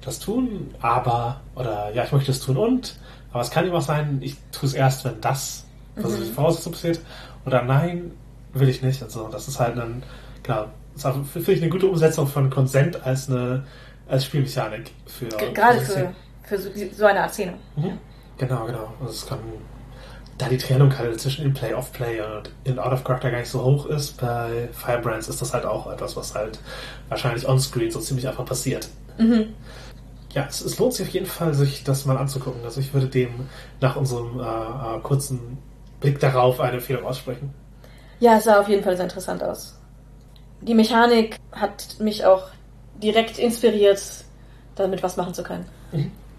das 0.00 0.20
tun, 0.20 0.74
aber, 0.80 1.40
oder 1.56 1.92
ja, 1.92 2.04
ich 2.04 2.12
möchte 2.12 2.30
es 2.30 2.40
tun 2.40 2.56
und, 2.56 2.96
aber 3.32 3.42
es 3.42 3.50
kann 3.50 3.66
eben 3.66 3.74
auch 3.74 3.82
sein, 3.82 4.18
ich 4.20 4.36
tue 4.52 4.68
es 4.68 4.74
erst, 4.74 5.04
wenn 5.04 5.20
das, 5.20 5.64
was 5.96 6.18
ich 6.18 6.30
vorausgesetzt 6.32 6.72
passiert, 6.72 7.00
oder 7.44 7.62
nein, 7.62 8.12
will 8.52 8.68
ich 8.68 8.82
nicht. 8.82 9.02
Also 9.02 9.28
das 9.28 9.48
ist 9.48 9.58
halt 9.58 9.78
ein, 9.78 10.02
genau, 10.42 10.66
das 10.94 11.04
ist 11.04 11.30
finde 11.30 11.52
ich 11.52 11.62
eine 11.62 11.70
gute 11.70 11.86
Umsetzung 11.88 12.26
von 12.26 12.50
Consent 12.50 13.04
als 13.04 13.28
eine, 13.28 13.64
als 14.08 14.24
Spielmechanik 14.24 14.92
für. 15.06 15.28
Gerade 15.28 15.80
für 15.80 16.14
für, 16.42 16.58
so, 16.58 16.70
so 16.94 17.06
eine 17.06 17.22
Art 17.22 17.32
Szene. 17.32 17.54
Mhm. 17.76 17.98
Genau, 18.38 18.64
genau. 18.66 18.92
Also 19.00 19.12
es 19.12 19.26
kann, 19.26 19.38
da 20.38 20.48
die 20.48 20.58
Trennung 20.58 20.96
halt 20.96 21.20
zwischen 21.20 21.44
In-Play, 21.44 21.74
Off-Play 21.74 22.20
und 22.20 22.50
In-Out-of-Character 22.64 23.30
gar 23.30 23.38
nicht 23.38 23.50
so 23.50 23.62
hoch 23.62 23.86
ist, 23.86 24.20
bei 24.20 24.68
Firebrands 24.72 25.28
ist 25.28 25.40
das 25.40 25.54
halt 25.54 25.64
auch 25.64 25.90
etwas, 25.90 26.16
was 26.16 26.34
halt 26.34 26.58
wahrscheinlich 27.08 27.48
on-screen 27.48 27.90
so 27.90 28.00
ziemlich 28.00 28.26
einfach 28.26 28.44
passiert. 28.44 28.88
Ja, 30.34 30.46
es, 30.48 30.62
es 30.62 30.78
lohnt 30.78 30.94
sich 30.94 31.06
auf 31.06 31.12
jeden 31.12 31.26
Fall, 31.26 31.52
sich 31.54 31.84
das 31.84 32.06
mal 32.06 32.16
anzugucken. 32.16 32.64
Also 32.64 32.80
ich 32.80 32.94
würde 32.94 33.06
dem 33.06 33.48
nach 33.80 33.96
unserem 33.96 34.40
äh, 34.40 34.42
äh, 34.42 35.00
kurzen 35.02 35.58
Blick 36.00 36.18
darauf 36.20 36.58
eine 36.60 36.74
Empfehlung 36.74 37.04
aussprechen. 37.04 37.52
Ja, 38.18 38.38
es 38.38 38.44
sah 38.44 38.60
auf 38.60 38.68
jeden 38.68 38.82
Fall 38.82 38.96
sehr 38.96 39.04
interessant 39.04 39.42
aus. 39.42 39.78
Die 40.62 40.74
Mechanik 40.74 41.38
hat 41.52 41.96
mich 41.98 42.24
auch 42.24 42.44
direkt 43.02 43.38
inspiriert, 43.38 44.00
damit 44.74 45.02
was 45.02 45.16
machen 45.16 45.34
zu 45.34 45.42
können. 45.42 45.66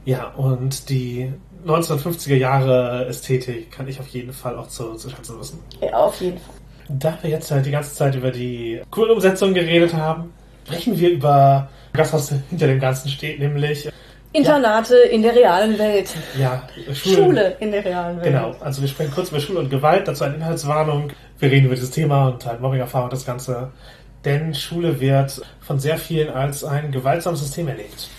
Ja, 0.06 0.28
und 0.36 0.90
die 0.90 1.32
1950er 1.66 2.36
Jahre 2.36 3.06
Ästhetik 3.08 3.72
kann 3.72 3.88
ich 3.88 4.00
auf 4.00 4.08
jeden 4.08 4.34
Fall 4.34 4.58
auch 4.58 4.68
zu, 4.68 4.96
zu 4.96 5.10
schätzen 5.10 5.40
wissen. 5.40 5.60
Ja, 5.82 5.94
auf 5.94 6.20
jeden 6.20 6.38
Fall. 6.38 6.56
Da 6.90 7.18
wir 7.22 7.30
jetzt 7.30 7.50
halt 7.50 7.66
die 7.66 7.72
ganze 7.72 7.96
Zeit 7.96 8.16
über 8.16 8.32
die 8.32 8.82
coolen 8.92 9.12
Umsetzungen 9.12 9.54
geredet 9.54 9.94
haben, 9.94 10.34
sprechen 10.66 11.00
wir 11.00 11.12
über 11.12 11.70
das, 11.94 12.12
was 12.12 12.34
hinter 12.50 12.68
dem 12.68 12.80
Ganzen 12.80 13.10
steht, 13.10 13.40
nämlich 13.40 13.90
Internate 14.34 14.98
in 14.98 15.22
der 15.22 15.36
realen 15.36 15.78
Welt. 15.78 16.10
ja, 16.38 16.68
Schulen. 16.92 17.16
Schule 17.16 17.56
in 17.60 17.72
der 17.72 17.86
realen 17.86 18.18
Welt. 18.18 18.26
Genau, 18.26 18.56
also 18.60 18.82
wir 18.82 18.90
sprechen 18.90 19.12
kurz 19.14 19.30
über 19.30 19.40
Schule 19.40 19.60
und 19.60 19.70
Gewalt, 19.70 20.08
dazu 20.08 20.24
eine 20.24 20.36
Inhaltswarnung. 20.36 21.12
Wir 21.38 21.52
reden 21.52 21.68
über 21.68 21.76
dieses 21.76 21.92
Thema 21.92 22.30
und 22.30 22.46
halt 22.46 22.60
Mobbing-Erfahrung 22.60 23.06
und 23.06 23.14
das 23.14 23.26
Ganze. 23.26 23.72
Denn 24.26 24.56
Schule 24.56 25.00
wird 25.00 25.42
von 25.62 25.80
sehr 25.80 25.98
vielen 25.98 26.30
als 26.30 26.64
ein 26.64 26.92
gewaltsames 26.92 27.42
System 27.42 27.68
erlebt. 27.68 28.10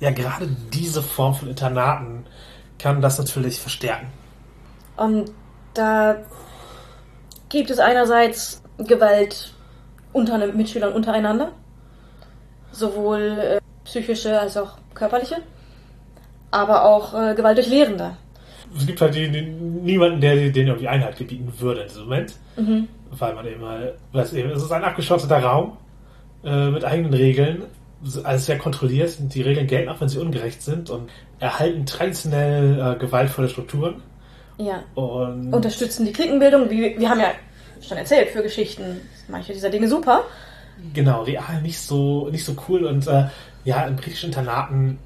Ja, 0.00 0.10
gerade 0.10 0.48
diese 0.72 1.02
Form 1.02 1.34
von 1.34 1.48
Internaten 1.48 2.26
kann 2.78 3.00
das 3.00 3.18
natürlich 3.18 3.60
verstärken. 3.60 4.08
Und 4.96 5.30
da 5.74 6.16
gibt 7.48 7.70
es 7.70 7.78
einerseits 7.78 8.62
Gewalt 8.78 9.54
unter 10.12 10.38
den 10.38 10.56
Mitschülern 10.56 10.92
untereinander, 10.92 11.52
sowohl 12.72 13.20
äh, 13.38 13.60
psychische 13.84 14.38
als 14.38 14.56
auch 14.56 14.78
körperliche, 14.94 15.36
aber 16.50 16.84
auch 16.84 17.14
äh, 17.14 17.34
Gewalt 17.34 17.58
durch 17.58 17.68
Lehrende. 17.68 18.16
Es 18.76 18.86
gibt 18.86 19.00
halt 19.00 19.14
die, 19.14 19.30
die, 19.30 19.42
niemanden, 19.42 20.20
der 20.20 20.34
denen 20.50 20.68
irgendwie 20.68 20.88
Einhalt 20.88 21.16
gebieten 21.16 21.52
würde 21.58 21.82
in 21.82 21.88
diesem 21.88 22.04
Moment. 22.04 22.34
Weil 23.10 23.34
man 23.34 23.46
eben 23.46 23.60
mal, 23.60 23.94
weiß 24.12 24.32
eben, 24.32 24.50
es 24.50 24.62
ist 24.62 24.72
ein 24.72 24.82
abgeschotteter 24.82 25.38
Raum 25.42 25.76
äh, 26.44 26.70
mit 26.70 26.84
eigenen 26.84 27.14
Regeln. 27.14 27.64
Alles 28.22 28.46
sehr 28.46 28.58
kontrolliert. 28.58 29.16
Die 29.18 29.42
Regeln 29.42 29.66
gelten 29.66 29.88
auch, 29.88 30.00
wenn 30.00 30.08
sie 30.08 30.18
ungerecht 30.18 30.62
sind 30.62 30.90
und 30.90 31.10
erhalten 31.40 31.86
traditionell 31.86 32.94
äh, 32.94 32.98
gewaltvolle 32.98 33.48
Strukturen. 33.48 34.02
Ja. 34.58 34.82
Und 34.94 35.52
Unterstützen 35.52 36.04
die 36.04 36.12
Klickenbildung, 36.12 36.70
wie 36.70 36.98
wir 36.98 37.08
haben 37.08 37.20
ja 37.20 37.32
schon 37.80 37.98
erzählt, 37.98 38.30
für 38.30 38.42
Geschichten 38.42 39.00
manche 39.28 39.52
dieser 39.52 39.70
Dinge 39.70 39.88
super. 39.88 40.24
genau, 40.92 41.22
real 41.22 41.62
nicht 41.62 41.78
so, 41.78 42.28
nicht 42.30 42.44
so 42.44 42.54
cool. 42.68 42.84
Und 42.84 43.06
äh, 43.06 43.26
ja, 43.64 43.84
in 43.86 43.96
britischen 43.96 44.26
Internaten, 44.26 44.98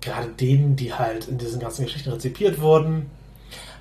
gerade 0.00 0.28
denen, 0.28 0.76
die 0.76 0.92
halt 0.92 1.28
in 1.28 1.38
diesen 1.38 1.60
ganzen 1.60 1.84
Geschichten 1.84 2.10
rezipiert 2.10 2.60
wurden, 2.60 3.10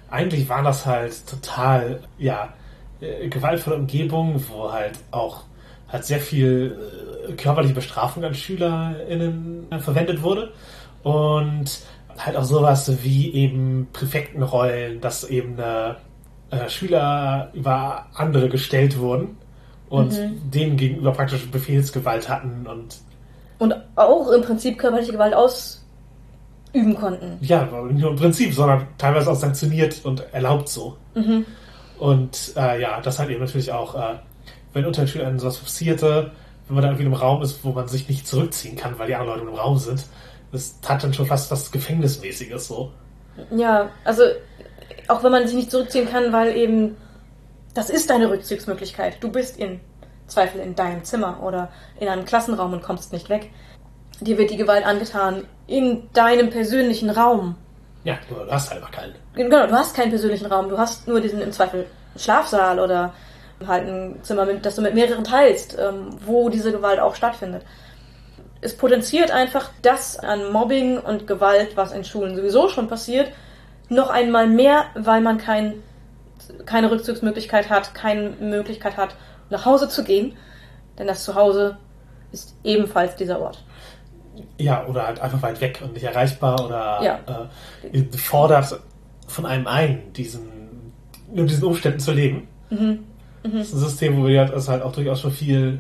eigentlich 0.09 0.49
waren 0.49 0.65
das 0.65 0.85
halt 0.85 1.25
total, 1.25 2.01
ja, 2.17 2.53
äh, 2.99 3.29
gewaltvolle 3.29 3.77
Umgebungen, 3.77 4.43
wo 4.49 4.71
halt 4.71 4.99
auch 5.11 5.43
halt 5.91 6.05
sehr 6.05 6.19
viel 6.19 6.77
äh, 7.29 7.33
körperliche 7.33 7.73
Bestrafung 7.73 8.23
an 8.23 8.33
SchülerInnen 8.33 9.67
verwendet 9.79 10.21
wurde. 10.23 10.51
Und 11.03 11.79
halt 12.17 12.35
auch 12.35 12.43
sowas 12.43 13.03
wie 13.03 13.33
eben 13.33 13.87
Präfektenrollen, 13.93 15.01
dass 15.01 15.23
eben 15.23 15.57
äh, 15.57 15.93
äh, 16.51 16.69
Schüler 16.69 17.49
über 17.53 18.07
andere 18.13 18.49
gestellt 18.49 18.99
wurden 18.99 19.37
und 19.89 20.13
denen 20.53 20.77
gegenüber 20.77 21.11
praktisch 21.11 21.49
Befehlsgewalt 21.49 22.29
hatten 22.29 22.65
und 22.67 22.97
Und 23.59 23.75
auch 23.95 24.31
im 24.31 24.41
Prinzip 24.41 24.77
körperliche 24.77 25.11
Gewalt 25.11 25.33
ausüben 25.33 26.95
konnten. 26.95 27.37
Ja, 27.41 27.63
nicht 27.65 27.99
nur 27.99 28.11
im 28.11 28.15
Prinzip, 28.15 28.53
sondern 28.53 28.87
teilweise 28.97 29.31
auch 29.31 29.35
sanktioniert 29.35 30.01
und 30.03 30.23
erlaubt 30.33 30.69
so. 30.69 30.97
Und 31.99 32.53
äh, 32.55 32.81
ja, 32.81 33.01
das 33.01 33.19
halt 33.19 33.29
eben 33.29 33.41
natürlich 33.41 33.71
auch, 33.71 33.95
äh, 33.95 34.15
wenn 34.73 34.85
unter 34.85 35.03
den 35.03 35.07
Schülern 35.07 35.39
sowas 35.39 35.57
passierte, 35.57 36.31
wenn 36.67 36.75
man 36.75 36.83
da 36.83 36.89
irgendwie 36.89 37.05
in 37.05 37.13
einem 37.13 37.21
Raum 37.21 37.41
ist, 37.41 37.63
wo 37.63 37.71
man 37.71 37.87
sich 37.87 38.07
nicht 38.07 38.27
zurückziehen 38.27 38.75
kann, 38.77 38.97
weil 38.97 39.07
die 39.07 39.15
anderen 39.15 39.39
Leute 39.39 39.49
im 39.51 39.55
Raum 39.55 39.77
sind, 39.77 40.05
das 40.51 40.75
hat 40.85 41.03
dann 41.03 41.13
schon 41.13 41.25
fast 41.25 41.51
was 41.51 41.71
Gefängnismäßiges 41.71 42.67
so. 42.67 42.91
Ja, 43.51 43.89
also 44.03 44.23
auch 45.07 45.23
wenn 45.23 45.31
man 45.31 45.47
sich 45.47 45.55
nicht 45.55 45.71
zurückziehen 45.71 46.09
kann, 46.09 46.31
weil 46.33 46.55
eben 46.55 46.95
das 47.73 47.89
ist 47.89 48.09
deine 48.09 48.29
Rückzugsmöglichkeit. 48.29 49.17
Du 49.21 49.31
bist 49.31 49.57
in 49.57 49.79
Zweifel 50.27 50.61
in 50.61 50.75
deinem 50.75 51.03
Zimmer 51.03 51.41
oder 51.43 51.69
in 51.99 52.07
einem 52.07 52.25
Klassenraum 52.25 52.73
und 52.73 52.83
kommst 52.83 53.13
nicht 53.13 53.29
weg. 53.29 53.49
Dir 54.19 54.37
wird 54.37 54.51
die 54.51 54.57
Gewalt 54.57 54.85
angetan 54.85 55.45
in 55.67 56.09
deinem 56.13 56.49
persönlichen 56.49 57.09
Raum. 57.09 57.55
Ja, 58.03 58.17
du 58.29 58.51
hast 58.51 58.69
halt 58.69 58.81
einfach 58.81 58.91
keinen. 58.91 59.15
Genau, 59.35 59.67
du 59.67 59.73
hast 59.73 59.95
keinen 59.95 60.09
persönlichen 60.09 60.47
Raum. 60.47 60.69
Du 60.69 60.77
hast 60.77 61.07
nur 61.07 61.21
diesen 61.21 61.41
im 61.41 61.51
Zweifel 61.51 61.87
Schlafsaal 62.17 62.79
oder 62.79 63.13
halt 63.67 63.87
ein 63.87 64.19
Zimmer, 64.23 64.45
mit, 64.45 64.65
das 64.65 64.75
du 64.75 64.81
mit 64.81 64.93
mehreren 64.93 65.23
teilst, 65.23 65.77
ähm, 65.79 66.09
wo 66.25 66.49
diese 66.49 66.71
Gewalt 66.71 66.99
auch 66.99 67.15
stattfindet. 67.15 67.63
Es 68.61 68.77
potenziert 68.77 69.31
einfach 69.31 69.71
das 69.81 70.17
an 70.19 70.51
Mobbing 70.51 70.99
und 70.99 71.25
Gewalt, 71.27 71.75
was 71.75 71.91
in 71.91 72.03
Schulen 72.03 72.35
sowieso 72.35 72.69
schon 72.69 72.87
passiert, 72.87 73.31
noch 73.89 74.09
einmal 74.09 74.47
mehr, 74.47 74.85
weil 74.95 75.21
man 75.21 75.37
kein, 75.37 75.75
keine 76.65 76.91
Rückzugsmöglichkeit 76.91 77.69
hat, 77.69 77.93
keine 77.93 78.29
Möglichkeit 78.39 78.97
hat, 78.97 79.15
nach 79.49 79.65
Hause 79.65 79.89
zu 79.89 80.03
gehen. 80.03 80.37
Denn 80.97 81.07
das 81.07 81.23
Zuhause 81.23 81.77
ist 82.31 82.55
ebenfalls 82.63 83.15
dieser 83.15 83.39
Ort. 83.41 83.63
Ja, 84.57 84.85
oder 84.87 85.07
halt 85.07 85.19
einfach 85.19 85.41
weit 85.41 85.59
weg 85.59 85.81
und 85.83 85.93
nicht 85.93 86.03
erreichbar 86.03 86.65
oder 86.65 86.99
Ja. 87.03 87.49
äh, 87.91 88.17
fordert 88.17 88.79
von 89.27 89.45
einem 89.45 89.67
ein, 89.67 90.13
diesen, 90.13 90.93
nur 91.33 91.45
diesen 91.45 91.63
Umständen 91.63 91.99
zu 91.99 92.11
leben. 92.11 92.47
Das 93.43 93.67
ist 93.67 93.73
ein 93.73 93.79
System, 93.79 94.17
wo 94.21 94.27
wir 94.27 94.53
es 94.53 94.67
halt 94.69 94.83
auch 94.83 94.91
durchaus 94.91 95.21
schon 95.21 95.31
viel, 95.31 95.79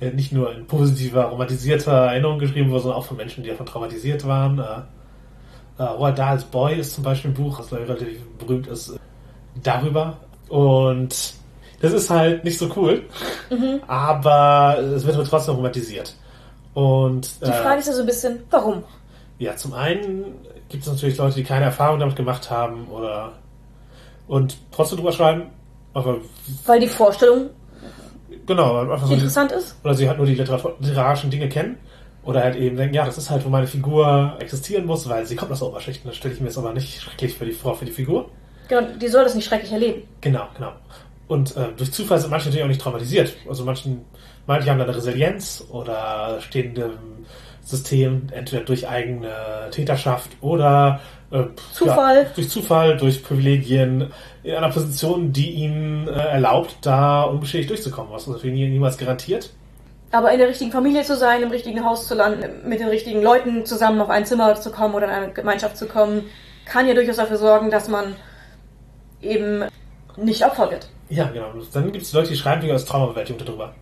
äh, 0.00 0.10
nicht 0.10 0.32
nur 0.32 0.54
in 0.54 0.66
positiver, 0.66 1.24
romantisierter 1.24 1.92
Erinnerung 1.92 2.38
geschrieben 2.38 2.70
wurde, 2.70 2.82
sondern 2.82 3.00
auch 3.00 3.06
von 3.06 3.16
Menschen, 3.16 3.42
die 3.44 3.50
davon 3.50 3.66
traumatisiert 3.66 4.26
waren. 4.26 4.58
Äh, 4.58 5.82
äh, 5.82 5.82
Roald 5.82 6.18
Dahls 6.18 6.44
Boy 6.44 6.76
ist 6.76 6.94
zum 6.94 7.04
Beispiel 7.04 7.30
ein 7.30 7.34
Buch, 7.34 7.58
das 7.58 7.72
relativ 7.72 8.22
berühmt 8.38 8.66
ist, 8.66 8.90
äh, 8.90 8.98
darüber. 9.62 10.16
Und 10.48 11.34
das 11.80 11.92
ist 11.92 12.08
halt 12.08 12.44
nicht 12.44 12.58
so 12.58 12.70
cool, 12.76 13.02
aber 13.86 14.78
es 14.78 15.04
wird 15.04 15.28
trotzdem 15.28 15.56
romantisiert. 15.56 16.14
Und 16.72 17.40
Die 17.42 17.52
Frage 17.52 17.80
ist 17.80 17.88
ja 17.88 17.92
so 17.92 18.00
ein 18.00 18.06
bisschen, 18.06 18.40
warum? 18.50 18.82
ja, 19.38 19.56
zum 19.56 19.74
einen 19.74 20.24
gibt 20.68 20.84
es 20.84 20.92
natürlich 20.92 21.16
Leute, 21.18 21.36
die 21.36 21.44
keine 21.44 21.66
Erfahrung 21.66 22.00
damit 22.00 22.16
gemacht 22.16 22.50
haben 22.50 22.86
oder 22.88 23.32
und 24.28 24.56
trotzdem 24.72 24.98
drüber 24.98 25.12
schreiben. 25.12 25.50
Aber 25.96 26.18
Weil 26.66 26.80
die 26.80 26.88
Vorstellung 26.88 27.50
genau, 28.46 28.80
einfach 28.80 29.06
so 29.06 29.14
interessant 29.14 29.52
ist? 29.52 29.76
oder 29.82 29.94
sie 29.94 30.06
halt 30.08 30.18
nur 30.18 30.26
die 30.26 30.34
literar- 30.34 30.74
literarischen 30.80 31.30
Dinge 31.30 31.48
kennen 31.48 31.78
Oder 32.24 32.42
halt 32.42 32.56
eben 32.56 32.76
denken, 32.76 32.94
ja, 32.94 33.06
das 33.06 33.18
ist 33.18 33.30
halt, 33.30 33.44
wo 33.44 33.48
meine 33.48 33.66
Figur 33.66 34.36
existieren 34.40 34.84
muss, 34.84 35.08
weil 35.08 35.24
sie 35.26 35.36
kommt 35.36 35.52
aus 35.52 35.60
der 35.60 35.68
Oberschicht. 35.68 36.04
Das 36.04 36.16
stelle 36.16 36.34
ich 36.34 36.40
mir 36.40 36.48
jetzt 36.48 36.58
aber 36.58 36.72
nicht 36.74 37.00
schrecklich 37.00 37.34
für 37.34 37.44
die 37.46 37.52
Frau, 37.52 37.72
für 37.74 37.84
die 37.84 37.92
Figur. 37.92 38.28
Genau, 38.68 38.82
die 39.00 39.08
soll 39.08 39.22
das 39.24 39.34
nicht 39.36 39.46
schrecklich 39.46 39.72
erleben. 39.72 40.02
Genau, 40.20 40.46
genau. 40.56 40.72
Und 41.28 41.56
äh, 41.56 41.68
durch 41.76 41.92
Zufall 41.92 42.18
sind 42.18 42.30
manche 42.30 42.46
natürlich 42.48 42.64
auch 42.64 42.68
nicht 42.68 42.80
traumatisiert. 42.80 43.32
Also 43.48 43.64
manchen, 43.64 44.04
manche 44.46 44.68
haben 44.70 44.78
dann 44.78 44.88
eine 44.88 44.96
Resilienz 44.96 45.64
oder 45.70 46.38
stehen 46.40 46.74
dem 46.74 46.90
System 47.62 48.28
entweder 48.32 48.64
durch 48.64 48.88
eigene 48.88 49.30
Täterschaft 49.70 50.30
oder 50.40 51.00
äh, 51.30 51.44
Zufall. 51.72 52.24
Ja, 52.24 52.30
durch 52.34 52.48
Zufall, 52.48 52.96
durch 52.96 53.22
Privilegien 53.22 54.10
in 54.42 54.54
einer 54.54 54.70
Position, 54.70 55.32
die 55.32 55.50
ihnen 55.50 56.08
äh, 56.08 56.12
erlaubt, 56.12 56.76
da 56.82 57.22
unbeschädigt 57.22 57.70
durchzukommen, 57.70 58.12
was 58.12 58.24
für 58.24 58.48
ihn 58.48 58.70
niemals 58.70 58.96
garantiert. 58.96 59.50
Aber 60.12 60.30
in 60.32 60.38
der 60.38 60.48
richtigen 60.48 60.70
Familie 60.70 61.02
zu 61.02 61.16
sein, 61.16 61.42
im 61.42 61.50
richtigen 61.50 61.84
Haus 61.84 62.06
zu 62.06 62.14
landen, 62.14 62.68
mit 62.68 62.80
den 62.80 62.88
richtigen 62.88 63.22
Leuten 63.22 63.66
zusammen 63.66 64.00
auf 64.00 64.08
ein 64.08 64.24
Zimmer 64.24 64.54
zu 64.54 64.70
kommen 64.70 64.94
oder 64.94 65.06
in 65.06 65.12
eine 65.12 65.32
Gemeinschaft 65.32 65.76
zu 65.76 65.86
kommen, 65.86 66.24
kann 66.64 66.86
ja 66.86 66.94
durchaus 66.94 67.16
dafür 67.16 67.38
sorgen, 67.38 67.70
dass 67.70 67.88
man 67.88 68.14
eben 69.20 69.64
nicht 70.16 70.44
Opfer 70.44 70.70
wird. 70.70 70.88
Ja, 71.08 71.28
genau. 71.28 71.52
Dann 71.72 71.92
gibt 71.92 72.04
es 72.04 72.12
Leute, 72.12 72.28
die 72.28 72.36
schreiben 72.36 72.62
wegen 72.62 72.72
als 72.72 72.84
Traumabewältigung 72.84 73.44
darüber. 73.44 73.74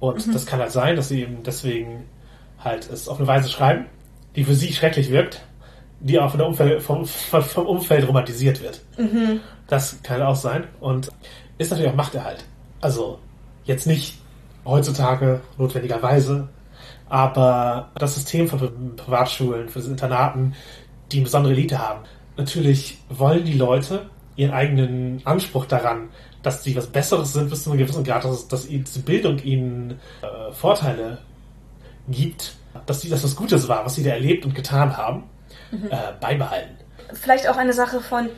Und 0.00 0.26
mhm. 0.26 0.32
das 0.32 0.46
kann 0.46 0.60
halt 0.60 0.72
sein, 0.72 0.96
dass 0.96 1.08
sie 1.08 1.22
eben 1.22 1.42
deswegen 1.42 2.04
halt 2.58 2.90
es 2.90 3.08
auf 3.08 3.18
eine 3.18 3.26
Weise 3.26 3.48
schreiben, 3.48 3.86
die 4.36 4.44
für 4.44 4.54
sie 4.54 4.72
schrecklich 4.72 5.10
wirkt, 5.10 5.42
die 6.02 6.18
auch 6.18 6.30
von 6.30 6.38
der 6.38 6.48
Umfeld, 6.48 6.82
vom, 6.82 7.06
vom 7.06 7.66
Umfeld 7.66 8.06
romantisiert 8.06 8.62
wird. 8.62 8.80
Mhm. 8.98 9.40
Das 9.68 10.02
kann 10.02 10.20
auch 10.22 10.36
sein. 10.36 10.64
Und 10.80 11.10
ist 11.58 11.70
natürlich 11.70 11.90
auch 11.90 11.96
Machterhalt. 11.96 12.44
Also 12.80 13.18
jetzt 13.64 13.86
nicht 13.86 14.18
heutzutage 14.64 15.40
notwendigerweise, 15.58 16.48
aber 17.08 17.90
das 17.94 18.14
System 18.14 18.48
von 18.48 18.96
Privatschulen, 18.96 19.68
von 19.68 19.82
Internaten, 19.82 20.54
die 21.10 21.18
eine 21.18 21.24
besondere 21.24 21.52
Elite 21.52 21.78
haben, 21.78 22.00
natürlich 22.36 22.98
wollen 23.08 23.44
die 23.44 23.52
Leute 23.52 24.10
ihren 24.34 24.52
eigenen 24.52 25.20
Anspruch 25.24 25.66
daran, 25.66 26.08
dass 26.42 26.64
sie 26.64 26.74
was 26.74 26.86
Besseres 26.86 27.32
sind 27.32 27.50
bis 27.50 27.64
zu 27.64 27.70
einem 27.70 27.78
gewissen 27.78 28.02
Grad, 28.02 28.24
dass, 28.24 28.48
dass 28.48 28.66
diese 28.66 29.00
Bildung 29.00 29.38
ihnen 29.38 30.00
äh, 30.22 30.52
Vorteile 30.52 31.18
gibt, 32.08 32.54
dass 32.86 33.02
sie 33.02 33.10
das 33.10 33.22
was 33.22 33.36
Gutes 33.36 33.68
war, 33.68 33.84
was 33.84 33.94
sie 33.94 34.02
da 34.02 34.10
erlebt 34.10 34.44
und 34.44 34.54
getan 34.54 34.96
haben, 34.96 35.24
mhm. 35.72 35.88
äh, 35.90 35.96
beibehalten. 36.20 36.76
Vielleicht 37.12 37.48
auch 37.48 37.56
eine 37.56 37.72
Sache 37.72 38.00
von, 38.00 38.28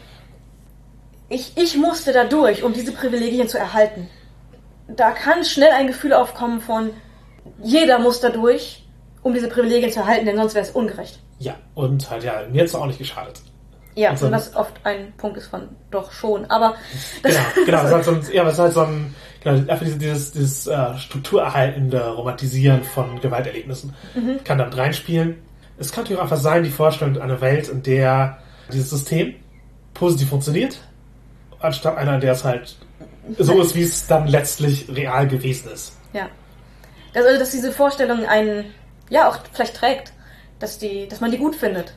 ich, 1.28 1.52
ich 1.56 1.76
musste 1.76 2.12
da 2.12 2.24
durch, 2.24 2.62
um 2.62 2.72
diese 2.72 2.92
Privilegien 2.92 3.48
zu 3.48 3.58
erhalten. 3.58 4.08
Da 4.88 5.12
kann 5.12 5.44
schnell 5.44 5.72
ein 5.72 5.86
Gefühl 5.86 6.12
aufkommen 6.12 6.60
von, 6.60 6.90
jeder 7.62 7.98
muss 7.98 8.20
da 8.20 8.30
durch, 8.30 8.84
um 9.22 9.34
diese 9.34 9.48
Privilegien 9.48 9.90
zu 9.90 10.00
erhalten, 10.00 10.26
denn 10.26 10.36
sonst 10.36 10.54
wäre 10.54 10.64
es 10.64 10.70
ungerecht. 10.70 11.18
Ja, 11.38 11.54
und 11.74 12.08
halt 12.10 12.24
ja, 12.24 12.42
mir 12.50 12.60
hat 12.60 12.68
es 12.68 12.74
auch 12.74 12.86
nicht 12.86 12.98
geschadet. 12.98 13.40
Ja, 13.96 14.10
und, 14.10 14.18
so 14.18 14.26
und 14.26 14.32
das 14.32 14.54
oft 14.56 14.74
ein 14.84 15.12
Punkt 15.16 15.36
ist 15.36 15.46
von 15.46 15.68
doch 15.90 16.10
schon, 16.10 16.50
aber 16.50 16.74
genau, 17.22 17.38
genau, 17.66 17.82
das 17.82 17.84
ist 17.84 17.92
halt 17.92 18.04
so 18.04 18.10
ein, 18.10 18.26
ja, 18.32 18.44
das 18.44 18.54
ist 18.54 18.58
halt 18.58 18.72
so 18.72 18.80
ein 18.80 19.14
genau, 19.42 19.70
einfach 19.70 19.86
dieses, 19.86 20.32
dieses, 20.32 20.66
uh, 20.66 20.96
strukturerhaltende 20.96 22.08
Romantisieren 22.08 22.82
von 22.82 23.20
Gewalterlebnissen 23.20 23.94
mhm. 24.14 24.42
kann 24.42 24.58
damit 24.58 24.76
reinspielen. 24.76 25.36
Es 25.78 25.92
kann 25.92 26.04
natürlich 26.04 26.18
auch 26.18 26.24
einfach 26.24 26.38
sein, 26.38 26.62
die 26.62 26.70
Vorstellung 26.70 27.20
einer 27.20 27.40
Welt, 27.40 27.68
in 27.68 27.82
der 27.82 28.38
dieses 28.72 28.90
System 28.90 29.34
positiv 29.92 30.30
funktioniert, 30.30 30.80
anstatt 31.60 31.96
einer, 31.96 32.14
in 32.14 32.20
der 32.20 32.32
es 32.32 32.44
halt 32.44 32.76
so 33.38 33.60
ist, 33.60 33.74
wie 33.74 33.82
es 33.82 34.06
dann 34.06 34.26
letztlich 34.26 34.88
real 34.88 35.26
gewesen 35.26 35.70
ist. 35.72 35.96
Ja. 36.12 36.28
Also, 37.14 37.38
dass 37.38 37.50
diese 37.50 37.72
Vorstellung 37.72 38.26
einen, 38.26 38.66
ja, 39.08 39.28
auch 39.28 39.38
vielleicht 39.52 39.76
trägt, 39.76 40.12
dass, 40.58 40.78
die, 40.78 41.08
dass 41.08 41.20
man 41.20 41.30
die 41.30 41.38
gut 41.38 41.54
findet 41.56 41.94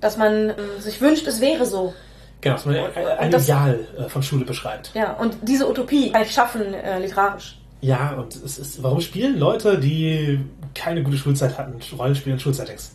dass 0.00 0.16
man 0.16 0.50
äh, 0.50 0.54
sich 0.78 1.00
wünscht, 1.00 1.26
es 1.26 1.40
wäre 1.40 1.64
so. 1.66 1.94
Genau, 2.40 2.54
dass 2.54 2.64
man 2.64 2.76
ein 2.76 3.30
das, 3.30 3.44
Ideal 3.44 3.86
äh, 3.98 4.08
von 4.08 4.22
Schule 4.22 4.44
beschreibt. 4.44 4.92
Ja, 4.94 5.12
und 5.12 5.36
diese 5.42 5.68
Utopie 5.68 6.12
ich 6.20 6.32
schaffen, 6.32 6.74
äh, 6.74 6.98
literarisch. 6.98 7.59
Ja, 7.80 8.12
und 8.12 8.34
es 8.36 8.58
ist, 8.58 8.82
warum 8.82 9.00
spielen 9.00 9.38
Leute, 9.38 9.78
die 9.78 10.44
keine 10.74 11.02
gute 11.02 11.16
Schulzeit 11.16 11.56
hatten, 11.56 11.80
Rollenspiele 11.96 12.34
in 12.34 12.40
Schulsettings? 12.40 12.92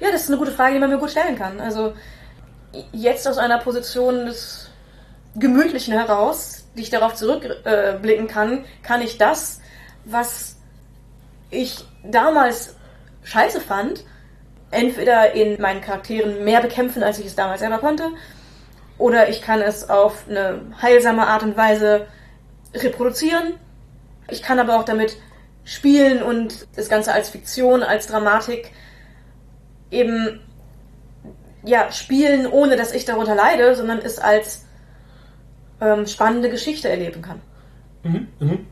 Ja, 0.00 0.10
das 0.10 0.22
ist 0.22 0.28
eine 0.28 0.38
gute 0.38 0.52
Frage, 0.52 0.74
die 0.74 0.80
man 0.80 0.90
mir 0.90 0.98
gut 0.98 1.10
stellen 1.10 1.36
kann. 1.36 1.60
Also 1.60 1.92
jetzt 2.92 3.28
aus 3.28 3.38
einer 3.38 3.58
Position 3.58 4.26
des 4.26 4.70
Gemütlichen 5.34 5.92
heraus, 5.94 6.64
die 6.76 6.82
ich 6.82 6.90
darauf 6.90 7.14
zurückblicken 7.14 8.26
äh, 8.26 8.28
kann, 8.28 8.64
kann 8.82 9.02
ich 9.02 9.18
das, 9.18 9.60
was 10.04 10.56
ich 11.50 11.84
damals 12.02 12.74
scheiße 13.24 13.60
fand, 13.60 14.04
entweder 14.70 15.34
in 15.34 15.60
meinen 15.60 15.80
Charakteren 15.80 16.44
mehr 16.44 16.60
bekämpfen, 16.60 17.02
als 17.02 17.18
ich 17.18 17.26
es 17.26 17.36
damals 17.36 17.60
selber 17.60 17.78
konnte, 17.78 18.08
oder 18.98 19.28
ich 19.28 19.42
kann 19.42 19.60
es 19.60 19.88
auf 19.88 20.24
eine 20.28 20.60
heilsame 20.80 21.26
Art 21.26 21.42
und 21.42 21.56
Weise 21.56 22.06
reproduzieren. 22.74 23.54
Ich 24.30 24.42
kann 24.42 24.58
aber 24.58 24.78
auch 24.78 24.84
damit 24.84 25.16
spielen 25.64 26.22
und 26.22 26.66
das 26.74 26.88
Ganze 26.88 27.12
als 27.12 27.28
Fiktion, 27.30 27.82
als 27.82 28.06
Dramatik 28.06 28.72
eben 29.90 30.40
ja 31.64 31.92
spielen, 31.92 32.46
ohne 32.46 32.76
dass 32.76 32.92
ich 32.92 33.04
darunter 33.04 33.34
leide, 33.34 33.74
sondern 33.76 33.98
es 33.98 34.18
als 34.18 34.64
ähm, 35.80 36.06
spannende 36.06 36.50
Geschichte 36.50 36.88
erleben 36.88 37.22
kann. 37.22 37.40
Mhm, 38.02 38.26
mhm. 38.40 38.66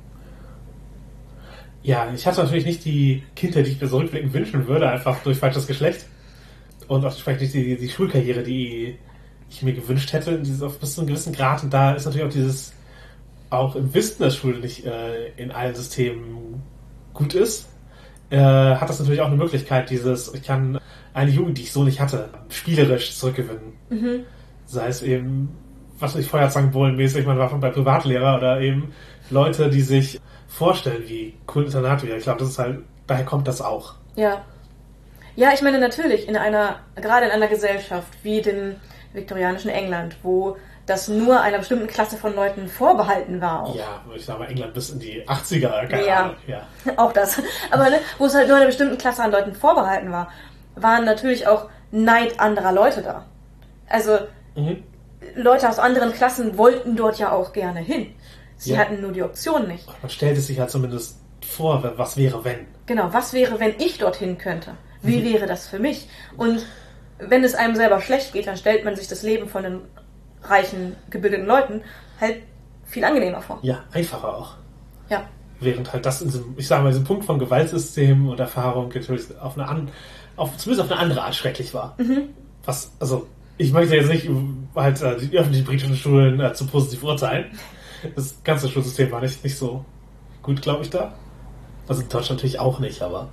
Ja, 1.83 2.13
ich 2.15 2.27
hatte 2.27 2.43
natürlich 2.43 2.67
nicht 2.67 2.85
die 2.85 3.23
Kindheit, 3.37 3.67
die 3.67 3.71
ich 3.71 3.81
mir 3.81 3.87
so 3.87 3.99
rückblickend 3.99 4.33
wünschen 4.33 4.67
würde, 4.67 4.89
einfach 4.89 5.23
durch 5.23 5.39
falsches 5.39 5.67
Geschlecht. 5.67 6.05
Und 6.89 7.05
auch 7.05 7.13
vielleicht 7.13 7.41
nicht 7.41 7.55
die, 7.55 7.77
die 7.77 7.89
Schulkarriere, 7.89 8.43
die 8.43 8.99
ich 9.49 9.63
mir 9.63 9.73
gewünscht 9.73 10.13
hätte, 10.13 10.33
bis 10.33 10.95
zu 10.95 11.01
einem 11.01 11.09
gewissen 11.09 11.33
Grad. 11.33 11.63
Und 11.63 11.73
da 11.73 11.95
ist 11.95 12.05
natürlich 12.05 12.27
auch 12.27 12.33
dieses, 12.33 12.73
auch 13.51 13.75
im 13.75 13.93
Wissen, 13.93 14.23
dass 14.23 14.37
Schule 14.37 14.59
nicht 14.59 14.87
äh, 14.87 15.29
in 15.37 15.51
allen 15.51 15.75
Systemen 15.75 16.63
gut 17.13 17.35
ist, 17.35 17.69
äh, 18.31 18.39
hat 18.39 18.89
das 18.89 19.01
natürlich 19.01 19.21
auch 19.21 19.27
eine 19.27 19.37
Möglichkeit, 19.37 19.91
dieses, 19.91 20.33
ich 20.33 20.43
kann 20.43 20.79
eine 21.13 21.31
Jugend, 21.31 21.59
die 21.59 21.63
ich 21.63 21.73
so 21.73 21.83
nicht 21.83 22.01
hatte, 22.01 22.29
spielerisch 22.49 23.17
zurückgewinnen. 23.17 23.73
Mhm. 23.91 24.25
Sei 24.67 24.87
es 24.87 25.03
eben, 25.03 25.51
was 25.99 26.15
ich, 26.15 26.29
Feuerzangenbowlen-mäßig, 26.29 27.27
man 27.27 27.39
war 27.39 27.51
von 27.51 27.61
bei 27.61 27.71
Privatlehrer 27.71 28.37
oder 28.37 28.61
eben 28.61 28.93
Leute, 29.31 29.69
die 29.69 29.81
sich 29.81 30.21
vorstellen, 30.47 31.03
wie 31.07 31.35
cool 31.55 31.65
Internat 31.65 32.05
wäre. 32.05 32.17
Ich 32.17 32.25
glaube, 32.25 32.39
das 32.39 32.51
ist 32.51 32.59
halt, 32.59 32.81
daher 33.07 33.25
kommt 33.25 33.49
das 33.49 33.61
auch. 33.61 33.95
Ja. 34.15 34.45
Ja, 35.37 35.51
ich 35.55 35.63
meine 35.63 35.79
natürlich, 35.79 36.29
in 36.29 36.37
einer, 36.37 36.81
gerade 36.97 37.27
in 37.27 37.33
einer 37.33 37.49
Gesellschaft 37.49 38.13
wie 38.23 38.43
dem 38.43 38.77
viktorianischen 39.13 39.71
England, 39.71 40.17
wo 40.23 40.57
das 40.91 41.09
nur 41.09 41.41
einer 41.41 41.59
bestimmten 41.59 41.87
Klasse 41.87 42.17
von 42.17 42.35
Leuten 42.35 42.69
vorbehalten 42.69 43.41
war. 43.41 43.63
Auch. 43.63 43.75
Ja, 43.75 44.03
ich 44.15 44.25
sage 44.25 44.41
mal 44.41 44.51
England 44.51 44.75
bis 44.75 44.91
in 44.91 44.99
die 44.99 45.27
80er, 45.27 45.87
keine 45.87 46.07
ja, 46.07 46.17
Ahnung. 46.17 46.37
Ja, 46.47 46.63
auch 46.97 47.13
das. 47.13 47.41
Aber 47.71 47.89
ne, 47.89 48.01
wo 48.19 48.27
es 48.27 48.35
halt 48.35 48.49
nur 48.49 48.57
einer 48.57 48.67
bestimmten 48.67 48.99
Klasse 48.99 49.23
an 49.23 49.31
Leuten 49.31 49.55
vorbehalten 49.55 50.11
war, 50.13 50.31
waren 50.75 51.05
natürlich 51.05 51.47
auch 51.47 51.69
Neid 51.93 52.39
anderer 52.39 52.73
Leute 52.73 53.03
da. 53.03 53.25
Also 53.89 54.19
mhm. 54.57 54.83
Leute 55.35 55.69
aus 55.69 55.79
anderen 55.79 56.13
Klassen 56.13 56.59
wollten 56.59 56.97
dort 56.97 57.19
ja 57.19 57.33
auch 57.33 57.53
gerne 57.53 57.81
hin. 57.81 58.15
Sie 58.57 58.73
ja. 58.73 58.79
hatten 58.79 59.01
nur 59.01 59.13
die 59.13 59.23
Option 59.23 59.69
nicht. 59.69 59.87
Man 60.03 60.11
stellt 60.11 60.37
es 60.37 60.47
sich 60.49 60.59
halt 60.59 60.71
zumindest 60.71 61.19
vor, 61.47 61.83
was 61.97 62.17
wäre, 62.17 62.45
wenn. 62.45 62.67
Genau, 62.87 63.13
was 63.13 63.33
wäre, 63.33 63.59
wenn 63.61 63.75
ich 63.79 63.99
dorthin 63.99 64.39
könnte? 64.39 64.73
Wie 65.03 65.21
mhm. 65.21 65.33
wäre 65.33 65.47
das 65.47 65.69
für 65.69 65.79
mich? 65.79 66.09
Und 66.37 66.67
wenn 67.19 67.45
es 67.45 67.55
einem 67.55 67.77
selber 67.77 68.01
schlecht 68.01 68.33
geht, 68.33 68.47
dann 68.47 68.57
stellt 68.57 68.85
man 68.85 68.97
sich 68.97 69.09
das 69.09 69.23
Leben 69.23 69.49
von 69.49 69.63
den 69.63 69.81
reichen, 70.43 70.97
gebildeten 71.11 71.47
Leuten 71.47 71.83
halt 72.21 72.37
viel 72.85 73.05
angenehmer 73.05 73.41
vor. 73.41 73.59
Ja, 73.63 73.85
einfacher 73.93 74.37
auch. 74.37 74.55
Ja. 75.09 75.23
Während 75.61 75.93
halt 75.93 76.07
das 76.07 76.23
in 76.23 76.29
diesem, 76.29 76.55
ich 76.57 76.67
sage 76.67 76.83
mal, 76.83 76.91
diesem 76.91 77.05
Punkt 77.05 77.25
von 77.25 77.39
Gewaltsystem 77.39 78.29
und 78.29 78.41
Erfahrung 78.41 78.89
natürlich 78.89 79.25
auf 79.39 79.59
eine, 79.59 79.69
an, 79.69 79.91
auf, 80.37 80.57
zumindest 80.57 80.87
auf 80.87 80.93
eine 80.93 81.01
andere 81.01 81.23
Art 81.23 81.35
schrecklich 81.35 81.75
war. 81.75 81.97
Mhm. 81.99 82.31
Was, 82.65 82.93
also, 82.99 83.27
ich 83.59 83.73
möchte 83.73 83.95
jetzt 83.95 84.09
nicht 84.09 84.29
halt 84.75 85.03
äh, 85.03 85.19
die 85.19 85.37
öffentlichen 85.37 85.67
britischen 85.67 85.97
Schulen 85.97 86.41
äh, 86.41 86.55
zu 86.55 86.67
positiv 86.67 87.03
urteilen 87.03 87.47
das 88.15 88.43
ganze 88.45 88.69
Schulsystem 88.69 89.11
war 89.11 89.21
nicht, 89.21 89.43
nicht 89.45 89.57
so 89.57 89.85
gut, 90.43 90.63
glaube 90.63 90.83
ich, 90.83 90.91
da. 90.91 91.13
Also 91.89 92.03
in 92.03 92.09
Deutschland 92.09 92.39
natürlich 92.39 92.59
auch 92.59 92.79
nicht, 92.79 93.03
aber. 93.03 93.29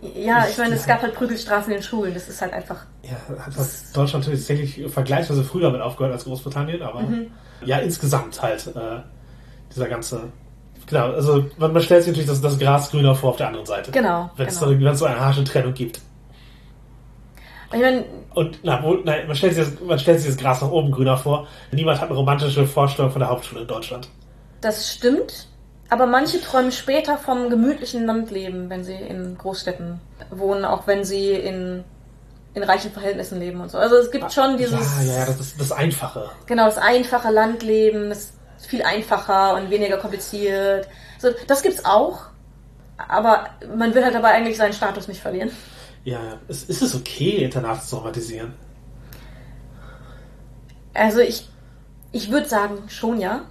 Ja, 0.00 0.46
ich, 0.48 0.56
meine, 0.58 0.76
es 0.76 0.86
gab 0.86 1.02
halt 1.02 1.14
Prügelstrafen 1.14 1.72
in 1.72 1.78
den 1.78 1.82
Schulen, 1.82 2.14
das 2.14 2.28
ist 2.28 2.40
halt 2.40 2.52
einfach. 2.52 2.86
Ja, 3.02 3.16
hat 3.44 3.56
das 3.56 3.90
Deutschland 3.92 4.24
tatsächlich 4.24 4.80
vergleichsweise 4.92 5.42
früher 5.42 5.64
damit 5.64 5.80
aufgehört 5.80 6.12
als 6.12 6.24
Großbritannien, 6.24 6.82
aber 6.82 7.00
mhm. 7.00 7.26
ja, 7.64 7.78
insgesamt 7.78 8.40
halt 8.40 8.66
äh, 8.68 9.00
dieser 9.74 9.88
ganze. 9.88 10.32
Genau, 10.86 11.10
also 11.10 11.46
man, 11.58 11.72
man 11.72 11.82
stellt 11.82 12.04
sich 12.04 12.12
natürlich 12.12 12.28
das, 12.28 12.40
das 12.40 12.58
Gras 12.58 12.90
grüner 12.90 13.14
vor 13.14 13.30
auf 13.30 13.36
der 13.36 13.48
anderen 13.48 13.66
Seite. 13.66 13.90
Genau. 13.90 14.30
Wenn 14.36 14.46
es 14.46 14.60
genau. 14.60 14.94
so 14.94 15.04
eine 15.04 15.20
harsche 15.20 15.44
Trennung 15.44 15.74
gibt. 15.74 16.00
Ich 17.72 17.80
mein, 17.80 18.04
und 18.34 18.60
na, 18.62 18.82
wo, 18.82 18.94
nein, 18.94 19.26
man 19.26 19.36
stellt, 19.36 19.54
sich 19.54 19.64
das, 19.64 19.80
man 19.80 19.98
stellt 19.98 20.20
sich 20.20 20.30
das 20.30 20.38
Gras 20.38 20.62
nach 20.62 20.70
oben 20.70 20.90
grüner 20.90 21.16
vor. 21.16 21.46
Niemand 21.72 22.00
hat 22.00 22.08
eine 22.08 22.16
romantische 22.16 22.66
Vorstellung 22.66 23.10
von 23.10 23.20
der 23.20 23.28
Hauptschule 23.28 23.62
in 23.62 23.66
Deutschland. 23.66 24.08
Das 24.60 24.94
stimmt. 24.94 25.48
Aber 25.90 26.06
manche 26.06 26.40
träumen 26.40 26.70
später 26.70 27.16
vom 27.16 27.48
gemütlichen 27.48 28.04
Landleben, 28.04 28.68
wenn 28.68 28.84
sie 28.84 28.94
in 28.94 29.38
Großstädten 29.38 30.00
wohnen, 30.30 30.64
auch 30.64 30.86
wenn 30.86 31.04
sie 31.04 31.32
in, 31.32 31.82
in 32.54 32.62
reichen 32.62 32.92
Verhältnissen 32.92 33.38
leben 33.40 33.60
und 33.60 33.70
so. 33.70 33.78
Also 33.78 33.96
es 33.96 34.10
gibt 34.10 34.32
schon 34.32 34.58
dieses. 34.58 34.80
Ja, 35.06 35.20
ja, 35.20 35.26
das 35.26 35.40
ist 35.40 35.60
das 35.60 35.72
Einfache. 35.72 36.30
Genau, 36.46 36.66
das 36.66 36.76
einfache 36.76 37.30
Landleben 37.30 38.10
ist 38.10 38.34
viel 38.58 38.82
einfacher 38.82 39.54
und 39.54 39.70
weniger 39.70 39.96
kompliziert. 39.96 40.88
So, 41.18 41.30
das 41.46 41.62
gibt's 41.62 41.84
auch. 41.84 42.26
Aber 42.96 43.46
man 43.76 43.94
will 43.94 44.04
halt 44.04 44.14
dabei 44.14 44.32
eigentlich 44.32 44.56
seinen 44.56 44.72
Status 44.72 45.08
nicht 45.08 45.20
verlieren. 45.20 45.50
Ja, 46.04 46.38
ist, 46.48 46.68
ist 46.68 46.82
es 46.82 46.94
okay, 46.94 47.44
Internate 47.44 47.86
zu 47.86 47.96
traumatisieren? 47.96 48.54
Also 50.94 51.20
ich, 51.20 51.48
ich 52.12 52.30
würde 52.30 52.48
sagen, 52.48 52.84
schon 52.88 53.20
ja. 53.20 53.42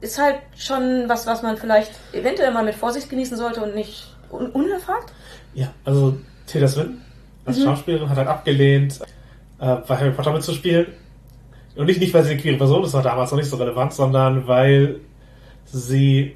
Ist 0.00 0.18
halt 0.18 0.40
schon 0.56 1.08
was, 1.08 1.26
was 1.26 1.42
man 1.42 1.56
vielleicht 1.56 1.92
eventuell 2.12 2.52
mal 2.52 2.64
mit 2.64 2.74
Vorsicht 2.74 3.08
genießen 3.08 3.36
sollte 3.36 3.62
und 3.62 3.74
nicht 3.74 4.14
un 4.30 4.50
unerfragt. 4.50 5.12
Ja, 5.54 5.72
also 5.84 6.18
Tilda 6.46 6.68
Swinton 6.68 7.02
als 7.46 7.62
Schauspielerin 7.62 8.08
hat 8.08 8.16
halt 8.18 8.28
abgelehnt, 8.28 9.00
äh, 9.58 9.76
bei 9.86 9.96
Harry 9.96 10.10
Potter 10.10 10.32
mitzuspielen. 10.32 10.88
Und 11.76 11.86
nicht, 11.86 12.00
nicht, 12.00 12.12
weil 12.12 12.24
sie 12.24 12.32
eine 12.32 12.40
queere 12.40 12.56
Person 12.56 12.84
ist, 12.84 12.92
war 12.92 13.02
damals 13.02 13.30
noch 13.30 13.38
nicht 13.38 13.48
so 13.48 13.56
relevant, 13.56 13.92
sondern 13.92 14.46
weil 14.46 15.00
sie 15.64 16.34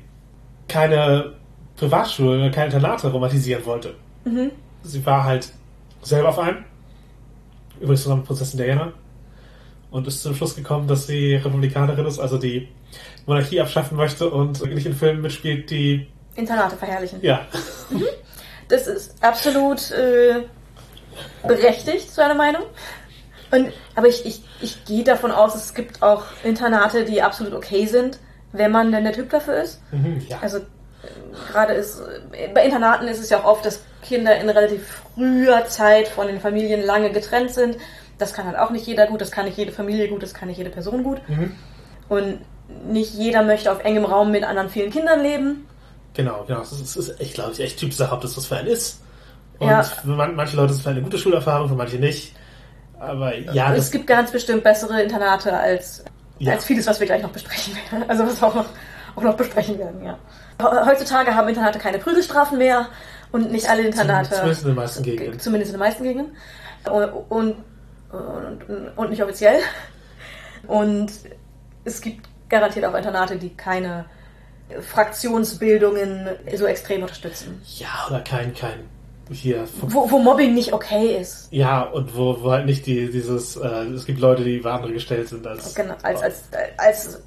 keine 0.68 1.34
Privatschulen, 1.76 2.52
keine 2.52 2.66
Internate 2.66 3.08
romantisieren 3.08 3.64
wollte. 3.64 3.94
Sie 4.82 5.04
war 5.04 5.24
halt 5.24 5.50
selber 6.02 6.28
auf 6.28 6.38
einem, 6.38 6.64
übrigens 7.80 8.02
zusammen 8.02 8.20
mit 8.20 8.28
Prinzessin 8.28 8.58
Diana, 8.58 8.92
und 9.90 10.06
ist 10.06 10.22
zum 10.22 10.34
Schluss 10.34 10.54
gekommen, 10.54 10.88
dass 10.88 11.06
sie 11.06 11.34
Republikanerin 11.36 12.06
ist, 12.06 12.18
also 12.18 12.38
die 12.38 12.68
Monarchie 13.26 13.60
abschaffen 13.60 13.96
möchte 13.96 14.30
und 14.30 14.64
nicht 14.74 14.86
in 14.86 14.94
Filmen 14.94 15.20
mitspielt, 15.20 15.70
die, 15.70 16.06
Internate 16.34 16.76
verherrlichen. 16.76 17.18
ja, 17.22 17.46
Das 18.68 18.86
ist 18.86 19.14
absolut 19.20 19.90
äh, 19.90 20.44
berechtigt, 21.46 22.10
so 22.10 22.22
eine 22.22 22.34
Meinung. 22.34 22.62
Und, 23.50 23.72
aber 23.96 24.06
ich, 24.06 24.24
ich, 24.24 24.42
ich 24.60 24.84
gehe 24.84 25.02
davon 25.02 25.32
aus, 25.32 25.56
es 25.56 25.74
gibt 25.74 26.02
auch 26.02 26.24
Internate, 26.44 27.04
die 27.04 27.20
absolut 27.20 27.52
okay 27.52 27.86
sind, 27.86 28.20
wenn 28.52 28.70
man 28.70 28.92
denn 28.92 29.02
der 29.02 29.12
Typ 29.12 29.30
dafür 29.30 29.62
ist. 29.62 29.80
Mhm, 29.90 30.24
ja. 30.28 30.38
Also 30.40 30.58
äh, 30.58 30.62
gerade 31.50 31.72
ist 31.74 32.00
äh, 32.32 32.48
bei 32.54 32.64
Internaten 32.64 33.08
ist 33.08 33.18
es 33.18 33.28
ja 33.28 33.40
auch 33.40 33.44
oft, 33.44 33.66
dass 33.66 33.80
Kinder 34.02 34.38
in 34.38 34.48
relativ 34.48 35.02
früher 35.14 35.66
Zeit 35.66 36.06
von 36.06 36.28
den 36.28 36.40
Familien 36.40 36.82
lange 36.82 37.10
getrennt 37.10 37.50
sind. 37.50 37.76
Das 38.20 38.32
kann 38.34 38.47
halt 38.47 38.59
auch 38.59 38.70
nicht 38.70 38.86
jeder 38.86 39.06
gut, 39.06 39.20
das 39.20 39.30
kann 39.30 39.44
nicht 39.47 39.56
jede 39.56 39.72
Familie 39.72 40.09
gut, 40.09 40.22
das 40.22 40.34
kann 40.34 40.48
nicht 40.48 40.59
jede 40.59 40.70
Person 40.70 41.02
gut. 41.02 41.20
Mhm. 41.28 41.55
Und 42.09 42.40
nicht 42.86 43.14
jeder 43.14 43.42
möchte 43.42 43.70
auf 43.72 43.84
engem 43.84 44.05
Raum 44.05 44.30
mit 44.30 44.44
anderen 44.44 44.68
vielen 44.68 44.90
Kindern 44.90 45.20
leben. 45.22 45.66
Genau, 46.14 46.44
genau. 46.47 46.60
Das 46.60 46.72
ist, 46.72 46.82
das 46.82 47.09
ist 47.09 47.20
echt, 47.20 47.34
glaube 47.34 47.52
ich, 47.52 47.60
echt 47.60 47.78
Typsache, 47.78 48.12
ob 48.12 48.20
das 48.20 48.36
was 48.36 48.47
für 48.47 48.56
einen 48.56 48.68
ist. 48.68 49.01
Und 49.59 49.68
Ja. 49.68 49.82
für 49.82 50.09
man, 50.09 50.34
manche 50.34 50.56
Leute 50.56 50.70
ist 50.70 50.76
es 50.78 50.82
vielleicht 50.82 50.97
eine 50.97 51.05
gute 51.05 51.18
Schulerfahrung, 51.18 51.68
für 51.68 51.74
manche 51.74 51.97
nicht. 51.97 52.34
Aber 52.98 53.36
ja, 53.36 53.74
es 53.74 53.90
gibt 53.90 54.06
ganz 54.06 54.30
bestimmt 54.30 54.62
bessere 54.62 55.02
Internate 55.02 55.52
als, 55.56 56.05
Ja. 56.38 56.52
als 56.52 56.64
vieles, 56.64 56.86
was 56.86 57.01
wir 57.01 57.06
gleich 57.06 57.22
noch 57.22 57.30
besprechen 57.30 57.74
werden. 57.90 58.09
Also 58.09 58.26
was 58.26 58.40
wir 58.40 58.48
auch 58.48 58.55
noch, 58.55 58.66
auch 59.16 59.22
noch 59.22 59.36
besprechen 59.36 59.78
werden, 59.78 60.05
ja. 60.05 60.18
Heutzutage 60.62 61.34
haben 61.34 61.48
Internate 61.48 61.78
keine 61.78 61.98
Prügelstrafen 61.98 62.59
mehr 62.59 62.88
und 63.32 63.51
nicht 63.51 63.68
alle 63.70 63.82
Internate. 63.82 64.30
zumindest 64.34 64.62
in 64.62 64.68
den 64.68 64.76
meisten 64.76 65.02
Gegenden. 65.02 65.40
Zumindest 65.40 65.72
in 65.72 65.78
den 65.78 65.80
meisten 65.80 66.02
Gegenden. 66.05 66.36
Und, 67.30 67.56
und, 68.12 68.96
und, 68.96 69.10
nicht 69.10 69.22
offiziell. 69.22 69.60
Und 70.66 71.10
es 71.84 72.00
gibt 72.00 72.28
garantiert 72.48 72.84
auch 72.84 72.94
Internate, 72.94 73.36
die 73.36 73.50
keine 73.50 74.04
Fraktionsbildungen 74.80 76.28
so 76.56 76.66
extrem 76.66 77.02
unterstützen. 77.02 77.60
ja, 77.78 77.88
oder 78.08 78.20
kein, 78.20 78.54
kein, 78.54 78.80
hier, 79.30 79.64
Wo, 79.80 80.10
wo 80.10 80.18
Mobbing 80.18 80.54
nicht 80.54 80.72
okay 80.72 81.16
ist. 81.20 81.48
ja, 81.52 81.82
und 81.82 82.16
wo, 82.16 82.42
wo 82.42 82.50
halt 82.50 82.66
nicht 82.66 82.86
die, 82.86 83.10
dieses, 83.10 83.56
äh, 83.56 83.84
es 83.94 84.04
gibt 84.04 84.20
Leute, 84.20 84.42
die 84.44 84.56
über 84.56 84.72
andere 84.72 84.92
gestellt 84.92 85.28
sind 85.28 85.46
als, 85.46 85.74
Genau, 85.74 85.94
als, 86.02 86.22
als, 86.22 86.42
als 86.76 87.22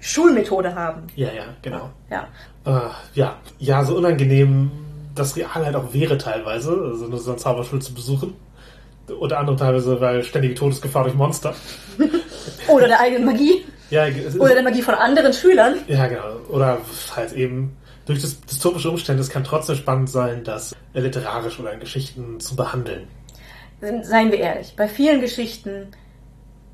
Schulmethode 0.00 0.74
haben. 0.74 1.06
ja, 1.14 1.32
ja, 1.32 1.44
genau. 1.62 1.90
Ja. 2.10 2.28
Äh, 2.66 2.90
ja, 3.14 3.36
ja, 3.58 3.84
so 3.84 3.96
unangenehm 3.96 4.70
das 5.14 5.36
real 5.36 5.54
halt 5.54 5.76
auch 5.76 5.92
wäre 5.92 6.18
teilweise, 6.18 6.70
also 6.70 7.16
so 7.16 7.30
eine 7.30 7.38
Zauberschule 7.38 7.80
zu 7.80 7.94
besuchen. 7.94 8.34
Unter 9.08 9.38
anderem 9.38 9.58
teilweise, 9.58 10.00
weil 10.00 10.22
ständige 10.22 10.54
Todesgefahr 10.54 11.04
durch 11.04 11.14
Monster. 11.14 11.54
Oder 12.68 12.88
der 12.88 13.00
eigenen 13.00 13.26
Magie. 13.26 13.64
Ja, 13.90 14.06
Oder 14.38 14.54
der 14.54 14.62
Magie 14.62 14.82
von 14.82 14.94
anderen 14.94 15.32
Schülern. 15.32 15.76
ja, 15.86 16.06
genau. 16.06 16.36
Oder 16.48 16.78
halt 17.14 17.32
eben 17.32 17.76
durch 18.06 18.20
das 18.20 18.40
dystopische 18.40 18.90
Umstände, 18.90 19.22
es 19.22 19.30
kann 19.30 19.44
trotzdem 19.44 19.76
spannend 19.76 20.10
sein, 20.10 20.44
das 20.44 20.74
literarisch 20.92 21.58
oder 21.58 21.72
in 21.72 21.80
Geschichten 21.80 22.40
zu 22.40 22.56
behandeln. 22.56 23.08
Seien 24.02 24.30
wir 24.30 24.38
ehrlich, 24.38 24.74
bei 24.76 24.88
vielen 24.88 25.20
Geschichten, 25.20 25.88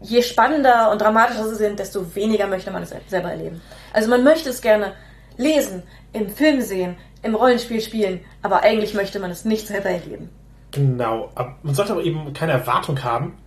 je 0.01 0.23
spannender 0.23 0.90
und 0.90 1.01
dramatischer 1.01 1.48
sie 1.48 1.57
sind, 1.57 1.78
desto 1.78 2.15
weniger 2.15 2.47
möchte 2.47 2.70
man 2.70 2.82
es 2.82 2.93
selber 3.09 3.31
erleben. 3.31 3.61
Also 3.93 4.09
man 4.09 4.24
möchte 4.24 4.51
es 4.51 4.61
gerne 4.61 4.93
lesen, 5.36 5.82
im 6.12 6.28
Film 6.31 6.61
sehen, 6.61 6.97
im 7.23 7.35
Rollenspiel 7.35 7.81
spielen, 7.81 8.20
aber 8.43 8.62
eigentlich 8.62 8.94
möchte 8.94 9.19
man 9.19 9.31
es 9.31 9.44
nicht 9.44 9.66
selber 9.66 9.90
erleben. 9.90 10.31
Genau. 10.70 11.30
Man 11.62 11.74
sollte 11.74 11.92
aber 11.92 12.05
eben 12.05 12.32
keine 12.32 12.52
Erwartung 12.52 13.02
haben. 13.02 13.38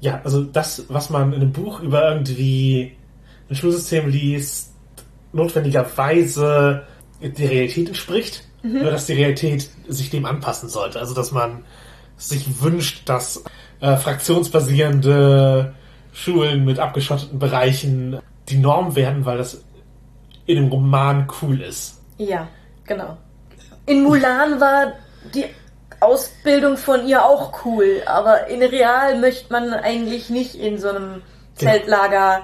Ja, 0.00 0.20
also 0.24 0.42
das, 0.42 0.84
was 0.88 1.10
man 1.10 1.32
in 1.32 1.40
einem 1.40 1.52
Buch 1.52 1.80
über 1.80 2.10
irgendwie 2.10 2.96
ein 3.48 3.54
Schulsystem 3.54 4.08
liest, 4.08 4.74
notwendigerweise 5.32 6.82
der 7.20 7.50
Realität 7.50 7.88
entspricht, 7.88 8.44
nur 8.62 8.90
dass 8.90 9.06
die 9.06 9.12
Realität 9.12 9.68
sich 9.88 10.10
dem 10.10 10.24
anpassen 10.24 10.68
sollte. 10.68 10.98
Also 10.98 11.14
dass 11.14 11.30
man 11.30 11.64
sich 12.16 12.62
wünscht, 12.62 13.08
dass 13.08 13.44
äh, 13.80 13.96
fraktionsbasierende 13.96 15.74
Schulen 16.12 16.64
mit 16.64 16.78
abgeschotteten 16.78 17.38
Bereichen 17.38 18.18
die 18.48 18.58
Norm 18.58 18.96
werden, 18.96 19.24
weil 19.24 19.38
das 19.38 19.64
in 20.46 20.58
einem 20.58 20.68
Roman 20.68 21.28
cool 21.40 21.60
ist. 21.60 22.00
Ja, 22.18 22.48
genau. 22.84 23.16
In 23.86 24.02
Mulan 24.02 24.60
war 24.60 24.92
die 25.34 25.44
Ausbildung 26.02 26.76
von 26.76 27.06
ihr 27.06 27.24
auch 27.24 27.64
cool, 27.64 28.02
aber 28.06 28.48
in 28.48 28.62
Real 28.62 29.18
möchte 29.20 29.52
man 29.52 29.72
eigentlich 29.72 30.30
nicht 30.30 30.54
in 30.54 30.78
so 30.78 30.88
einem 30.88 31.22
Zeltlager 31.54 32.42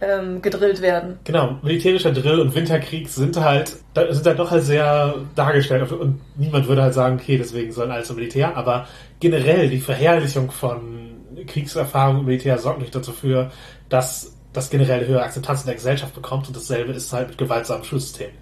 ähm, 0.00 0.42
gedrillt 0.42 0.80
werden. 0.80 1.18
Genau, 1.24 1.58
militärischer 1.62 2.12
Drill 2.12 2.40
und 2.40 2.54
Winterkrieg 2.54 3.08
sind 3.08 3.36
halt, 3.38 3.76
sind 4.10 4.26
halt 4.26 4.38
doch 4.38 4.50
halt 4.50 4.64
sehr 4.64 5.14
dargestellt 5.34 5.90
und 5.92 6.20
niemand 6.36 6.68
würde 6.68 6.82
halt 6.82 6.94
sagen, 6.94 7.18
okay, 7.20 7.38
deswegen 7.38 7.72
sollen 7.72 7.90
alle 7.90 8.02
zum 8.02 8.16
Militär, 8.16 8.56
aber 8.56 8.86
generell 9.20 9.68
die 9.68 9.80
Verherrlichung 9.80 10.50
von 10.50 11.10
Kriegserfahrung 11.46 12.20
im 12.20 12.26
Militär 12.26 12.58
sorgt 12.58 12.80
nicht 12.80 12.94
dazu 12.94 13.12
für, 13.12 13.50
dass 13.88 14.36
das 14.52 14.70
generell 14.70 15.06
höhere 15.06 15.22
Akzeptanz 15.22 15.60
in 15.60 15.66
der 15.66 15.76
Gesellschaft 15.76 16.14
bekommt 16.14 16.46
und 16.48 16.56
dasselbe 16.56 16.92
ist 16.92 17.12
halt 17.12 17.28
mit 17.28 17.38
gewaltsamen 17.38 17.84
Schulsystemen. 17.84 18.34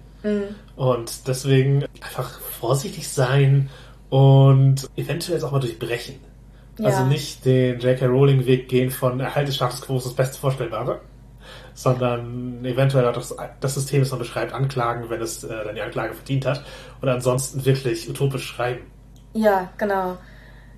Und 0.75 1.27
deswegen 1.27 1.85
einfach 2.01 2.39
vorsichtig 2.39 3.07
sein 3.07 3.69
und 4.11 4.89
eventuell 4.97 5.41
auch 5.43 5.51
mal 5.51 5.59
durchbrechen. 5.59 6.15
Also 6.83 7.03
Ja. 7.03 7.07
nicht 7.07 7.45
den 7.45 7.79
J.K. 7.79 8.05
Rowling-Weg 8.07 8.67
gehen 8.67 8.91
von 8.91 9.19
Erhalt 9.21 9.47
des 9.47 9.55
Status 9.55 9.81
Quo 9.81 9.97
ist 9.97 10.05
das 10.05 10.13
beste 10.13 10.37
Vorstellbare, 10.37 10.99
sondern 11.73 12.63
eventuell 12.65 13.07
auch 13.07 13.13
das, 13.13 13.33
das 13.61 13.73
System, 13.73 14.01
das 14.01 14.11
man 14.11 14.19
beschreibt, 14.19 14.51
anklagen, 14.53 15.09
wenn 15.09 15.21
es 15.21 15.45
äh, 15.45 15.63
dann 15.63 15.75
die 15.75 15.81
Anklage 15.81 16.13
verdient 16.13 16.45
hat. 16.45 16.63
Oder 17.01 17.13
ansonsten 17.13 17.63
wirklich 17.65 18.09
utopisch 18.09 18.45
schreiben. 18.45 18.81
Ja, 19.33 19.69
genau. 19.77 20.17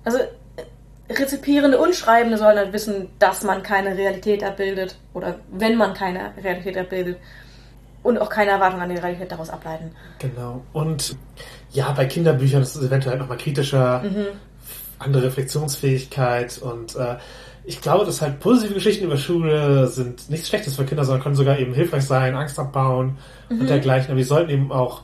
Also 0.04 0.18
äh, 0.18 1.12
Rezipierende 1.12 1.78
und 1.80 1.96
Schreibende 1.96 2.38
sollen 2.38 2.56
halt 2.56 2.72
wissen, 2.72 3.08
dass 3.18 3.42
man 3.42 3.64
keine 3.64 3.96
Realität 3.96 4.44
abbildet 4.44 4.96
oder 5.12 5.40
wenn 5.50 5.76
man 5.76 5.92
keine 5.94 6.32
Realität 6.40 6.78
abbildet 6.78 7.18
und 8.04 8.18
auch 8.18 8.28
keine 8.28 8.52
Erwartung 8.52 8.80
an 8.80 8.90
die 8.90 8.96
Realität 8.96 9.32
daraus 9.32 9.50
ableiten. 9.50 9.90
Genau. 10.20 10.62
Und 10.72 11.16
ja, 11.74 11.92
bei 11.92 12.06
Kinderbüchern 12.06 12.62
ist 12.62 12.76
es 12.76 12.86
eventuell 12.86 13.18
nochmal 13.18 13.36
kritischer, 13.36 14.02
andere 14.98 15.24
Reflexionsfähigkeit 15.24 16.58
und 16.58 16.96
äh, 16.96 17.16
ich 17.66 17.80
glaube, 17.80 18.04
dass 18.04 18.20
halt 18.20 18.40
positive 18.40 18.74
Geschichten 18.74 19.04
über 19.04 19.16
Schule 19.16 19.86
sind 19.88 20.28
nichts 20.30 20.48
Schlechtes 20.48 20.76
für 20.76 20.84
Kinder, 20.84 21.04
sondern 21.04 21.22
können 21.22 21.34
sogar 21.34 21.58
eben 21.58 21.72
hilfreich 21.72 22.04
sein, 22.04 22.34
Angst 22.36 22.58
abbauen 22.58 23.16
und 23.48 23.68
dergleichen. 23.68 24.10
Aber 24.10 24.18
wir 24.18 24.26
sollten 24.26 24.50
eben 24.50 24.70
auch, 24.70 25.02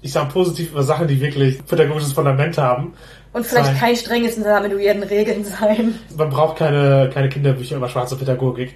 ich 0.00 0.12
sage 0.12 0.32
positiv 0.32 0.72
über 0.72 0.82
Sachen, 0.82 1.06
die 1.06 1.20
wirklich 1.20 1.64
pädagogisches 1.66 2.14
Fundament 2.14 2.56
haben. 2.56 2.94
Und 3.34 3.46
vielleicht 3.46 3.66
sein. 3.66 3.76
kein 3.76 3.96
strenges 3.96 4.38
Examen 4.38 4.72
Regeln 5.02 5.44
sein. 5.44 5.94
Man 6.16 6.30
braucht 6.30 6.56
keine, 6.58 7.10
keine 7.12 7.28
Kinderbücher 7.28 7.76
über 7.76 7.88
schwarze 7.88 8.16
Pädagogik. 8.16 8.74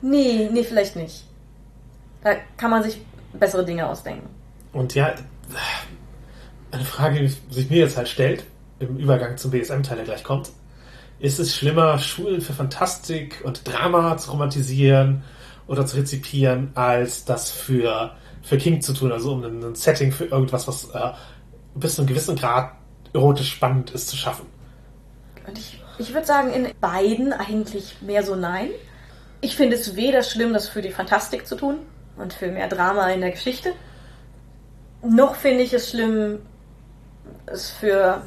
Nee, 0.00 0.48
nee, 0.52 0.62
vielleicht 0.62 0.96
nicht. 0.96 1.24
Da 2.22 2.36
kann 2.56 2.70
man 2.70 2.82
sich 2.84 3.00
bessere 3.32 3.64
Dinge 3.64 3.88
ausdenken. 3.88 4.28
Und 4.72 4.94
ja, 4.94 5.14
eine 6.70 6.84
Frage, 6.84 7.20
die 7.20 7.54
sich 7.54 7.70
mir 7.70 7.78
jetzt 7.78 7.96
halt 7.96 8.08
stellt, 8.08 8.44
im 8.78 8.96
Übergang 8.96 9.36
zum 9.36 9.50
BSM-Teil, 9.50 9.96
der 9.96 10.04
gleich 10.04 10.24
kommt, 10.24 10.50
ist 11.18 11.38
es 11.38 11.54
schlimmer, 11.54 11.98
Schulen 11.98 12.40
für 12.40 12.54
Fantastik 12.54 13.42
und 13.44 13.68
Drama 13.68 14.16
zu 14.16 14.30
romantisieren 14.30 15.22
oder 15.66 15.84
zu 15.86 15.98
rezipieren, 15.98 16.70
als 16.74 17.24
das 17.24 17.50
für, 17.50 18.12
für 18.42 18.56
King 18.56 18.80
zu 18.80 18.94
tun, 18.94 19.12
also 19.12 19.32
um 19.32 19.44
ein, 19.44 19.74
Setting 19.74 20.12
für 20.12 20.24
irgendwas, 20.24 20.66
was 20.66 20.90
äh, 20.90 21.12
bis 21.74 21.96
zu 21.96 22.02
einem 22.02 22.08
gewissen 22.08 22.36
Grad 22.36 22.72
erotisch 23.12 23.52
spannend 23.52 23.90
ist, 23.90 24.08
zu 24.08 24.16
schaffen. 24.16 24.46
Und 25.46 25.58
ich, 25.58 25.82
ich 25.98 26.14
würde 26.14 26.26
sagen, 26.26 26.52
in 26.52 26.68
beiden 26.80 27.32
eigentlich 27.32 27.96
mehr 28.00 28.22
so 28.22 28.34
nein. 28.34 28.70
Ich 29.42 29.56
finde 29.56 29.76
es 29.76 29.96
weder 29.96 30.22
schlimm, 30.22 30.52
das 30.52 30.68
für 30.68 30.82
die 30.82 30.90
Fantastik 30.90 31.46
zu 31.46 31.56
tun 31.56 31.76
und 32.16 32.32
für 32.32 32.48
mehr 32.48 32.68
Drama 32.68 33.10
in 33.10 33.20
der 33.20 33.30
Geschichte, 33.30 33.72
noch 35.02 35.34
finde 35.34 35.62
ich 35.62 35.72
es 35.72 35.90
schlimm, 35.90 36.40
es 37.52 37.70
für, 37.70 38.22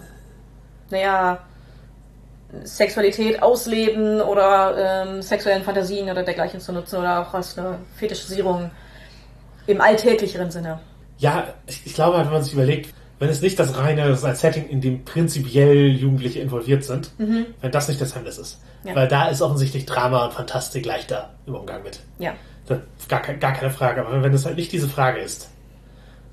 naja, 0.89 1.39
Sexualität 2.63 3.41
ausleben 3.41 4.21
oder 4.21 5.05
ähm, 5.07 5.21
sexuellen 5.21 5.63
Fantasien 5.63 6.09
oder 6.09 6.23
dergleichen 6.23 6.59
zu 6.59 6.71
nutzen 6.71 6.97
oder 6.97 7.21
auch 7.21 7.33
als 7.33 7.57
eine 7.57 7.79
Fetischisierung 7.95 8.69
im 9.65 9.81
alltäglicheren 9.81 10.51
Sinne. 10.51 10.79
Ja, 11.17 11.47
ich, 11.65 11.85
ich 11.85 11.93
glaube, 11.93 12.19
wenn 12.19 12.29
man 12.29 12.43
sich 12.43 12.53
überlegt, 12.53 12.93
wenn 13.19 13.29
es 13.29 13.41
nicht 13.41 13.57
das 13.57 13.77
reine 13.77 14.07
das 14.09 14.19
ist 14.19 14.25
ein 14.25 14.35
Setting, 14.35 14.67
in 14.67 14.81
dem 14.81 15.05
prinzipiell 15.05 15.87
Jugendliche 15.87 16.39
involviert 16.41 16.83
sind, 16.83 17.11
wenn 17.17 17.71
das 17.71 17.87
nicht 17.87 18.01
das 18.01 18.15
Hemmnis 18.15 18.37
ist. 18.37 18.59
Ja. 18.83 18.95
Weil 18.95 19.07
da 19.07 19.29
ist 19.29 19.41
offensichtlich 19.41 19.85
Drama 19.85 20.25
und 20.25 20.33
Fantastik 20.33 20.85
leichter 20.85 21.33
im 21.47 21.55
Umgang 21.55 21.83
mit. 21.83 22.01
Ja. 22.19 22.33
Das 22.67 22.79
gar, 23.07 23.21
gar 23.21 23.53
keine 23.53 23.71
Frage. 23.71 24.05
Aber 24.05 24.21
wenn 24.23 24.33
es 24.33 24.45
halt 24.45 24.57
nicht 24.57 24.71
diese 24.71 24.87
Frage 24.87 25.19
ist, 25.21 25.49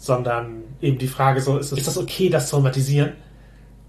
sondern 0.01 0.63
eben 0.81 0.97
die 0.97 1.07
Frage 1.07 1.43
so, 1.43 1.59
ist, 1.59 1.73
ist 1.73 1.87
das 1.87 1.99
okay, 1.99 2.31
das 2.31 2.49
zu 2.49 2.57
romantisieren? 2.57 3.13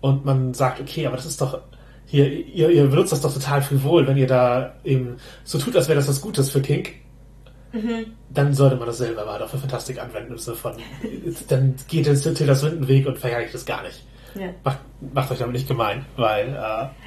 Und 0.02 0.26
man 0.26 0.54
sagt, 0.54 0.82
okay, 0.82 1.08
aber 1.08 1.16
das 1.16 1.26
ist 1.26 1.40
doch, 1.40 1.62
hier, 2.06 2.30
ihr, 2.30 2.70
ihr 2.70 2.88
benutzt 2.88 3.14
das 3.14 3.22
doch 3.22 3.34
total 3.34 3.62
frivol, 3.62 4.06
wenn 4.06 4.18
ihr 4.18 4.28
da 4.28 4.76
eben 4.84 5.16
so 5.46 5.58
tut, 5.58 5.74
als 5.76 5.88
wäre 5.88 5.96
das 5.96 6.10
was 6.10 6.20
Gutes 6.20 6.50
für 6.50 6.62
Kink. 6.62 6.96
Dann 8.30 8.54
sollte 8.54 8.76
man 8.76 8.88
das 8.88 8.98
selber 8.98 9.26
mal 9.26 9.42
auch 9.42 9.48
für 9.48 9.58
Fantastik 9.58 10.02
anwenden, 10.02 10.34
im 10.34 10.38
Sinne 10.38 10.58
von, 10.58 10.74
dann 11.48 11.76
geht 11.88 12.08
es 12.08 12.24
Tilda 12.24 12.56
Swinton 12.56 12.90
Weg 12.90 13.08
und 13.08 13.18
verherrlicht 13.18 13.56
es 13.56 13.66
gar 13.66 13.82
nicht. 13.84 14.06
Ja. 14.36 14.48
Macht, 14.64 14.80
macht 15.14 15.32
euch 15.32 15.40
damit 15.40 15.54
nicht 15.54 15.68
gemein, 15.68 16.06
weil, 16.16 16.50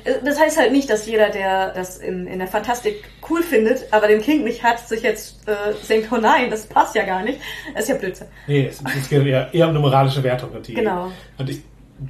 äh, 0.05 0.13
Das 0.25 0.39
heißt 0.39 0.59
halt 0.59 0.73
nicht, 0.73 0.91
dass 0.91 1.07
jeder, 1.07 1.31
der 1.31 1.73
das 1.73 1.99
in, 1.99 2.27
in 2.27 2.39
der 2.39 2.49
Fantastik 2.49 3.05
cool 3.31 3.43
findet, 3.43 3.93
aber 3.93 4.09
den 4.09 4.21
King 4.21 4.45
nicht 4.45 4.63
hat, 4.63 4.81
sich 4.81 5.03
jetzt 5.03 5.47
äh, 5.49 5.55
denkt, 5.89 6.09
oh 6.13 6.17
nein, 6.17 6.51
das 6.51 6.67
passt 6.67 6.95
ja 6.95 7.05
gar 7.05 7.23
nicht. 7.23 7.41
Das 7.75 7.85
ist 7.85 7.89
ja 7.91 7.95
Blödsinn. 7.97 8.27
nee, 8.47 8.67
es, 8.67 8.83
es 8.99 9.09
geht 9.09 9.25
eher, 9.27 9.53
eher 9.55 9.65
um 9.67 9.71
eine 9.71 9.81
moralische 9.81 10.23
Wertung. 10.23 10.51
Und 10.51 10.67
die, 10.69 10.75
Genau. 10.75 11.11
Und 11.39 11.51
ich, 11.51 11.63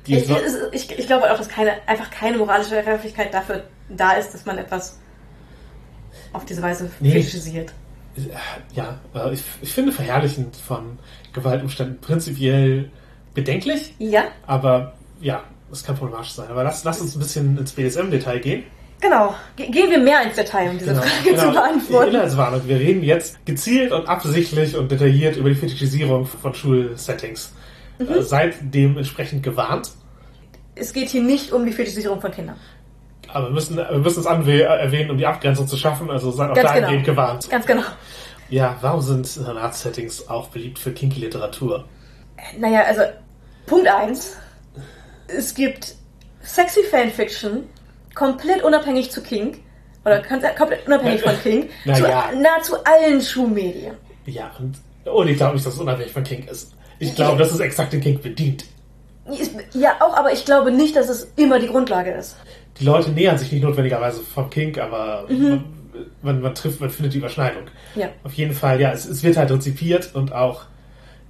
die 0.07 0.15
Ich, 0.17 0.31
ich, 0.73 0.99
ich 0.99 1.07
glaube 1.07 1.31
auch, 1.31 1.37
dass 1.39 1.49
keine, 1.49 1.73
einfach 1.87 2.11
keine 2.11 2.39
moralische 2.39 2.71
Verwerflichkeit 2.75 3.33
dafür 3.35 3.65
da 3.89 4.13
ist, 4.13 4.33
dass 4.33 4.45
man 4.47 4.59
etwas 4.59 4.99
auf 6.33 6.45
diese 6.45 6.63
Weise 6.63 6.91
Nee. 7.01 7.13
fetischisiert. 7.13 7.73
ja, 8.75 8.99
äh, 9.15 9.35
ich, 9.35 9.43
ich 9.61 9.73
finde 9.73 9.93
Verherrlichen 9.93 10.53
von 10.53 10.99
Gewaltumständen 11.33 12.01
prinzipiell 12.01 12.91
bedenklich, 13.35 13.95
Ja, 13.99 14.25
aber 14.47 14.95
ja, 15.21 15.43
es 15.73 15.85
kann 15.85 15.97
problematisch 15.97 16.33
sein. 16.33 16.49
Aber 16.51 16.65
lass, 16.65 16.85
lass 16.85 17.01
uns 17.01 17.15
ein 17.17 17.19
bisschen 17.19 17.59
ins 17.59 17.73
BDSM-Detail 17.73 18.39
gehen. 18.41 18.65
genau. 19.01 19.35
Ge 19.57 19.71
gehen 19.71 19.91
wir 19.91 19.99
mehr 19.99 20.23
ins 20.23 20.37
Detail, 20.37 20.71
um 20.71 20.79
diese 20.79 20.95
Frage 20.95 21.37
zu 21.37 21.51
beantworten. 21.51 22.15
Inhaltswarnung. 22.15 22.63
Wir 22.67 22.79
reden 22.79 23.03
jetzt 23.03 23.45
gezielt 23.47 23.93
und 23.93 24.09
absichtlich 24.09 24.77
und 24.77 24.91
detailliert 24.91 25.37
über 25.37 25.49
die 25.49 25.55
Fetischisierung 25.55 26.27
von 26.27 26.55
Schulsettings. 26.55 27.53
Mhm. 27.99 28.09
Äh, 28.09 28.23
seid 28.23 28.55
dementsprechend 28.61 29.43
gewarnt. 29.43 29.91
Es 30.75 30.93
geht 30.93 31.09
hier 31.11 31.23
nicht 31.23 31.53
um 31.53 31.65
die 31.65 31.73
Fetischisierung 31.73 32.21
von 32.21 32.31
Kindern. 32.33 32.57
Aber 33.33 33.47
wir 33.47 33.53
müssen, 33.53 33.77
wir 33.77 33.99
müssen 33.99 34.21
es 34.21 34.27
erwähnen, 34.27 35.11
um 35.11 35.19
die 35.19 35.27
Abgrenzung 35.27 35.67
zu 35.67 35.77
schaffen. 35.77 36.11
Also 36.11 36.31
seid 36.31 36.51
auch 36.51 36.55
Ganz 36.55 36.69
dahingehend 36.69 37.05
genau. 37.05 37.17
gewarnt. 37.17 37.51
Ganz 37.51 37.67
genau. 37.67 37.83
Ja, 38.49 38.77
warum 38.81 39.01
sind 39.01 39.27
Art-Settings 39.57 40.29
auch 40.29 40.49
beliebt 40.49 40.79
für 40.79 40.93
Kinky-Literatur? 40.93 41.85
Naja, 42.59 42.83
also 42.83 43.03
Punkt 43.67 43.89
eins: 43.89 44.37
Es 45.37 45.55
gibt 45.55 45.95
sexy 46.43 46.83
Fanfiction, 46.91 47.65
komplett 48.15 48.63
unabhängig 48.63 49.11
zu 49.11 49.23
King, 49.23 49.59
oder 50.05 50.23
komplett 50.23 50.87
unabhängig 50.87 51.23
von 51.23 51.39
King, 51.43 51.69
Na 51.85 51.95
zu 51.95 52.03
ja. 52.05 52.31
nahezu 52.41 52.77
allen 52.85 53.21
Schulmedien. 53.23 53.95
Ja, 54.27 54.51
und, 54.59 54.77
und 55.11 55.29
ich 55.29 55.37
glaube 55.37 55.55
nicht, 55.55 55.67
dass 55.67 55.75
es 55.75 55.81
unabhängig 55.81 56.13
von 56.13 56.25
Kink 56.25 56.51
ist. 56.51 56.73
Ich 56.99 57.15
glaube, 57.15 57.39
dass 57.39 57.53
es 57.53 57.61
exakt 57.61 57.93
den 57.93 58.01
Kink 58.01 58.23
bedient. 58.23 58.65
Ja, 59.73 59.97
auch, 60.01 60.15
aber 60.17 60.33
ich 60.33 60.45
glaube 60.45 60.71
nicht, 60.71 60.95
dass 60.97 61.09
es 61.09 61.29
immer 61.37 61.59
die 61.59 61.67
Grundlage 61.67 62.11
ist. 62.13 62.37
Die 62.79 62.85
Leute 62.85 63.11
nähern 63.11 63.39
sich 63.39 63.51
nicht 63.53 63.63
notwendigerweise 63.63 64.21
vom 64.23 64.51
Kink, 64.51 64.79
aber 64.79 65.25
Mhm. 65.29 65.49
man, 65.49 65.65
man, 66.23 66.41
man 66.43 66.55
trifft, 66.55 66.81
man 66.81 66.91
findet 66.91 67.15
die 67.15 67.19
Überschneidung. 67.19 67.65
Ja. 67.95 68.09
Auf 68.23 68.33
jeden 68.35 68.53
Fall, 68.53 68.81
ja, 68.81 68.93
es, 68.93 69.07
es 69.07 69.23
wird 69.23 69.37
halt 69.37 69.51
rezipiert 69.51 70.11
und 70.15 70.33
auch, 70.33 70.65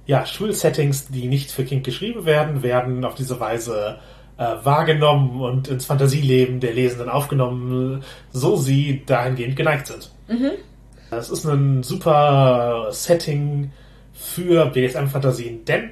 ja, 0.05 0.25
Schulsettings, 0.25 1.07
die 1.07 1.27
nicht 1.27 1.51
für 1.51 1.63
Kink 1.63 1.83
geschrieben 1.83 2.25
werden, 2.25 2.63
werden 2.63 3.03
auf 3.05 3.15
diese 3.15 3.39
Weise 3.39 3.97
äh, 4.37 4.43
wahrgenommen 4.63 5.41
und 5.41 5.67
ins 5.67 5.85
Fantasieleben 5.85 6.59
der 6.59 6.73
Lesenden 6.73 7.09
aufgenommen, 7.09 8.03
so 8.31 8.55
sie 8.55 9.03
dahingehend 9.05 9.55
geneigt 9.55 9.87
sind. 9.87 10.11
Es 11.11 11.29
ist 11.29 11.45
ein 11.45 11.83
super 11.83 12.87
Setting 12.91 13.71
für 14.13 14.65
BDSM-Fantasien, 14.67 15.65
denn 15.65 15.91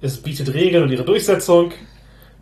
es 0.00 0.18
bietet 0.18 0.52
Regeln 0.54 0.84
und 0.84 0.90
ihre 0.90 1.04
Durchsetzung, 1.04 1.72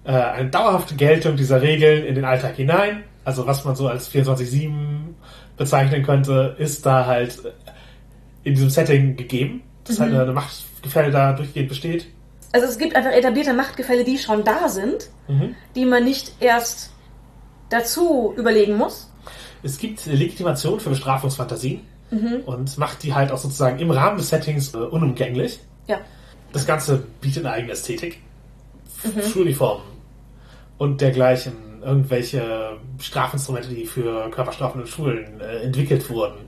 äh, 0.04 0.12
eine 0.12 0.50
dauerhafte 0.50 0.94
Geltung 0.94 1.36
dieser 1.36 1.62
Regeln 1.62 2.04
in 2.04 2.14
den 2.14 2.24
Alltag 2.24 2.56
hinein. 2.56 3.04
Also 3.24 3.46
was 3.46 3.64
man 3.64 3.74
so 3.74 3.88
als 3.88 4.12
24-7 4.12 4.70
bezeichnen 5.56 6.02
könnte, 6.02 6.54
ist 6.58 6.84
da 6.86 7.06
halt 7.06 7.38
in 8.44 8.54
diesem 8.54 8.70
Setting 8.70 9.16
gegeben, 9.16 9.62
dass 9.84 9.98
halt 9.98 10.14
eine 10.14 10.34
Machtgefälle 10.86 11.10
da 11.10 11.32
durchgehend 11.32 11.68
besteht. 11.68 12.06
Also 12.52 12.66
es 12.68 12.78
gibt 12.78 12.94
einfach 12.96 13.12
etablierte 13.12 13.52
Machtgefälle, 13.52 14.04
die 14.04 14.18
schon 14.18 14.44
da 14.44 14.68
sind, 14.68 15.10
die 15.74 15.84
man 15.84 16.04
nicht 16.04 16.32
erst 16.40 16.92
dazu 17.68 18.32
überlegen 18.36 18.76
muss. 18.76 19.10
Es 19.62 19.78
gibt 19.78 20.06
Legitimation 20.06 20.78
für 20.80 20.90
Bestrafungsfantasien 20.90 21.80
und 22.46 22.78
macht 22.78 23.02
die 23.02 23.14
halt 23.14 23.32
auch 23.32 23.38
sozusagen 23.38 23.78
im 23.80 23.90
Rahmen 23.90 24.18
des 24.18 24.28
Settings 24.28 24.74
äh, 24.74 24.78
unumgänglich. 24.78 25.58
Ja. 25.88 25.98
Das 26.52 26.64
Ganze 26.64 27.02
bietet 27.20 27.44
eine 27.44 27.54
eigene 27.54 27.72
Ästhetik. 27.72 28.20
Schuluniformen 29.28 29.84
und 30.78 31.00
dergleichen. 31.00 31.82
Irgendwelche 31.82 32.78
Strafinstrumente, 33.00 33.68
die 33.68 33.86
für 33.86 34.30
Körperstrafen 34.30 34.80
in 34.80 34.86
Schulen 34.86 35.40
äh, 35.40 35.62
entwickelt 35.62 36.08
wurden. 36.10 36.46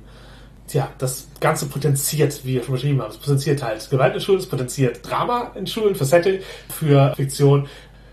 Tja, 0.68 0.90
das 0.98 1.28
Ganze 1.40 1.66
potenziert, 1.66 2.44
wie 2.44 2.54
wir 2.54 2.62
schon 2.62 2.74
beschrieben 2.74 3.00
haben, 3.00 3.10
es 3.10 3.16
potenziert 3.16 3.62
halt 3.62 3.88
Gewalt 3.88 4.14
in 4.14 4.20
Schulen, 4.20 4.38
es 4.38 4.46
potenziert 4.46 5.00
Drama 5.08 5.50
in 5.54 5.66
Schulen 5.66 5.94
für 5.94 6.04
Setting, 6.04 6.40
für 6.68 7.14
Fiktion. 7.16 7.66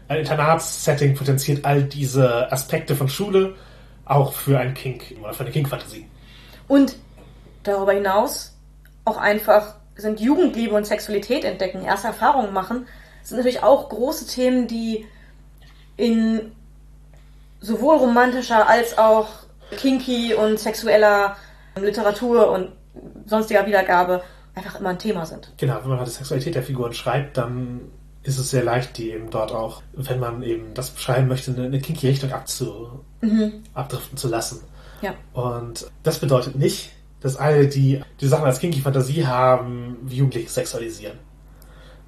Ein 0.07 0.19
Internatssetting 0.19 1.15
potenziert 1.15 1.65
all 1.65 1.83
diese 1.83 2.51
Aspekte 2.51 2.95
von 2.95 3.09
Schule, 3.09 3.55
auch 4.05 4.33
für 4.33 4.57
ein 4.57 4.73
Kink 4.73 5.15
oder 5.21 5.33
für 5.33 5.43
eine 5.43 5.51
Kink-Fantasie. 5.51 6.07
Und 6.67 6.95
darüber 7.63 7.91
hinaus 7.91 8.55
auch 9.03 9.17
einfach 9.17 9.75
sind 9.95 10.19
Jugendliebe 10.19 10.75
und 10.75 10.85
Sexualität 10.85 11.43
entdecken, 11.43 11.83
erste 11.83 12.07
Erfahrungen 12.07 12.53
machen, 12.53 12.87
sind 13.23 13.37
natürlich 13.37 13.63
auch 13.63 13.89
große 13.89 14.27
Themen, 14.27 14.67
die 14.67 15.05
in 15.97 16.51
sowohl 17.59 17.97
romantischer 17.97 18.67
als 18.69 18.97
auch 18.97 19.27
kinky 19.77 20.33
und 20.33 20.59
sexueller 20.59 21.35
Literatur 21.83 22.51
und 22.51 22.71
sonstiger 23.25 23.65
Wiedergabe 23.65 24.21
einfach 24.53 24.79
immer 24.79 24.89
ein 24.89 24.99
Thema 24.99 25.25
sind. 25.25 25.51
Genau, 25.57 25.79
wenn 25.81 25.89
man 25.89 25.99
halt 25.99 26.07
die 26.07 26.13
Sexualität 26.13 26.55
der 26.55 26.63
Figuren 26.63 26.93
schreibt, 26.93 27.37
dann 27.37 27.81
ist 28.23 28.39
es 28.39 28.49
sehr 28.49 28.63
leicht, 28.63 28.97
die 28.97 29.11
eben 29.11 29.29
dort 29.29 29.51
auch, 29.51 29.83
wenn 29.93 30.19
man 30.19 30.41
eben 30.41 30.73
das 30.73 30.89
beschreiben 30.89 31.27
möchte, 31.27 31.51
eine, 31.51 31.65
eine 31.65 31.79
kinky 31.79 32.07
Richtung 32.07 32.31
abzu, 32.31 33.01
abdriften 33.73 34.17
zu 34.17 34.27
lassen. 34.29 34.61
Ja. 35.01 35.13
Und 35.33 35.87
das 36.03 36.19
bedeutet 36.19 36.55
nicht, 36.55 36.91
dass 37.19 37.37
alle, 37.37 37.67
die 37.67 38.01
die 38.21 38.27
Sachen 38.27 38.45
als 38.45 38.59
kinky 38.59 38.81
Fantasie 38.81 39.25
haben, 39.27 39.97
wie 40.03 40.15
Jugendliche 40.17 40.49
sexualisieren. 40.49 41.17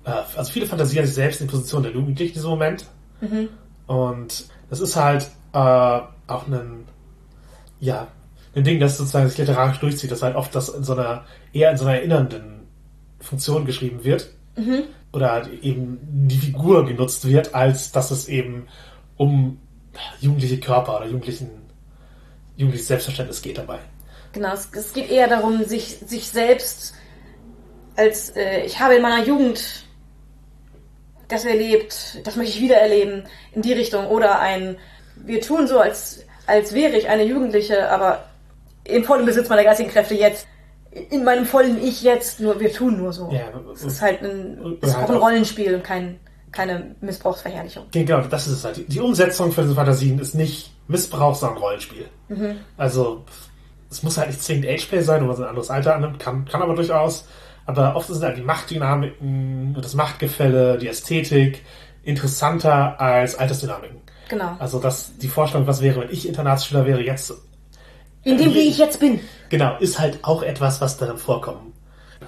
Äh, 0.05 0.11
Also 0.35 0.51
viele 0.51 0.65
fantasieren 0.65 1.05
sich 1.05 1.15
selbst 1.15 1.41
in 1.41 1.47
die 1.47 1.51
Position 1.51 1.83
der 1.83 1.91
Jugendlichen 1.91 2.29
in 2.29 2.33
diesem 2.35 2.49
Moment. 2.49 2.85
Und 3.87 4.45
das 4.69 4.79
ist 4.79 4.95
halt 4.95 5.29
äh, 5.53 5.57
auch 5.57 6.47
ein, 6.47 6.85
ja, 7.79 8.07
ein 8.55 8.63
Ding, 8.63 8.79
das 8.79 8.97
sozusagen 8.97 9.27
sich 9.27 9.37
literarisch 9.37 9.79
durchzieht, 9.79 10.11
dass 10.11 10.23
halt 10.23 10.35
oft 10.35 10.53
das 10.55 10.69
in 10.69 10.83
so 10.83 10.93
einer, 10.93 11.25
eher 11.53 11.71
in 11.71 11.77
so 11.77 11.85
einer 11.85 11.95
erinnernden 11.95 12.67
Funktion 13.19 13.65
geschrieben 13.65 14.03
wird. 14.03 14.29
Oder 15.13 15.31
halt 15.31 15.63
eben 15.63 15.99
die 16.27 16.37
Figur 16.37 16.85
genutzt 16.85 17.27
wird, 17.27 17.53
als 17.53 17.91
dass 17.91 18.11
es 18.11 18.27
eben 18.27 18.67
um 19.15 19.59
jugendliche 20.19 20.59
Körper 20.59 20.97
oder 20.97 21.05
jugendlichen, 21.05 21.49
jugendliches 22.55 22.87
Selbstverständnis 22.87 23.41
geht 23.41 23.57
dabei. 23.57 23.79
Genau, 24.33 24.53
es, 24.53 24.69
es 24.73 24.93
geht 24.93 25.09
eher 25.09 25.27
darum, 25.27 25.63
sich, 25.63 25.97
sich 26.05 26.29
selbst 26.29 26.93
als 27.97 28.29
äh, 28.35 28.61
ich 28.61 28.79
habe 28.79 28.95
in 28.95 29.01
meiner 29.01 29.25
Jugend 29.25 29.85
das 31.27 31.43
erlebt, 31.43 32.19
das 32.23 32.37
möchte 32.37 32.53
ich 32.53 32.61
wieder 32.61 32.77
erleben, 32.77 33.23
in 33.53 33.61
die 33.61 33.73
Richtung. 33.73 34.07
Oder 34.07 34.39
ein, 34.39 34.77
wir 35.15 35.41
tun 35.41 35.67
so, 35.67 35.79
als, 35.79 36.23
als 36.45 36.73
wäre 36.73 36.95
ich 36.95 37.09
eine 37.09 37.23
Jugendliche, 37.23 37.89
aber 37.89 38.23
in 38.87 39.03
vollem 39.03 39.25
Besitz 39.25 39.49
meiner 39.49 39.63
geistigen 39.63 39.89
Kräfte 39.89 40.15
jetzt. 40.15 40.47
in 41.09 41.23
meinem 41.23 41.45
vollen 41.45 41.83
Ich 41.83 42.01
jetzt, 42.01 42.39
nur 42.39 42.59
wir 42.59 42.71
tun 42.73 42.97
nur 42.97 43.13
so. 43.13 43.29
Ja, 43.31 43.41
es 43.73 43.83
ist 43.83 44.01
halt 44.01 44.21
ein, 44.23 44.77
ist 44.81 44.95
halt 44.97 45.05
auch 45.05 45.09
ein 45.11 45.17
Rollenspiel 45.17 45.75
und 45.75 45.83
kein, 45.83 46.19
keine 46.51 46.95
Missbrauchsverherrlichung. 47.01 47.85
Genau, 47.91 48.21
das 48.21 48.47
ist 48.47 48.53
es 48.53 48.63
halt. 48.65 48.91
Die- 48.91 48.99
Umsetzung 48.99 49.51
von 49.51 49.63
diesen 49.65 49.75
Fantasien 49.75 50.17
ist 50.17 50.33
nicht 50.33 50.71
Missbrauch, 50.87 51.35
sondern 51.35 51.59
Rollenspiel. 51.59 52.05
Also, 52.77 53.23
es 53.91 54.01
muss 54.01 54.17
halt 54.17 54.29
nicht 54.29 54.41
zwingend 54.41 54.65
Ageplay 54.67 55.01
sein, 55.01 55.21
wo 55.21 55.27
man 55.27 55.35
so 55.35 55.43
ein 55.43 55.49
anderes 55.49 55.69
Alter 55.69 55.95
annimmt, 55.95 56.19
kann, 56.19 56.45
kann 56.45 56.61
aber 56.61 56.73
durchaus. 56.75 57.27
Aber 57.65 57.95
oft 57.95 58.07
sind 58.07 58.23
halt 58.23 58.37
die 58.37 58.41
Machtdynamiken 58.41 59.77
das 59.79 59.93
Machtgefälle, 59.93 60.77
die 60.77 60.87
Ästhetik 60.87 61.61
interessanter 62.03 62.99
als 62.99 63.35
Altersdynamiken. 63.35 63.97
Genau. 64.29 64.55
Also, 64.59 64.79
das, 64.79 65.17
die 65.17 65.27
Vorstellung, 65.27 65.67
was 65.67 65.81
wäre, 65.81 66.01
wenn 66.01 66.09
ich 66.11 66.27
Internatsschüler 66.27 66.85
wäre, 66.85 67.01
jetzt, 67.01 67.33
In 68.27 68.37
dem, 68.37 68.53
wie 68.53 68.67
ich 68.67 68.77
jetzt 68.77 68.99
bin. 68.99 69.21
genau, 69.49 69.77
ist 69.79 69.99
halt 69.99 70.19
auch 70.23 70.43
etwas, 70.43 70.81
was 70.81 70.97
darin 70.97 71.17
vorkommt. 71.17 71.73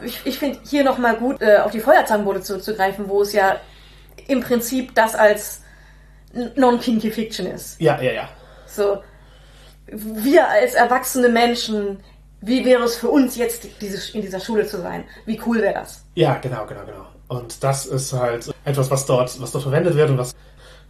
Ich, 0.04 0.22
ich 0.24 0.40
finde 0.40 0.60
hier 0.66 0.84
nochmal 0.84 1.18
gut, 1.18 1.42
äh, 1.42 1.58
auf 1.58 1.72
die 1.72 1.82
Feuerzangenbowle 1.82 2.42
zurückzugreifen, 2.42 3.10
wo 3.10 3.22
es 3.22 3.34
ja 3.34 3.58
im 4.28 4.40
Prinzip 4.42 4.96
das 4.96 5.16
als 5.16 5.62
non-kinky 6.56 7.12
Fiction 7.12 7.48
ist. 7.48 7.82
Ja, 7.82 8.00
ja, 8.02 8.12
ja. 8.12 8.30
So, 8.66 9.00
wir 9.88 10.48
als 10.48 10.74
erwachsene 10.76 11.28
Menschen, 11.28 12.00
wie 12.42 12.64
wäre 12.64 12.84
es 12.84 12.96
für 12.96 13.10
uns 13.10 13.36
jetzt, 13.36 13.68
diese, 13.82 14.16
in 14.16 14.22
dieser 14.22 14.40
Schule 14.40 14.66
zu 14.68 14.80
sein? 14.80 15.04
Wie 15.26 15.42
cool 15.46 15.62
wäre 15.62 15.74
das? 15.74 16.06
Ja, 16.16 16.36
genau, 16.36 16.66
genau, 16.66 16.86
genau. 16.86 17.06
Und 17.28 17.64
das 17.64 17.86
ist 17.86 18.14
halt 18.14 18.50
etwas, 18.64 18.90
was 18.90 19.06
dort, 19.06 19.42
was 19.42 19.52
dort 19.52 19.64
verwendet 19.64 19.96
wird 19.96 20.10
und 20.12 20.18
was, 20.18 20.34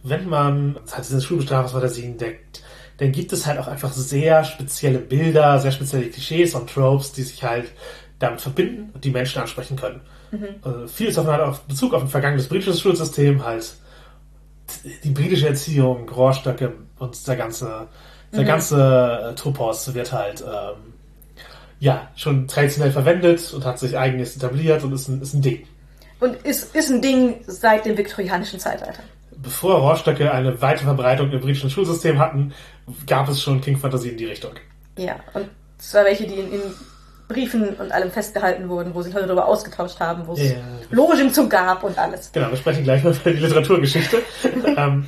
wenn 0.02 0.28
man 0.28 0.78
halt 0.92 1.08
diese 1.08 1.20
Schulbestrafungsfantasien 1.20 2.12
entdeckt, 2.12 2.62
dann 3.00 3.12
gibt 3.12 3.32
es 3.32 3.46
halt 3.46 3.58
auch 3.58 3.66
einfach 3.66 3.92
sehr 3.92 4.44
spezielle 4.44 4.98
Bilder, 4.98 5.58
sehr 5.58 5.72
spezielle 5.72 6.10
Klischees 6.10 6.54
und 6.54 6.68
Tropes, 6.68 7.12
die 7.12 7.22
sich 7.22 7.42
halt 7.42 7.72
damit 8.18 8.42
verbinden 8.42 8.90
und 8.92 9.02
die 9.02 9.10
Menschen 9.10 9.40
ansprechen 9.40 9.76
können. 9.76 10.02
Äh, 10.32 10.86
vieles 10.86 11.14
davon 11.14 11.32
hat 11.32 11.40
auch 11.40 11.58
Bezug 11.60 11.94
auf 11.94 12.02
ein 12.02 12.08
vergangenes 12.08 12.46
britisches 12.46 12.80
Schulsystem, 12.80 13.42
halt 13.42 13.74
die 15.02 15.10
britische 15.10 15.48
Erziehung, 15.48 16.06
Rohrstöcke 16.10 16.74
und 16.98 17.26
der 17.26 17.36
ganze, 17.36 17.88
der 18.32 18.44
ganze 18.44 19.30
äh, 19.30 19.34
Topos 19.34 19.94
wird 19.94 20.12
halt 20.12 20.42
ähm, 20.42 20.92
ja 21.80 22.08
schon 22.16 22.46
traditionell 22.46 22.92
verwendet 22.92 23.52
und 23.54 23.64
hat 23.64 23.78
sich 23.78 23.96
eigenes 23.96 24.36
etabliert 24.36 24.84
und 24.84 24.92
ist 24.92 25.08
ein, 25.08 25.22
ist 25.22 25.32
ein 25.32 25.40
Ding. 25.40 25.66
Und 26.20 26.36
ist, 26.44 26.76
ist 26.76 26.90
ein 26.90 27.00
Ding 27.00 27.36
seit 27.46 27.86
dem 27.86 27.96
viktorianischen 27.96 28.60
Zeitalter. 28.60 29.02
Bevor 29.42 29.76
Rohrstöcke 29.76 30.32
eine 30.32 30.60
weite 30.60 30.84
Verbreitung 30.84 31.30
im 31.30 31.40
britischen 31.40 31.70
Schulsystem 31.70 32.18
hatten, 32.18 32.52
gab 33.06 33.28
es 33.28 33.42
schon 33.42 33.60
King-Fantasien 33.60 34.12
in 34.12 34.18
die 34.18 34.26
Richtung. 34.26 34.52
Ja, 34.98 35.16
und 35.34 35.48
zwar 35.78 36.04
welche, 36.04 36.26
die 36.26 36.34
in, 36.34 36.52
in 36.52 36.60
Briefen 37.30 37.68
und 37.76 37.92
allem 37.92 38.10
festgehalten 38.10 38.68
wurden, 38.68 38.92
wo 38.94 39.02
sich 39.02 39.14
Leute 39.14 39.26
darüber 39.26 39.46
ausgetauscht 39.46 40.00
haben, 40.00 40.26
wo 40.26 40.32
es 40.32 40.50
Ja. 40.50 40.56
Logen 40.90 41.32
zu 41.32 41.48
gab 41.48 41.84
und 41.84 41.96
alles. 41.96 42.32
Genau, 42.32 42.50
wir 42.50 42.56
sprechen 42.56 42.82
gleich 42.82 43.04
mal 43.04 43.14
über 43.14 43.30
die 43.30 43.38
Literaturgeschichte. 43.38 44.18
ähm, 44.76 45.06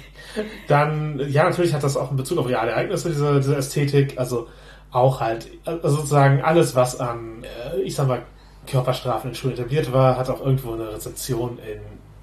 dann, 0.69 1.21
ja, 1.29 1.45
natürlich 1.45 1.75
hat 1.75 1.83
das 1.83 1.97
auch 1.97 2.09
einen 2.09 2.17
Bezug 2.17 2.39
auf 2.39 2.49
reale 2.49 2.71
Ereignisse, 2.71 3.11
diese, 3.11 3.41
diese 3.41 3.57
Ästhetik. 3.57 4.19
Also 4.19 4.49
auch 4.93 5.21
halt, 5.21 5.49
also 5.65 5.97
sozusagen 5.97 6.43
alles, 6.43 6.77
was 6.77 7.01
an, 7.01 7.43
äh, 7.43 7.81
ich 7.81 7.97
sag 7.97 8.07
mal, 8.07 8.23
Körperstrafen 8.67 9.31
in 9.31 9.35
Schulen 9.35 9.55
etabliert 9.55 9.93
war, 9.93 10.17
hat 10.17 10.31
auch 10.31 10.41
irgendwo 10.41 10.73
eine 10.75 10.93
Rezeption 10.93 11.59
in, 11.59 11.81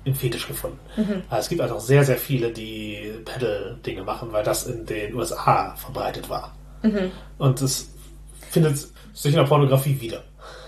im 0.09 0.15
Fetisch 0.15 0.47
gefunden. 0.47 0.79
Also 1.29 1.41
es 1.41 1.49
gibt 1.49 1.61
halt 1.61 1.71
auch 1.71 1.79
sehr, 1.79 2.03
sehr 2.03 2.17
viele, 2.17 2.51
die 2.51 3.13
Pedal-Dinge 3.25 4.03
machen, 4.03 4.31
weil 4.31 4.43
das 4.43 4.67
in 4.67 4.85
den 4.85 5.13
USA 5.15 5.75
verbreitet 5.75 6.29
war. 6.29 6.55
Und 7.37 7.61
es 7.61 7.93
findet 8.49 8.77
sich 9.13 9.33
in 9.33 9.37
der 9.37 9.43
Pornografie 9.43 9.99
wieder. 9.99 10.23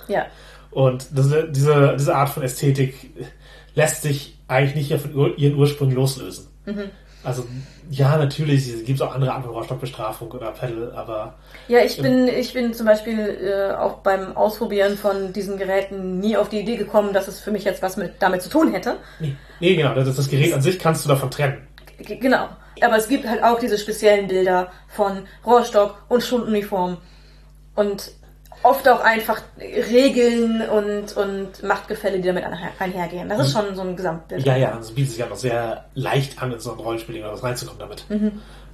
Ja. 0.07 0.25
Und 0.71 1.07
diese, 1.11 1.49
diese, 1.51 1.95
diese 1.97 2.15
Art 2.15 2.29
von 2.29 2.43
Ästhetik 2.43 3.11
lässt 3.75 4.01
sich 4.01 4.39
eigentlich 4.47 4.89
nicht 4.89 5.01
von 5.01 5.37
ihren 5.37 5.55
Ursprüngen 5.55 5.95
loslösen. 5.95 6.47
Also, 7.23 7.45
ja, 7.89 8.17
natürlich 8.17 8.65
gibt 8.85 8.99
es 8.99 9.01
auch 9.01 9.13
andere 9.13 9.31
Arten 9.31 9.43
von 9.43 9.53
Rohrstockbestrafung 9.53 10.31
oder 10.31 10.51
Pedal, 10.51 10.91
aber 10.93 11.35
Ja, 11.67 11.79
ich 11.79 12.01
bin, 12.01 12.27
ich 12.27 12.53
bin 12.53 12.73
zum 12.73 12.85
Beispiel 12.85 13.19
äh, 13.19 13.73
auch 13.75 13.99
beim 13.99 14.35
Ausprobieren 14.35 14.97
von 14.97 15.33
diesen 15.33 15.57
Geräten 15.57 16.19
nie 16.19 16.35
auf 16.37 16.49
die 16.49 16.59
Idee 16.59 16.75
gekommen, 16.75 17.13
dass 17.13 17.27
es 17.27 17.39
für 17.39 17.51
mich 17.51 17.63
jetzt 17.63 17.81
was 17.81 17.97
mit 17.97 18.13
damit 18.19 18.41
zu 18.41 18.49
tun 18.49 18.71
hätte. 18.73 18.97
nee, 19.19 19.35
nee 19.59 19.75
genau, 19.75 19.93
das, 19.93 20.15
das 20.15 20.29
Gerät 20.29 20.53
an 20.53 20.61
sich 20.61 20.79
kannst 20.79 21.05
du 21.05 21.09
davon 21.09 21.31
trennen. 21.31 21.67
G 21.99 22.15
genau. 22.17 22.49
Aber 22.81 22.97
es 22.97 23.07
gibt 23.07 23.27
halt 23.27 23.43
auch 23.43 23.59
diese 23.59 23.77
speziellen 23.77 24.27
Bilder 24.27 24.71
von 24.87 25.23
Rohrstock 25.45 26.03
und 26.09 26.23
Schuluniform. 26.23 26.97
Und 27.75 28.11
oft 28.63 28.87
auch 28.87 29.01
einfach 29.01 29.41
Regeln 29.59 30.67
und, 30.67 31.15
und 31.15 31.63
Machtgefälle, 31.63 32.19
die 32.19 32.27
damit 32.27 32.43
einher- 32.43 32.71
einhergehen. 32.79 33.29
Das 33.29 33.39
ist 33.47 33.53
schon 33.53 33.75
so 33.75 33.81
ein 33.81 33.95
Gesamtbild. 33.95 34.45
Ja, 34.45 34.55
ja, 34.55 34.77
es 34.79 34.91
bietet 34.91 35.11
sich 35.13 35.23
auch 35.23 35.35
sehr 35.35 35.85
leicht 35.93 36.41
an, 36.41 36.51
in 36.51 36.59
so 36.59 36.73
ein 36.73 36.79
Rollenspiel 36.79 37.19
oder 37.21 37.33
was 37.33 37.43
reinzukommen 37.43 37.79
damit. 37.79 38.05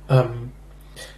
Ähm, 0.09 0.51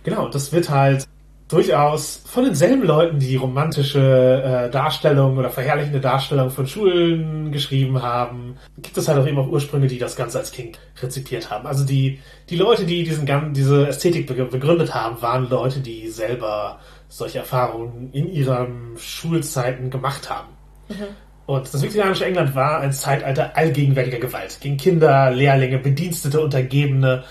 genau, 0.03 0.27
das 0.29 0.51
wird 0.51 0.69
halt 0.69 1.07
durchaus 1.49 2.21
von 2.25 2.45
denselben 2.45 2.83
Leuten, 2.83 3.19
die 3.19 3.35
romantische 3.35 3.99
äh, 3.99 4.69
Darstellungen 4.71 5.37
oder 5.37 5.49
verherrlichende 5.49 5.99
Darstellungen 5.99 6.51
von 6.51 6.67
Schulen 6.67 7.51
geschrieben 7.51 8.01
haben, 8.01 8.55
gibt 8.77 8.95
es 8.97 9.07
halt 9.07 9.19
auch 9.19 9.27
eben 9.27 9.39
auch 9.39 9.47
Ursprünge, 9.49 9.87
die 9.87 9.97
das 9.97 10.15
Ganze 10.15 10.39
als 10.39 10.51
King 10.51 10.77
rezipiert 11.01 11.49
haben. 11.49 11.65
Also 11.67 11.83
die, 11.85 12.19
die 12.49 12.55
Leute, 12.55 12.85
die 12.85 13.03
diesen, 13.03 13.25
gan- 13.25 13.53
diese 13.53 13.87
Ästhetik 13.87 14.27
be- 14.27 14.45
begründet 14.45 14.93
haben, 14.93 15.21
waren 15.21 15.49
Leute, 15.49 15.79
die 15.81 16.07
selber 16.07 16.79
solche 17.09 17.39
Erfahrungen 17.39 18.11
in 18.13 18.31
ihren 18.31 18.95
Schulzeiten 18.97 19.89
gemacht 19.89 20.29
haben. 20.29 20.49
Und 21.47 21.73
das 21.73 21.81
viktorianische 21.81 22.25
England 22.25 22.53
war 22.53 22.79
ein 22.81 22.93
Zeitalter 22.93 23.57
allgegenwärtiger 23.57 24.19
Gewalt. 24.19 24.59
Gegen 24.61 24.77
Kinder, 24.77 25.31
Lehrlinge, 25.31 25.79
Bedienstete, 25.79 26.39
Untergebene, 26.39 27.23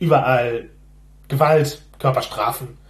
überall 0.00 0.64
Gewalt, 1.28 1.80
Körperstrafen. 2.00 2.81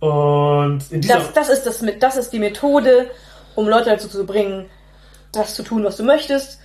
Und 0.00 0.80
in 0.90 1.00
dieser, 1.00 1.18
Das, 1.18 1.32
das, 1.32 1.48
ist 1.48 1.66
das, 1.66 1.82
mit, 1.82 2.02
das 2.02 2.16
ist 2.16 2.32
die 2.32 2.38
Methode, 2.38 3.10
um 3.54 3.68
Leute 3.68 3.90
dazu 3.90 4.08
zu 4.08 4.24
bringen, 4.24 4.66
das 5.32 5.54
zu 5.54 5.62
tun, 5.62 5.84
was 5.84 5.96
du 5.96 6.04
möchtest. 6.04 6.60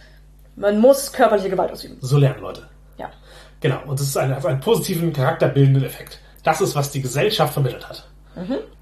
Man 0.55 0.79
muss 0.79 1.11
körperliche 1.11 1.49
Gewalt 1.49 1.71
ausüben. 1.71 1.97
so 2.01 2.17
lernen 2.17 2.41
Leute. 2.41 2.67
Ja. 2.97 3.09
Genau. 3.59 3.79
Und 3.87 3.99
das 3.99 4.07
ist 4.07 4.17
ein, 4.17 4.31
einen 4.31 4.59
positiven, 4.59 5.11
charakterbildenden 5.11 5.83
Effekt. 5.83 6.19
Das 6.43 6.61
ist, 6.61 6.75
was 6.75 6.91
die 6.91 7.01
Gesellschaft 7.01 7.53
vermittelt 7.53 7.87
hat. 7.87 8.07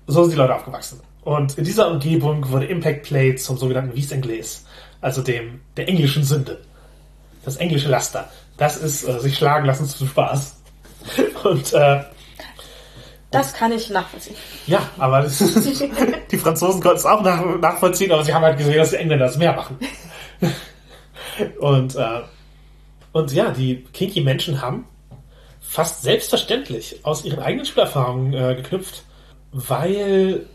So 0.07 0.23
sind 0.23 0.33
die 0.33 0.37
Leute 0.37 0.55
aufgewachsen. 0.55 0.99
Und 1.23 1.57
in 1.57 1.63
dieser 1.63 1.89
Umgebung 1.89 2.49
wurde 2.49 2.65
Impact 2.65 3.03
Play 3.03 3.35
zum 3.35 3.57
sogenannten 3.57 3.95
Vice 3.95 4.13
Anglais, 4.13 4.65
also 5.01 5.21
dem, 5.21 5.61
der 5.77 5.87
englischen 5.87 6.23
Sünde. 6.23 6.61
Das 7.45 7.57
englische 7.57 7.89
Laster. 7.89 8.29
Das 8.57 8.77
ist, 8.77 9.07
äh, 9.07 9.19
sich 9.19 9.37
schlagen 9.37 9.65
lassen 9.65 9.85
zu 9.85 10.05
Spaß. 10.05 10.57
Und, 11.43 11.73
äh, 11.73 12.03
Das 13.31 13.53
kann 13.53 13.71
ich 13.71 13.89
nachvollziehen. 13.89 14.35
Ja, 14.67 14.89
aber 14.97 15.21
das 15.21 15.37
die 16.31 16.37
Franzosen 16.37 16.81
konnten 16.81 16.97
es 16.97 17.05
auch 17.05 17.21
nach, 17.23 17.43
nachvollziehen, 17.59 18.11
aber 18.11 18.25
sie 18.25 18.33
haben 18.33 18.43
halt 18.43 18.57
gesehen, 18.57 18.77
dass 18.77 18.89
die 18.89 18.97
Engländer 18.97 19.25
das 19.25 19.37
mehr 19.37 19.53
machen. 19.53 19.79
und, 21.59 21.95
äh, 21.95 22.21
und 23.13 23.31
ja, 23.31 23.51
die 23.51 23.85
kinky 23.93 24.19
Menschen 24.19 24.61
haben 24.61 24.85
fast 25.61 26.01
selbstverständlich 26.01 26.99
aus 27.03 27.23
ihren 27.23 27.39
eigenen 27.39 27.65
Schulerfahrungen 27.65 28.33
äh, 28.33 28.55
geknüpft, 28.55 29.03
weil 29.53 30.45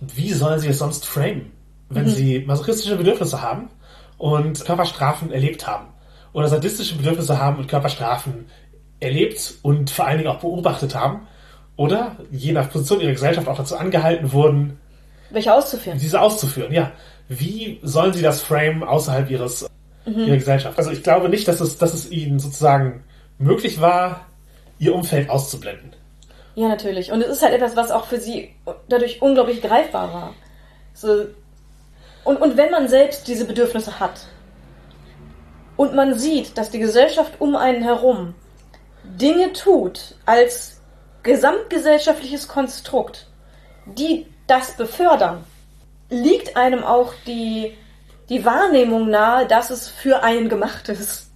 wie 0.00 0.32
sollen 0.34 0.58
sie 0.60 0.68
es 0.68 0.78
sonst 0.78 1.06
framen, 1.06 1.52
wenn 1.88 2.08
sie 2.08 2.40
masochistische 2.40 2.96
Bedürfnisse 2.96 3.40
haben 3.40 3.70
und 4.18 4.62
Körperstrafen 4.66 5.32
erlebt 5.32 5.66
haben 5.66 5.86
oder 6.34 6.48
sadistische 6.48 6.96
Bedürfnisse 6.96 7.40
haben 7.40 7.56
und 7.56 7.68
Körperstrafen 7.68 8.46
erlebt 9.00 9.54
und 9.62 9.90
vor 9.90 10.06
allen 10.06 10.18
Dingen 10.18 10.30
auch 10.30 10.40
beobachtet 10.40 10.94
haben 10.94 11.26
oder 11.76 12.16
je 12.30 12.52
nach 12.52 12.70
Position 12.70 13.00
ihrer 13.00 13.12
Gesellschaft 13.12 13.48
auch 13.48 13.56
dazu 13.56 13.76
angehalten 13.76 14.32
wurden, 14.32 14.78
Welche 15.30 15.52
auszuführen? 15.52 15.98
diese 15.98 16.20
auszuführen. 16.20 16.72
Ja, 16.72 16.92
wie 17.28 17.80
sollen 17.82 18.12
sie 18.12 18.22
das 18.22 18.40
frame 18.40 18.82
außerhalb 18.82 19.30
ihres 19.30 19.68
ihrer 20.06 20.36
Gesellschaft? 20.36 20.78
Also 20.78 20.90
ich 20.90 21.02
glaube 21.02 21.28
nicht, 21.28 21.48
dass 21.48 21.60
es, 21.60 21.78
dass 21.78 21.92
es 21.92 22.10
ihnen 22.10 22.38
sozusagen 22.38 23.02
möglich 23.38 23.80
war, 23.80 24.26
ihr 24.78 24.94
Umfeld 24.94 25.28
auszublenden. 25.28 25.92
Ja, 26.54 26.68
natürlich. 26.68 27.12
Und 27.12 27.20
es 27.22 27.28
ist 27.28 27.42
halt 27.42 27.54
etwas, 27.54 27.76
was 27.76 27.90
auch 27.90 28.06
für 28.06 28.18
sie 28.18 28.50
dadurch 28.88 29.20
unglaublich 29.20 29.60
greifbar 29.60 30.14
war. 30.14 30.34
So. 30.94 31.26
Und, 32.24 32.36
und 32.38 32.56
wenn 32.56 32.70
man 32.70 32.88
selbst 32.88 33.28
diese 33.28 33.44
Bedürfnisse 33.44 34.00
hat 34.00 34.28
und 35.76 35.94
man 35.94 36.18
sieht, 36.18 36.56
dass 36.56 36.70
die 36.70 36.78
Gesellschaft 36.78 37.34
um 37.40 37.56
einen 37.56 37.82
herum 37.82 38.34
Dinge 39.04 39.52
tut 39.52 40.14
als 40.24 40.75
gesamtgesellschaftliches 41.26 42.48
Konstrukt, 42.48 43.26
die 43.84 44.26
das 44.46 44.76
befördern, 44.76 45.44
liegt 46.08 46.56
einem 46.56 46.82
auch 46.84 47.12
die, 47.26 47.76
die 48.28 48.44
Wahrnehmung 48.44 49.10
nahe, 49.10 49.46
dass 49.46 49.70
es 49.70 49.88
für 49.88 50.22
einen 50.22 50.48
gemacht 50.48 50.88
ist. 50.88 51.30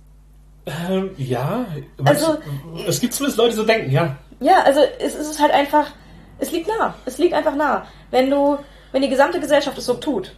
Ähm, 0.66 1.10
ja, 1.18 1.66
Also- 2.04 2.38
es 2.86 3.00
gibt 3.00 3.14
zumindest 3.14 3.38
Leute, 3.38 3.50
die 3.50 3.56
so 3.56 3.64
denken, 3.64 3.90
ja. 3.90 4.16
Ja, 4.40 4.62
also 4.62 4.80
es, 4.98 5.14
es 5.14 5.28
ist 5.28 5.40
halt 5.40 5.52
einfach, 5.52 5.90
es 6.38 6.50
liegt 6.50 6.68
nah. 6.68 6.94
Es 7.04 7.18
liegt 7.18 7.34
einfach 7.34 7.54
nah. 7.54 7.86
Wenn 8.10 8.30
du 8.30 8.58
wenn 8.92 9.02
die 9.02 9.08
gesamte 9.08 9.38
Gesellschaft 9.38 9.78
es 9.78 9.86
so 9.86 9.94
tut 9.94 10.34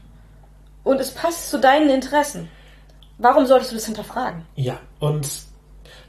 und 0.84 1.00
es 1.00 1.10
passt 1.12 1.48
zu 1.50 1.58
deinen 1.58 1.88
Interessen, 1.88 2.50
warum 3.18 3.46
solltest 3.46 3.70
du 3.72 3.76
das 3.76 3.86
hinterfragen? 3.86 4.44
Ja, 4.56 4.78
und 5.00 5.26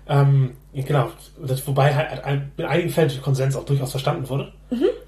ähm, 0.07 0.51
genau, 0.73 1.11
das, 1.41 1.65
wobei 1.67 1.93
halt 1.93 2.21
in 2.57 2.65
einigen 2.65 2.89
Fällen 2.89 3.09
der 3.09 3.19
Konsens 3.19 3.55
auch 3.55 3.65
durchaus 3.65 3.91
verstanden 3.91 4.27
wurde. 4.29 4.51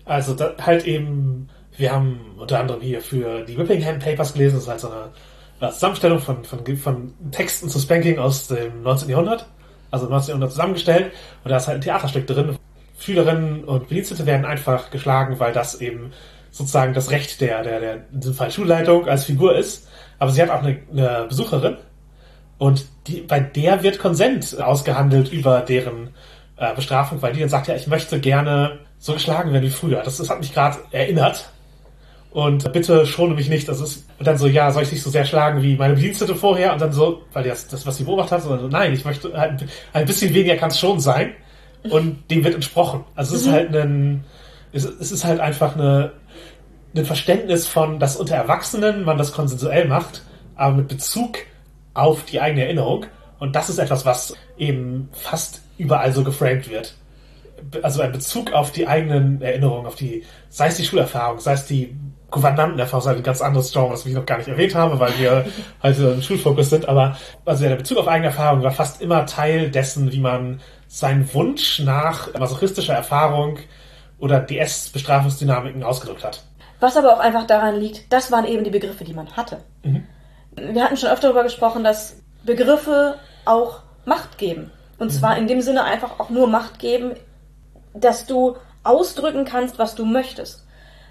Also 0.06 0.34
da, 0.34 0.54
halt 0.62 0.86
eben, 0.86 1.50
wir 1.78 1.92
haben 1.92 2.36
unter 2.38 2.60
anderem 2.60 2.82
hier 2.82 3.02
für 3.02 3.44
die 3.44 3.58
Whippingham 3.58 4.00
Papers 4.00 4.34
gelesen, 4.34 4.56
das 4.56 4.64
ist 4.64 4.70
halt 4.70 4.80
so 4.80 4.90
eine 4.90 5.70
äh, 5.70 5.72
Zusammenstellung 5.72 6.20
von, 6.20 6.44
von, 6.44 6.78
von 6.78 7.14
Texten 7.32 7.70
zu 7.70 7.80
Spanking 7.80 8.20
aus 8.20 8.48
dem 8.48 8.84
19. 8.84 9.10
Jahrhundert, 9.10 9.48
also 9.92 10.08
19. 10.08 10.30
Jahrhundert 10.30 10.52
zusammengestellt 10.52 11.12
und 11.44 11.52
da 11.52 11.58
ist 11.58 11.68
halt 11.68 11.80
ein 11.80 11.82
Theaterstück 11.82 12.28
drin. 12.28 12.58
Schülerinnen 12.98 13.66
und 13.66 13.90
Bedienstete 13.90 14.26
werden 14.26 14.46
einfach 14.46 14.90
geschlagen, 14.90 15.40
weil 15.40 15.52
das 15.52 15.82
eben 15.82 16.14
sozusagen 16.52 16.94
das 16.94 17.12
Recht 17.12 17.42
der, 17.42 17.64
der, 17.64 17.80
der 17.82 17.96
in 18.14 18.22
diesem 18.22 18.36
Fall 18.36 18.50
Schulleitung 18.50 19.08
als 19.10 19.26
Figur 19.26 19.58
ist. 19.58 19.90
Aber 20.18 20.32
sie 20.32 20.42
hat 20.42 20.50
auch 20.50 20.64
eine, 20.64 20.80
eine 20.90 21.26
Besucherin 21.28 21.76
und 22.58 22.86
die, 23.08 23.22
bei 23.22 23.40
der 23.40 23.84
wird 23.84 24.00
Konsent 24.00 24.62
ausgehandelt 24.62 25.32
über 25.32 25.62
deren 25.62 26.10
äh, 26.58 26.74
Bestrafung, 26.74 27.22
weil 27.22 27.34
die 27.34 27.42
dann 27.42 27.50
sagt, 27.50 27.68
ja, 27.68 27.76
ich 27.76 27.88
möchte 27.88 28.20
gerne 28.20 28.80
so 28.98 29.14
geschlagen 29.14 29.52
werden 29.52 29.64
wie 29.64 29.70
früher. 29.70 30.02
Das, 30.04 30.18
das 30.18 30.30
hat 30.30 30.40
mich 30.40 30.54
gerade 30.54 30.78
erinnert. 30.92 31.50
Und 32.32 32.72
bitte 32.74 33.06
schone 33.06 33.34
mich 33.34 33.50
nicht. 33.50 33.68
Das 33.68 33.80
ist 33.80 34.06
und 34.18 34.28
dann 34.28 34.38
so, 34.38 34.48
ja, 34.48 34.72
soll 34.72 34.84
ich 34.84 34.90
dich 34.90 35.04
so 35.04 35.10
sehr 35.10 35.26
schlagen 35.26 35.62
wie 35.62 35.76
meine 35.76 35.96
Bedienstete 35.96 36.36
vorher? 36.36 36.74
Und 36.74 36.82
dann 36.82 36.94
so, 36.94 37.24
weil 37.34 37.44
das, 37.44 37.68
das 37.68 37.86
was 37.86 37.98
sie 37.98 38.04
beobachtet 38.04 38.34
hat, 38.34 38.42
sondern 38.44 38.60
so, 38.62 38.68
nein, 38.68 38.94
ich 38.94 39.06
möchte 39.06 39.38
halt, 39.38 39.66
ein 39.94 40.06
bisschen 40.06 40.34
weniger 40.34 40.56
kann 40.56 40.70
es 40.70 40.80
schon 40.80 41.00
sein. 41.00 41.32
Und 41.90 42.32
dem 42.32 42.44
wird 42.44 42.56
entsprochen. 42.56 43.04
Also 43.16 43.36
es 43.36 43.44
ist 43.44 43.52
halt 43.52 43.76
ein, 43.76 44.24
es, 44.72 44.86
es 44.86 45.12
ist 45.12 45.24
halt 45.24 45.40
einfach 45.40 45.76
eine, 45.76 46.14
ein 46.96 47.06
Verständnis 47.06 47.68
von, 47.68 48.00
dass 48.00 48.16
unter 48.16 48.36
Erwachsenen 48.36 49.04
man 49.04 49.18
das 49.18 49.34
konsensuell 49.34 49.88
macht, 49.88 50.24
aber 50.56 50.78
mit 50.78 50.88
Bezug 50.88 51.38
auf 51.96 52.26
die 52.26 52.40
eigene 52.40 52.66
Erinnerung. 52.66 53.08
Und 53.40 53.56
das 53.56 53.70
ist 53.70 53.80
etwas, 53.80 54.06
was 54.06 54.36
eben 54.58 55.10
fast 55.14 55.62
überall 55.78 56.12
so 56.14 56.24
geframed 56.24 56.70
wird. 56.70 56.94
Also 57.82 58.02
ein 58.02 58.12
Bezug 58.12 58.54
auf 58.54 58.72
die 58.72 58.88
eigenen 58.88 59.42
Erinnerungen, 59.42 59.88
auf 59.88 59.96
die, 59.96 60.24
sei 60.50 60.68
es 60.68 60.78
die 60.78 60.86
Schulerfahrung, 60.86 61.40
sei 61.40 61.54
es 61.54 61.66
die 61.66 61.96
Gouvernantenerfahrung, 62.30 63.04
sei 63.04 63.12
es 63.12 63.18
ein 63.18 63.24
ganz 63.24 63.42
anderes 63.42 63.72
Genre, 63.72 63.92
was 63.92 64.06
ich 64.06 64.14
noch 64.14 64.26
gar 64.26 64.38
nicht 64.38 64.48
erwähnt 64.48 64.76
habe, 64.76 65.00
weil 65.00 65.18
wir 65.18 65.46
heute 65.84 66.10
im 66.10 66.22
Schulfokus 66.22 66.70
sind, 66.70 66.88
aber 66.88 67.18
also 67.46 67.64
der 67.64 67.76
Bezug 67.76 67.98
auf 67.98 68.08
eigene 68.08 68.28
Erfahrung 68.28 68.62
war 68.62 68.72
fast 68.72 69.02
immer 69.02 69.26
Teil 69.26 69.72
dessen, 69.72 70.12
wie 70.12 70.20
man 70.20 70.60
seinen 70.88 71.34
Wunsch 71.34 71.80
nach 71.80 72.34
masochistischer 72.38 72.94
Erfahrung 72.94 73.60
oder 74.20 74.40
DS-Bestrafungsdynamiken 74.40 75.84
ausgedrückt 75.84 76.24
hat. 76.24 76.44
Was 76.80 76.98
aber 76.98 77.14
auch 77.14 77.20
einfach 77.20 77.48
daran 77.48 77.80
liegt, 77.80 78.12
das 78.12 78.32
waren 78.32 78.46
eben 78.46 78.64
die 78.64 78.70
Begriffe, 78.70 79.06
die 79.06 79.14
man 79.14 79.32
hatte. 79.32 79.60
Wir 80.56 80.84
hatten 80.84 80.98
schon 80.98 81.10
öfter 81.10 81.28
darüber 81.28 81.44
gesprochen, 81.44 81.84
dass 81.84 82.18
Begriffe 82.44 83.20
auch 83.46 83.82
Macht 84.06 84.38
geben. 84.38 84.72
Und 84.98 85.12
zwar 85.12 85.38
in 85.38 85.48
dem 85.48 85.62
Sinne 85.62 85.84
einfach 85.84 86.20
auch 86.20 86.30
nur 86.30 86.48
Macht 86.48 86.80
geben, 86.80 87.16
dass 87.94 88.26
du 88.26 88.56
ausdrücken 88.84 89.46
kannst, 89.46 89.80
was 89.80 89.96
du 89.96 90.06
möchtest. 90.06 90.66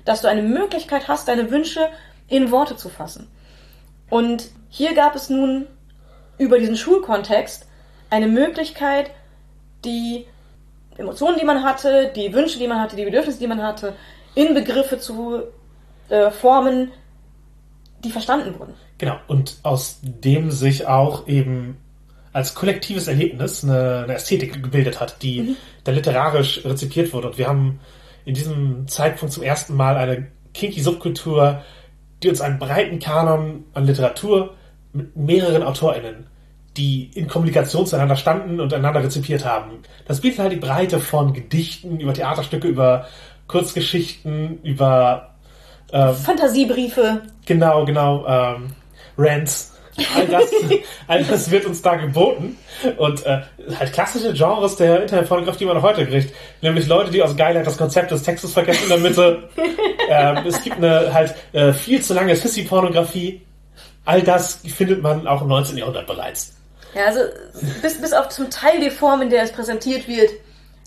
Dass 0.04 0.22
du 0.22 0.28
eine 0.28 0.42
Möglichkeit 0.42 1.08
hast, 1.08 1.28
deine 1.28 1.50
Wünsche 1.50 1.88
in 2.28 2.50
Worte 2.50 2.76
zu 2.76 2.88
fassen. 2.88 3.28
Und 4.08 4.50
hier 4.68 4.94
gab 4.94 5.14
es 5.14 5.28
nun 5.28 5.66
über 6.38 6.58
diesen 6.58 6.76
Schulkontext 6.76 7.66
eine 8.10 8.28
Möglichkeit, 8.28 9.10
die 9.84 10.26
Emotionen, 10.96 11.38
die 11.38 11.44
man 11.44 11.62
hatte, 11.62 12.12
die 12.14 12.32
Wünsche, 12.32 12.58
die 12.58 12.68
man 12.68 12.80
hatte, 12.80 12.96
die 12.96 13.04
Bedürfnisse, 13.04 13.38
die 13.38 13.46
man 13.46 13.62
hatte, 13.62 13.94
in 14.34 14.54
Begriffe 14.54 14.98
zu 14.98 15.42
äh, 16.08 16.30
formen, 16.30 16.92
die 18.00 18.10
verstanden 18.10 18.58
wurden. 18.58 18.74
Genau, 18.98 19.16
und 19.26 19.58
aus 19.62 20.00
dem 20.02 20.50
sich 20.50 20.86
auch 20.86 21.26
eben 21.26 21.76
als 22.32 22.54
kollektives 22.54 23.08
Erlebnis 23.08 23.64
eine, 23.64 24.04
eine 24.04 24.14
Ästhetik 24.14 24.62
gebildet 24.62 25.00
hat, 25.00 25.22
die 25.22 25.56
da 25.84 25.92
literarisch 25.92 26.64
rezipiert 26.64 27.12
wurde. 27.12 27.28
Und 27.28 27.38
wir 27.38 27.48
haben 27.48 27.80
in 28.24 28.34
diesem 28.34 28.88
Zeitpunkt 28.88 29.32
zum 29.32 29.42
ersten 29.42 29.74
Mal 29.76 29.96
eine 29.96 30.26
kinky 30.52 30.80
Subkultur, 30.80 31.62
die 32.22 32.28
uns 32.28 32.40
einen 32.40 32.58
breiten 32.58 32.98
Kanon 32.98 33.64
an 33.74 33.86
Literatur 33.86 34.54
mit 34.92 35.16
mehreren 35.16 35.62
AutorInnen, 35.62 36.26
die 36.76 37.10
in 37.14 37.28
Kommunikation 37.28 37.86
zueinander 37.86 38.16
standen 38.16 38.60
und 38.60 38.72
einander 38.72 39.02
rezipiert 39.02 39.44
haben. 39.44 39.82
Das 40.06 40.20
bietet 40.20 40.38
halt 40.40 40.52
die 40.52 40.56
Breite 40.56 41.00
von 41.00 41.32
Gedichten, 41.34 42.00
über 42.00 42.14
Theaterstücke, 42.14 42.66
über 42.66 43.06
Kurzgeschichten, 43.46 44.60
über 44.62 45.34
ähm, 45.92 46.14
Fantasiebriefe. 46.14 47.22
Genau, 47.46 47.84
genau. 47.84 48.26
Ähm, 48.26 48.72
Rants. 49.16 49.72
All 50.16 50.26
das, 50.26 50.50
all 51.06 51.24
das 51.24 51.50
wird 51.50 51.66
uns 51.66 51.80
da 51.80 51.94
geboten. 51.94 52.58
Und 52.96 53.24
äh, 53.26 53.42
halt 53.78 53.92
klassische 53.92 54.32
Genres 54.32 54.76
der 54.76 55.02
Internetfotografie, 55.02 55.58
die 55.60 55.64
man 55.66 55.76
noch 55.76 55.82
heute 55.82 56.06
kriegt. 56.06 56.34
Nämlich 56.62 56.86
Leute, 56.88 57.10
die 57.10 57.22
aus 57.22 57.36
Geilheit 57.36 57.66
das 57.66 57.78
Konzept 57.78 58.10
des 58.10 58.22
Textes 58.22 58.52
vergessen 58.52 58.84
in 58.84 58.88
der 58.88 58.98
Mitte. 58.98 59.48
ähm, 60.08 60.38
es 60.46 60.62
gibt 60.62 60.78
eine 60.78 61.14
halt 61.14 61.34
äh, 61.52 61.72
viel 61.72 62.02
zu 62.02 62.12
lange 62.14 62.34
Sissy-Pornografie. 62.34 63.42
All 64.04 64.22
das 64.22 64.56
findet 64.66 65.02
man 65.02 65.26
auch 65.26 65.42
im 65.42 65.48
19. 65.48 65.78
Jahrhundert 65.78 66.06
bereits. 66.06 66.56
Ja, 66.94 67.06
also 67.06 67.20
bis, 67.82 68.00
bis 68.00 68.12
auf 68.12 68.28
zum 68.28 68.50
Teil 68.50 68.80
die 68.80 68.90
Form, 68.90 69.22
in 69.22 69.30
der 69.30 69.44
es 69.44 69.52
präsentiert 69.52 70.06
wird, 70.08 70.30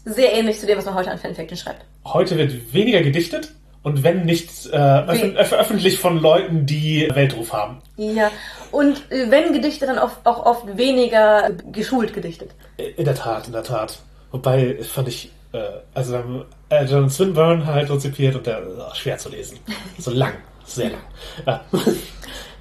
sehr 0.05 0.33
ähnlich 0.33 0.59
zu 0.59 0.65
dem, 0.65 0.77
was 0.77 0.85
man 0.85 0.95
heute 0.95 1.11
an 1.11 1.17
Fanfiction 1.17 1.57
schreibt. 1.57 1.83
Heute 2.05 2.37
wird 2.37 2.73
weniger 2.73 3.01
gedichtet 3.01 3.51
und 3.87 4.03
wenn 4.03 4.25
nicht 4.25 4.51
äh, 4.67 4.75
öff 4.75 5.47
veröffentlicht 5.47 5.99
von 5.99 6.19
Leuten, 6.19 6.65
die 6.65 7.09
Weltruf 7.13 7.53
haben. 7.53 7.81
Ja, 7.95 8.29
und 8.71 9.09
äh, 9.09 9.31
wenn 9.31 9.53
Gedichte, 9.53 9.85
dann 9.85 9.97
auch, 9.97 10.11
auch 10.25 10.45
oft 10.45 10.77
weniger 10.77 11.51
geschult 11.71 12.13
gedichtet. 12.13 12.51
In 12.75 13.05
der 13.05 13.15
Tat, 13.15 13.47
in 13.47 13.53
der 13.53 13.63
Tat. 13.63 13.99
Wobei 14.31 14.77
fand 14.83 15.07
ich, 15.07 15.31
äh, 15.53 15.59
also 15.93 16.17
haben 16.17 16.45
äh, 16.67 16.83
John 16.83 17.09
Swinburne 17.09 17.65
halt 17.65 17.89
rezipiert 17.89 18.35
und 18.35 18.45
der 18.45 18.59
ist 18.59 18.79
auch 18.79 18.95
schwer 18.95 19.17
zu 19.17 19.29
lesen. 19.29 19.57
So 19.99 20.11
lang, 20.11 20.33
sehr 20.65 20.89
lang. 20.89 21.01
Ja. 21.45 21.61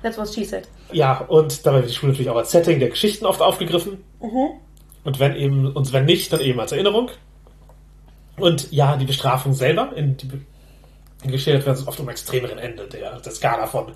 That's 0.02 0.16
what 0.16 0.32
she 0.32 0.44
said. 0.44 0.68
ja, 0.92 1.18
und 1.26 1.66
dabei 1.66 1.78
wird 1.78 1.90
die 1.90 1.94
Schule 1.94 2.12
natürlich 2.12 2.30
auch 2.30 2.36
als 2.36 2.52
Setting 2.52 2.78
der 2.78 2.90
Geschichten 2.90 3.26
oft 3.26 3.42
aufgegriffen. 3.42 4.04
Und 5.02 5.18
wenn 5.18 5.34
eben, 5.34 5.72
und 5.72 5.92
wenn 5.92 6.04
nicht, 6.04 6.32
dann 6.32 6.40
eben 6.40 6.60
als 6.60 6.70
Erinnerung. 6.70 7.10
Und 8.38 8.70
ja, 8.70 8.96
die 8.96 9.06
Bestrafung 9.06 9.54
selber, 9.54 9.92
in 9.96 10.16
die, 10.16 10.28
geschildert 11.24 11.66
wird 11.66 11.78
es 11.78 11.86
oft 11.86 11.98
am 12.00 12.08
extremeren 12.08 12.58
Ende 12.58 12.86
der, 12.86 13.18
der 13.20 13.32
Skala 13.32 13.66
von, 13.66 13.92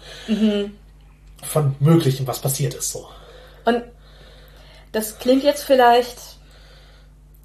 von 1.43 1.77
Möglichem, 1.81 2.27
was 2.27 2.41
passiert 2.41 2.75
ist. 2.75 2.93
So. 2.93 3.09
Und 3.65 3.83
das 4.93 5.19
klingt 5.19 5.45
jetzt 5.45 5.65
vielleicht 5.65 6.19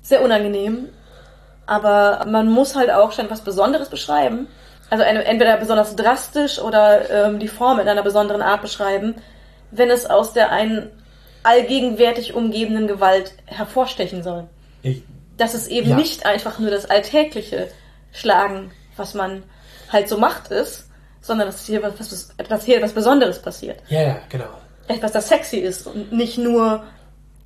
sehr 0.01 0.21
unangenehm, 0.23 0.89
aber 1.65 2.25
man 2.27 2.47
muss 2.49 2.75
halt 2.75 2.91
auch 2.91 3.11
schon 3.11 3.29
was 3.29 3.41
Besonderes 3.41 3.89
beschreiben. 3.89 4.47
Also 4.89 5.03
eine, 5.03 5.25
entweder 5.25 5.57
besonders 5.57 5.95
drastisch 5.95 6.59
oder 6.59 7.09
ähm, 7.09 7.39
die 7.39 7.47
Form 7.47 7.79
in 7.79 7.87
einer 7.87 8.03
besonderen 8.03 8.41
Art 8.43 8.61
beschreiben, 8.61 9.15
wenn 9.71 9.89
es 9.89 10.05
aus 10.05 10.33
der 10.33 10.51
einen 10.51 10.91
allgegenwärtig 11.43 12.33
umgebenden 12.33 12.87
Gewalt 12.87 13.33
hervorstechen 13.45 14.23
soll. 14.23 14.47
Ich, 14.83 15.03
Dass 15.37 15.53
es 15.55 15.67
eben 15.67 15.89
Ja. 15.89 15.95
nicht 15.95 16.25
einfach 16.25 16.59
nur 16.59 16.69
das 16.71 16.85
alltägliche 16.89 17.67
Schlagen, 18.11 18.71
was 18.95 19.13
man 19.15 19.43
halt 19.95 20.07
so 20.09 20.17
macht, 20.19 20.51
ist, 20.51 20.87
sondern 21.21 21.47
dass 21.47 21.65
hier 21.65 21.81
was, 21.81 21.99
was, 21.99 22.35
dass 22.47 22.63
hier 22.65 22.77
etwas 22.77 22.93
Besonderes 22.93 23.41
passiert. 23.41 23.79
ja, 23.89 24.01
ja, 24.03 24.17
genau. 24.29 24.45
Etwas, 24.87 25.11
das 25.13 25.27
sexy 25.29 25.57
ist 25.57 25.87
und 25.87 26.11
nicht 26.11 26.37
nur 26.37 26.83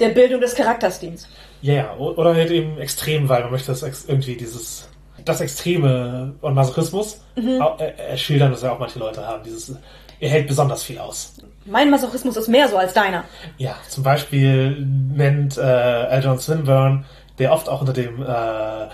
der 0.02 0.10
Bildung 0.10 0.42
des 0.42 0.54
Charakters 0.56 1.00
dient. 1.00 1.26
Ja, 1.62 1.96
o- 1.98 2.12
oder 2.16 2.34
halt 2.36 2.52
eben 2.52 2.78
extrem, 2.80 3.30
weil 3.30 3.44
man 3.44 3.52
möchte 3.52 3.68
das 3.72 3.82
irgendwie 4.06 4.36
dieses, 4.36 4.90
das 5.24 5.40
Extreme 5.40 6.36
und 6.42 6.54
Masochismus 6.54 7.22
au- 7.38 7.78
äh, 7.80 7.92
äh, 8.14 8.18
schildern, 8.18 8.52
das 8.52 8.62
ja 8.62 8.74
auch 8.74 8.80
manche 8.80 9.00
Leute 9.00 9.26
haben. 9.26 9.44
Dieses, 9.44 9.74
er 10.20 10.30
hält 10.30 10.48
besonders 10.48 10.84
viel 10.84 11.00
aus. 11.00 11.36
Mein 11.66 11.90
Masochismus 11.90 12.36
ist 12.36 12.48
mehr 12.50 12.68
so 12.68 12.76
als 12.78 12.94
deiner. 12.94 13.24
Ja, 13.58 13.76
zum 13.88 14.04
Beispiel 14.04 14.86
nennt 14.86 15.58
äh, 15.58 16.04
L. 16.08 16.22
John 16.24 16.40
Swinburne, 16.40 17.06
der 17.38 17.54
oft 17.54 17.70
auch 17.70 17.80
unter 17.82 17.94
dem 17.94 18.22
äh, 18.22 18.88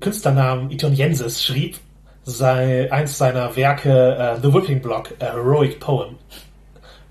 Künstlernamen 0.00 0.70
Itoniensis 0.70 1.42
schrieb, 1.42 1.78
sei 2.26 2.92
eins 2.92 3.16
seiner 3.16 3.54
Werke 3.54 4.16
äh, 4.16 4.40
The 4.42 4.52
Whipping 4.52 4.82
Block, 4.82 5.14
a 5.20 5.32
Heroic 5.32 5.80
Poem. 5.80 6.16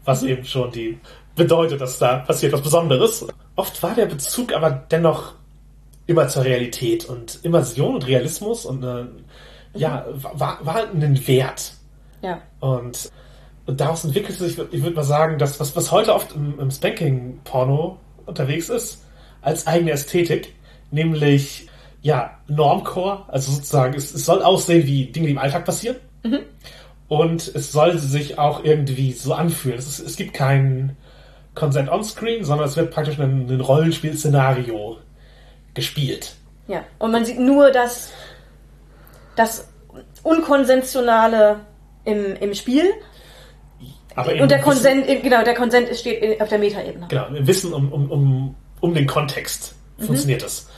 Was 0.04 0.22
eben 0.22 0.44
schon 0.46 0.72
die 0.72 1.00
bedeutet, 1.36 1.82
dass 1.82 1.98
da 1.98 2.18
passiert 2.18 2.54
was 2.54 2.62
Besonderes. 2.62 3.26
Oft 3.56 3.82
war 3.82 3.96
der 3.96 4.06
Bezug 4.06 4.54
aber 4.54 4.70
dennoch 4.92 5.34
immer 6.06 6.28
zur 6.28 6.44
Realität 6.44 7.06
und 7.06 7.40
Immersion 7.44 7.96
und 7.96 8.08
Realismus 8.08 8.66
und 8.66 8.84
äh, 8.84 9.06
ja, 9.74 10.06
war, 10.12 10.60
war 10.64 10.76
ein 10.76 11.28
Wert. 11.28 11.74
Ja. 12.22 12.42
Und, 12.60 13.12
und 13.66 13.80
daraus 13.80 14.04
entwickelt 14.04 14.38
sich, 14.38 14.58
ich 14.58 14.84
würde 14.84 14.96
mal 14.96 15.04
sagen, 15.04 15.38
das, 15.38 15.60
was, 15.60 15.76
was 15.76 15.92
heute 15.92 16.14
oft 16.14 16.36
im, 16.36 16.60
im 16.60 16.72
Spanking-Porno 16.72 17.98
unterwegs 18.26 18.70
ist, 18.70 19.04
als 19.42 19.66
eigene 19.66 19.92
Ästhetik, 19.92 20.54
nämlich, 20.92 21.68
ja, 22.06 22.38
Normcore, 22.48 23.24
also 23.30 23.52
sozusagen, 23.52 23.96
es, 23.96 24.14
es 24.14 24.28
soll 24.28 24.44
aussehen 24.44 24.86
wie 24.86 25.08
Dinge, 25.08 25.26
die 25.26 25.32
im 25.32 25.40
Alltag 25.40 25.66
passieren. 25.66 25.96
und 27.08 27.48
es 27.56 27.72
soll 27.72 27.98
sich 27.98 28.38
auch 28.38 28.64
irgendwie 28.64 29.12
so 29.12 29.34
anfühlen. 29.34 29.80
Es, 29.80 29.98
es 29.98 30.16
gibt 30.16 30.36
keinen 30.36 30.98
Consent 31.56 31.90
on-Screen, 31.90 32.44
sondern 32.44 32.68
es 32.68 32.78
wird 32.78 32.92
praktisch 32.92 33.20
ein, 33.20 33.50
ein 33.50 33.60
Rollenspiel-Szenario 33.60 34.98
gespielt. 35.74 36.36
Ja, 36.68 36.84
und 37.00 37.12
man 37.12 37.26
sieht 37.26 37.40
nur 37.40 37.72
das, 37.72 38.12
das 39.36 39.68
Unkonventionale 40.22 41.62
im, 42.04 42.36
im 42.36 42.54
Spiel. 42.54 42.86
Aber 44.14 44.32
Und 44.40 44.52
der 44.52 44.62
Konsent, 44.62 45.08
genau, 45.24 45.44
der 45.44 45.56
Konsent 45.56 45.90
steht 45.96 46.40
auf 46.40 46.50
der 46.50 46.60
Metaebene. 46.60 47.08
Genau, 47.10 47.26
im 47.30 47.48
Wissen 47.48 47.74
um, 47.74 47.92
um, 47.92 48.12
um, 48.12 48.56
um 48.80 48.94
den 48.94 49.08
Kontext 49.08 49.74
funktioniert 49.98 50.44
es. 50.44 50.70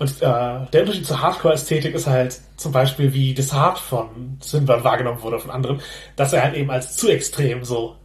Und 0.00 0.10
äh, 0.22 0.66
der 0.72 0.80
Unterschied 0.80 1.06
zur 1.06 1.20
Hardcore-Ästhetik 1.20 1.94
ist 1.94 2.06
halt 2.06 2.40
zum 2.56 2.72
Beispiel, 2.72 3.12
wie 3.12 3.34
Desart 3.34 3.78
von 3.78 4.38
Swinburne 4.42 4.82
wahrgenommen 4.82 5.20
wurde 5.20 5.38
von 5.38 5.50
anderen, 5.50 5.82
dass 6.16 6.32
er 6.32 6.42
halt 6.42 6.56
eben 6.56 6.70
als 6.70 6.96
zu 6.96 7.10
extrem 7.10 7.64
so 7.64 7.96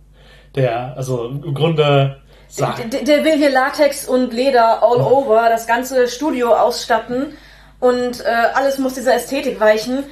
der, 0.55 0.95
also 0.97 1.25
im 1.27 1.53
Grunde 1.53 2.21
sagt, 2.49 2.91
Der, 2.91 3.03
der 3.03 3.23
will 3.23 3.37
hier 3.37 3.49
Latex 3.49 4.09
und 4.09 4.33
Leder 4.33 4.83
all 4.83 4.99
over, 4.99 5.47
das 5.49 5.67
ganze 5.67 6.09
Studio 6.09 6.53
ausstatten 6.53 7.37
und 7.79 8.19
äh, 8.19 8.27
alles 8.53 8.77
muss 8.77 8.95
dieser 8.95 9.15
Ästhetik 9.15 9.59
weichen. 9.61 10.03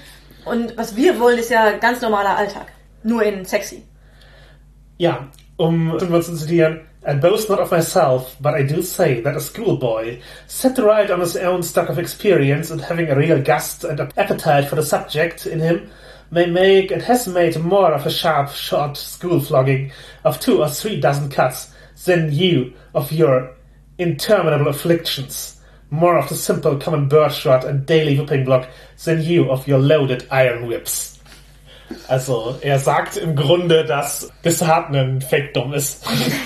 Und 0.45 0.77
was 0.77 0.95
wir 0.95 1.19
wollen, 1.19 1.37
ist 1.37 1.51
ja 1.51 1.71
ganz 1.77 2.01
normaler 2.01 2.37
Alltag. 2.37 2.67
Nur 3.03 3.23
in 3.23 3.43
sexy. 3.43 3.83
ja, 4.97 5.27
um 5.57 5.97
Swinburne 5.99 6.23
zu 6.23 6.35
zitieren, 6.35 6.81
I 7.05 7.15
boast 7.15 7.49
not 7.49 7.59
of 7.59 7.71
myself, 7.71 8.37
but 8.39 8.53
I 8.53 8.63
do 8.63 8.81
say 8.81 9.19
that 9.21 9.35
a 9.35 9.41
schoolboy, 9.41 10.21
set 10.47 10.77
right 10.77 11.11
on 11.11 11.19
his 11.19 11.35
own 11.35 11.61
stock 11.61 11.89
of 11.89 11.99
experience 11.99 12.71
and 12.71 12.79
having 12.79 13.09
a 13.09 13.15
real 13.15 13.41
gust 13.41 13.83
and 13.83 13.99
appetite 13.99 14.69
for 14.69 14.75
the 14.75 14.83
subject 14.83 15.45
in 15.45 15.59
him, 15.59 15.89
may 16.31 16.45
make 16.45 16.91
and 16.91 17.01
has 17.01 17.27
made 17.27 17.59
more 17.59 17.91
of 17.91 18.05
a 18.05 18.09
sharp, 18.09 18.51
short 18.51 18.95
school 18.95 19.41
flogging 19.41 19.91
of 20.23 20.39
two 20.39 20.61
or 20.61 20.69
three 20.69 20.97
dozen 20.97 21.29
cuts 21.29 21.73
than 22.05 22.31
you 22.31 22.73
of 22.95 23.11
your 23.11 23.53
interminable 23.97 24.69
afflictions, 24.69 25.59
more 25.89 26.17
of 26.17 26.29
the 26.29 26.35
simple 26.35 26.77
common 26.77 27.09
birdshot 27.09 27.65
and 27.65 27.85
daily 27.85 28.17
whipping 28.17 28.45
block 28.45 28.69
than 29.03 29.21
you 29.21 29.51
of 29.51 29.67
your 29.67 29.79
loaded 29.79 30.25
iron 30.31 30.67
whips. 30.67 31.12
Also, 32.07 32.55
er 32.61 32.79
sagt 32.79 33.17
im 33.17 33.35
Grunde, 33.35 33.85
dass 33.85 34.31
Desart 34.43 34.93
ein 34.93 35.21
Fake-Dumm 35.21 35.73
ist 35.73 36.05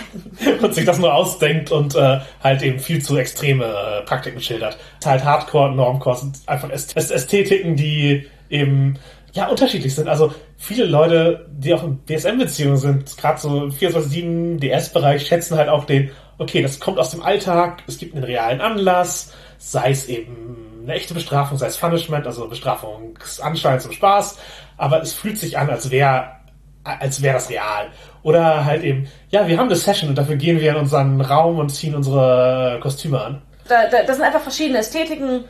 und 0.62 0.74
sich 0.74 0.86
das 0.86 1.00
nur 1.00 1.14
ausdenkt 1.14 1.72
und 1.72 1.96
äh, 1.96 2.20
halt 2.44 2.62
eben 2.62 2.80
viel 2.80 3.02
zu 3.02 3.18
extreme 3.18 3.66
äh, 3.66 4.02
Praktiken 4.06 4.42
schildert. 4.42 4.78
Ist 5.00 5.06
halt 5.06 5.24
Hardcore 5.24 5.74
Normcore 5.76 6.18
sind 6.18 6.38
einfach 6.46 6.70
Äst 6.70 6.98
Äst- 6.98 7.12
Ästhetiken, 7.14 7.76
die 7.76 8.28
eben 8.50 8.98
ja 9.34 9.48
unterschiedlich 9.48 9.94
sind. 9.96 10.08
Also 10.08 10.34
viele 10.58 10.86
Leute, 10.86 11.46
die 11.52 11.74
auch 11.74 11.84
in 11.84 11.98
BSM-Beziehungen 12.00 12.78
sind, 12.78 13.18
gerade 13.18 13.40
so 13.40 13.64
im 13.64 13.72
24-7 13.72 14.60
DS-Bereich, 14.60 15.28
schätzen 15.28 15.58
halt 15.58 15.70
auch 15.70 15.86
den, 15.86 16.12
okay, 16.38 16.62
das 16.62 16.80
kommt 16.80 17.00
aus 17.00 17.12
dem 17.12 17.22
Alltag, 17.22 17.84
es 17.88 17.98
gibt 17.98 18.16
einen 18.16 18.24
realen 18.24 18.62
Anlass, 18.62 19.34
sei 19.60 19.92
es 19.92 20.08
eben 20.08 20.67
eine 20.88 20.98
echte 20.98 21.14
Bestrafung, 21.14 21.58
sei 21.58 21.68
es 21.68 21.78
Punishment, 21.78 22.26
also 22.26 22.48
Bestrafungsanschein 22.48 23.80
zum 23.80 23.92
Spaß, 23.92 24.38
aber 24.78 25.02
es 25.02 25.14
fühlt 25.14 25.38
sich 25.38 25.58
an, 25.58 25.70
als 25.70 25.92
wäre 25.92 26.38
als 26.84 27.22
wäre 27.22 27.34
das 27.34 27.50
real. 27.50 27.90
Oder 28.24 28.64
halt 28.64 28.82
eben, 28.84 29.10
ja, 29.30 29.46
wir 29.46 29.58
haben 29.58 29.68
eine 29.68 29.76
Session 29.76 30.10
und 30.10 30.18
dafür 30.18 30.38
gehen 30.38 30.60
wir 30.62 30.72
in 30.72 30.78
unseren 30.78 31.20
Raum 31.20 31.60
und 31.60 31.70
ziehen 31.70 31.94
unsere 31.96 32.80
Kostüme 32.82 33.22
an. 33.22 33.42
Da, 33.68 33.90
da, 33.90 34.04
das 34.04 34.16
sind 34.16 34.26
einfach 34.26 34.42
verschiedene 34.42 34.80
Ästhetiken, 34.80 35.44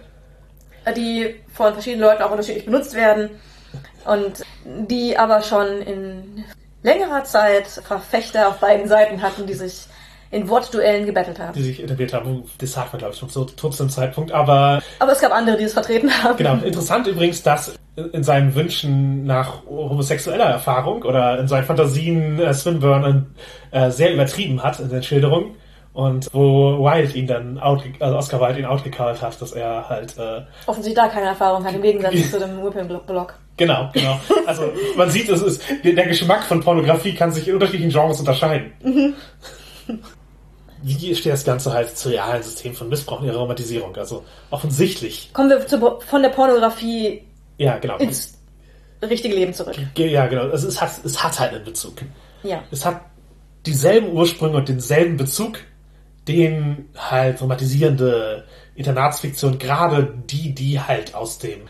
die 0.95 1.35
von 1.53 1.73
verschiedenen 1.73 2.07
Leuten 2.07 2.23
auch 2.23 2.31
unterschiedlich 2.31 2.65
benutzt 2.65 2.95
werden 2.95 3.29
und 4.05 4.43
die 4.65 5.15
aber 5.15 5.43
schon 5.43 5.81
in 5.83 6.43
längerer 6.81 7.23
Zeit 7.23 7.67
Verfechter 7.67 8.47
auf 8.47 8.59
beiden 8.59 8.87
Seiten 8.87 9.21
hatten, 9.21 9.45
die 9.45 9.53
sich 9.53 9.85
in 10.31 10.47
Wortduellen 10.49 11.05
gebettelt 11.05 11.39
haben. 11.39 11.53
die 11.53 11.63
sich 11.63 11.83
etabliert 11.83 12.13
haben. 12.13 12.43
Das 12.57 12.71
sagt 12.73 12.93
man, 12.93 12.99
glaube 12.99 13.13
ich, 13.13 13.19
schon 13.19 13.29
so 13.29 13.45
tot 13.45 13.75
zum 13.75 13.89
Zeitpunkt. 13.89 14.31
Aber 14.31 14.81
Aber 14.99 15.11
es 15.11 15.19
gab 15.21 15.31
andere, 15.33 15.57
die 15.57 15.63
es 15.63 15.73
vertreten 15.73 16.11
haben. 16.23 16.37
genau, 16.37 16.55
interessant 16.65 17.07
übrigens, 17.07 17.43
dass 17.43 17.75
in 18.13 18.23
seinen 18.23 18.53
Wünschen 18.53 19.25
nach 19.25 19.65
homosexueller 19.65 20.45
Erfahrung 20.45 21.03
oder 21.03 21.39
in 21.39 21.47
seinen 21.47 21.63
Fantasien 21.65 22.39
äh, 22.39 22.53
Swinburne 22.53 23.25
äh, 23.71 23.89
sehr 23.89 24.13
übertrieben 24.13 24.61
hat 24.61 24.79
in 24.79 24.89
den 24.89 25.01
Schilderungen. 25.01 25.55
Und 25.93 26.29
wo 26.31 26.83
Wilde 26.83 27.17
ihn 27.17 27.25
dann 27.25 27.57
out, 27.57 27.81
also 27.99 28.17
Oscar 28.17 28.39
Wilde 28.39 28.59
ihn 28.59 28.65
outgecallt 28.65 29.19
hat, 29.19 29.41
dass 29.41 29.53
er 29.53 29.89
halt 29.89 30.15
äh, 30.19 30.41
Offensichtlich 30.67 30.93
da 30.93 31.07
keine 31.07 31.25
Erfahrung 31.27 31.65
hat, 31.65 31.73
im 31.73 31.81
Gegensatz 31.81 32.29
zu 32.29 32.37
dem 32.37 32.63
Whipping-Block. 32.63 33.33
Genau, 33.57 33.89
genau. 33.93 34.19
Also 34.45 34.71
man 34.95 35.09
sieht, 35.09 35.27
es 35.29 35.41
ist 35.41 35.63
der 35.83 36.05
Geschmack 36.05 36.43
von 36.43 36.59
Pornografie 36.59 37.15
kann 37.15 37.31
sich 37.31 37.47
in 37.47 37.55
unterschiedlichen 37.55 37.89
Genres 37.89 38.19
unterscheiden. 38.19 38.73
Wie 40.83 41.15
steht 41.15 41.33
das 41.33 41.43
Ganze 41.43 41.73
halt 41.73 41.97
zu 41.97 42.09
realen 42.09 42.43
System 42.43 42.73
von 42.73 42.89
Missbrauch 42.89 43.21
und 43.21 43.27
ihrer 43.27 43.39
Romantisierung? 43.39 43.95
Also 43.95 44.23
offensichtlich. 44.51 45.31
Kommen 45.33 45.49
wir 45.49 45.65
zu, 45.65 45.99
von 45.99 46.21
der 46.21 46.29
Pornografie 46.29 47.23
Ja, 47.57 47.77
genau. 47.79 47.97
ins 47.97 48.37
richtige 49.01 49.35
Leben 49.35 49.53
zurück. 49.53 49.75
Ja, 49.97 50.27
genau. 50.27 50.49
Also 50.49 50.67
es 50.67 50.81
hat, 50.81 50.91
es 51.03 51.23
hat 51.23 51.39
halt 51.39 51.53
einen 51.53 51.63
Bezug. 51.63 52.01
Ja. 52.43 52.63
Es 52.71 52.85
hat 52.85 53.01
dieselben 53.65 54.11
Ursprünge 54.11 54.57
und 54.57 54.69
denselben 54.69 55.17
Bezug, 55.17 55.59
den 56.27 56.89
halt 56.95 57.41
romantisierende 57.41 58.45
Internatsfiktion, 58.75 59.57
gerade 59.59 60.13
die, 60.29 60.53
die 60.53 60.79
halt 60.79 61.15
aus 61.15 61.39
dem 61.39 61.61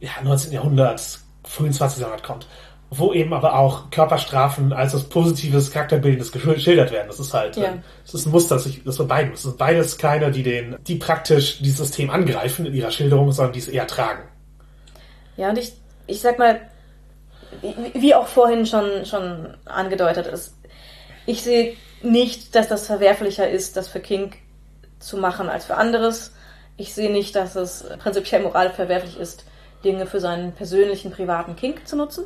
ja, 0.00 0.10
19. 0.22 0.52
Jahrhundert, 0.52 1.20
frühen 1.44 1.72
20. 1.72 2.00
Jahrhundert 2.00 2.24
kommt, 2.24 2.46
wo 2.94 3.12
eben 3.14 3.32
aber 3.32 3.54
auch 3.58 3.90
Körperstrafen 3.90 4.72
als 4.72 4.92
was 4.94 5.04
Positives, 5.04 5.70
Charakterbildendes 5.70 6.30
geschildert 6.30 6.90
werden. 6.90 7.06
Das 7.08 7.18
ist 7.20 7.32
halt, 7.32 7.56
Ja. 7.56 7.64
äh, 7.64 7.72
das 8.04 8.14
ist 8.14 8.26
ein 8.26 8.32
Muster, 8.32 8.56
das, 8.56 8.66
ich, 8.66 8.84
das 8.84 8.96
von 8.98 9.08
beiden. 9.08 9.32
Es 9.32 9.42
sind 9.42 9.56
beides 9.56 9.96
keine, 9.98 10.30
die 10.30 10.42
den, 10.42 10.76
die 10.86 10.96
praktisch 10.96 11.58
dieses 11.60 11.78
System 11.78 12.10
angreifen 12.10 12.66
in 12.66 12.74
ihrer 12.74 12.90
Schilderung, 12.90 13.32
sondern 13.32 13.52
die 13.54 13.60
es 13.60 13.68
eher 13.68 13.86
tragen. 13.86 14.22
Ja, 15.36 15.48
und 15.50 15.58
ich, 15.58 15.72
ich 16.06 16.20
sag 16.20 16.38
mal, 16.38 16.60
wie- 17.94 18.14
auch 18.14 18.26
vorhin 18.26 18.66
schon, 18.66 19.04
schon 19.06 19.54
angedeutet 19.64 20.26
ist, 20.26 20.54
ich 21.26 21.42
sehe 21.42 21.74
nicht, 22.02 22.54
dass 22.54 22.68
das 22.68 22.86
verwerflicher 22.86 23.48
ist, 23.48 23.76
das 23.76 23.88
für 23.88 24.00
King 24.00 24.32
zu 24.98 25.16
machen 25.16 25.48
als 25.48 25.64
für 25.66 25.76
anderes. 25.76 26.34
Ich 26.76 26.94
sehe 26.94 27.12
nicht, 27.12 27.36
dass 27.36 27.54
es 27.56 27.84
prinzipiell 28.00 28.42
moralisch 28.42 28.72
verwerflich 28.74 29.18
ist, 29.18 29.44
Dinge 29.84 30.06
für 30.06 30.20
seinen 30.20 30.52
persönlichen, 30.52 31.10
privaten 31.12 31.54
King 31.56 31.74
zu 31.84 31.96
nutzen. 31.96 32.24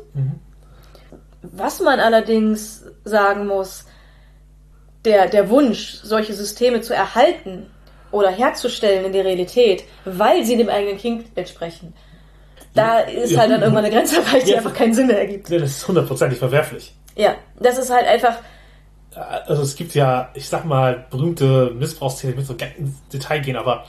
Was 1.42 1.80
man 1.80 2.00
allerdings 2.00 2.84
sagen 3.04 3.46
muss, 3.46 3.84
der, 5.04 5.28
der 5.28 5.48
Wunsch, 5.50 5.94
solche 6.02 6.32
Systeme 6.34 6.80
zu 6.80 6.94
erhalten 6.94 7.66
oder 8.10 8.30
herzustellen 8.30 9.04
in 9.04 9.12
der 9.12 9.24
Realität, 9.24 9.84
weil 10.04 10.44
sie 10.44 10.56
dem 10.56 10.68
eigenen 10.68 10.98
King 10.98 11.24
entsprechen, 11.34 11.92
da 12.74 13.00
ist 13.00 13.30
Ja. 13.30 13.40
halt 13.40 13.52
dann 13.52 13.62
irgendwann 13.62 13.84
eine 13.84 13.94
Grenze 13.94 14.16
erreicht, 14.20 14.46
die 14.46 14.52
Ja. 14.52 14.58
einfach 14.58 14.74
keinen 14.74 14.94
Sinn 14.94 15.06
mehr 15.06 15.18
ergibt. 15.20 15.50
Das 15.50 15.62
ist 15.62 15.86
hundertprozentig 15.88 16.38
verwerflich. 16.38 16.94
Ja, 17.16 17.34
das 17.58 17.78
ist 17.78 17.90
halt 17.90 18.06
einfach, 18.06 18.38
also 19.46 19.62
es 19.62 19.76
gibt 19.76 19.94
ja, 19.94 20.30
ich 20.34 20.48
sag 20.48 20.64
mal, 20.64 21.06
berühmte 21.10 21.70
Missbrauchsszenen, 21.74 22.34
ich 22.38 22.48
will 22.48 22.56
so 22.58 22.64
ins 22.78 23.06
Detail 23.12 23.40
gehen, 23.40 23.56
aber 23.56 23.84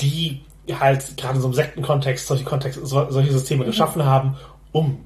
die 0.00 0.42
halt 0.80 1.16
gerade 1.16 1.40
so 1.40 1.46
im 1.46 1.54
Sektenkontext 1.54 2.26
solche 2.26 2.44
Kontexte, 2.44 2.84
so, 2.84 3.08
solche 3.08 3.32
Systeme 3.32 3.64
geschaffen 3.64 4.04
haben, 4.04 4.36
um 4.72 5.05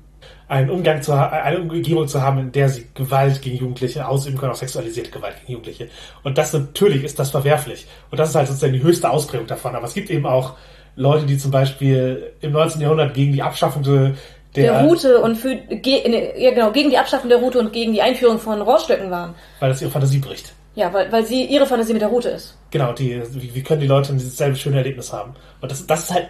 einen 0.51 0.69
Umgang 0.69 1.01
zu 1.01 1.13
eine 1.13 1.61
Umgebung 1.61 2.09
zu 2.09 2.21
haben, 2.21 2.39
in 2.41 2.51
der 2.53 2.69
sie 2.69 2.89
Gewalt 2.95 3.41
gegen 3.41 3.57
Jugendliche 3.57 4.09
ausüben 4.09 4.37
können, 4.37 4.51
auch 4.51 4.57
sexualisierte 4.57 5.13
Gewalt 5.13 5.37
gegen 5.41 5.53
Jugendliche. 5.53 5.89
Und 6.25 6.39
das 6.39 6.53
natürlich 6.53 7.05
ist 7.05 7.21
das 7.21 7.31
verwerflich. 7.31 7.87
Und 8.11 8.19
das 8.19 8.31
ist 8.31 8.35
halt 8.35 8.49
sozusagen 8.49 8.73
die 8.73 8.83
höchste 8.83 9.09
Ausprägung 9.09 9.47
davon. 9.47 9.77
Aber 9.77 9.87
es 9.87 9.95
gibt 9.95 10.11
eben 10.11 10.27
auch 10.27 10.55
Leute, 10.97 11.25
die 11.25 11.39
zum 11.39 11.53
Beispiel 11.53 12.33
im 12.41 12.51
19. 12.51 12.81
Jahrhundert 12.81 13.15
gegen 13.15 13.33
die 13.33 13.43
Abschaffung 13.43 13.85
der, 13.85 14.15
der 14.57 14.83
Route 14.83 15.21
und 15.21 15.37
für, 15.37 15.55
ge, 15.55 16.33
ja 16.37 16.51
genau, 16.51 16.73
gegen 16.73 16.91
die 16.91 16.99
Abschaffung 16.99 17.29
der 17.29 17.39
Route 17.39 17.61
und 17.61 17.73
gegen 17.73 17.93
die 17.93 18.03
Einführung 18.03 18.41
von 18.41 18.61
Rohrstöcken 18.61 19.09
waren. 19.09 19.37
weil 19.61 19.69
das 19.69 19.81
ihre 19.81 19.93
Fantasie 19.93 20.19
bricht. 20.19 20.53
Ja, 20.77 20.93
weil, 20.93 21.11
weil 21.11 21.27
sie 21.27 21.45
ihre 21.47 21.67
Fantasie 21.67 21.93
mit 21.93 22.01
der 22.03 22.09
Route 22.09 22.29
ist. 22.29 22.57
Genau, 22.71 22.93
die, 22.93 23.21
wie, 23.55 23.63
können 23.63 23.81
die 23.81 23.87
Leute 23.89 24.13
dieses 24.13 24.37
selbe 24.37 24.57
schöne 24.57 24.77
Erlebnis 24.79 25.13
haben? 25.13 25.35
Und 25.61 25.71
das, 25.73 25.85
das 25.87 26.05
ist 26.05 26.11
halt, 26.15 26.29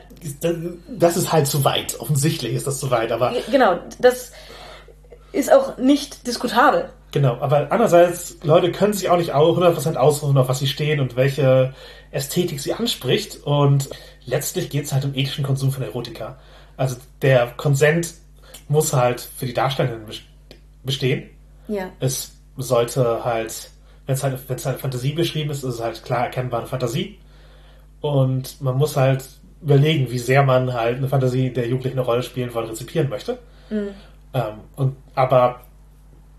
das, 0.88 1.16
ist 1.16 1.30
halt 1.30 1.46
zu 1.46 1.62
weit. 1.64 1.98
Offensichtlich 2.00 2.54
ist 2.54 2.66
das 2.66 2.80
zu 2.80 2.90
weit, 2.90 3.12
aber 3.12 3.32
Ge- 3.32 3.42
Genau, 3.50 3.78
das 3.98 4.32
ist 5.32 5.52
auch 5.52 5.76
nicht 5.76 6.26
diskutabel. 6.26 6.88
genau. 7.12 7.36
Aber 7.40 7.68
andererseits, 7.70 8.38
Leute 8.42 8.72
können 8.72 8.94
sich 8.94 9.10
auch 9.10 9.18
nicht 9.18 9.32
au- 9.34 9.52
100% 9.54 9.96
ausruhen, 9.96 10.38
auf 10.38 10.48
was 10.48 10.58
sie 10.58 10.66
stehen 10.66 11.00
und 11.00 11.16
welche 11.16 11.74
Ästhetik 12.10 12.60
sie 12.60 12.72
anspricht. 12.72 13.38
Und 13.44 13.90
letztlich 14.24 14.70
geht 14.70 14.86
es 14.86 14.92
halt 14.92 15.04
um 15.04 15.14
ethischen 15.14 15.44
Konsum 15.44 15.70
von 15.70 15.82
Erotika. 15.84 16.38
Also 16.78 16.96
der 17.20 17.48
Konsent 17.58 18.14
muss 18.68 18.92
halt 18.94 19.20
für 19.20 19.44
die 19.46 19.54
Darstellenden 19.54 20.06
bes- 20.08 20.22
bestehen. 20.82 21.28
Ja. 21.68 21.90
es 22.00 22.32
sollte 22.56 23.24
halt, 23.24 23.70
wenn 24.10 24.16
es 24.16 24.24
halt, 24.24 24.48
wenn 24.48 24.56
es 24.56 24.66
halt 24.66 24.80
Fantasie 24.80 25.12
beschrieben 25.12 25.50
ist, 25.50 25.58
ist 25.58 25.74
es 25.74 25.80
halt 25.80 26.02
klar 26.02 26.24
erkennbare 26.24 26.66
Fantasie. 26.66 27.18
Und 28.00 28.60
man 28.60 28.76
muss 28.76 28.96
halt 28.96 29.24
überlegen, 29.62 30.10
wie 30.10 30.18
sehr 30.18 30.42
man 30.42 30.72
halt 30.74 30.96
eine 30.96 31.06
Fantasie 31.06 31.52
der 31.52 31.68
Jugendlichen 31.68 31.96
eine 31.96 32.04
Rolle 32.04 32.24
spielen 32.24 32.52
wollen, 32.52 32.68
rezipieren 32.68 33.08
möchte. 33.08 33.38
Ähm, 34.34 34.54
und, 34.74 34.96
aber 35.14 35.60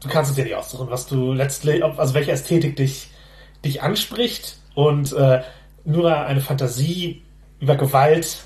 du 0.04 0.10
kannst 0.10 0.32
es 0.32 0.36
dir 0.36 0.44
nicht 0.44 0.56
aussuchen, 0.56 0.90
was 0.90 1.08
du 1.08 1.32
letztlich, 1.32 1.82
also 1.82 2.14
welche 2.14 2.34
Ästhetik 2.34 2.76
dich, 2.76 3.10
dich 3.64 3.82
anspricht 3.82 4.58
und 4.76 5.14
äh, 5.14 5.42
nur 5.86 6.14
eine 6.14 6.42
Fantasie 6.42 7.22
über 7.62 7.78
Gewalt 7.78 8.40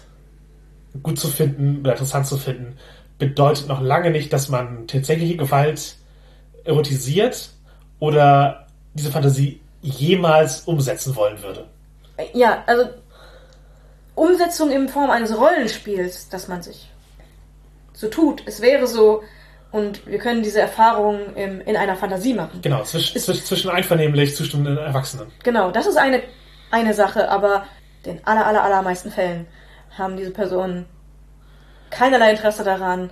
gut 1.02 1.18
zu 1.18 1.30
finden 1.30 1.80
oder 1.80 1.94
interessant 1.94 2.28
zu 2.28 2.38
finden, 2.38 2.78
bedeutet 3.18 3.68
noch 3.70 3.82
lange 3.82 4.12
nicht, 4.12 4.32
dass 4.32 4.50
man 4.50 4.86
tatsächliche 4.86 5.36
Gewalt 5.36 5.96
erotisiert 6.64 7.50
oder 7.98 8.65
diese 8.96 9.12
Fantasie 9.12 9.62
jemals 9.82 10.62
umsetzen 10.62 11.16
wollen 11.16 11.42
würde. 11.44 11.68
Ja, 12.34 12.64
also 12.66 12.90
Umsetzung 14.16 14.72
in 14.72 14.90
Form 14.90 15.12
eines 15.12 15.38
Rollenspiels, 15.38 16.30
dass 16.30 16.48
man 16.48 16.64
sich 16.64 16.90
so 17.94 18.08
tut. 18.08 18.44
Es 18.46 18.62
wäre 18.62 18.88
so, 18.88 19.24
und 19.72 20.08
wir 20.08 20.18
können 20.18 20.42
diese 20.42 20.62
Erfahrung 20.62 21.36
im, 21.36 21.62
in 21.62 21.76
einer 21.76 21.96
Fantasie 21.96 22.34
machen. 22.34 22.62
Genau, 22.62 22.84
zwischen, 22.84 23.20
zwischen 23.20 23.70
einvernehmlich 23.70 24.36
zustimmenden 24.36 24.78
Erwachsenen. 24.78 25.28
Genau, 25.44 25.70
das 25.72 25.86
ist 25.86 25.98
eine, 25.98 26.24
eine 26.72 26.94
Sache, 26.94 27.30
aber 27.30 27.66
den 28.06 28.26
aller, 28.26 28.46
aller, 28.46 28.64
allermeisten 28.64 29.12
Fällen 29.12 29.48
haben 29.98 30.16
diese 30.18 30.32
Personen 30.32 30.86
keinerlei 31.90 32.32
Interesse 32.32 32.64
daran, 32.64 33.10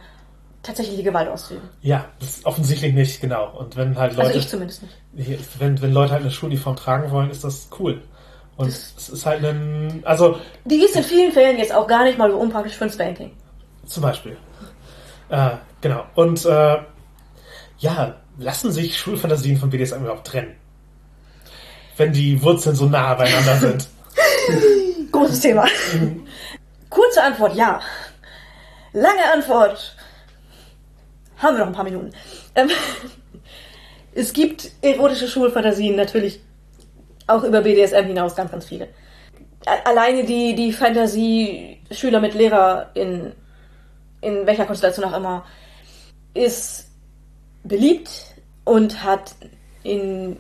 tatsächlich 0.63 0.97
die 0.97 1.03
Gewalt 1.03 1.29
auszuüben. 1.29 1.69
Ja, 1.81 2.05
das 2.19 2.29
ist 2.37 2.45
offensichtlich 2.45 2.93
nicht, 2.93 3.21
genau. 3.21 3.51
Und 3.57 3.75
wenn 3.75 3.97
halt 3.97 4.13
Leute. 4.13 4.27
Also 4.27 4.39
ich 4.39 4.47
zumindest 4.47 4.83
nicht. 4.83 5.59
Wenn, 5.59 5.79
wenn 5.81 5.93
Leute 5.93 6.13
halt 6.13 6.21
eine 6.21 6.31
Schuluniform 6.31 6.75
tragen 6.75 7.11
wollen, 7.11 7.29
ist 7.29 7.43
das 7.43 7.67
cool. 7.79 8.01
Und 8.55 8.69
das 8.69 8.93
es 8.97 9.09
ist 9.09 9.25
halt 9.25 9.43
ein. 9.43 10.01
Also. 10.05 10.39
Die 10.65 10.83
ist 10.83 10.95
in 10.95 11.03
vielen 11.03 11.31
Fällen 11.31 11.57
jetzt 11.57 11.73
auch 11.73 11.87
gar 11.87 12.03
nicht 12.03 12.17
mal 12.17 12.31
so 12.31 12.37
unpraktisch 12.37 12.73
für 12.73 12.85
ein 12.85 12.89
Spanking. 12.89 13.31
Zum 13.85 14.01
Beispiel. 14.01 14.37
Äh, 15.29 15.51
genau. 15.81 16.05
Und 16.15 16.45
äh, 16.45 16.77
ja, 17.79 18.15
lassen 18.37 18.71
sich 18.71 18.97
Schulfantasien 18.97 19.57
von 19.57 19.69
BDSM 19.69 20.01
überhaupt 20.01 20.27
trennen? 20.27 20.55
Wenn 21.97 22.13
die 22.13 22.41
Wurzeln 22.41 22.75
so 22.75 22.85
nah 22.85 23.13
beieinander 23.13 23.57
sind. 23.57 23.87
Großes 25.11 25.41
Thema. 25.41 25.65
Kurze 26.89 27.23
Antwort, 27.23 27.55
ja. 27.55 27.79
Lange 28.93 29.31
Antwort. 29.31 29.95
Haben 31.43 31.57
wir 31.57 31.59
noch 31.59 31.67
ein 31.67 31.73
paar 31.73 31.83
Minuten. 31.83 32.11
Ähm, 32.55 32.69
es 34.15 34.31
gibt 34.33 34.71
erotische 34.81 35.27
Schulfantasien 35.27 35.95
natürlich 35.95 36.39
auch 37.27 37.43
über 37.43 37.61
BDSM 37.61 38.05
hinaus 38.05 38.35
ganz, 38.35 38.51
ganz 38.51 38.65
viele. 38.65 38.87
Alleine 39.85 40.23
die, 40.23 40.55
die 40.55 40.73
Fantasie 40.73 41.81
Schüler 41.91 42.19
mit 42.19 42.33
Lehrer 42.33 42.89
in, 42.95 43.33
in 44.21 44.45
welcher 44.45 44.65
Konstellation 44.65 45.05
auch 45.05 45.15
immer 45.15 45.45
ist 46.33 46.89
beliebt 47.63 48.09
und 48.65 49.03
hat 49.03 49.35
in 49.83 50.37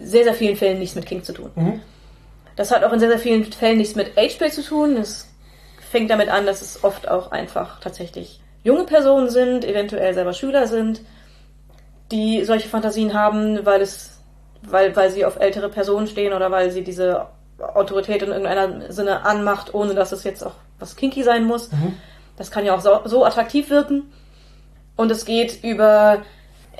sehr, 0.00 0.24
sehr 0.24 0.34
vielen 0.34 0.56
Fällen 0.56 0.78
nichts 0.78 0.94
mit 0.94 1.06
King 1.06 1.22
zu 1.22 1.32
tun. 1.32 1.50
Mhm. 1.54 1.80
Das 2.56 2.70
hat 2.70 2.84
auch 2.84 2.92
in 2.92 3.00
sehr, 3.00 3.10
sehr 3.10 3.18
vielen 3.18 3.44
Fällen 3.44 3.78
nichts 3.78 3.94
mit 3.94 4.16
Ageplay 4.16 4.50
zu 4.50 4.62
tun. 4.62 4.96
Es 4.96 5.28
fängt 5.90 6.10
damit 6.10 6.28
an, 6.28 6.46
dass 6.46 6.62
es 6.62 6.82
oft 6.82 7.08
auch 7.08 7.30
einfach 7.30 7.80
tatsächlich 7.80 8.40
junge 8.66 8.84
Personen 8.84 9.30
sind, 9.30 9.64
eventuell 9.64 10.12
selber 10.12 10.32
Schüler 10.32 10.66
sind, 10.66 11.00
die 12.10 12.44
solche 12.44 12.68
Fantasien 12.68 13.14
haben, 13.14 13.64
weil 13.64 13.80
es, 13.80 14.20
weil, 14.62 14.94
weil 14.96 15.10
sie 15.10 15.24
auf 15.24 15.38
ältere 15.38 15.68
Personen 15.68 16.08
stehen 16.08 16.32
oder 16.32 16.50
weil 16.50 16.72
sie 16.72 16.82
diese 16.82 17.28
Autorität 17.58 18.22
in 18.22 18.30
irgendeiner 18.30 18.92
Sinne 18.92 19.24
anmacht, 19.24 19.72
ohne 19.72 19.94
dass 19.94 20.10
es 20.10 20.24
jetzt 20.24 20.42
auch 20.44 20.54
was 20.80 20.96
kinky 20.96 21.22
sein 21.22 21.44
muss. 21.44 21.70
Mhm. 21.70 21.94
Das 22.36 22.50
kann 22.50 22.66
ja 22.66 22.74
auch 22.74 22.80
so, 22.80 23.00
so 23.04 23.24
attraktiv 23.24 23.70
wirken. 23.70 24.12
Und 24.96 25.12
es 25.12 25.24
geht 25.24 25.62
über 25.62 26.22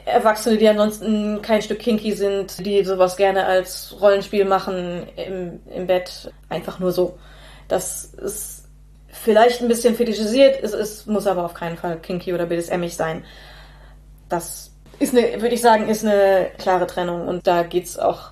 Erwachsene, 0.04 0.58
die 0.58 0.68
ansonsten 0.68 1.40
kein 1.40 1.62
Stück 1.62 1.78
kinky 1.78 2.12
sind, 2.12 2.66
die 2.66 2.84
sowas 2.84 3.16
gerne 3.16 3.46
als 3.46 3.94
Rollenspiel 4.00 4.44
machen 4.44 5.06
im, 5.14 5.60
im 5.72 5.86
Bett, 5.86 6.32
einfach 6.48 6.80
nur 6.80 6.90
so. 6.90 7.16
Das 7.68 8.04
ist 8.04 8.55
vielleicht 9.22 9.62
ein 9.62 9.68
bisschen 9.68 9.94
fetischisiert, 9.94 10.62
es, 10.62 10.72
es 10.72 11.06
muss 11.06 11.26
aber 11.26 11.44
auf 11.44 11.54
keinen 11.54 11.76
Fall 11.76 11.98
kinky 11.98 12.32
oder 12.32 12.46
BDSMig 12.46 12.94
sein. 12.94 13.24
Das 14.28 14.70
ist 14.98 15.14
eine, 15.14 15.40
würde 15.40 15.54
ich 15.54 15.60
sagen, 15.60 15.88
ist 15.88 16.04
eine 16.04 16.50
klare 16.58 16.86
Trennung 16.86 17.28
und 17.28 17.46
da 17.46 17.62
geht's 17.62 17.98
auch 17.98 18.30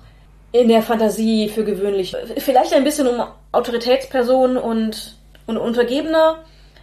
in 0.51 0.69
der 0.69 0.81
Fantasie 0.81 1.49
für 1.49 1.65
gewöhnlich 1.65 2.15
vielleicht 2.37 2.73
ein 2.73 2.83
bisschen 2.83 3.07
um 3.07 3.23
Autoritätspersonen 3.51 4.57
und, 4.57 5.17
und 5.47 5.57
Untergebene, 5.57 6.37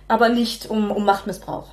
aber 0.08 0.28
nicht 0.28 0.68
um, 0.68 0.90
um 0.90 1.04
Machtmissbrauch. 1.04 1.68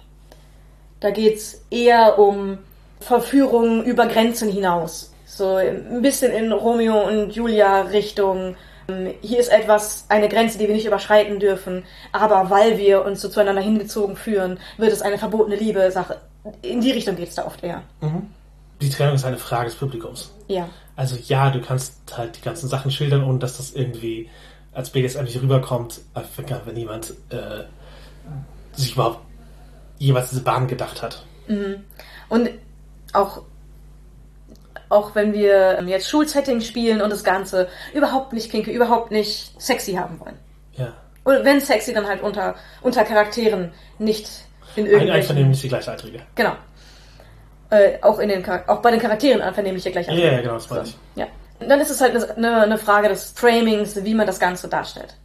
Da 0.99 1.11
geht's 1.11 1.65
eher 1.69 2.19
um 2.19 2.59
Verführung 2.99 3.83
über 3.83 4.07
Grenzen 4.07 4.49
hinaus. 4.49 5.13
So 5.25 5.55
ein 5.55 6.01
bisschen 6.01 6.31
in 6.31 6.51
Romeo 6.51 7.07
und 7.07 7.31
Julia 7.31 7.81
Richtung. 7.81 8.55
Ähm, 8.89 9.13
hier 9.21 9.39
ist 9.39 9.49
etwas, 9.49 10.05
eine 10.09 10.29
Grenze, 10.29 10.57
die 10.57 10.67
wir 10.67 10.75
nicht 10.75 10.85
überschreiten 10.85 11.39
dürfen, 11.39 11.83
aber 12.11 12.49
weil 12.49 12.77
wir 12.77 13.05
uns 13.05 13.21
so 13.21 13.29
zueinander 13.29 13.61
hingezogen 13.61 14.15
führen, 14.15 14.59
wird 14.77 14.91
es 14.91 15.01
eine 15.01 15.17
verbotene 15.17 15.55
Liebe-Sache. 15.55 16.19
In 16.61 16.81
die 16.81 16.91
Richtung 16.91 17.15
geht 17.15 17.29
es 17.29 17.35
da 17.35 17.45
oft 17.45 17.63
eher. 17.63 17.83
Mhm. 18.01 18.27
Die 18.81 18.89
Trennung 18.89 19.15
ist 19.15 19.25
eine 19.25 19.37
Frage 19.37 19.65
des 19.65 19.75
Publikums. 19.75 20.33
Ja. 20.47 20.69
Also 20.95 21.17
ja, 21.27 21.49
du 21.49 21.61
kannst 21.61 21.95
halt 22.17 22.37
die 22.37 22.41
ganzen 22.41 22.69
Sachen 22.69 22.91
schildern, 22.91 23.23
ohne 23.23 23.39
dass 23.39 23.57
das 23.57 23.71
irgendwie 23.71 24.29
als 24.73 24.89
BDSM 24.91 25.23
nicht 25.23 25.41
rüberkommt, 25.41 26.01
wenn 26.65 26.75
niemand 26.75 27.13
äh, 27.29 27.63
sich 28.73 28.93
überhaupt 28.93 29.19
jeweils 29.97 30.29
diese 30.29 30.41
Bahn 30.41 30.67
gedacht 30.67 31.01
hat. 31.01 31.25
Mhm. 31.47 31.83
Und 32.29 32.49
auch 33.11 33.41
auch 34.89 35.15
wenn 35.15 35.33
wir 35.33 35.81
jetzt 35.85 36.09
Schulsetting 36.09 36.61
spielen 36.61 37.01
und 37.01 37.11
das 37.11 37.23
Ganze 37.23 37.67
überhaupt 37.93 38.33
nicht 38.33 38.51
kinky, 38.51 38.71
überhaupt 38.71 39.11
nicht 39.11 39.59
sexy 39.61 39.93
haben 39.93 40.19
wollen. 40.19 40.35
Ja. 40.73 40.93
Und 41.23 41.45
wenn 41.45 41.61
sexy, 41.61 41.93
dann 41.93 42.07
halt 42.07 42.21
unter, 42.23 42.55
unter 42.81 43.03
Charakteren, 43.03 43.71
nicht 43.99 44.27
in 44.75 44.85
irgendwelchen... 44.85 45.11
Ein 45.11 45.21
einvernehmliche 45.21 45.67
Gleichaltrige. 45.67 46.19
Genau. 46.35 46.53
Äh, 47.69 48.01
auch, 48.01 48.17
in 48.19 48.29
den, 48.29 48.43
auch 48.67 48.81
bei 48.81 48.89
den 48.89 48.99
Charakteren 48.99 49.41
einvernehmliche 49.41 49.91
Gleichaltrige. 49.91 50.27
Ja, 50.27 50.33
ja, 50.33 50.41
genau, 50.41 50.53
das 50.55 50.69
meine 50.69 50.83
ich. 50.83 50.97
Ja. 51.15 51.27
Und 51.59 51.69
dann 51.69 51.79
ist 51.81 51.91
es 51.91 52.01
halt 52.01 52.15
eine, 52.37 52.61
eine 52.61 52.77
Frage 52.77 53.09
des 53.09 53.33
Framings, 53.35 54.03
wie 54.03 54.15
man 54.15 54.25
das 54.25 54.39
Ganze 54.39 54.67
darstellt. 54.69 55.15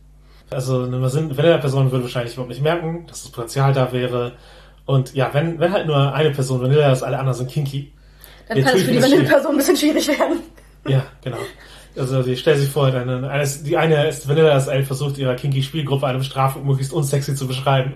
Also 0.51 0.82
eine 0.82 1.01
Vanilla-Person 1.01 1.91
würde 1.91 2.05
wahrscheinlich 2.05 2.35
überhaupt 2.35 2.51
nicht 2.51 2.62
merken, 2.62 3.07
dass 3.07 3.23
das 3.23 3.32
Potenzial 3.32 3.73
da 3.73 3.93
wäre. 3.93 4.32
Und 4.85 5.15
ja, 5.15 5.32
wenn, 5.32 5.59
wenn 5.59 5.73
halt 5.73 5.86
nur 5.86 6.12
eine 6.12 6.32
Person 6.32 6.61
Vanilla 6.61 6.93
ist, 6.93 7.03
alle 7.03 7.19
anderen 7.19 7.39
sind 7.39 7.51
kinky, 7.51 7.93
dann 8.49 8.62
kann 8.62 8.77
es 8.77 8.83
für 8.83 8.93
die 8.93 9.03
Vanille-Person 9.03 9.53
ein 9.53 9.57
bisschen 9.57 9.77
schwierig 9.77 10.09
werden. 10.09 10.41
Ja, 10.87 11.07
genau. 11.23 11.39
Also 11.97 12.23
die 12.23 12.37
stell 12.37 12.57
sich 12.57 12.69
vor, 12.69 12.87
eine, 12.87 13.31
eine, 13.31 13.47
die 13.47 13.77
eine 13.77 14.09
ist 14.09 14.29
Vanilla 14.29 14.57
ist 14.57 14.69
ein 14.69 14.85
versucht, 14.85 15.16
ihrer 15.16 15.37
kinky 15.37 15.62
Spielgruppe 15.62 16.07
eine 16.07 16.19
Bestrafung 16.19 16.66
möglichst 16.66 16.93
unsexy 16.93 17.35
zu 17.35 17.47
beschreiben. 17.47 17.95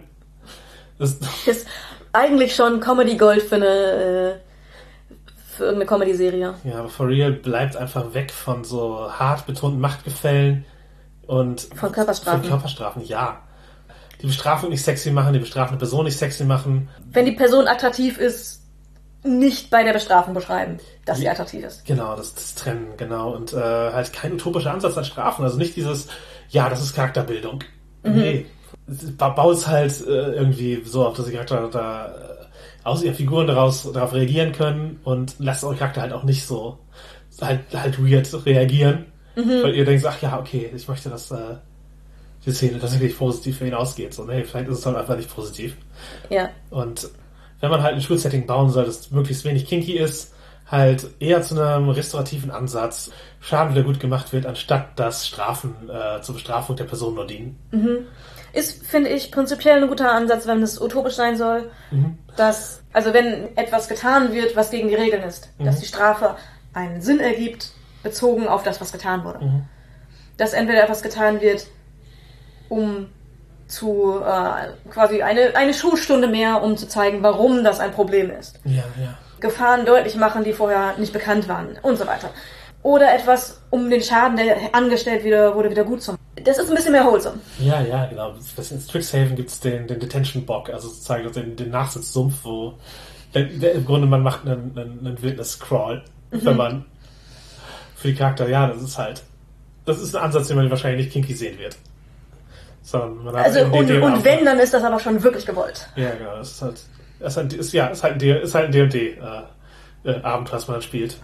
Das 0.98 1.18
ist 1.46 1.66
eigentlich 2.12 2.54
schon 2.54 2.80
Comedy 2.80 3.16
Gold 3.16 3.42
für 3.42 3.56
eine 3.56 3.66
äh, 3.66 4.48
für 5.58 5.64
irgendeine 5.64 5.86
Comedy-Serie. 5.86 6.54
Ja, 6.62 6.78
aber 6.78 6.88
For 6.88 7.08
Real 7.08 7.32
bleibt 7.32 7.76
einfach 7.76 8.14
weg 8.14 8.30
von 8.30 8.62
so 8.62 9.10
hart 9.10 9.44
betonten 9.46 9.80
Machtgefällen 9.80 10.64
und 11.26 11.62
von 11.74 11.90
Körperstrafen. 11.90 12.42
Von 12.42 12.50
Körperstrafen, 12.50 13.04
ja. 13.04 13.42
Die 14.22 14.26
Bestrafung 14.26 14.70
nicht 14.70 14.82
sexy 14.82 15.10
machen, 15.10 15.32
die 15.32 15.40
bestrafende 15.40 15.78
Person 15.78 16.04
nicht 16.04 16.16
sexy 16.16 16.44
machen. 16.44 16.88
Wenn 17.10 17.26
die 17.26 17.32
Person 17.32 17.66
attraktiv 17.66 18.18
ist, 18.18 18.57
nicht 19.28 19.70
bei 19.70 19.84
der 19.84 19.92
Bestrafung 19.92 20.34
beschreiben, 20.34 20.78
dass 21.04 21.18
sie 21.18 21.28
attraktiv 21.28 21.64
ist. 21.64 21.84
Genau, 21.84 22.16
das, 22.16 22.34
das 22.34 22.54
Trennen, 22.54 22.88
genau. 22.96 23.34
Und 23.34 23.52
äh, 23.52 23.56
halt 23.56 24.12
kein 24.12 24.32
utopischer 24.32 24.72
Ansatz 24.72 24.96
an 24.96 25.04
Strafen. 25.04 25.44
Also 25.44 25.58
nicht 25.58 25.76
dieses, 25.76 26.08
ja, 26.48 26.68
das 26.68 26.82
ist 26.82 26.94
Charakterbildung. 26.94 27.62
Mhm. 28.02 28.12
Nee. 28.12 28.46
Bau 29.16 29.50
es 29.50 29.66
halt 29.66 30.06
äh, 30.06 30.32
irgendwie 30.32 30.82
so 30.84 31.06
auf, 31.06 31.16
dass 31.16 31.26
die 31.26 31.32
Charakter 31.32 31.68
da 31.70 32.14
aus 32.84 33.02
ihren 33.02 33.14
Figuren 33.14 33.46
daraus, 33.46 33.90
darauf 33.92 34.14
reagieren 34.14 34.52
können 34.52 35.00
und 35.04 35.34
lasst 35.38 35.64
eure 35.64 35.76
Charakter 35.76 36.02
halt 36.02 36.12
auch 36.12 36.24
nicht 36.24 36.46
so 36.46 36.78
halt, 37.40 37.60
halt 37.74 37.98
weird 38.02 38.28
reagieren. 38.46 39.06
Mhm. 39.36 39.62
Weil 39.62 39.74
ihr 39.74 39.84
denkt, 39.84 40.04
ach 40.06 40.20
ja, 40.22 40.38
okay, 40.38 40.70
ich 40.74 40.88
möchte, 40.88 41.10
dass 41.10 41.30
äh, 41.30 41.56
die 42.44 42.52
Szene 42.52 42.80
tatsächlich 42.80 43.16
positiv 43.16 43.58
für 43.58 43.66
ihn 43.66 43.74
ausgeht. 43.74 44.14
So, 44.14 44.24
nee, 44.24 44.44
vielleicht 44.44 44.68
ist 44.68 44.78
es 44.78 44.86
halt 44.86 44.96
einfach 44.96 45.16
nicht 45.16 45.34
positiv. 45.34 45.76
Ja. 46.30 46.50
Und 46.70 47.08
wenn 47.60 47.70
man 47.70 47.82
halt 47.82 47.94
ein 47.94 48.02
Schulsetting 48.02 48.46
bauen 48.46 48.70
soll, 48.70 48.84
das 48.84 49.10
möglichst 49.10 49.44
wenig 49.44 49.66
kinky 49.66 49.98
ist, 49.98 50.34
halt 50.70 51.08
eher 51.18 51.42
zu 51.42 51.60
einem 51.60 51.88
restaurativen 51.88 52.50
Ansatz 52.50 53.10
Schaden 53.40 53.74
wieder 53.74 53.84
gut 53.84 54.00
gemacht 54.00 54.32
wird, 54.32 54.46
anstatt 54.46 54.98
dass 54.98 55.26
Strafen 55.26 55.74
äh, 55.88 56.20
zur 56.20 56.34
Bestrafung 56.34 56.76
der 56.76 56.84
Person 56.84 57.14
nur 57.14 57.26
dienen. 57.26 57.58
Mhm. 57.70 58.06
Ist, 58.52 58.84
finde 58.86 59.10
ich, 59.10 59.30
prinzipiell 59.30 59.82
ein 59.82 59.88
guter 59.88 60.12
Ansatz, 60.12 60.46
wenn 60.46 60.62
es 60.62 60.80
utopisch 60.80 61.14
sein 61.14 61.36
soll, 61.36 61.70
mhm. 61.90 62.18
dass, 62.36 62.82
also 62.92 63.12
wenn 63.12 63.56
etwas 63.56 63.88
getan 63.88 64.32
wird, 64.32 64.56
was 64.56 64.70
gegen 64.70 64.88
die 64.88 64.94
Regeln 64.94 65.22
ist, 65.22 65.50
mhm. 65.58 65.66
dass 65.66 65.80
die 65.80 65.86
Strafe 65.86 66.36
einen 66.72 67.00
Sinn 67.00 67.20
ergibt, 67.20 67.72
bezogen 68.02 68.48
auf 68.48 68.62
das, 68.62 68.80
was 68.80 68.92
getan 68.92 69.24
wurde. 69.24 69.44
Mhm. 69.44 69.64
Dass 70.36 70.52
entweder 70.52 70.82
etwas 70.82 71.02
getan 71.02 71.40
wird, 71.40 71.66
um 72.68 73.08
zu 73.68 74.20
äh, 74.24 74.90
quasi 74.90 75.22
eine, 75.22 75.54
eine 75.54 75.74
Schulstunde 75.74 76.26
mehr, 76.26 76.62
um 76.62 76.76
zu 76.76 76.88
zeigen, 76.88 77.22
warum 77.22 77.62
das 77.62 77.80
ein 77.80 77.92
Problem 77.92 78.30
ist. 78.30 78.58
Ja, 78.64 78.82
ja. 79.00 79.16
Gefahren 79.40 79.86
deutlich 79.86 80.16
machen, 80.16 80.42
die 80.42 80.52
vorher 80.52 80.94
nicht 80.98 81.12
bekannt 81.12 81.48
waren 81.48 81.78
und 81.82 81.98
so 81.98 82.06
weiter. 82.06 82.30
Oder 82.82 83.14
etwas, 83.14 83.60
um 83.70 83.90
den 83.90 84.02
Schaden, 84.02 84.36
der 84.36 84.56
angestellt 84.72 85.24
wieder, 85.24 85.54
wurde, 85.54 85.70
wieder 85.70 85.84
gut 85.84 86.02
zu 86.02 86.12
machen. 86.12 86.22
Das 86.42 86.58
ist 86.58 86.70
ein 86.70 86.76
bisschen 86.76 86.92
mehr 86.92 87.04
wholesome. 87.04 87.36
Ja, 87.58 87.82
ja, 87.82 88.06
genau. 88.06 88.34
Das 88.56 88.70
in 88.70 88.80
Strixhaven 88.80 89.36
gibt's 89.36 89.60
den, 89.60 89.86
den 89.86 90.00
Detention 90.00 90.46
Bock, 90.46 90.70
also 90.70 90.88
sozusagen 90.88 91.30
den, 91.32 91.56
den 91.56 91.70
Nachsitzsumpf, 91.70 92.34
wo 92.44 92.74
der, 93.34 93.74
im 93.74 93.84
Grunde 93.84 94.06
man 94.06 94.22
macht 94.22 94.46
einen, 94.46 94.76
einen, 94.76 95.06
einen 95.06 95.22
Wildnis-Crawl, 95.22 96.04
wenn 96.30 96.56
man 96.56 96.84
für 97.96 98.08
die 98.08 98.14
Charakter, 98.14 98.48
ja, 98.48 98.68
das 98.68 98.80
ist 98.80 98.96
halt, 98.96 99.22
das 99.84 100.00
ist 100.00 100.14
ein 100.14 100.22
Ansatz, 100.22 100.48
den 100.48 100.56
man 100.56 100.70
wahrscheinlich 100.70 101.06
nicht 101.06 101.12
kinky 101.12 101.34
sehen 101.34 101.58
wird. 101.58 101.76
Sondern 102.88 103.36
Also 103.36 103.60
und, 103.64 103.90
und 103.90 104.24
wenn, 104.24 104.46
dann 104.46 104.58
ist 104.58 104.72
das 104.72 104.82
aber 104.82 104.98
schon 104.98 105.22
wirklich 105.22 105.44
gewollt. 105.44 105.86
Ja, 105.94 106.08
genau, 106.14 106.36
das 106.36 106.52
ist 106.52 106.62
halt, 106.62 106.80
das 107.20 107.32
ist 107.32 107.36
halt, 107.36 107.52
ist, 107.52 107.72
ja, 107.74 107.86
ist 107.88 108.02
halt 108.02 108.22
ist 108.22 108.54
halt 108.54 108.66
ein 108.66 108.72
D&D, 108.72 109.18
äh, 110.04 110.10
äh, 110.10 110.22
Abenteuer, 110.22 110.54
was 110.54 110.68
man 110.68 110.76
dann 110.76 110.82
spielt. 110.82 111.18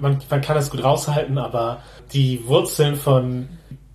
Man, 0.00 0.18
man 0.28 0.40
kann 0.42 0.58
es 0.58 0.68
gut 0.68 0.84
raushalten, 0.84 1.38
aber 1.38 1.82
die 2.12 2.46
Wurzeln 2.46 2.96
von 2.96 3.48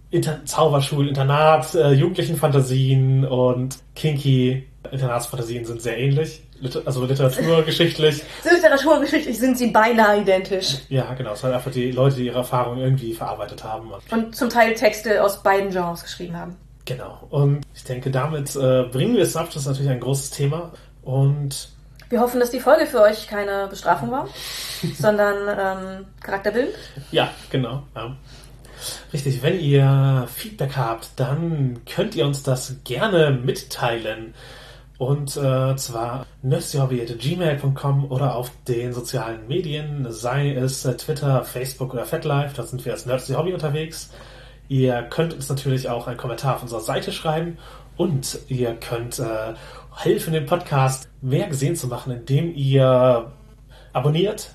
Inter 0.10 0.44
Zauberschul, 0.46 1.08
Internat, 1.08 1.76
äh, 1.76 1.92
jugendlichen 1.92 2.38
Fantasien 2.38 3.24
und 3.24 3.78
kinky 3.94 4.68
Internatsfantasien 4.92 5.66
sind 5.66 5.80
sehr 5.80 6.00
ähnlich. 6.00 6.42
Liter 6.60 6.82
also 6.86 7.06
literaturgeschichtlich. 7.06 8.24
Literaturgeschichtlich 8.44 9.38
sind 9.38 9.58
sie 9.58 9.68
beinahe 9.68 10.22
identisch. 10.22 10.78
Ja, 10.90 11.14
genau. 11.14 11.34
Es 11.34 11.42
sind 11.42 11.52
einfach 11.52 11.72
die 11.72 11.92
Leute, 11.92 12.16
die 12.18 12.28
ihre 12.28 12.38
Erfahrungen 12.38 12.80
irgendwie 12.80 13.14
verarbeitet 13.14 13.64
haben. 13.64 13.92
Und 14.12 14.36
zum 14.36 14.50
Teil 14.50 14.74
Texte 14.74 15.22
aus 15.24 15.44
beiden 15.44 15.72
Genres 15.72 16.04
geschrieben 16.04 16.38
haben. 16.38 16.56
Genau. 16.86 17.28
Und 17.30 17.62
ich 17.74 17.84
denke, 17.84 18.12
damit 18.12 18.56
äh, 18.56 18.84
bringen 18.84 19.16
wir 19.16 19.24
es 19.24 19.36
ab. 19.36 19.48
Das 19.48 19.64
ist 19.64 19.68
natürlich 19.68 19.92
ein 19.92 20.00
großes 20.00 20.32
Thema. 20.32 20.72
Und 21.02 21.70
Wir 22.10 22.20
hoffen, 22.20 22.40
dass 22.40 22.52
die 22.52 22.60
Folge 22.60 22.86
für 22.86 23.02
euch 23.02 23.28
keine 23.28 23.68
Bestrafung 23.68 24.12
war, 24.12 24.28
sondern 25.00 25.36
ähm, 25.48 26.06
Charakterbild. 26.22 26.76
Ja, 27.12 27.30
genau. 27.50 27.84
Ja. 27.96 28.16
Richtig, 29.14 29.42
wenn 29.42 29.60
ihr 29.60 30.28
Feedback 30.34 30.76
habt, 30.76 31.12
dann 31.16 31.82
könnt 31.86 32.16
ihr 32.16 32.26
uns 32.26 32.44
das 32.44 32.76
gerne 32.84 33.32
mitteilen. 33.32 34.34
Und 34.98 35.36
äh, 35.38 35.76
zwar 35.76 36.26
nerdstyhobby.gmail.com 36.44 38.12
oder 38.12 38.36
auf 38.36 38.52
den 38.68 38.94
sozialen 38.94 39.48
Medien, 39.48 40.06
sei 40.10 40.52
es 40.54 40.86
äh, 40.86 40.96
Twitter, 40.96 41.44
Facebook 41.44 41.94
oder 41.94 42.06
FetLife, 42.06 42.56
da 42.56 42.64
sind 42.64 42.86
wir 42.86 42.94
als 42.94 43.06
Nerdsty 43.06 43.34
Hobby 43.34 43.54
unterwegs. 43.54 44.12
Ihr 44.70 45.04
könnt 45.04 45.34
uns 45.34 45.50
natürlich 45.50 45.90
auch 45.90 46.08
einen 46.08 46.18
Kommentar 46.18 46.56
auf 46.56 46.64
unserer 46.64 46.82
Seite 46.82 47.12
schreiben 47.12 47.58
und 47.98 48.40
ihr 48.48 48.76
könnt 48.76 49.20
äh, 49.20 49.54
helfen, 49.96 50.34
den 50.34 50.46
Podcast 50.46 51.10
mehr 51.22 51.48
gesehen 51.48 51.76
zu 51.76 51.88
machen, 51.88 52.12
indem 52.12 52.54
ihr 52.56 53.32
abonniert, 53.92 54.52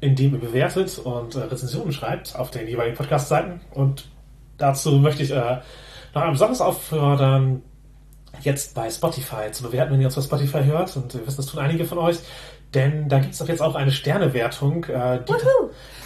indem 0.00 0.34
ihr 0.34 0.40
bewertet 0.40 0.98
und 0.98 1.34
äh, 1.34 1.40
Rezensionen 1.40 1.92
schreibt 1.92 2.36
auf 2.36 2.50
den 2.50 2.68
jeweiligen 2.68 2.96
Podcast-Seiten. 2.96 3.60
Und 3.72 4.08
dazu 4.56 4.92
möchte 4.92 5.22
ich 5.22 5.30
äh, 5.32 5.58
noch 6.14 6.22
einmal 6.22 6.32
besonders 6.32 6.60
auffordern, 6.60 7.62
jetzt 8.42 8.74
bei 8.74 8.90
Spotify 8.90 9.50
zu 9.50 9.64
bewerten, 9.64 9.92
wenn 9.92 10.00
ihr 10.00 10.06
uns 10.06 10.14
bei 10.14 10.22
Spotify 10.22 10.64
hört. 10.64 10.96
Und 10.96 11.14
wir 11.14 11.26
wissen, 11.26 11.38
das 11.38 11.46
tun 11.46 11.60
einige 11.60 11.84
von 11.84 11.98
euch. 11.98 12.18
Denn 12.74 13.08
da 13.08 13.18
gibt 13.18 13.32
es 13.32 13.38
doch 13.38 13.48
jetzt 13.48 13.62
auch 13.62 13.74
eine 13.74 13.90
Sternewertung, 13.90 14.84
äh, 14.84 15.20
die, 15.26 15.32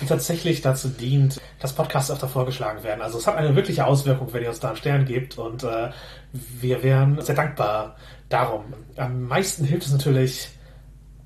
die 0.00 0.06
tatsächlich 0.06 0.60
dazu 0.60 0.88
dient, 0.88 1.40
dass 1.58 1.72
Podcasts 1.72 2.10
öfter 2.10 2.28
vorgeschlagen 2.28 2.84
werden. 2.84 3.02
Also 3.02 3.18
es 3.18 3.26
hat 3.26 3.36
eine 3.36 3.56
wirkliche 3.56 3.84
Auswirkung, 3.84 4.32
wenn 4.32 4.42
ihr 4.42 4.48
uns 4.48 4.60
da 4.60 4.68
einen 4.68 4.76
Stern 4.76 5.04
gebt. 5.04 5.38
Und 5.38 5.64
äh, 5.64 5.90
wir 6.32 6.82
wären 6.84 7.20
sehr 7.20 7.34
dankbar 7.34 7.96
darum. 8.28 8.64
Am 8.96 9.24
meisten 9.24 9.64
hilft 9.64 9.86
es 9.86 9.92
natürlich, 9.92 10.50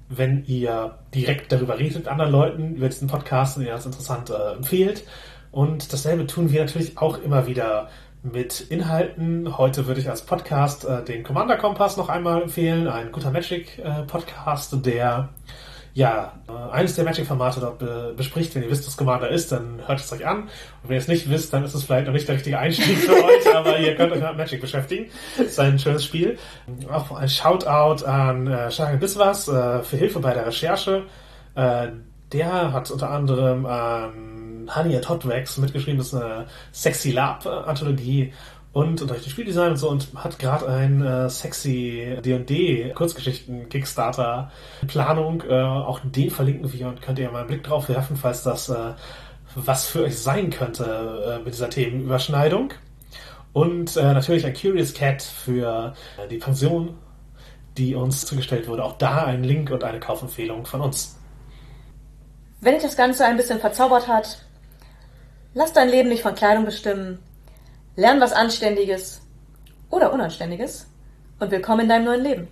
wenn 0.09 0.45
ihr 0.47 0.99
direkt 1.15 1.53
darüber 1.53 1.79
redet 1.79 1.97
mit 1.97 2.09
anderen 2.09 2.33
Leuten, 2.33 2.77
über 2.77 2.89
diesen 2.89 3.09
Podcast 3.09 3.59
und 3.59 3.65
ihr 3.65 3.73
das 3.73 3.85
interessant 3.85 4.31
äh, 4.31 4.55
empfehlt. 4.55 5.05
Und 5.51 5.93
dasselbe 5.93 6.27
tun 6.27 6.51
wir 6.51 6.65
natürlich 6.65 6.97
auch 6.97 7.19
immer 7.19 7.47
wieder 7.47 7.89
mit 8.33 8.61
Inhalten. 8.61 9.57
Heute 9.57 9.87
würde 9.87 10.01
ich 10.01 10.11
als 10.11 10.23
Podcast 10.23 10.85
äh, 10.85 11.05
den 11.05 11.23
Commander 11.23 11.57
Kompass 11.57 11.97
noch 11.97 12.09
einmal 12.09 12.43
empfehlen, 12.43 12.89
ein 12.89 13.13
guter 13.13 13.31
Magic 13.31 13.79
äh, 13.79 14.03
Podcast, 14.03 14.75
der 14.85 15.29
ja 15.95 16.35
äh, 16.49 16.73
eines 16.73 16.95
der 16.95 17.05
Magic-Formate 17.05 17.61
dort 17.61 17.79
be 17.79 18.15
bespricht. 18.17 18.55
Wenn 18.55 18.63
ihr 18.63 18.71
wisst, 18.71 18.87
was 18.87 18.97
Commander 18.97 19.31
ist, 19.31 19.53
dann 19.53 19.81
hört 19.87 20.01
es 20.01 20.13
euch 20.13 20.27
an. 20.27 20.43
Und 20.43 20.51
wenn 20.85 20.97
ihr 20.97 21.01
es 21.01 21.09
nicht 21.09 21.31
wisst, 21.31 21.53
dann 21.53 21.65
ist 21.65 21.75
es 21.75 21.85
vielleicht 21.85 22.07
noch 22.07 22.13
nicht 22.13 22.29
der 22.29 22.35
richtige 22.35 22.59
Einstieg 22.59 22.99
für 22.99 23.13
euch, 23.25 23.55
aber 23.55 23.79
ihr 23.79 23.95
könnt 23.95 24.13
euch 24.13 24.21
mit 24.21 24.37
Magic 24.37 24.61
beschäftigen. 24.61 25.07
Es 25.39 25.53
ist 25.53 25.61
ein 25.61 25.79
schönes 25.79 26.05
Spiel. 26.05 26.39
Auch 26.91 27.13
ein 27.13 27.29
Shoutout 27.29 28.05
an 28.05 28.47
äh, 28.47 28.71
Shagan 28.71 28.99
Biswas 28.99 29.49
äh, 29.49 29.83
für 29.83 29.97
Hilfe 29.97 30.21
bei 30.21 30.35
der 30.35 30.47
Recherche. 30.47 31.05
Äh, 31.55 31.89
der 32.33 32.73
hat 32.73 32.91
unter 32.91 33.11
anderem 33.11 33.65
an 34.67 34.77
Honey 34.77 34.97
at 34.97 35.09
Hot 35.09 35.27
Wax 35.29 35.59
mitgeschrieben, 35.59 35.99
das 35.99 36.09
ist 36.09 36.15
eine 36.15 36.47
Sexy 36.73 37.13
Lab 37.13 37.47
Anthologie 37.47 38.33
und 38.77 39.01
unterrichtet 39.01 39.33
Spieldesign 39.33 39.71
und 39.71 39.77
so 39.79 39.89
und 39.89 40.09
hat 40.17 40.39
gerade 40.39 40.69
ein 40.69 41.01
äh, 41.01 41.31
sexy 41.31 42.19
D&D 42.23 42.93
Kurzgeschichten 42.95 43.71
Kickstarter 43.71 44.51
Planung. 44.87 45.43
Äh, 45.49 45.63
auch 45.63 46.01
den 46.05 46.31
verlinken 46.31 46.71
wir 46.71 46.89
und 46.89 47.01
könnt 47.01 47.19
ihr 47.19 47.31
mal 47.31 47.39
einen 47.39 47.49
Blick 47.49 47.65
drauf 47.65 47.89
werfen, 47.89 48.17
falls 48.17 48.43
das 48.43 48.69
äh, 48.69 48.93
was 49.55 49.87
für 49.87 50.03
euch 50.03 50.19
sein 50.19 50.51
könnte 50.51 51.39
äh, 51.41 51.45
mit 51.45 51.55
dieser 51.55 51.71
Themenüberschneidung. 51.71 52.75
Und 53.55 53.97
äh, 53.97 54.13
natürlich 54.13 54.45
ein 54.45 54.53
Curious 54.53 54.93
Cat 54.93 55.23
für 55.23 55.95
äh, 56.23 56.29
die 56.29 56.37
Pension, 56.37 56.99
die 57.79 57.95
uns 57.95 58.27
zugestellt 58.27 58.69
wurde. 58.69 58.85
Auch 58.85 58.99
da 58.99 59.25
ein 59.25 59.43
Link 59.43 59.71
und 59.71 59.85
eine 59.85 60.01
Kaufempfehlung 60.01 60.67
von 60.67 60.83
uns. 60.83 61.19
Wenn 62.61 62.75
dich 62.75 62.83
das 62.83 62.97
Ganze 62.97 63.25
ein 63.25 63.39
bisschen 63.39 63.59
verzaubert 63.59 64.07
hat, 64.07 64.46
lass 65.57 65.73
dein 65.73 65.89
Leben 65.89 66.11
nicht 66.11 66.23
von 66.23 66.35
Kleidung 66.35 66.67
bestimmen. 66.67 67.19
Lern 67.97 68.21
was 68.21 68.35
Anständiges 68.35 69.23
oder 69.91 70.13
Unanständiges 70.13 70.87
und 71.41 71.51
willkommen 71.51 71.81
in 71.81 71.89
deinem 71.89 72.05
neuen 72.05 72.23
Leben. 72.23 72.49